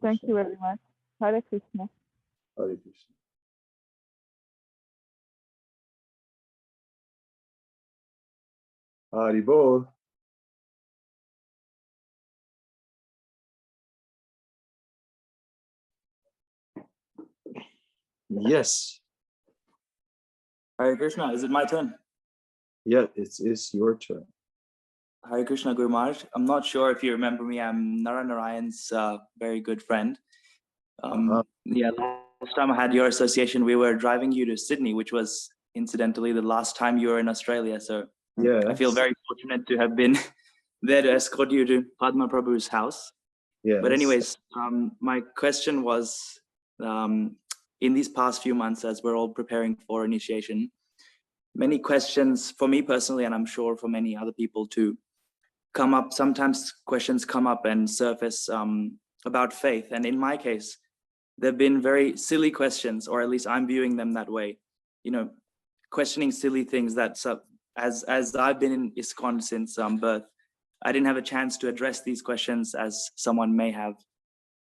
Thank 0.00 0.22
you 0.22 0.34
very 0.34 0.56
much. 0.60 0.78
Hare 1.20 1.42
Krishna. 1.42 1.88
Hare 2.56 2.76
Krishna. 2.76 3.14
Haribol. 9.12 9.88
Yes. 18.30 19.00
Hare 20.78 20.96
Krishna, 20.96 21.32
is 21.32 21.42
it 21.42 21.50
my 21.50 21.64
turn? 21.64 21.94
Yeah, 22.84 23.06
it 23.14 23.28
is 23.28 23.40
it's 23.40 23.74
your 23.74 23.98
turn. 23.98 24.24
Hare 25.28 25.44
Krishna 25.44 25.74
Guru 25.74 25.88
Maharaj. 25.88 26.24
I'm 26.34 26.46
not 26.46 26.64
sure 26.64 26.90
if 26.90 27.02
you 27.02 27.12
remember 27.12 27.42
me. 27.42 27.60
I'm 27.60 28.02
Nara 28.02 28.24
Narayan's 28.24 28.90
uh, 28.92 29.18
very 29.38 29.60
good 29.60 29.82
friend. 29.82 30.18
Um, 31.02 31.30
Uh-huh. 31.30 31.42
Yeah, 31.64 31.90
last 32.40 32.54
time 32.56 32.70
I 32.70 32.76
had 32.76 32.94
your 32.94 33.06
association, 33.08 33.64
we 33.64 33.76
were 33.76 33.94
driving 33.94 34.32
you 34.32 34.46
to 34.46 34.56
Sydney, 34.56 34.94
which 34.94 35.12
was 35.12 35.50
incidentally 35.74 36.32
the 36.32 36.42
last 36.42 36.76
time 36.76 36.96
you 36.98 37.08
were 37.08 37.18
in 37.18 37.28
Australia. 37.28 37.80
So 37.80 38.06
Yeah. 38.38 38.62
I 38.68 38.74
feel 38.74 38.92
very 38.92 39.12
fortunate 39.28 39.66
to 39.68 39.76
have 39.76 39.94
been 39.96 40.16
there 40.82 41.02
to 41.02 41.12
escort 41.12 41.50
you 41.50 41.66
to 41.66 41.84
Padma 42.00 42.28
Prabhu's 42.28 42.68
house. 42.68 43.12
Yeah. 43.62 43.80
But 43.82 43.92
anyways, 43.92 44.38
um, 44.56 44.92
my 45.00 45.20
question 45.36 45.82
was, 45.82 46.40
um, 46.80 47.36
in 47.80 47.94
these 47.94 48.08
past 48.08 48.42
few 48.42 48.54
months, 48.54 48.84
as 48.84 49.02
we're 49.02 49.16
all 49.16 49.28
preparing 49.28 49.76
for 49.86 50.04
initiation, 50.04 50.70
many 51.54 51.78
questions 51.78 52.50
for 52.52 52.68
me 52.68 52.82
personally, 52.82 53.24
and 53.24 53.34
I'm 53.34 53.46
sure 53.46 53.76
for 53.76 53.88
many 53.88 54.16
other 54.16 54.32
people 54.32 54.66
too, 54.66 54.98
come 55.74 55.94
up. 55.94 56.12
Sometimes 56.12 56.72
questions 56.86 57.24
come 57.24 57.46
up 57.46 57.64
and 57.64 57.88
surface 57.88 58.48
um, 58.48 58.98
about 59.24 59.52
faith, 59.52 59.88
and 59.92 60.04
in 60.04 60.18
my 60.18 60.36
case, 60.36 60.78
they've 61.38 61.56
been 61.56 61.80
very 61.80 62.16
silly 62.16 62.50
questions, 62.50 63.08
or 63.08 63.22
at 63.22 63.30
least 63.30 63.46
I'm 63.46 63.66
viewing 63.66 63.96
them 63.96 64.12
that 64.12 64.30
way. 64.30 64.58
You 65.04 65.12
know, 65.12 65.30
questioning 65.90 66.32
silly 66.32 66.64
things 66.64 66.94
that, 66.94 67.18
as 67.76 68.02
as 68.04 68.36
I've 68.36 68.60
been 68.60 68.72
in 68.72 68.92
ISKCON 68.92 69.42
since 69.42 69.78
um, 69.78 69.96
birth, 69.96 70.24
I 70.84 70.92
didn't 70.92 71.06
have 71.06 71.16
a 71.16 71.22
chance 71.22 71.56
to 71.58 71.68
address 71.68 72.02
these 72.02 72.22
questions 72.22 72.74
as 72.74 73.10
someone 73.16 73.56
may 73.56 73.70
have 73.70 73.94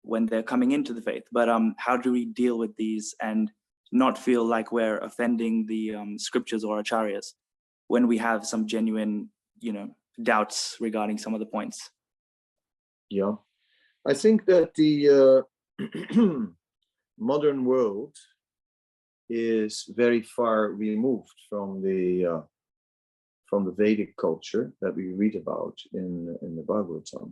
when 0.06 0.26
they're 0.27 0.44
coming 0.44 0.72
into 0.72 0.94
the 0.94 1.02
faith. 1.02 1.23
But 1.32 1.49
um, 1.49 1.76
how 1.77 1.98
do 1.98 2.11
we 2.11 2.26
deal 2.26 2.57
with 2.57 2.76
these 2.77 3.15
and 3.22 3.52
not 3.91 4.18
feel 4.18 4.45
like 4.45 4.72
we're 4.72 4.99
offending 4.99 5.65
the 5.65 5.95
um, 5.95 6.19
scriptures 6.19 6.64
or 6.64 6.82
acharyas 6.82 7.34
when 7.88 8.07
we 8.07 8.18
have 8.18 8.45
some 8.45 8.68
genuine, 8.68 9.30
you 9.60 9.73
know, 9.73 9.90
doubts 10.22 10.77
regarding 10.80 11.18
some 11.18 11.34
of 11.34 11.40
the 11.40 11.45
points? 11.45 11.90
Yeah, 13.10 13.34
I 14.07 14.14
think 14.14 14.45
that 14.45 14.73
the 14.76 15.45
uh, 15.80 16.22
modern 17.19 17.65
world 17.65 18.15
is 19.30 19.86
very 19.95 20.22
far 20.22 20.69
removed 20.69 21.34
from 21.49 21.82
the 21.82 22.26
uh, 22.26 22.41
from 23.49 23.65
the 23.65 23.72
Vedic 23.72 24.18
culture 24.18 24.73
that 24.82 24.95
we 24.95 25.14
read 25.14 25.36
about 25.36 25.76
in 25.94 26.38
in 26.41 26.56
the 26.56 26.64
Bhagavatam. 26.64 27.32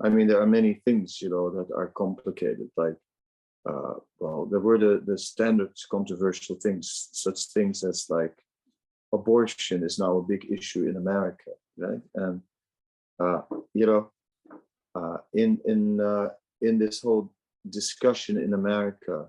I 0.00 0.08
mean, 0.08 0.26
there 0.26 0.40
are 0.40 0.46
many 0.46 0.74
things, 0.84 1.20
you 1.20 1.28
know, 1.28 1.50
that 1.50 1.74
are 1.74 1.88
complicated. 1.88 2.70
Like, 2.76 2.96
uh, 3.68 3.94
well, 4.18 4.46
there 4.46 4.60
were 4.60 4.78
the 4.78 5.02
the 5.04 5.18
standard 5.18 5.72
controversial 5.90 6.56
things, 6.56 7.08
such 7.12 7.46
things 7.46 7.84
as 7.84 8.06
like 8.10 8.34
abortion 9.12 9.84
is 9.84 9.98
now 9.98 10.16
a 10.16 10.22
big 10.22 10.50
issue 10.50 10.88
in 10.88 10.96
America, 10.96 11.50
right? 11.76 12.00
And 12.14 12.42
uh, 13.20 13.42
you 13.74 13.86
know, 13.86 14.10
uh, 14.94 15.18
in 15.34 15.60
in 15.64 16.00
uh, 16.00 16.30
in 16.60 16.78
this 16.78 17.02
whole 17.02 17.32
discussion 17.68 18.36
in 18.38 18.54
America, 18.54 19.28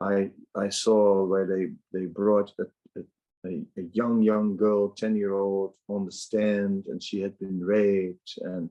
I 0.00 0.30
I 0.54 0.68
saw 0.68 1.24
where 1.24 1.46
they 1.46 1.72
they 1.98 2.06
brought 2.06 2.52
a, 2.60 3.00
a, 3.46 3.50
a 3.78 3.82
young 3.92 4.22
young 4.22 4.56
girl, 4.56 4.90
ten 4.90 5.16
year 5.16 5.34
old, 5.34 5.74
on 5.88 6.04
the 6.04 6.12
stand, 6.12 6.86
and 6.86 7.02
she 7.02 7.20
had 7.20 7.38
been 7.38 7.60
raped, 7.60 8.38
and 8.42 8.68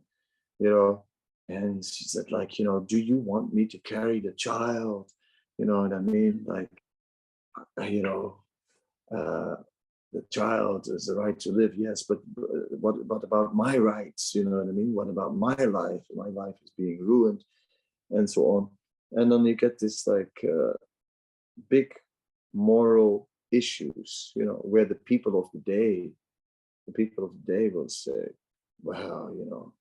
you 0.60 0.70
know, 0.70 1.04
and 1.52 1.84
she 1.84 2.06
said 2.06 2.32
like, 2.32 2.58
you 2.58 2.66
know, 2.66 2.80
do 2.80 2.98
you 2.98 3.18
want 3.18 3.54
me 3.54 3.66
to 3.68 3.78
carry 3.80 4.20
the 4.20 4.32
child? 4.32 5.12
You 5.58 5.66
know 5.66 5.82
what 5.82 5.94
I 5.94 6.00
mean? 6.00 6.46
Like, 6.46 6.70
uh, 7.80 7.84
you 7.84 8.02
know, 8.02 8.38
uh, 9.16 9.56
the 10.14 10.24
child 10.30 10.88
has 10.92 11.06
the 11.06 11.16
right 11.16 11.40
to 11.40 11.52
live, 11.52 11.74
yes, 11.76 12.04
but 12.04 12.20
uh, 12.38 12.76
what 12.84 12.96
what 13.06 13.24
about 13.24 13.56
my 13.56 13.78
rights? 13.78 14.36
You 14.36 14.44
know 14.46 14.58
what 14.58 14.70
I 14.70 14.72
mean? 14.72 14.94
What 14.94 15.10
about 15.10 15.36
my 15.36 15.56
life? 15.56 16.06
My 16.14 16.28
life 16.28 16.56
is 16.64 16.72
being 16.78 17.00
ruined, 17.00 17.44
and 18.10 18.30
so 18.30 18.42
on. 18.56 18.70
And 19.14 19.32
then 19.32 19.46
you 19.46 19.56
get 19.56 19.80
this 19.80 20.08
like 20.08 20.38
uh, 20.44 20.74
big 21.70 21.94
moral 22.54 23.30
issues, 23.52 24.32
you 24.36 24.46
know, 24.46 24.60
where 24.72 24.86
the 24.86 24.96
people 24.96 25.40
of 25.40 25.48
the 25.54 25.60
day, 25.60 26.12
the 26.88 26.94
people 26.94 27.24
of 27.26 27.32
the 27.34 27.54
day 27.54 27.70
will 27.70 27.90
say, 27.90 28.22
well, 28.82 29.34
you 29.38 29.46
know, 29.50 29.74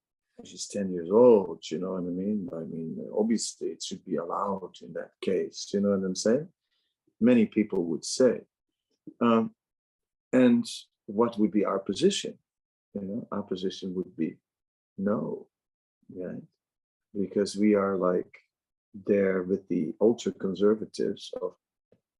she's 0.45 0.67
10 0.67 0.93
years 0.93 1.11
old, 1.11 1.63
you 1.71 1.79
know 1.79 1.93
what 1.93 1.99
I 1.99 2.15
mean? 2.23 2.49
I 2.53 2.61
mean, 2.61 2.97
obviously 3.17 3.69
it 3.69 3.83
should 3.83 4.05
be 4.05 4.17
allowed 4.17 4.73
in 4.83 4.93
that 4.95 5.13
case, 5.23 5.71
you 5.73 5.81
know 5.81 5.91
what 5.91 6.05
I'm 6.05 6.17
saying? 6.17 6.49
Many 7.21 7.47
people 7.47 7.85
would 7.85 8.05
say. 8.05 8.41
Um, 9.21 9.53
and 10.33 10.65
what 11.07 11.39
would 11.39 11.51
be 11.51 11.65
our 11.65 11.79
position? 11.79 12.35
You 12.95 13.03
know, 13.03 13.29
our 13.33 13.43
position 13.43 13.95
would 13.95 14.17
be 14.17 14.37
no, 14.99 15.47
right? 16.15 16.43
Because 17.19 17.57
we 17.57 17.75
are 17.75 17.97
like 17.97 18.33
there 19.07 19.43
with 19.43 19.69
the 19.69 19.95
ultra 20.01 20.33
conservatives 20.33 21.31
of 21.41 21.55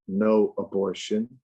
no 0.07 0.55
abortion 0.59 1.41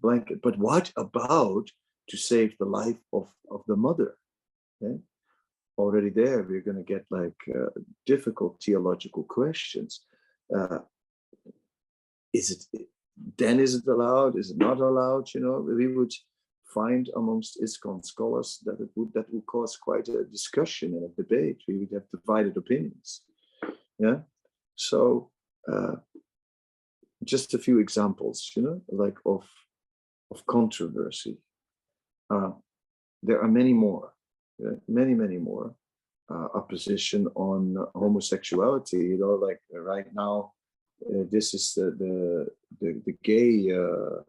blanket. 0.00 0.40
But 0.42 0.58
what 0.58 0.92
about 0.96 1.70
to 2.08 2.16
save 2.16 2.56
the 2.58 2.64
life 2.64 2.98
of, 3.12 3.28
of 3.50 3.62
the 3.66 3.76
mother? 3.76 4.16
Okay? 4.82 5.00
Already 5.78 6.10
there, 6.10 6.42
we're 6.42 6.62
going 6.62 6.82
to 6.84 6.94
get 6.94 7.04
like 7.10 7.36
uh, 7.54 7.68
difficult 8.06 8.62
theological 8.62 9.24
questions. 9.24 10.00
Uh, 10.54 10.78
is 12.32 12.50
it 12.50 12.88
then 13.38 13.60
is 13.60 13.74
it 13.74 13.86
allowed? 13.86 14.38
Is 14.38 14.50
it 14.50 14.58
not 14.58 14.80
allowed? 14.80 15.32
You 15.34 15.40
know, 15.40 15.60
we 15.60 15.86
would 15.88 16.12
find 16.64 17.08
amongst 17.16 17.60
ISKCON 17.62 18.04
scholars 18.04 18.58
that 18.64 18.80
it 18.80 18.88
would 18.94 19.12
that 19.14 19.32
would 19.32 19.46
cause 19.46 19.76
quite 19.76 20.08
a 20.08 20.24
discussion 20.24 20.94
and 20.94 21.04
a 21.04 21.22
debate. 21.22 21.62
We 21.68 21.78
would 21.78 21.92
have 21.92 22.10
divided 22.10 22.56
opinions. 22.56 23.22
Yeah. 23.98 24.20
So 24.76 25.30
uh, 25.72 25.96
just 27.24 27.54
a 27.54 27.58
few 27.58 27.78
examples, 27.78 28.52
you 28.56 28.62
know, 28.62 28.82
like 28.88 29.18
of 29.24 29.44
of 30.30 30.44
controversy. 30.46 31.38
Uh, 32.28 32.52
there 33.22 33.40
are 33.40 33.48
many 33.48 33.72
more, 33.72 34.12
many, 34.88 35.14
many 35.14 35.38
more. 35.38 35.74
uh, 36.30 36.48
a 36.54 36.60
position 36.62 37.26
on 37.34 37.76
homosexuality. 37.94 38.98
You 38.98 39.18
know, 39.18 39.34
like 39.34 39.60
uh, 39.74 39.80
right 39.80 40.06
now, 40.14 40.52
uh, 41.08 41.24
this 41.30 41.54
is 41.54 41.74
the 41.74 41.90
the 41.98 42.46
the, 42.80 43.02
the 43.06 43.16
gay 43.22 43.72
uh, 43.72 44.22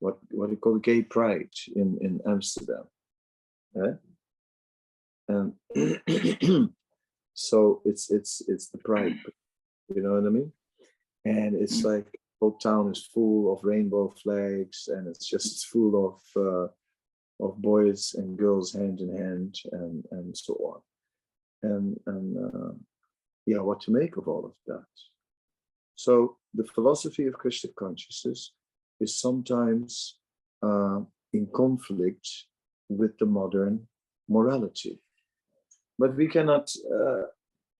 what 0.00 0.18
what 0.30 0.46
do 0.46 0.52
you 0.52 0.58
call 0.58 0.76
it, 0.76 0.82
gay 0.82 1.02
pride 1.02 1.50
in 1.74 1.98
in 2.00 2.20
Amsterdam, 2.26 2.84
right? 3.74 3.96
And 5.28 5.52
so 7.34 7.82
it's 7.84 8.10
it's 8.10 8.42
it's 8.48 8.68
the 8.70 8.78
pride, 8.78 9.16
you 9.94 10.02
know 10.02 10.14
what 10.14 10.26
I 10.26 10.30
mean? 10.30 10.52
And 11.24 11.56
it's 11.56 11.84
like 11.84 12.06
whole 12.40 12.56
town 12.58 12.90
is 12.92 13.10
full 13.12 13.52
of 13.52 13.64
rainbow 13.64 14.14
flags, 14.22 14.88
and 14.88 15.08
it's 15.08 15.26
just 15.26 15.66
full 15.72 15.92
of 16.08 16.42
uh, 16.42 16.68
of 17.40 17.62
boys 17.62 18.14
and 18.14 18.36
girls 18.38 18.72
hand 18.72 19.00
in 19.00 19.16
hand, 19.16 19.58
and 19.72 20.04
and 20.10 20.36
so 20.36 20.54
on. 20.54 20.80
And 21.62 22.00
and 22.06 22.36
uh, 22.46 22.72
yeah, 23.46 23.60
what 23.60 23.80
to 23.82 23.90
make 23.90 24.16
of 24.16 24.28
all 24.28 24.44
of 24.46 24.54
that? 24.66 24.86
So 25.94 26.36
the 26.54 26.64
philosophy 26.64 27.26
of 27.26 27.34
Krishna 27.34 27.70
consciousness 27.76 28.52
is 29.00 29.18
sometimes 29.18 30.16
uh, 30.62 31.00
in 31.32 31.46
conflict 31.54 32.28
with 32.88 33.18
the 33.18 33.26
modern 33.26 33.86
morality. 34.28 35.00
But 35.98 36.16
we 36.16 36.28
cannot, 36.28 36.70
uh, 36.92 37.22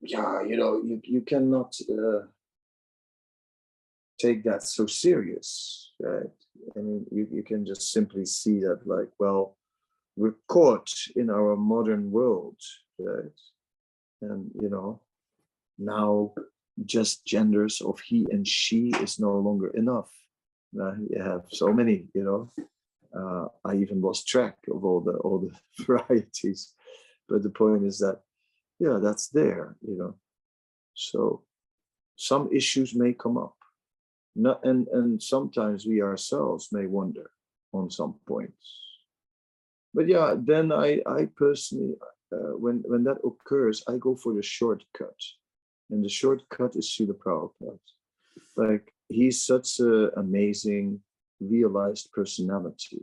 yeah, 0.01 0.43
you 0.43 0.57
know, 0.57 0.83
you, 0.83 1.01
you 1.05 1.21
cannot 1.21 1.77
uh, 1.91 2.27
take 4.19 4.45
that 4.45 4.63
so 4.63 4.87
serious, 4.87 5.93
right? 6.01 6.31
I 6.77 6.81
mean, 6.81 7.07
you, 7.11 7.29
you 7.33 7.43
can 7.43 7.65
just 7.65 7.93
simply 7.93 8.25
see 8.25 8.61
that, 8.61 8.81
like, 8.87 9.09
well, 9.19 9.57
we're 10.17 10.37
caught 10.49 10.93
in 11.17 11.31
our 11.31 11.57
modern 11.57 12.11
world, 12.11 12.57
right? 12.99 13.31
And, 14.21 14.51
you 14.61 14.69
know, 14.69 15.01
now 15.79 16.33
just 16.85 17.25
genders 17.25 17.81
of 17.81 18.01
he 18.01 18.27
and 18.31 18.47
she 18.47 18.93
is 19.01 19.19
no 19.19 19.39
longer 19.39 19.69
enough. 19.71 20.11
Uh, 20.79 20.95
you 21.09 21.23
have 21.23 21.45
so 21.51 21.73
many, 21.73 22.07
you 22.15 22.25
know. 22.25 22.53
Uh, 23.15 23.49
I 23.65 23.77
even 23.77 24.03
lost 24.03 24.29
track 24.29 24.59
of 24.71 24.85
all 24.85 25.01
the 25.01 25.13
all 25.13 25.39
the 25.39 25.53
varieties, 25.85 26.75
but 27.29 27.43
the 27.43 27.51
point 27.51 27.85
is 27.85 27.99
that, 27.99 28.21
yeah, 28.79 28.99
that's 29.01 29.29
there, 29.29 29.77
you 29.81 29.97
know. 29.97 30.15
So 30.95 31.43
some 32.17 32.51
issues 32.53 32.95
may 32.95 33.13
come 33.15 33.39
up, 33.39 33.57
not 34.39 34.65
and 34.65 34.87
and 34.89 35.23
sometimes 35.23 35.87
we 35.87 36.01
ourselves 36.01 36.69
may 36.73 36.87
wonder 36.87 37.31
on 37.73 37.91
some 37.91 38.15
points. 38.27 38.67
But 39.93 40.07
yeah, 40.09 40.35
then 40.39 40.73
I 40.73 41.01
I 41.07 41.29
personally, 41.37 41.95
uh, 42.33 42.55
when 42.57 42.83
when 42.87 43.03
that 43.05 43.19
occurs, 43.25 43.83
I 43.89 43.97
go 43.97 44.15
for 44.15 44.33
the 44.35 44.43
shortcut 44.43 45.21
and 45.91 46.05
the 46.05 46.09
shortcut 46.09 46.77
is 46.77 46.87
Srila 46.89 47.15
Prabhupada. 47.15 47.79
Like 48.57 48.93
he's 49.09 49.45
such 49.45 49.81
an 49.81 50.11
amazing, 50.17 51.01
realized 51.41 52.13
personality. 52.13 53.03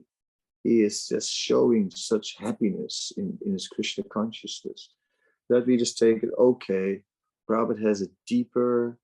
He 0.63 0.81
is 0.81 1.07
just 1.07 1.31
showing 1.31 1.91
such 1.91 2.37
happiness 2.39 3.11
in, 3.17 3.37
in 3.45 3.53
his 3.53 3.67
Krishna 3.67 4.03
consciousness 4.05 4.89
that 5.49 5.65
we 5.67 5.77
just 5.77 5.97
take 5.97 6.23
it, 6.23 6.29
okay, 6.37 7.01
Prabhupada 7.47 7.85
has 7.85 8.01
a 8.01 8.07
deeper 8.27 8.97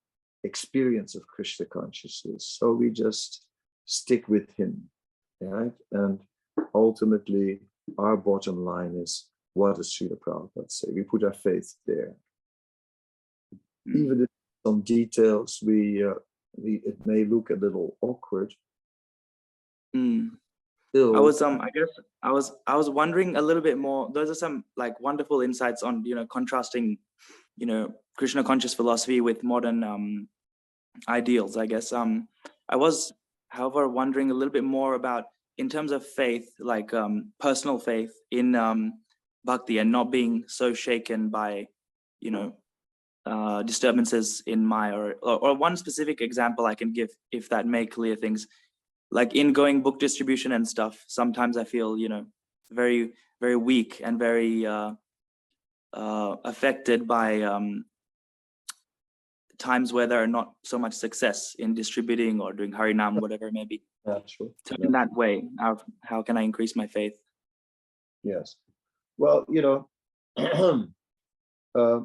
experience 0.44 1.14
of 1.14 1.26
Krishna 1.26 1.66
consciousness. 1.66 2.56
So 2.58 2.72
we 2.72 2.90
just 2.90 3.46
stick 3.84 4.28
with 4.28 4.50
him, 4.56 4.88
right? 5.40 5.72
And 5.92 6.20
ultimately, 6.74 7.60
our 7.98 8.16
bottom 8.16 8.64
line 8.64 8.94
is 8.96 9.28
what 9.54 9.76
does 9.76 9.92
Srila 9.92 10.18
Prabhupada 10.18 10.70
say? 10.70 10.88
We 10.92 11.02
put 11.02 11.24
our 11.24 11.34
faith 11.34 11.74
there 11.86 12.14
even 13.86 14.22
if 14.22 14.28
some 14.66 14.80
details 14.82 15.60
we 15.64 16.04
uh, 16.04 16.14
we 16.56 16.80
it 16.84 17.04
may 17.06 17.24
look 17.24 17.50
a 17.50 17.54
little 17.54 17.96
awkward. 18.00 18.54
Mm. 19.96 20.30
Still, 20.90 21.16
I 21.16 21.20
was 21.20 21.40
um 21.42 21.60
I 21.60 21.70
guess 21.70 21.88
I 22.22 22.30
was 22.30 22.52
I 22.66 22.76
was 22.76 22.90
wondering 22.90 23.36
a 23.36 23.42
little 23.42 23.62
bit 23.62 23.78
more. 23.78 24.10
Those 24.12 24.30
are 24.30 24.34
some 24.34 24.64
like 24.76 24.98
wonderful 25.00 25.40
insights 25.40 25.82
on 25.82 26.04
you 26.04 26.14
know 26.14 26.26
contrasting, 26.26 26.98
you 27.62 27.66
know, 27.66 27.94
Krishna 28.16 28.42
conscious 28.42 28.74
philosophy 28.74 29.20
with 29.20 29.44
modern 29.44 29.84
um 29.84 30.26
ideals. 31.06 31.56
I 31.56 31.66
guess 31.66 31.92
um 31.92 32.26
I 32.68 32.74
was, 32.74 33.12
however, 33.50 33.88
wondering 33.88 34.32
a 34.32 34.34
little 34.34 34.52
bit 34.52 34.64
more 34.64 34.94
about 34.94 35.26
in 35.58 35.68
terms 35.68 35.92
of 35.92 36.04
faith, 36.04 36.48
like 36.58 36.92
um 36.92 37.30
personal 37.38 37.78
faith 37.78 38.10
in 38.32 38.56
um 38.56 38.94
bhakti 39.44 39.78
and 39.78 39.92
not 39.92 40.10
being 40.10 40.42
so 40.48 40.74
shaken 40.74 41.28
by, 41.28 41.68
you 42.20 42.32
know, 42.32 42.56
uh, 43.26 43.62
disturbances 43.62 44.42
in 44.46 44.66
my 44.66 44.90
or, 44.90 45.14
or 45.22 45.38
or 45.44 45.54
one 45.54 45.76
specific 45.76 46.20
example 46.20 46.66
I 46.66 46.74
can 46.74 46.92
give 46.92 47.10
if 47.30 47.48
that 47.50 47.64
may 47.64 47.86
clear 47.86 48.16
things. 48.16 48.48
Like 49.12 49.36
in 49.36 49.52
going 49.52 49.82
book 49.82 50.00
distribution 50.00 50.50
and 50.50 50.66
stuff, 50.66 51.04
sometimes 51.06 51.56
I 51.56 51.62
feel 51.62 51.96
you 51.96 52.08
know 52.08 52.26
very 52.72 53.12
very 53.40 53.56
weak 53.56 54.00
and 54.02 54.18
very 54.18 54.66
uh, 54.66 54.94
uh, 55.92 56.36
affected 56.44 57.06
by 57.06 57.42
um, 57.42 57.84
times 59.58 59.92
where 59.92 60.06
there 60.06 60.22
are 60.22 60.26
not 60.26 60.52
so 60.64 60.78
much 60.78 60.94
success 60.94 61.54
in 61.58 61.74
distributing 61.74 62.40
or 62.40 62.52
doing 62.52 62.72
harinam, 62.72 63.20
whatever 63.20 63.48
it 63.48 63.54
may 63.54 63.64
be. 63.64 63.82
Yeah, 64.06 64.18
sure. 64.26 64.50
So 64.66 64.74
in 64.80 64.92
that 64.92 65.12
way, 65.12 65.44
how 65.58 65.78
how 66.02 66.22
can 66.22 66.36
I 66.36 66.42
increase 66.42 66.74
my 66.74 66.86
faith? 66.86 67.16
Yes. 68.24 68.56
Well, 69.18 69.44
you 69.48 69.62
know, 69.62 69.88
uh, 71.74 72.00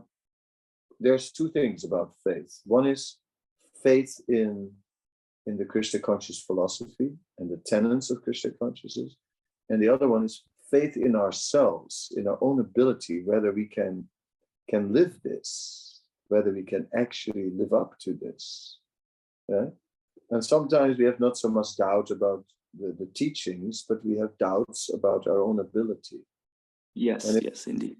there's 0.99 1.31
two 1.31 1.49
things 1.49 1.83
about 1.83 2.13
faith. 2.23 2.61
One 2.65 2.87
is 2.87 3.17
faith 3.83 4.13
in 4.27 4.71
in 5.47 5.57
the 5.57 5.65
Krishna 5.65 5.99
conscious 5.99 6.41
philosophy 6.41 7.13
and 7.39 7.49
the 7.49 7.61
tenets 7.65 8.11
of 8.11 8.21
Krishna 8.21 8.51
consciousness, 8.51 9.15
and 9.69 9.81
the 9.81 9.89
other 9.89 10.07
one 10.07 10.25
is 10.25 10.43
faith 10.71 10.97
in 10.97 11.15
ourselves, 11.15 12.11
in 12.15 12.27
our 12.27 12.37
own 12.41 12.59
ability, 12.59 13.23
whether 13.23 13.51
we 13.51 13.65
can 13.65 14.07
can 14.69 14.93
live 14.93 15.17
this, 15.23 16.01
whether 16.27 16.51
we 16.51 16.63
can 16.63 16.87
actually 16.93 17.49
live 17.51 17.73
up 17.73 17.97
to 17.99 18.13
this. 18.13 18.79
Yeah? 19.47 19.67
And 20.29 20.43
sometimes 20.43 20.97
we 20.97 21.05
have 21.05 21.21
not 21.21 21.37
so 21.37 21.47
much 21.47 21.77
doubt 21.77 22.11
about 22.11 22.43
the, 22.77 22.93
the 22.99 23.09
teachings, 23.13 23.85
but 23.87 24.05
we 24.05 24.17
have 24.17 24.37
doubts 24.37 24.89
about 24.93 25.25
our 25.25 25.41
own 25.41 25.59
ability. 25.59 26.19
Yes, 26.93 27.23
if- 27.33 27.43
yes, 27.43 27.67
indeed. 27.67 27.97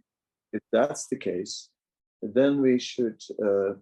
If 0.53 0.61
that's 0.71 1.07
the 1.07 1.17
case, 1.17 1.69
then 2.21 2.61
we 2.61 2.79
should 2.79 3.21
uh, 3.43 3.73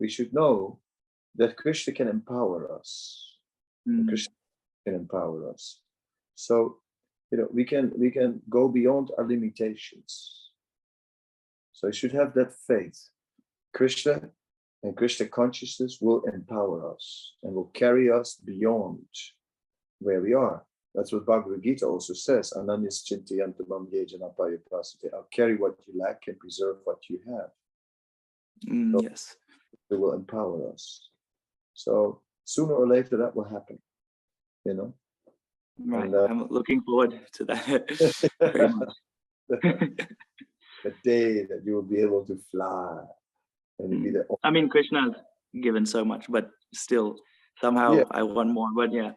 we 0.00 0.08
should 0.08 0.32
know 0.32 0.80
that 1.36 1.56
Krishna 1.56 1.92
can 1.92 2.08
empower 2.08 2.74
us. 2.74 3.36
Mm. 3.88 4.08
Krishna 4.08 4.34
can 4.86 4.94
empower 4.94 5.50
us. 5.50 5.80
So 6.34 6.78
you 7.30 7.38
know 7.38 7.48
we 7.52 7.64
can 7.64 7.92
we 7.96 8.10
can 8.10 8.40
go 8.48 8.68
beyond 8.68 9.10
our 9.16 9.26
limitations. 9.26 10.50
So 11.72 11.86
you 11.86 11.92
should 11.92 12.12
have 12.12 12.34
that 12.34 12.52
faith. 12.66 12.98
Krishna 13.72 14.30
and 14.82 14.96
Krishna 14.96 15.26
consciousness 15.26 15.98
will 16.00 16.22
empower 16.24 16.92
us 16.92 17.34
and 17.42 17.54
will 17.54 17.70
carry 17.72 18.10
us 18.10 18.34
beyond 18.34 19.06
where 20.00 20.20
we 20.20 20.34
are. 20.34 20.64
That's 20.94 21.12
what 21.12 21.24
Bhagavad 21.26 21.62
Gita 21.62 21.86
also 21.86 22.14
says. 22.14 22.52
Ananyas 22.56 23.04
chintayantamam 23.06 23.86
yejana 23.94 24.34
payapasate. 24.36 25.12
I'll 25.14 25.28
carry 25.32 25.56
what 25.56 25.76
you 25.86 25.98
lack 26.00 26.24
and 26.26 26.38
preserve 26.38 26.78
what 26.84 26.98
you 27.08 27.20
have. 27.28 27.50
Mm, 28.66 28.92
So- 28.92 29.02
yes. 29.02 29.36
It 29.90 29.98
will 29.98 30.12
empower 30.14 30.72
us. 30.72 31.08
So 31.74 32.22
sooner 32.44 32.74
or 32.74 32.86
later 32.86 33.16
that 33.16 33.34
will 33.34 33.44
happen. 33.44 33.78
You 34.64 34.74
know? 34.74 34.94
Right. 35.86 36.04
And, 36.04 36.14
uh, 36.14 36.24
I'm 36.28 36.46
looking 36.48 36.80
forward 36.82 37.20
to 37.34 37.44
that 37.46 38.30
very 38.40 38.68
much. 38.74 38.92
the 40.84 40.94
day 41.04 41.44
that 41.44 41.62
you 41.64 41.74
will 41.74 41.82
be 41.82 42.00
able 42.00 42.24
to 42.26 42.36
fly 42.50 43.02
and 43.78 44.02
be 44.02 44.10
the 44.10 44.26
I 44.42 44.50
mean, 44.50 44.68
Krishna 44.68 45.02
has 45.02 45.12
given 45.62 45.86
so 45.86 46.04
much, 46.04 46.26
but 46.28 46.50
still, 46.74 47.16
somehow 47.60 47.96
Yeah. 47.98 48.04
I 48.10 48.22
want 48.22 48.50
more. 48.50 48.68
But 48.74 48.92
yeah, 48.92 49.12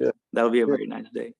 Yeah. 0.00 0.10
that'll 0.32 0.50
be 0.50 0.60
a 0.62 0.66
Yeah. 0.66 0.74
very 0.76 0.86
nice 0.86 1.10
day. 1.14 1.34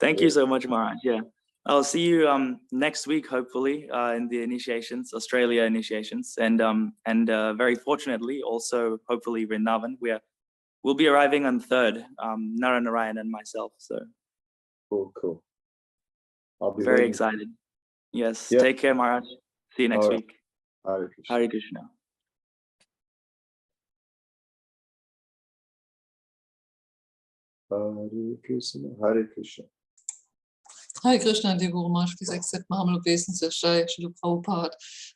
Thank 0.00 0.18
Yeah. 0.18 0.24
you 0.24 0.30
so 0.30 0.46
much, 0.46 0.66
Maharaj. 0.66 0.98
Yeah, 1.04 1.20
I'll 1.66 1.84
see 1.84 2.02
you 2.02 2.28
um 2.28 2.60
next 2.72 3.06
week, 3.06 3.26
hopefully, 3.26 3.88
uh, 3.90 4.12
in 4.14 4.28
the 4.28 4.42
initiations, 4.42 5.12
Australia 5.14 5.62
initiations, 5.64 6.34
and 6.38 6.60
um 6.60 6.92
and 7.06 7.30
uh, 7.30 7.54
very 7.54 7.74
fortunately, 7.76 8.42
also 8.42 8.98
hopefully 9.08 9.46
Vrindavan. 9.46 9.96
We 10.00 10.10
are 10.10 10.20
we'll 10.82 10.94
be 10.94 11.06
arriving 11.06 11.44
on 11.46 11.60
third, 11.60 12.04
um 12.22 12.56
Naranarayan 12.62 13.18
and 13.20 13.30
myself. 13.30 13.72
So 13.78 13.98
cool, 14.90 15.12
cool. 15.20 15.42
I'll 16.60 16.72
be 16.72 16.84
very 16.84 16.98
waiting. 16.98 17.10
excited. 17.10 17.48
Yes. 18.12 18.48
Yeah. 18.50 18.60
Take 18.60 18.78
care, 18.78 18.94
Maharaj. 18.94 19.24
See 19.76 19.82
you 19.84 19.88
next 19.88 20.06
right. 20.06 20.16
week. 20.16 20.32
Hare 20.86 21.08
Krishna. 21.08 21.32
Hare 21.38 21.48
Krishna. 21.48 21.80
Hare 27.70 28.38
Krishna. 28.44 28.88
Hare 29.02 29.24
Krishna. 29.34 29.64
Hare 31.04 31.18
Krishna, 31.18 31.56
dear 31.56 31.70
Guru 31.70 31.88
Maharaj, 31.90 32.16
please 32.16 32.32
accept 32.32 32.64
my 32.68 32.76
humble 32.76 32.96
obeisance, 32.96 33.40
Jai 33.40 33.84
Srila 33.84 34.12
Prabhupada. 34.18 34.70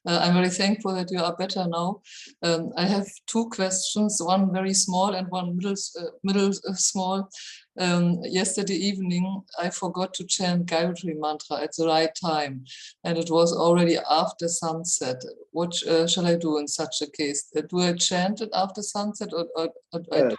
Uh, 0.06 0.20
I'm 0.22 0.34
very 0.34 0.50
thankful 0.50 0.94
that 0.94 1.10
you 1.10 1.20
are 1.20 1.34
better 1.36 1.66
now. 1.66 2.00
Um, 2.42 2.70
I 2.76 2.84
have 2.84 3.06
two 3.26 3.48
questions, 3.48 4.20
one 4.22 4.52
very 4.52 4.74
small 4.74 5.14
and 5.14 5.28
one 5.28 5.56
middle, 5.56 5.74
uh, 5.98 6.04
middle 6.22 6.50
uh, 6.50 6.74
small. 6.74 7.28
Um, 7.80 8.20
yesterday 8.22 8.74
evening, 8.74 9.42
I 9.58 9.70
forgot 9.70 10.14
to 10.14 10.24
chant 10.24 10.66
Gayatri 10.66 11.18
mantra 11.18 11.62
at 11.62 11.72
the 11.76 11.86
right 11.86 12.14
time, 12.14 12.64
and 13.02 13.18
it 13.18 13.30
was 13.30 13.52
already 13.52 13.98
after 14.08 14.46
sunset. 14.46 15.20
What 15.50 15.74
uh, 15.84 16.06
shall 16.06 16.26
I 16.26 16.36
do 16.36 16.58
in 16.58 16.68
such 16.68 17.02
a 17.02 17.10
case? 17.10 17.50
Uh, 17.56 17.62
Do 17.68 17.80
I 17.80 17.94
chant 17.94 18.40
it 18.40 18.50
after 18.54 18.82
sunset 18.82 19.30
or, 19.32 19.46
or, 19.56 19.70
or 19.92 20.00
Yeah, 20.12 20.28
don't? 20.28 20.38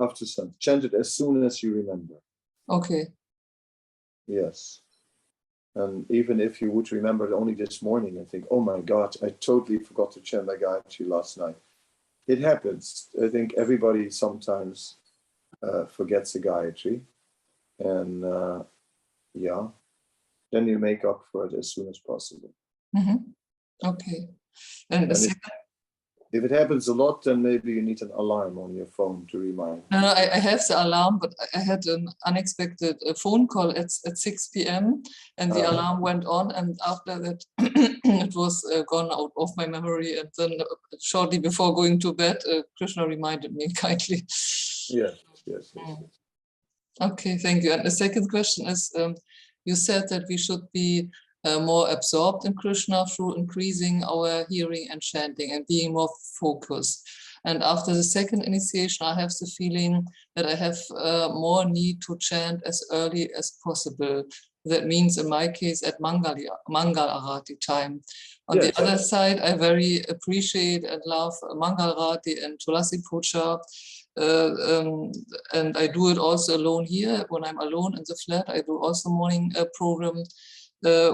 After 0.00 0.26
sun, 0.26 0.52
chant 0.58 0.84
it 0.84 0.92
as 0.92 1.14
soon 1.14 1.44
as 1.44 1.62
you 1.62 1.74
remember. 1.74 2.14
Okay. 2.68 3.06
Yes. 4.26 4.80
And 5.74 6.10
even 6.10 6.40
if 6.40 6.62
you 6.62 6.70
would 6.70 6.90
remember 6.90 7.34
only 7.34 7.54
this 7.54 7.82
morning 7.82 8.16
and 8.16 8.28
think, 8.28 8.46
oh 8.50 8.60
my 8.60 8.80
God, 8.80 9.14
I 9.22 9.28
totally 9.28 9.78
forgot 9.78 10.12
to 10.12 10.20
chant 10.20 10.46
my 10.46 10.54
Gayatri 10.54 11.06
last 11.06 11.38
night. 11.38 11.56
It 12.26 12.40
happens. 12.40 13.08
I 13.22 13.28
think 13.28 13.54
everybody 13.56 14.10
sometimes 14.10 14.96
uh, 15.62 15.84
forgets 15.86 16.32
the 16.32 16.40
Gayatri. 16.40 17.02
And 17.78 18.24
uh, 18.24 18.62
yeah, 19.34 19.68
then 20.50 20.66
you 20.66 20.78
make 20.78 21.04
up 21.04 21.24
for 21.30 21.46
it 21.46 21.52
as 21.52 21.72
soon 21.72 21.88
as 21.88 21.98
possible. 21.98 22.50
Mhm. 22.96 23.24
Okay. 23.84 24.28
And 24.88 25.02
the 25.02 25.02
And 25.02 25.10
if, 25.12 25.18
second 25.18 25.50
if 26.32 26.44
it 26.44 26.50
happens 26.50 26.88
a 26.88 26.94
lot, 26.94 27.22
then 27.24 27.42
maybe 27.42 27.72
you 27.72 27.82
need 27.82 28.02
an 28.02 28.10
alarm 28.14 28.58
on 28.58 28.74
your 28.74 28.86
phone 28.86 29.26
to 29.30 29.38
remind. 29.38 29.82
No, 29.90 30.00
no, 30.00 30.08
I, 30.08 30.28
I 30.34 30.38
have 30.38 30.60
the 30.66 30.82
alarm, 30.84 31.18
but 31.20 31.34
I- 31.54 31.58
had 31.60 31.86
an 31.86 32.08
unexpected 32.24 32.96
uh, 33.08 33.14
phone 33.14 33.46
call 33.46 33.70
at, 33.70 33.90
at 34.06 34.18
6 34.18 34.48
p.m. 34.48 35.02
and 35.38 35.52
the 35.52 35.64
Ah. 35.66 35.70
alarm 35.70 36.00
went 36.00 36.24
on, 36.26 36.50
and 36.52 36.78
after 36.86 37.18
that, 37.18 37.44
it 38.04 38.34
was 38.34 38.64
uh, 38.74 38.82
gone 38.88 39.10
out 39.12 39.32
of 39.36 39.50
my 39.56 39.66
memory. 39.66 40.18
And 40.18 40.28
then, 40.36 40.52
uh, 40.60 40.64
shortly 41.00 41.38
before 41.38 41.74
going 41.74 41.98
to 42.00 42.12
bed, 42.12 42.38
uh, 42.50 42.62
Krishna 42.76 43.06
reminded 43.06 43.54
me 43.54 43.72
kindly. 43.76 44.22
Yes, 44.88 45.14
yes, 45.46 45.46
yes. 45.46 45.72
yes. 45.76 45.98
Okay, 47.00 47.36
thank 47.38 47.62
you. 47.62 47.72
And 47.72 47.84
the 47.84 47.90
second 47.90 48.28
question 48.30 48.66
is 48.66 48.90
um, 48.98 49.14
you 49.64 49.76
said 49.76 50.08
that 50.10 50.24
we 50.28 50.36
should 50.38 50.62
be 50.72 51.08
uh, 51.46 51.60
more 51.60 51.88
absorbed 51.90 52.44
in 52.46 52.54
Krishna 52.54 53.06
through 53.06 53.36
increasing 53.36 54.02
our 54.04 54.44
hearing 54.50 54.86
and 54.90 55.00
chanting 55.00 55.52
and 55.52 55.66
being 55.66 55.92
more 55.92 56.10
focused. 56.40 57.08
And 57.44 57.62
after 57.62 57.94
the 57.94 58.02
second 58.02 58.42
initiation, 58.42 59.06
I 59.06 59.14
have 59.20 59.30
the 59.40 59.46
feeling 59.58 60.04
that 60.34 60.46
I 60.46 60.54
have 60.54 60.78
uh, 60.96 61.28
more 61.32 61.64
need 61.64 62.02
to 62.06 62.18
chant 62.18 62.60
as 62.66 62.84
early 62.90 63.30
as 63.38 63.52
possible. 63.64 64.24
That 64.64 64.86
means 64.86 65.16
in 65.16 65.28
my 65.28 65.46
case 65.46 65.86
at 65.86 66.00
Mangali, 66.00 66.46
Mangal 66.68 67.08
Arati 67.18 67.54
time. 67.60 68.00
On 68.48 68.56
Yes. 68.56 68.64
the 68.66 68.82
other 68.82 68.98
side, 68.98 69.38
I 69.38 69.56
very 69.56 70.02
appreciate 70.08 70.82
and 70.92 71.00
love 71.06 71.34
Mangal 71.54 71.94
Arati 71.94 72.34
and 72.44 72.58
Tulasi 72.58 72.98
Puja. 73.08 73.58
Uh, 74.18 74.50
um, 74.72 75.12
and 75.52 75.76
I 75.76 75.86
do 75.86 76.08
it 76.08 76.18
also 76.18 76.56
alone 76.56 76.84
here 76.84 77.24
when 77.28 77.44
I'm 77.44 77.60
alone 77.60 77.92
in 77.98 78.04
the 78.08 78.16
flat. 78.24 78.46
I 78.48 78.60
do 78.62 78.74
also 78.86 79.08
morning 79.10 79.52
uh, 79.56 79.66
program, 79.74 80.16
uh, 80.84 81.12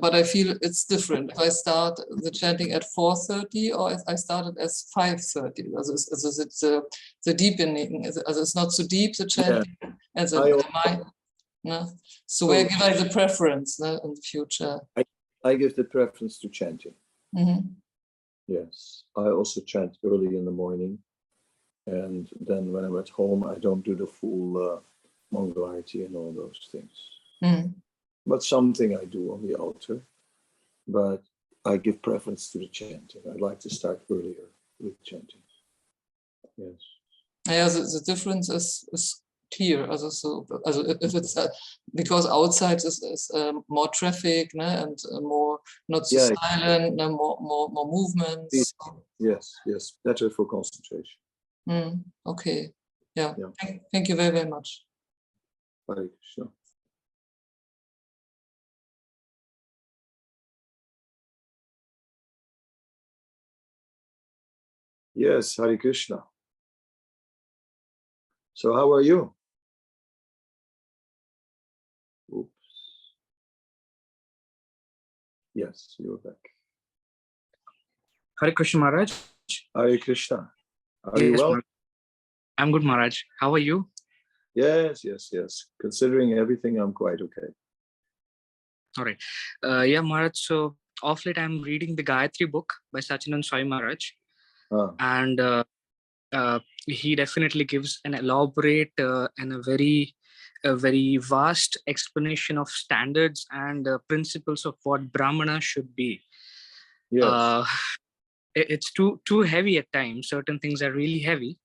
but 0.00 0.14
I 0.14 0.22
feel 0.22 0.56
it's 0.60 0.84
different. 0.84 1.32
If 1.32 1.38
I 1.38 1.48
start 1.48 1.96
the 2.24 2.30
chanting 2.30 2.72
at 2.72 2.84
4:30 2.96 3.72
or 3.78 3.92
if 3.92 4.00
I 4.06 4.14
started 4.16 4.58
as 4.58 4.86
5:30, 4.96 5.74
also 5.76 5.92
also 5.92 6.42
it's 6.42 6.62
uh, 6.62 6.80
the 7.24 7.34
deepening. 7.34 8.04
is- 8.04 8.18
Also 8.26 8.40
it's 8.42 8.54
not 8.54 8.72
so 8.72 8.84
deep 8.86 9.16
the 9.16 9.26
chanting, 9.26 9.76
and 10.14 10.28
the, 10.28 10.64
I 10.84 11.00
No? 11.64 11.88
So 12.26 12.46
where 12.46 12.64
give 12.64 12.82
I 12.82 12.92
the 13.02 13.10
preference 13.10 13.78
no, 13.80 13.98
in 14.04 14.14
the 14.14 14.22
future? 14.22 14.80
I, 14.96 15.04
I 15.44 15.54
give 15.56 15.74
the 15.76 15.84
preference 15.84 16.38
to 16.40 16.48
chanting. 16.48 16.94
Mhm. 17.34 17.74
Yes, 18.46 19.04
I 19.16 19.28
also 19.38 19.60
chant 19.60 19.96
early 20.04 20.36
in 20.36 20.44
the 20.44 20.50
morning. 20.64 20.98
And 21.86 22.28
then 22.48 22.72
when 22.72 22.84
I'm 22.84 22.98
at 22.98 23.08
home, 23.08 23.44
I 23.44 23.56
don't 23.58 23.84
do 23.84 23.94
the 23.94 24.06
full 24.06 24.56
uh, 24.58 24.80
Mangalarti 25.32 26.04
and 26.06 26.14
all 26.16 26.32
those 26.32 26.68
things. 26.72 26.92
Mm. 27.42 27.74
But 28.30 28.42
something 28.54 28.90
I 28.96 29.04
do 29.16 29.22
on 29.34 29.40
the 29.46 29.54
altar. 29.66 29.98
But 30.86 31.22
I 31.64 31.76
give 31.76 32.00
preference 32.08 32.42
to 32.50 32.58
the 32.58 32.68
chanting. 32.68 33.22
I'd 33.28 33.46
like 33.48 33.60
to 33.60 33.70
start 33.78 33.98
earlier 34.10 34.48
with 34.78 34.96
chanting. 35.08 35.42
Yes. 36.56 36.80
Yeah, 37.48 37.68
the, 37.74 37.80
the 37.94 38.02
difference 38.06 38.48
is, 38.58 38.88
is 38.92 39.04
clear. 39.54 39.78
Also, 39.90 40.10
so, 40.10 40.46
also 40.66 40.80
if 41.06 41.12
it's 41.14 41.36
uh, 41.36 41.48
because 42.00 42.24
outside 42.38 42.78
is, 42.78 43.02
is 43.14 43.30
um, 43.34 43.56
more 43.68 43.88
traffic 43.88 44.46
ne, 44.54 44.70
and 44.82 44.96
uh, 45.12 45.20
more 45.20 45.58
not 45.88 46.06
so 46.06 46.16
Yeah. 46.16 46.30
silent, 46.40 46.96
no, 46.96 47.06
more 47.20 47.36
more 47.40 47.68
more 47.76 47.88
movements. 47.96 48.52
Yes, 48.52 48.74
yes, 49.18 49.44
yes. 49.66 49.82
Better 50.04 50.30
for 50.30 50.44
concentration. 50.46 51.18
Mm, 51.68 51.92
okay, 52.32 52.60
yeah. 53.14 53.34
Yeah. 53.40 53.50
Thank, 53.60 53.82
thank 53.92 54.08
you 54.08 54.16
very 54.16 54.32
very 54.38 54.50
much. 54.56 54.68
Hare 55.88 56.08
Krishna. 56.14 56.46
Yes, 65.20 65.54
Hare 65.58 65.76
Krishna. 65.76 66.24
So 68.54 68.72
how 68.72 68.90
are 68.90 69.02
you? 69.02 69.34
Oops. 72.34 72.48
Yes, 75.54 75.96
you're 75.98 76.16
back. 76.16 76.40
Hare 78.40 78.52
Krishna 78.52 78.80
Maharaj. 78.80 79.12
Hare 79.76 79.98
Krishna. 79.98 80.50
Are 81.04 81.22
you 81.22 81.32
well? 81.32 81.48
Maharaj. 81.48 81.64
I'm 82.56 82.72
good, 82.72 82.84
Maharaj. 82.84 83.18
How 83.40 83.52
are 83.52 83.58
you? 83.58 83.90
Yes, 84.54 85.04
yes, 85.04 85.28
yes. 85.30 85.66
Considering 85.82 86.32
everything, 86.38 86.78
I'm 86.78 86.94
quite 86.94 87.20
okay. 87.20 87.48
All 88.96 89.04
right. 89.04 89.20
Uh, 89.62 89.82
yeah, 89.82 90.00
Maharaj. 90.00 90.32
So 90.36 90.76
off 91.02 91.26
late, 91.26 91.36
I'm 91.36 91.60
reading 91.60 91.94
the 91.94 92.04
Gayatri 92.04 92.50
book 92.50 92.72
by 92.90 93.00
Sacinandana 93.00 93.44
Swami 93.44 93.64
Maharaj, 93.64 94.12
And 94.98 95.40
uh, 95.40 95.64
uh, 96.32 96.60
he 96.86 97.14
definitely 97.16 97.64
gives 97.64 98.00
an 98.04 98.14
elaborate 98.14 98.92
uh, 98.98 99.28
and 99.38 99.52
a 99.52 99.62
very, 99.62 100.14
a 100.64 100.76
very 100.76 101.16
vast 101.16 101.76
explanation 101.86 102.58
of 102.58 102.68
standards 102.68 103.46
and 103.50 103.86
uh, 103.88 103.98
principles 104.08 104.64
of 104.64 104.76
what 104.84 105.12
Brahmana 105.12 105.60
should 105.60 105.94
be. 105.96 106.20
yes. 107.10 107.24
uh, 107.24 107.64
it- 108.54 108.70
it's 108.70 108.92
too 108.92 109.20
too 109.24 109.42
heavy 109.42 109.78
at 109.78 109.90
times 109.92 110.28
certain 110.28 110.58
things 110.58 110.82
are 110.82 110.92
really 110.92 111.20
heavy 111.20 111.56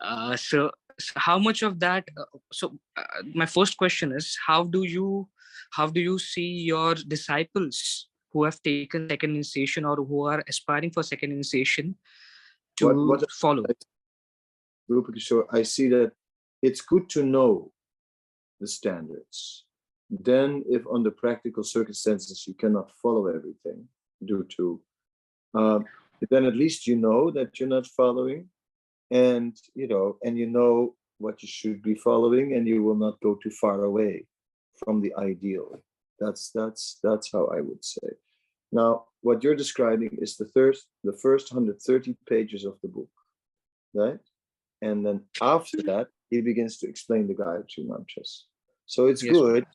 uh, 0.00 0.36
so, 0.36 0.70
so 0.98 1.12
how 1.16 1.38
much 1.38 1.62
of 1.62 1.78
that 1.80 2.04
uh, 2.16 2.24
so 2.52 2.78
uh, 2.96 3.22
my 3.34 3.46
first 3.46 3.76
question 3.76 4.12
is 4.12 4.36
how 4.46 4.64
do 4.64 4.82
you 4.84 5.28
how 5.76 5.86
do 5.86 6.00
you 6.00 6.18
see 6.18 6.48
your 6.72 6.94
disciples 7.14 8.08
who 8.32 8.44
have 8.44 8.60
taken 8.62 9.08
second 9.08 9.30
initiation 9.34 9.84
or 9.84 9.96
who 9.96 10.26
are 10.26 10.42
aspiring 10.48 10.90
for 10.90 11.02
second 11.02 11.30
initiation 11.32 11.94
to 12.78 12.86
What- 12.86 13.20
what- 13.20 13.30
follow 13.30 13.64
Rupa 14.88 15.12
Kishore, 15.12 15.46
I 15.50 15.62
see 15.62 15.88
that 15.88 16.12
it's 16.62 16.80
good 16.80 17.08
to 17.10 17.22
know 17.22 17.72
the 18.60 18.66
standards. 18.66 19.66
Then, 20.10 20.64
if 20.68 20.86
under 20.86 21.10
practical 21.10 21.62
circumstances 21.62 22.46
you 22.46 22.54
cannot 22.54 22.90
follow 23.02 23.26
everything 23.26 23.88
due 24.24 24.44
to, 24.56 24.82
um, 25.54 25.84
then 26.30 26.46
at 26.46 26.56
least 26.56 26.86
you 26.86 26.96
know 26.96 27.30
that 27.30 27.60
you're 27.60 27.68
not 27.68 27.86
following, 27.86 28.50
and 29.10 29.54
you 29.74 29.86
know, 29.86 30.18
and 30.24 30.38
you 30.38 30.46
know 30.46 30.96
what 31.18 31.42
you 31.42 31.48
should 31.48 31.82
be 31.82 31.94
following, 31.94 32.54
and 32.54 32.66
you 32.66 32.82
will 32.82 32.96
not 32.96 33.20
go 33.20 33.34
too 33.34 33.50
far 33.50 33.84
away 33.84 34.26
from 34.82 35.02
the 35.02 35.14
ideal. 35.16 35.82
That's 36.18 36.50
that's 36.50 36.98
that's 37.02 37.30
how 37.30 37.46
I 37.46 37.60
would 37.60 37.84
say. 37.84 38.08
Now, 38.72 39.07
what 39.22 39.42
you're 39.42 39.56
describing 39.56 40.16
is 40.20 40.36
the 40.36 40.46
first 40.54 40.86
the 41.04 41.12
first 41.12 41.52
130 41.52 42.16
pages 42.28 42.64
of 42.64 42.78
the 42.82 42.88
book, 42.88 43.10
right? 43.94 44.20
and 44.80 45.04
then 45.04 45.24
after 45.40 45.82
that 45.82 46.08
he 46.30 46.40
begins 46.40 46.78
to 46.78 46.88
explain 46.88 47.26
the 47.26 47.34
Gayatri 47.34 47.86
mantras. 47.86 48.46
So 48.86 49.06
it's 49.06 49.22
Yes. 49.22 49.32
good, 49.32 49.66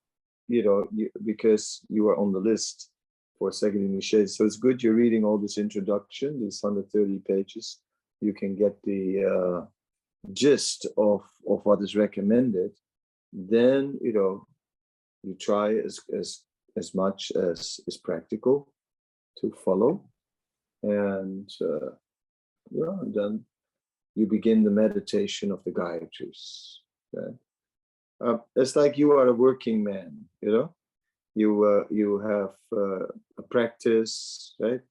you 0.48 0.64
know, 0.64 0.88
you, 0.94 1.10
because 1.26 1.82
you 1.90 2.08
are 2.10 2.18
on 2.18 2.32
the 2.32 2.40
list 2.40 2.92
for 3.38 3.52
second 3.52 3.86
initiation. 3.86 4.28
So 4.28 4.46
it's 4.46 4.58
good 4.58 4.82
you're 4.82 4.94
reading 4.94 5.24
all 5.26 5.38
this 5.38 5.58
introduction, 5.58 6.42
these 6.42 6.60
130 6.62 7.20
pages. 7.28 7.80
You 8.22 8.34
can 8.34 8.56
get 8.56 8.82
the 8.84 9.26
uh, 9.26 9.66
gist 10.32 10.88
of 10.98 11.22
of 11.48 11.66
what 11.66 11.82
is 11.82 11.96
recommended. 11.96 12.72
Then 13.34 14.00
you 14.02 14.14
know, 14.14 14.48
you 15.24 15.36
try 15.36 15.76
as 15.76 16.00
as 16.18 16.44
as 16.78 16.96
much 16.96 17.32
as 17.36 17.80
is 17.88 17.98
practical 17.98 18.73
to 19.42 19.54
follow, 19.64 20.04
and 20.84 21.50
uh, 21.62 21.92
yeah, 22.72 23.00
and 23.02 23.14
then 23.14 23.46
you 24.16 24.28
begin 24.28 24.64
the 24.64 24.72
meditation 24.72 25.52
of 25.52 25.64
the 25.64 25.72
Gayatris. 25.72 26.78
Okay? 27.16 27.36
Uh, 28.24 28.38
it's 28.56 28.76
like 28.76 28.98
you 28.98 29.12
are 29.12 29.28
a 29.28 29.34
working 29.34 29.84
man, 29.84 30.26
you 30.42 30.52
know, 30.52 30.74
you 31.36 31.64
uh, 31.64 31.84
you 31.90 32.20
have 32.20 32.54
uh, 32.72 33.06
a 33.38 33.44
practice, 33.50 34.56
right? 34.60 34.82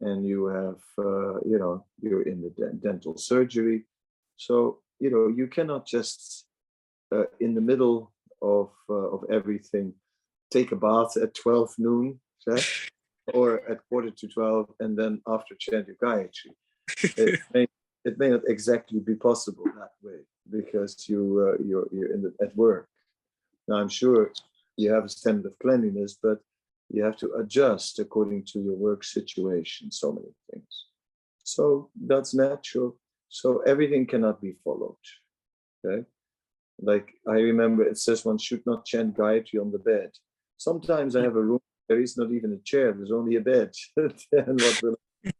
And 0.00 0.26
you 0.26 0.46
have 0.46 0.80
uh, 0.98 1.40
you 1.44 1.58
know 1.58 1.84
you're 2.00 2.22
in 2.22 2.42
the 2.42 2.50
den- 2.50 2.80
dental 2.82 3.16
surgery, 3.16 3.84
so 4.36 4.78
you 5.00 5.10
know 5.10 5.28
you 5.28 5.46
cannot 5.46 5.86
just 5.86 6.46
uh, 7.12 7.24
in 7.40 7.54
the 7.54 7.60
middle 7.60 8.12
of 8.42 8.70
of 8.88 9.24
everything 9.30 9.94
take 10.50 10.72
a 10.72 10.76
bath 10.76 11.16
at 11.16 11.34
12 11.34 11.74
noon 11.78 12.20
right? 12.46 12.66
Or 13.34 13.68
at 13.70 13.78
quarter 13.88 14.10
to 14.10 14.28
12 14.28 14.70
and 14.80 14.98
then 14.98 15.20
after 15.26 15.54
chant 15.58 15.86
your 15.86 15.96
Gayatri. 15.96 16.52
It 17.16 17.40
may, 17.54 17.66
it 18.04 18.18
may 18.18 18.30
not 18.30 18.42
exactly 18.46 19.00
be 19.00 19.14
possible 19.14 19.64
that 19.64 19.92
way 20.02 20.20
because 20.50 21.08
you 21.08 21.20
uh, 21.46 21.62
you're 21.62 21.88
you're 21.92 22.12
in 22.12 22.22
the, 22.22 22.32
at 22.40 22.56
work. 22.56 22.88
Now 23.66 23.76
I'm 23.76 23.88
sure 23.88 24.32
you 24.76 24.92
have 24.92 25.04
a 25.04 25.08
standard 25.08 25.46
of 25.46 25.58
cleanliness, 25.58 26.16
but 26.22 26.38
you 26.90 27.02
have 27.04 27.16
to 27.18 27.32
adjust 27.34 27.98
according 27.98 28.44
to 28.44 28.60
your 28.60 28.76
work 28.76 29.04
situation. 29.04 29.90
So 29.90 30.12
many 30.12 30.32
things. 30.50 30.86
So 31.44 31.90
that's 32.06 32.34
natural. 32.34 32.96
So 33.28 33.60
everything 33.66 34.06
cannot 34.06 34.40
be 34.40 34.56
followed. 34.64 34.96
Okay. 35.84 36.04
Like 36.80 37.14
I 37.26 37.32
remember 37.32 37.84
it 37.84 37.98
says 37.98 38.24
one 38.24 38.38
should 38.38 38.64
not 38.64 38.86
chant 38.86 39.16
Gayatri 39.16 39.60
on 39.60 39.70
the 39.72 39.78
bed. 39.78 40.10
Sometimes 40.56 41.14
I 41.14 41.22
have 41.22 41.36
a 41.36 41.42
room, 41.42 41.60
there 41.88 42.00
is 42.00 42.16
not 42.16 42.30
even 42.30 42.52
a 42.52 42.58
chair, 42.58 42.92
there's 42.92 43.12
only 43.12 43.36
a 43.36 43.40
bed. 43.40 43.72
and 43.96 44.60
what 44.60 44.82
will 44.82 44.96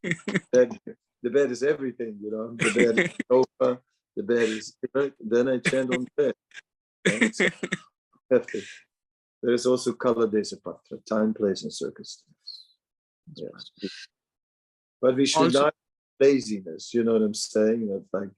bed, 0.52 0.78
the 1.22 1.30
bed 1.30 1.50
is 1.50 1.62
everything, 1.62 2.18
you 2.22 2.30
know. 2.30 2.54
The 2.56 2.72
bed 2.74 2.98
is 2.98 3.10
sofa, 3.30 3.80
the 4.16 4.22
bed 4.22 4.48
is 4.48 4.76
then 5.20 5.48
I 5.48 5.58
chant 5.58 5.94
on 5.94 6.06
the 6.16 6.34
bed. 7.04 7.34
So, 7.34 7.48
there 9.42 9.54
is 9.54 9.66
also 9.66 9.92
kala 9.92 10.28
desa 10.28 10.56
patra, 10.62 10.98
time, 11.08 11.32
place, 11.32 11.62
and 11.62 11.72
circumstance. 11.72 12.76
Yes. 13.34 13.70
But 15.00 15.16
we 15.16 15.26
should 15.26 15.42
Also- 15.42 15.62
not 15.64 15.74
laziness, 16.20 16.92
you 16.92 17.04
know 17.04 17.12
what 17.12 17.22
I'm 17.22 17.34
saying? 17.34 17.86
That 17.88 18.04
like 18.12 18.30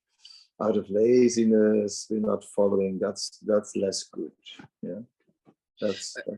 out 0.61 0.77
of 0.77 0.91
laziness, 0.91 2.07
we're 2.11 2.21
not 2.21 2.45
following, 2.45 2.99
that's 2.99 3.39
that's 3.47 3.75
less 3.77 4.05
good. 4.05 4.33
Yeah. 4.83 5.01
That's 5.81 6.17
uh, 6.19 6.37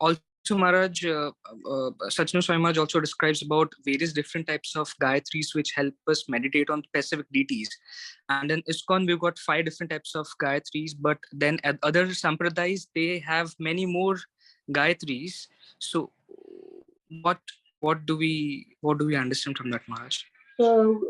also 0.00 0.20
Maharaj, 0.50 1.04
uh, 1.04 1.30
uh, 1.68 1.90
Sacinandana 2.08 2.42
Swami 2.42 2.62
Maharaj 2.62 2.78
also 2.78 3.00
describes 3.00 3.42
about 3.42 3.72
various 3.84 4.12
different 4.12 4.46
types 4.46 4.76
of 4.76 4.92
Gayatris 5.02 5.54
which 5.54 5.72
help 5.74 5.94
us 6.08 6.28
meditate 6.28 6.70
on 6.70 6.82
specific 6.84 7.26
deities. 7.32 7.68
And 8.28 8.50
in 8.50 8.62
ISKCON, 8.62 9.06
we've 9.06 9.20
got 9.20 9.38
five 9.38 9.64
different 9.66 9.90
types 9.90 10.14
of 10.14 10.26
Gayatris, 10.42 10.92
but 10.98 11.18
then 11.32 11.58
at 11.64 11.78
other 11.82 12.06
Sampradayas, 12.06 12.86
they 12.94 13.18
have 13.18 13.54
many 13.58 13.84
more 13.84 14.16
Gayatris. 14.70 15.46
So 15.78 16.12
what 17.22 17.38
what 17.80 18.06
do 18.06 18.16
we 18.16 18.76
what 18.80 18.98
do 18.98 19.06
we 19.06 19.16
understand 19.16 19.56
from 19.58 19.70
that, 19.70 19.82
Maharaj? 19.88 20.18
So 20.60 21.02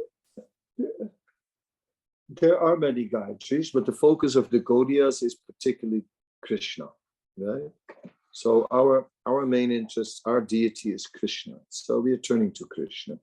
there 2.28 2.58
are 2.60 2.76
many 2.76 3.08
Gayatris, 3.08 3.72
but 3.72 3.86
the 3.86 3.92
focus 3.92 4.36
of 4.36 4.50
the 4.50 4.60
Gaudiyas 4.60 5.22
is 5.22 5.34
particularly 5.34 6.04
Krishna, 6.42 6.88
right? 7.38 7.70
So 8.32 8.66
our 8.70 9.08
our 9.26 9.46
main 9.46 9.70
interest, 9.70 10.22
our 10.24 10.40
deity 10.40 10.92
is 10.92 11.06
Krishna. 11.06 11.56
So 11.68 12.00
we 12.00 12.12
are 12.12 12.24
turning 12.28 12.52
to 12.52 12.64
Krishna. 12.66 13.16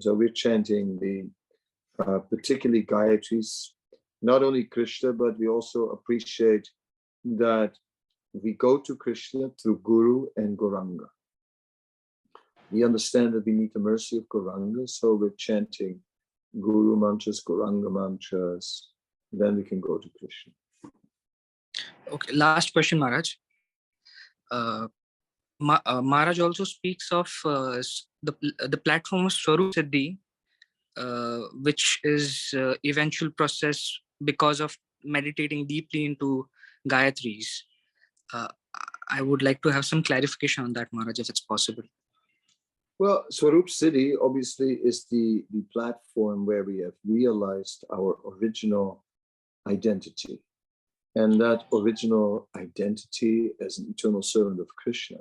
So 0.00 0.14
we're 0.14 0.36
chanting 0.44 0.98
the 0.98 1.28
uh, 2.04 2.20
particularly 2.20 2.84
Gayatris, 2.84 3.68
not 4.22 4.42
only 4.42 4.64
Krishna, 4.64 5.12
but 5.12 5.38
we 5.38 5.48
also 5.48 5.90
appreciate 5.90 6.68
that 7.24 7.72
we 8.32 8.52
go 8.52 8.78
to 8.78 8.96
Krishna 8.96 9.50
through 9.60 9.80
Guru 9.82 10.26
and 10.36 10.56
Gauranga. 10.56 11.06
We 12.70 12.84
understand 12.84 13.34
that 13.34 13.44
we 13.44 13.52
need 13.52 13.72
the 13.74 13.80
mercy 13.80 14.16
of 14.18 14.28
Gauranga, 14.28 14.88
so 14.88 15.14
we're 15.14 15.34
chanting 15.36 16.00
Guru 16.58 16.96
mantras, 16.96 17.42
Gauranga 17.46 17.90
mantras, 17.90 18.90
then 19.32 19.56
we 19.56 19.64
can 19.64 19.80
go 19.80 19.98
to 19.98 20.08
Krishna. 20.18 20.52
Okay, 22.12 22.32
last 22.32 22.72
question, 22.72 22.98
Maharaj. 22.98 23.34
Uh, 24.50 24.88
Ma- 25.60 25.80
uh, 25.84 26.00
Maharaj 26.00 26.40
also 26.40 26.64
speaks 26.64 27.12
of 27.12 27.30
uh, 27.44 27.82
the 28.22 28.34
the 28.68 28.78
platform 28.78 29.26
of 29.26 29.32
Swarup 29.32 29.74
Siddhi, 29.74 30.18
which 31.62 32.00
is 32.02 32.54
eventual 32.84 33.30
process 33.30 34.00
because 34.24 34.60
of 34.60 34.76
meditating 35.04 35.66
deeply 35.66 36.04
into 36.06 36.48
Gayatris. 36.88 37.46
I 39.12 39.22
would 39.22 39.42
like 39.42 39.60
to 39.62 39.70
have 39.70 39.84
some 39.84 40.02
clarification 40.02 40.64
on 40.64 40.72
that, 40.74 40.88
Maharaj, 40.92 41.18
if 41.18 41.28
it's 41.28 41.40
possible. 41.40 41.82
Well, 42.98 43.24
Swarup 43.30 43.66
Siddhi 43.66 44.14
obviously 44.20 44.74
is 44.74 45.06
the, 45.10 45.42
the 45.50 45.64
platform 45.72 46.46
where 46.46 46.64
we 46.64 46.78
have 46.78 46.92
realized 47.04 47.84
our 47.92 48.18
original 48.30 49.04
identity. 49.66 50.38
And 51.14 51.40
that 51.40 51.64
original 51.72 52.48
identity 52.56 53.50
as 53.60 53.78
an 53.78 53.88
eternal 53.90 54.22
servant 54.22 54.60
of 54.60 54.68
Krishna. 54.76 55.18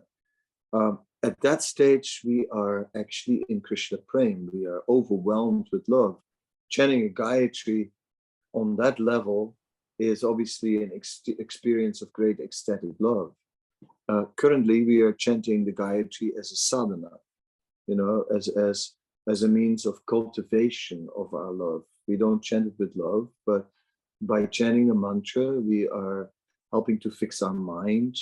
Um, 0.71 0.99
at 1.23 1.39
that 1.41 1.63
stage, 1.63 2.21
we 2.23 2.47
are 2.51 2.89
actually 2.95 3.43
in 3.49 3.61
Krishna 3.61 3.97
Prem. 4.07 4.49
We 4.53 4.65
are 4.67 4.83
overwhelmed 4.87 5.67
with 5.71 5.89
love. 5.89 6.17
Chanting 6.69 7.05
a 7.05 7.09
Gayatri 7.09 7.89
on 8.53 8.75
that 8.77 8.99
level 8.99 9.55
is 9.97 10.23
obviously 10.23 10.83
an 10.83 10.91
ex- 10.95 11.21
experience 11.27 12.01
of 12.01 12.13
great 12.13 12.39
ecstatic 12.39 12.91
love. 12.99 13.33
Uh, 14.07 14.25
currently, 14.37 14.85
we 14.85 15.01
are 15.01 15.13
chanting 15.13 15.65
the 15.65 15.73
Gayatri 15.73 16.37
as 16.37 16.51
a 16.51 16.55
sadhana 16.55 17.11
you 17.89 17.95
know, 17.95 18.23
as 18.35 18.47
as 18.49 18.93
as 19.27 19.43
a 19.43 19.47
means 19.47 19.85
of 19.85 20.05
cultivation 20.05 21.09
of 21.17 21.33
our 21.33 21.51
love. 21.51 21.83
We 22.07 22.17
don't 22.17 22.43
chant 22.43 22.67
it 22.67 22.73
with 22.77 22.91
love, 22.95 23.29
but 23.45 23.67
by 24.21 24.45
chanting 24.45 24.87
the 24.87 24.95
mantra, 24.95 25.59
we 25.59 25.87
are 25.87 26.29
helping 26.71 26.99
to 26.99 27.11
fix 27.11 27.41
our 27.41 27.53
mind, 27.53 28.17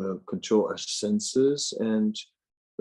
uh, 0.00 0.14
control 0.26 0.66
our 0.66 0.78
senses, 0.78 1.72
and 1.78 2.16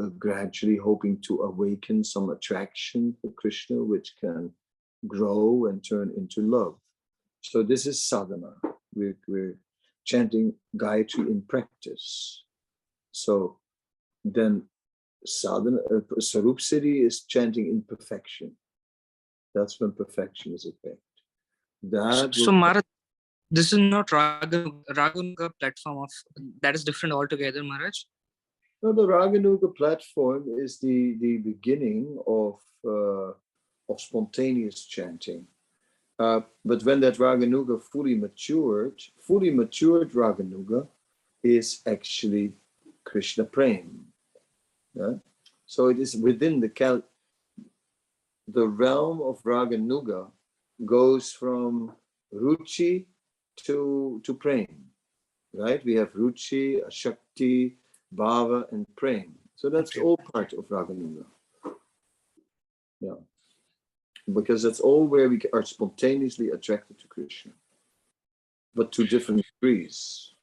uh, 0.02 0.08
gradually 0.18 0.78
hoping 0.78 1.20
to 1.22 1.42
awaken 1.42 2.04
some 2.04 2.30
attraction 2.30 3.16
for 3.22 3.32
Krishna, 3.32 3.84
which 3.84 4.14
can 4.20 4.52
grow 5.08 5.68
and 5.68 5.84
turn 5.88 6.14
into 6.18 6.42
love. 6.42 6.76
So 7.42 7.64
this 7.64 7.86
is 7.86 8.04
sadhana. 8.04 8.54
We're, 8.94 9.18
we're 9.28 9.58
chanting 10.06 10.54
Gayatri 10.76 11.28
in 11.28 11.44
practice. 11.48 12.44
So 13.12 13.60
then 14.26 14.64
sadhana, 15.26 15.78
uh, 15.92 16.20
Swarup 16.20 16.58
Siddhi 16.58 17.06
is 17.06 17.24
chanting 17.24 17.68
in 17.68 17.84
perfection. 17.84 18.54
That's 19.54 19.80
when 19.80 19.92
perfection 19.92 20.54
is 20.54 20.66
attained. 20.66 20.98
That 21.92 22.36
So, 22.36 22.52
Maharaj, 22.52 22.84
this 23.50 23.72
is 23.74 23.80
not 23.80 24.12
Raga, 24.12 24.70
Raganuga 24.92 25.52
platform 25.60 26.04
of 26.04 26.12
that 26.62 26.76
is 26.76 26.84
different 26.84 27.14
altogether, 27.14 27.64
Maharaj. 27.64 27.98
No, 28.82 28.94
the 28.94 29.08
Raganuga 29.08 29.76
platform 29.76 30.46
is 30.60 30.80
the, 30.80 31.18
the 31.20 31.38
beginning 31.38 32.20
of, 32.28 32.60
uh, 32.86 33.32
of 33.92 34.00
spontaneous 34.00 34.86
chanting. 34.86 35.48
Uh, 36.20 36.42
but 36.66 36.84
when 36.84 37.00
that 37.00 37.16
Raganuga 37.16 37.82
fully 37.82 38.16
matured, 38.16 39.02
fully 39.22 39.52
matured 39.52 40.12
Raganuga 40.12 40.88
is 41.44 41.82
actually 41.86 42.54
Krishna 43.04 43.46
Prem. 43.46 44.06
yeah? 44.94 45.14
So 45.66 45.88
it 45.88 46.00
is 46.00 46.16
within 46.16 46.60
the 46.60 46.70
cal- 46.70 47.04
the 48.48 48.68
realm 48.68 49.22
of 49.22 49.42
Raganuga 49.44 50.32
goes 50.86 51.32
from 51.32 51.94
Ruchi 52.34 53.06
to, 53.66 54.22
to 54.24 54.34
Prem, 54.34 54.68
right? 55.54 55.84
We 55.84 55.96
have 55.96 56.14
Ruchi, 56.14 56.82
Shakti, 56.90 57.78
Bhava, 58.16 58.72
and 58.72 58.86
Prem. 58.96 59.36
So 59.56 59.70
that's 59.70 59.98
all 59.98 60.18
part 60.18 60.54
of 60.54 60.66
Raganuga. 60.70 61.26
Yeah. 63.00 63.16
Because 64.32 64.62
that's 64.62 64.80
all 64.80 65.06
where 65.08 65.30
we 65.30 65.42
are 65.54 65.64
spontaneously 65.64 66.50
attracted 66.50 67.00
to 67.00 67.08
Krishna, 67.08 67.54
but 68.76 68.92
to 68.94 69.08
different 69.08 69.46
degrees. 69.62 70.34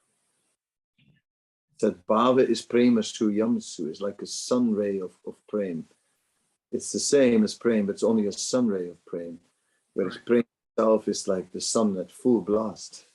That 1.80 2.06
Bhava 2.06 2.48
is 2.48 2.62
Prema 2.62 3.00
Suryamsu, 3.00 3.90
is 3.90 4.00
like 4.00 4.22
a 4.22 4.26
sun 4.26 4.72
ray 4.72 5.00
of, 5.00 5.12
of 5.26 5.34
Prem. 5.48 5.84
It's 6.72 6.90
the 6.92 7.00
same 7.00 7.44
as 7.44 7.54
Prem, 7.54 7.86
but 7.86 7.92
it's 7.92 8.02
only 8.02 8.26
a 8.26 8.32
sun 8.32 8.68
ray 8.68 8.88
of 8.88 9.04
Prem. 9.04 9.38
Whereas 9.94 10.18
Prem 10.18 10.44
itself 10.76 11.08
is 11.08 11.28
like 11.28 11.52
the 11.52 11.60
sun 11.60 11.96
at 11.98 12.10
full 12.10 12.40
blast. 12.40 13.06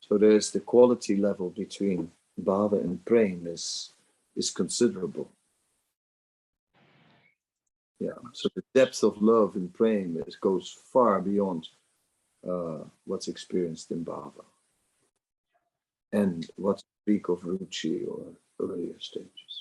So 0.00 0.18
there's 0.18 0.50
the 0.50 0.60
quality 0.60 1.16
level 1.16 1.50
between 1.50 2.10
Bhava 2.40 2.82
and 2.82 3.04
Prem 3.04 3.46
is, 3.46 3.92
is 4.36 4.50
considerable. 4.50 5.30
Yeah, 8.00 8.18
so 8.32 8.48
the 8.54 8.62
depth 8.74 9.02
of 9.02 9.20
love 9.22 9.56
in 9.56 9.68
Prem 9.68 10.22
is, 10.26 10.36
goes 10.36 10.76
far 10.92 11.20
beyond 11.20 11.68
uh, 12.48 12.84
what's 13.04 13.28
experienced 13.28 13.90
in 13.90 14.04
Bhava. 14.04 14.44
And 16.12 16.48
what's 16.56 16.82
speak 17.02 17.28
of 17.28 17.40
Ruchi 17.40 18.06
or 18.06 18.26
earlier 18.60 18.98
stages. 19.00 19.54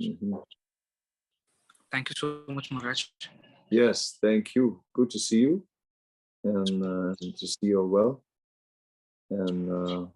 Mhm. 0.00 0.42
Thank 1.90 2.10
you 2.10 2.14
so 2.16 2.44
much, 2.48 2.70
Maharaj. 2.70 3.08
Yes, 3.70 4.18
thank 4.20 4.54
you. 4.54 4.82
Good 4.94 5.10
to 5.10 5.18
see 5.18 5.40
you. 5.40 5.66
And 6.44 6.82
uh, 6.82 7.14
to 7.20 7.46
see 7.46 7.66
you 7.66 7.84
well. 7.84 8.22
And 9.30 9.70
uh, 9.70 10.06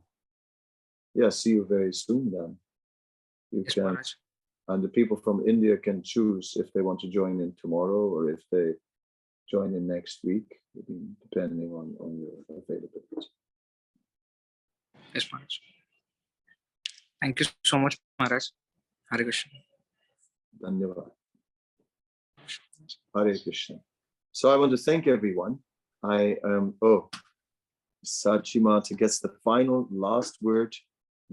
yeah, 1.15 1.31
see 1.31 1.51
you 1.51 1.67
very 1.69 1.93
soon 1.93 2.31
then. 2.31 2.57
You 3.51 3.65
Yes, 3.67 3.75
can, 3.75 3.99
and 4.69 4.85
the 4.85 4.89
people 4.89 5.17
from 5.17 5.49
India 5.49 5.77
can 5.77 6.03
choose 6.03 6.57
if 6.57 6.73
they 6.73 6.83
want 6.83 7.01
to 7.01 7.09
join 7.09 7.41
in 7.41 7.53
tomorrow 7.61 8.09
or 8.15 8.31
if 8.31 8.41
they 8.53 8.75
join 9.51 9.75
in 9.75 9.89
next 9.89 10.21
week, 10.23 10.47
depending 11.25 11.73
on, 11.73 11.97
on 11.99 12.21
your 12.21 12.37
availability. 12.49 13.29
Yes, 15.13 15.27
Maharaj. 15.33 15.59
Thank 17.21 17.41
you 17.41 17.47
so 17.65 17.79
much, 17.79 17.99
Maharaj. 18.19 18.45
Hare 19.11 19.25
Krishna. 19.25 19.59
Dhanyavad. 20.63 21.11
Hare 23.15 23.39
Krishna. 23.39 23.77
So 24.33 24.53
I 24.53 24.57
want 24.57 24.71
to 24.73 24.77
thank 24.77 25.07
everyone. 25.07 25.59
I 26.03 26.37
um 26.45 26.75
oh 26.83 27.11
Sachimata 28.05 28.97
gets 28.97 29.19
the 29.21 29.33
final 29.45 29.89
last 29.91 30.39
word. 30.41 30.75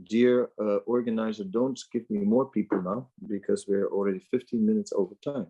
Dear 0.03 0.49
uh, 0.61 0.77
organizer, 0.85 1.43
don't 1.43 1.79
give 1.91 2.07
me 2.09 2.19
more 2.19 2.45
people 2.45 2.79
now 2.81 3.09
because 3.27 3.65
we're 3.67 3.87
already 3.87 4.19
15 4.19 4.63
minutes 4.63 4.93
over 4.95 5.15
time. 5.23 5.47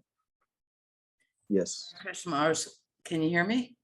Yes, 1.49 1.93
Krishna 2.01 2.31
Mars, 2.31 2.79
can 3.03 3.21
you 3.21 3.29
hear 3.29 3.43
me? 3.43 3.75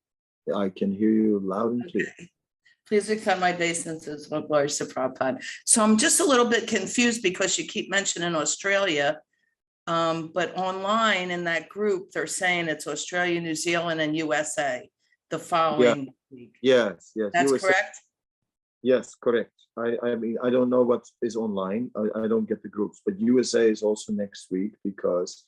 I 0.55 0.69
can 0.69 0.91
hear 0.91 1.09
you 1.09 1.41
loud 1.43 1.73
and 1.73 1.91
clear. 1.91 2.13
Please 2.87 3.09
accept 3.09 3.39
my 3.39 3.51
day 3.51 3.71
obeisances, 3.71 4.29
Lord 4.29 4.47
Glory 4.47 4.69
to 4.69 4.85
Prabhupada. 4.85 5.41
So 5.65 5.81
I'm 5.83 5.97
just 5.97 6.19
a 6.19 6.25
little 6.25 6.45
bit 6.45 6.67
confused 6.67 7.23
because 7.23 7.57
you 7.57 7.65
keep 7.65 7.89
mentioning 7.89 8.35
Australia. 8.35 9.19
Um, 9.85 10.31
but 10.33 10.55
online 10.55 11.29
in 11.31 11.43
that 11.43 11.67
group, 11.67 12.11
they're 12.11 12.27
saying 12.27 12.67
it's 12.67 12.87
Australia, 12.87 13.41
New 13.41 13.55
Zealand 13.55 13.99
and 13.99 14.15
USA 14.15 14.89
the 15.29 15.39
following 15.39 16.13
week. 16.31 16.55
Yes, 16.61 17.11
yes. 17.15 17.31
That's 17.33 17.51
USA 17.51 17.67
correct? 17.67 17.97
Yes, 18.81 19.15
correct. 19.15 19.51
I, 19.77 19.95
I 20.03 20.15
mean, 20.15 20.37
I 20.43 20.49
don't 20.49 20.69
know 20.69 20.83
what 20.83 21.03
is 21.21 21.35
online. 21.35 21.89
I, 21.95 22.23
I 22.23 22.27
don't 22.27 22.47
get 22.47 22.61
the 22.61 22.69
groups, 22.69 23.01
but 23.05 23.19
USA 23.19 23.69
is 23.69 23.81
also 23.81 24.13
next 24.13 24.51
week 24.51 24.73
because 24.83 25.45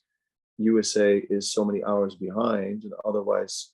USA 0.58 1.18
is 1.18 1.52
so 1.52 1.64
many 1.64 1.84
hours 1.84 2.14
behind 2.16 2.84
and 2.84 2.92
otherwise 3.04 3.70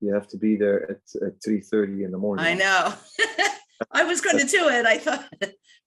you 0.00 0.14
have 0.14 0.26
to 0.28 0.38
be 0.38 0.56
there 0.56 0.90
at, 0.90 1.26
at 1.26 1.42
three 1.44 1.60
thirty 1.60 2.04
in 2.04 2.10
the 2.10 2.18
morning. 2.18 2.44
I 2.44 2.54
know. 2.54 2.94
I 3.90 4.04
was 4.04 4.20
going 4.20 4.38
to 4.38 4.46
do 4.46 4.68
it, 4.68 4.86
I 4.86 4.98
thought, 4.98 5.28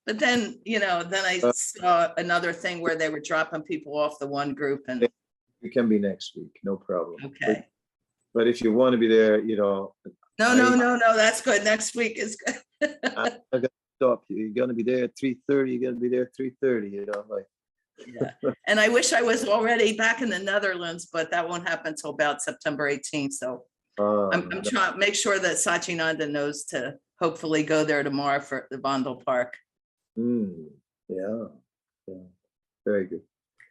but 0.06 0.18
then, 0.18 0.60
you 0.64 0.78
know, 0.78 1.02
then 1.02 1.24
I 1.24 1.40
Uh, 1.42 1.52
saw 1.52 2.12
another 2.16 2.52
thing 2.52 2.80
where 2.80 2.96
they 2.96 3.08
were 3.08 3.20
dropping 3.20 3.62
people 3.62 3.96
off 3.96 4.18
the 4.18 4.26
one 4.26 4.54
group 4.54 4.84
and, 4.88 5.02
It 5.62 5.72
can 5.72 5.88
be 5.88 5.98
next 5.98 6.36
week, 6.36 6.58
no 6.62 6.76
problem. 6.76 7.16
Okay. 7.24 7.66
But 8.34 8.48
if 8.48 8.60
you 8.60 8.72
want 8.72 8.92
to 8.92 8.98
be 8.98 9.08
there, 9.08 9.38
you 9.40 9.56
know. 9.56 9.94
No, 10.38 10.54
no, 10.56 10.74
no, 10.74 10.96
no, 10.96 11.16
that's 11.16 11.40
good. 11.40 11.62
Next 11.62 11.94
week 11.94 12.18
is 12.18 12.36
good. 12.36 12.96
I, 13.04 13.38
I 13.52 13.58
gotta 13.58 13.70
stop 13.96 14.24
you. 14.28 14.36
You're 14.38 14.54
gonna 14.54 14.74
be 14.74 14.82
there 14.82 15.04
at 15.04 15.16
three 15.16 15.38
thirty, 15.48 15.72
you're 15.72 15.90
gonna 15.90 16.00
be 16.00 16.08
there 16.08 16.22
at 16.22 16.34
three 16.36 16.52
thirty, 16.60 16.90
you 16.90 17.06
know, 17.06 17.24
like. 17.28 17.46
And 18.66 18.80
I 18.80 18.88
wish 18.88 19.12
I 19.12 19.22
was 19.22 19.46
already 19.46 19.96
back 19.96 20.20
in 20.20 20.28
the 20.28 20.40
Netherlands, 20.40 21.08
but 21.12 21.30
that 21.30 21.48
won't 21.48 21.68
happen 21.68 21.94
till 21.94 22.10
about 22.10 22.42
September 22.42 22.88
eighteenth, 22.88 23.34
so 23.34 23.62
uh, 24.00 24.28
I'm, 24.30 24.48
I'm 24.52 24.62
trying, 24.62 24.94
to 24.94 24.98
make 24.98 25.14
sure 25.14 25.38
that 25.38 25.56
Sachinanda 25.56 26.28
knows 26.28 26.64
to 26.64 26.96
hopefully 27.24 27.62
go 27.62 27.84
there 27.84 28.02
tomorrow 28.02 28.38
for 28.40 28.66
the 28.70 28.76
Vondel 28.76 29.24
Park. 29.24 29.56
hmm, 30.14 30.66
yeah, 31.08 31.44
yeah, 32.06 32.24
very 32.84 33.06
good. 33.06 33.22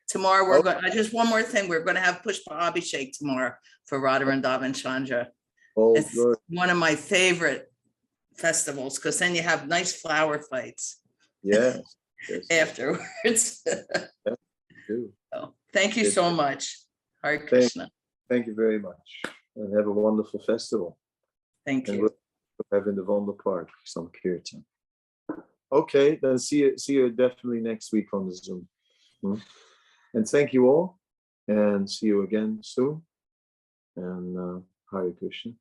Tomorrow, 0.08 0.44
we're 0.48 0.62
going, 0.64 0.92
just 0.92 1.14
one 1.14 1.28
more 1.30 1.44
thing, 1.44 1.70
we're 1.70 1.84
gonna 1.84 2.00
have 2.10 2.22
Pushpa 2.24 2.52
Abhishek 2.68 3.18
tomorrow 3.18 3.54
for 3.88 4.00
Radharandava 4.00 4.64
and 4.64 4.76
Chandra. 4.76 5.28
Oh, 5.78 5.94
It's 5.96 6.14
good. 6.16 6.38
one 6.50 6.70
of 6.72 6.78
my 6.78 6.96
favorite 6.96 7.72
festivals, 8.36 8.98
because 8.98 9.18
then 9.20 9.36
you 9.36 9.44
have 9.44 9.68
nice 9.68 9.92
flower 10.02 10.42
fights 10.50 11.00
Yes. 11.44 11.80
yes, 12.30 12.46
afterwards. 12.50 13.44
do. 14.88 15.12
So, 15.34 15.54
Thank 15.72 15.96
you 15.98 16.06
so 16.10 16.30
much. 16.32 16.64
Hare 17.24 17.38
Thank, 17.38 17.50
Krishna. 17.50 17.90
thank 18.30 18.48
you 18.48 18.56
very 18.56 18.80
much 18.80 19.08
and 19.56 19.68
have 19.78 19.88
a 19.88 19.92
wonderful 19.92 20.40
festival. 20.52 20.98
Thank 21.68 21.88
And 21.88 21.96
you. 21.98 22.02
we'll 22.04 22.18
have 22.72 22.88
in 22.88 22.96
the 22.96 23.34
Park 23.44 23.70
some 23.86 24.10
kirtan. 24.22 24.66
Okay, 25.72 26.20
then 26.22 26.38
see 26.38 26.60
you, 26.60 26.78
see 26.78 26.94
you 26.94 27.10
definitely 27.10 27.60
next 27.60 27.92
week 27.92 28.14
on 28.14 28.28
the 28.28 28.36
Zoom. 28.36 28.68
Hmm. 29.22 29.36
And 30.14 30.28
thank 30.28 30.54
you 30.54 30.68
all 30.68 31.00
and 31.48 31.90
see 31.90 32.08
you 32.08 32.22
again 32.24 32.60
soon. 32.62 33.02
And 33.96 34.38
uh, 34.38 34.60
Hare 34.92 35.12
Krishna. 35.12 35.54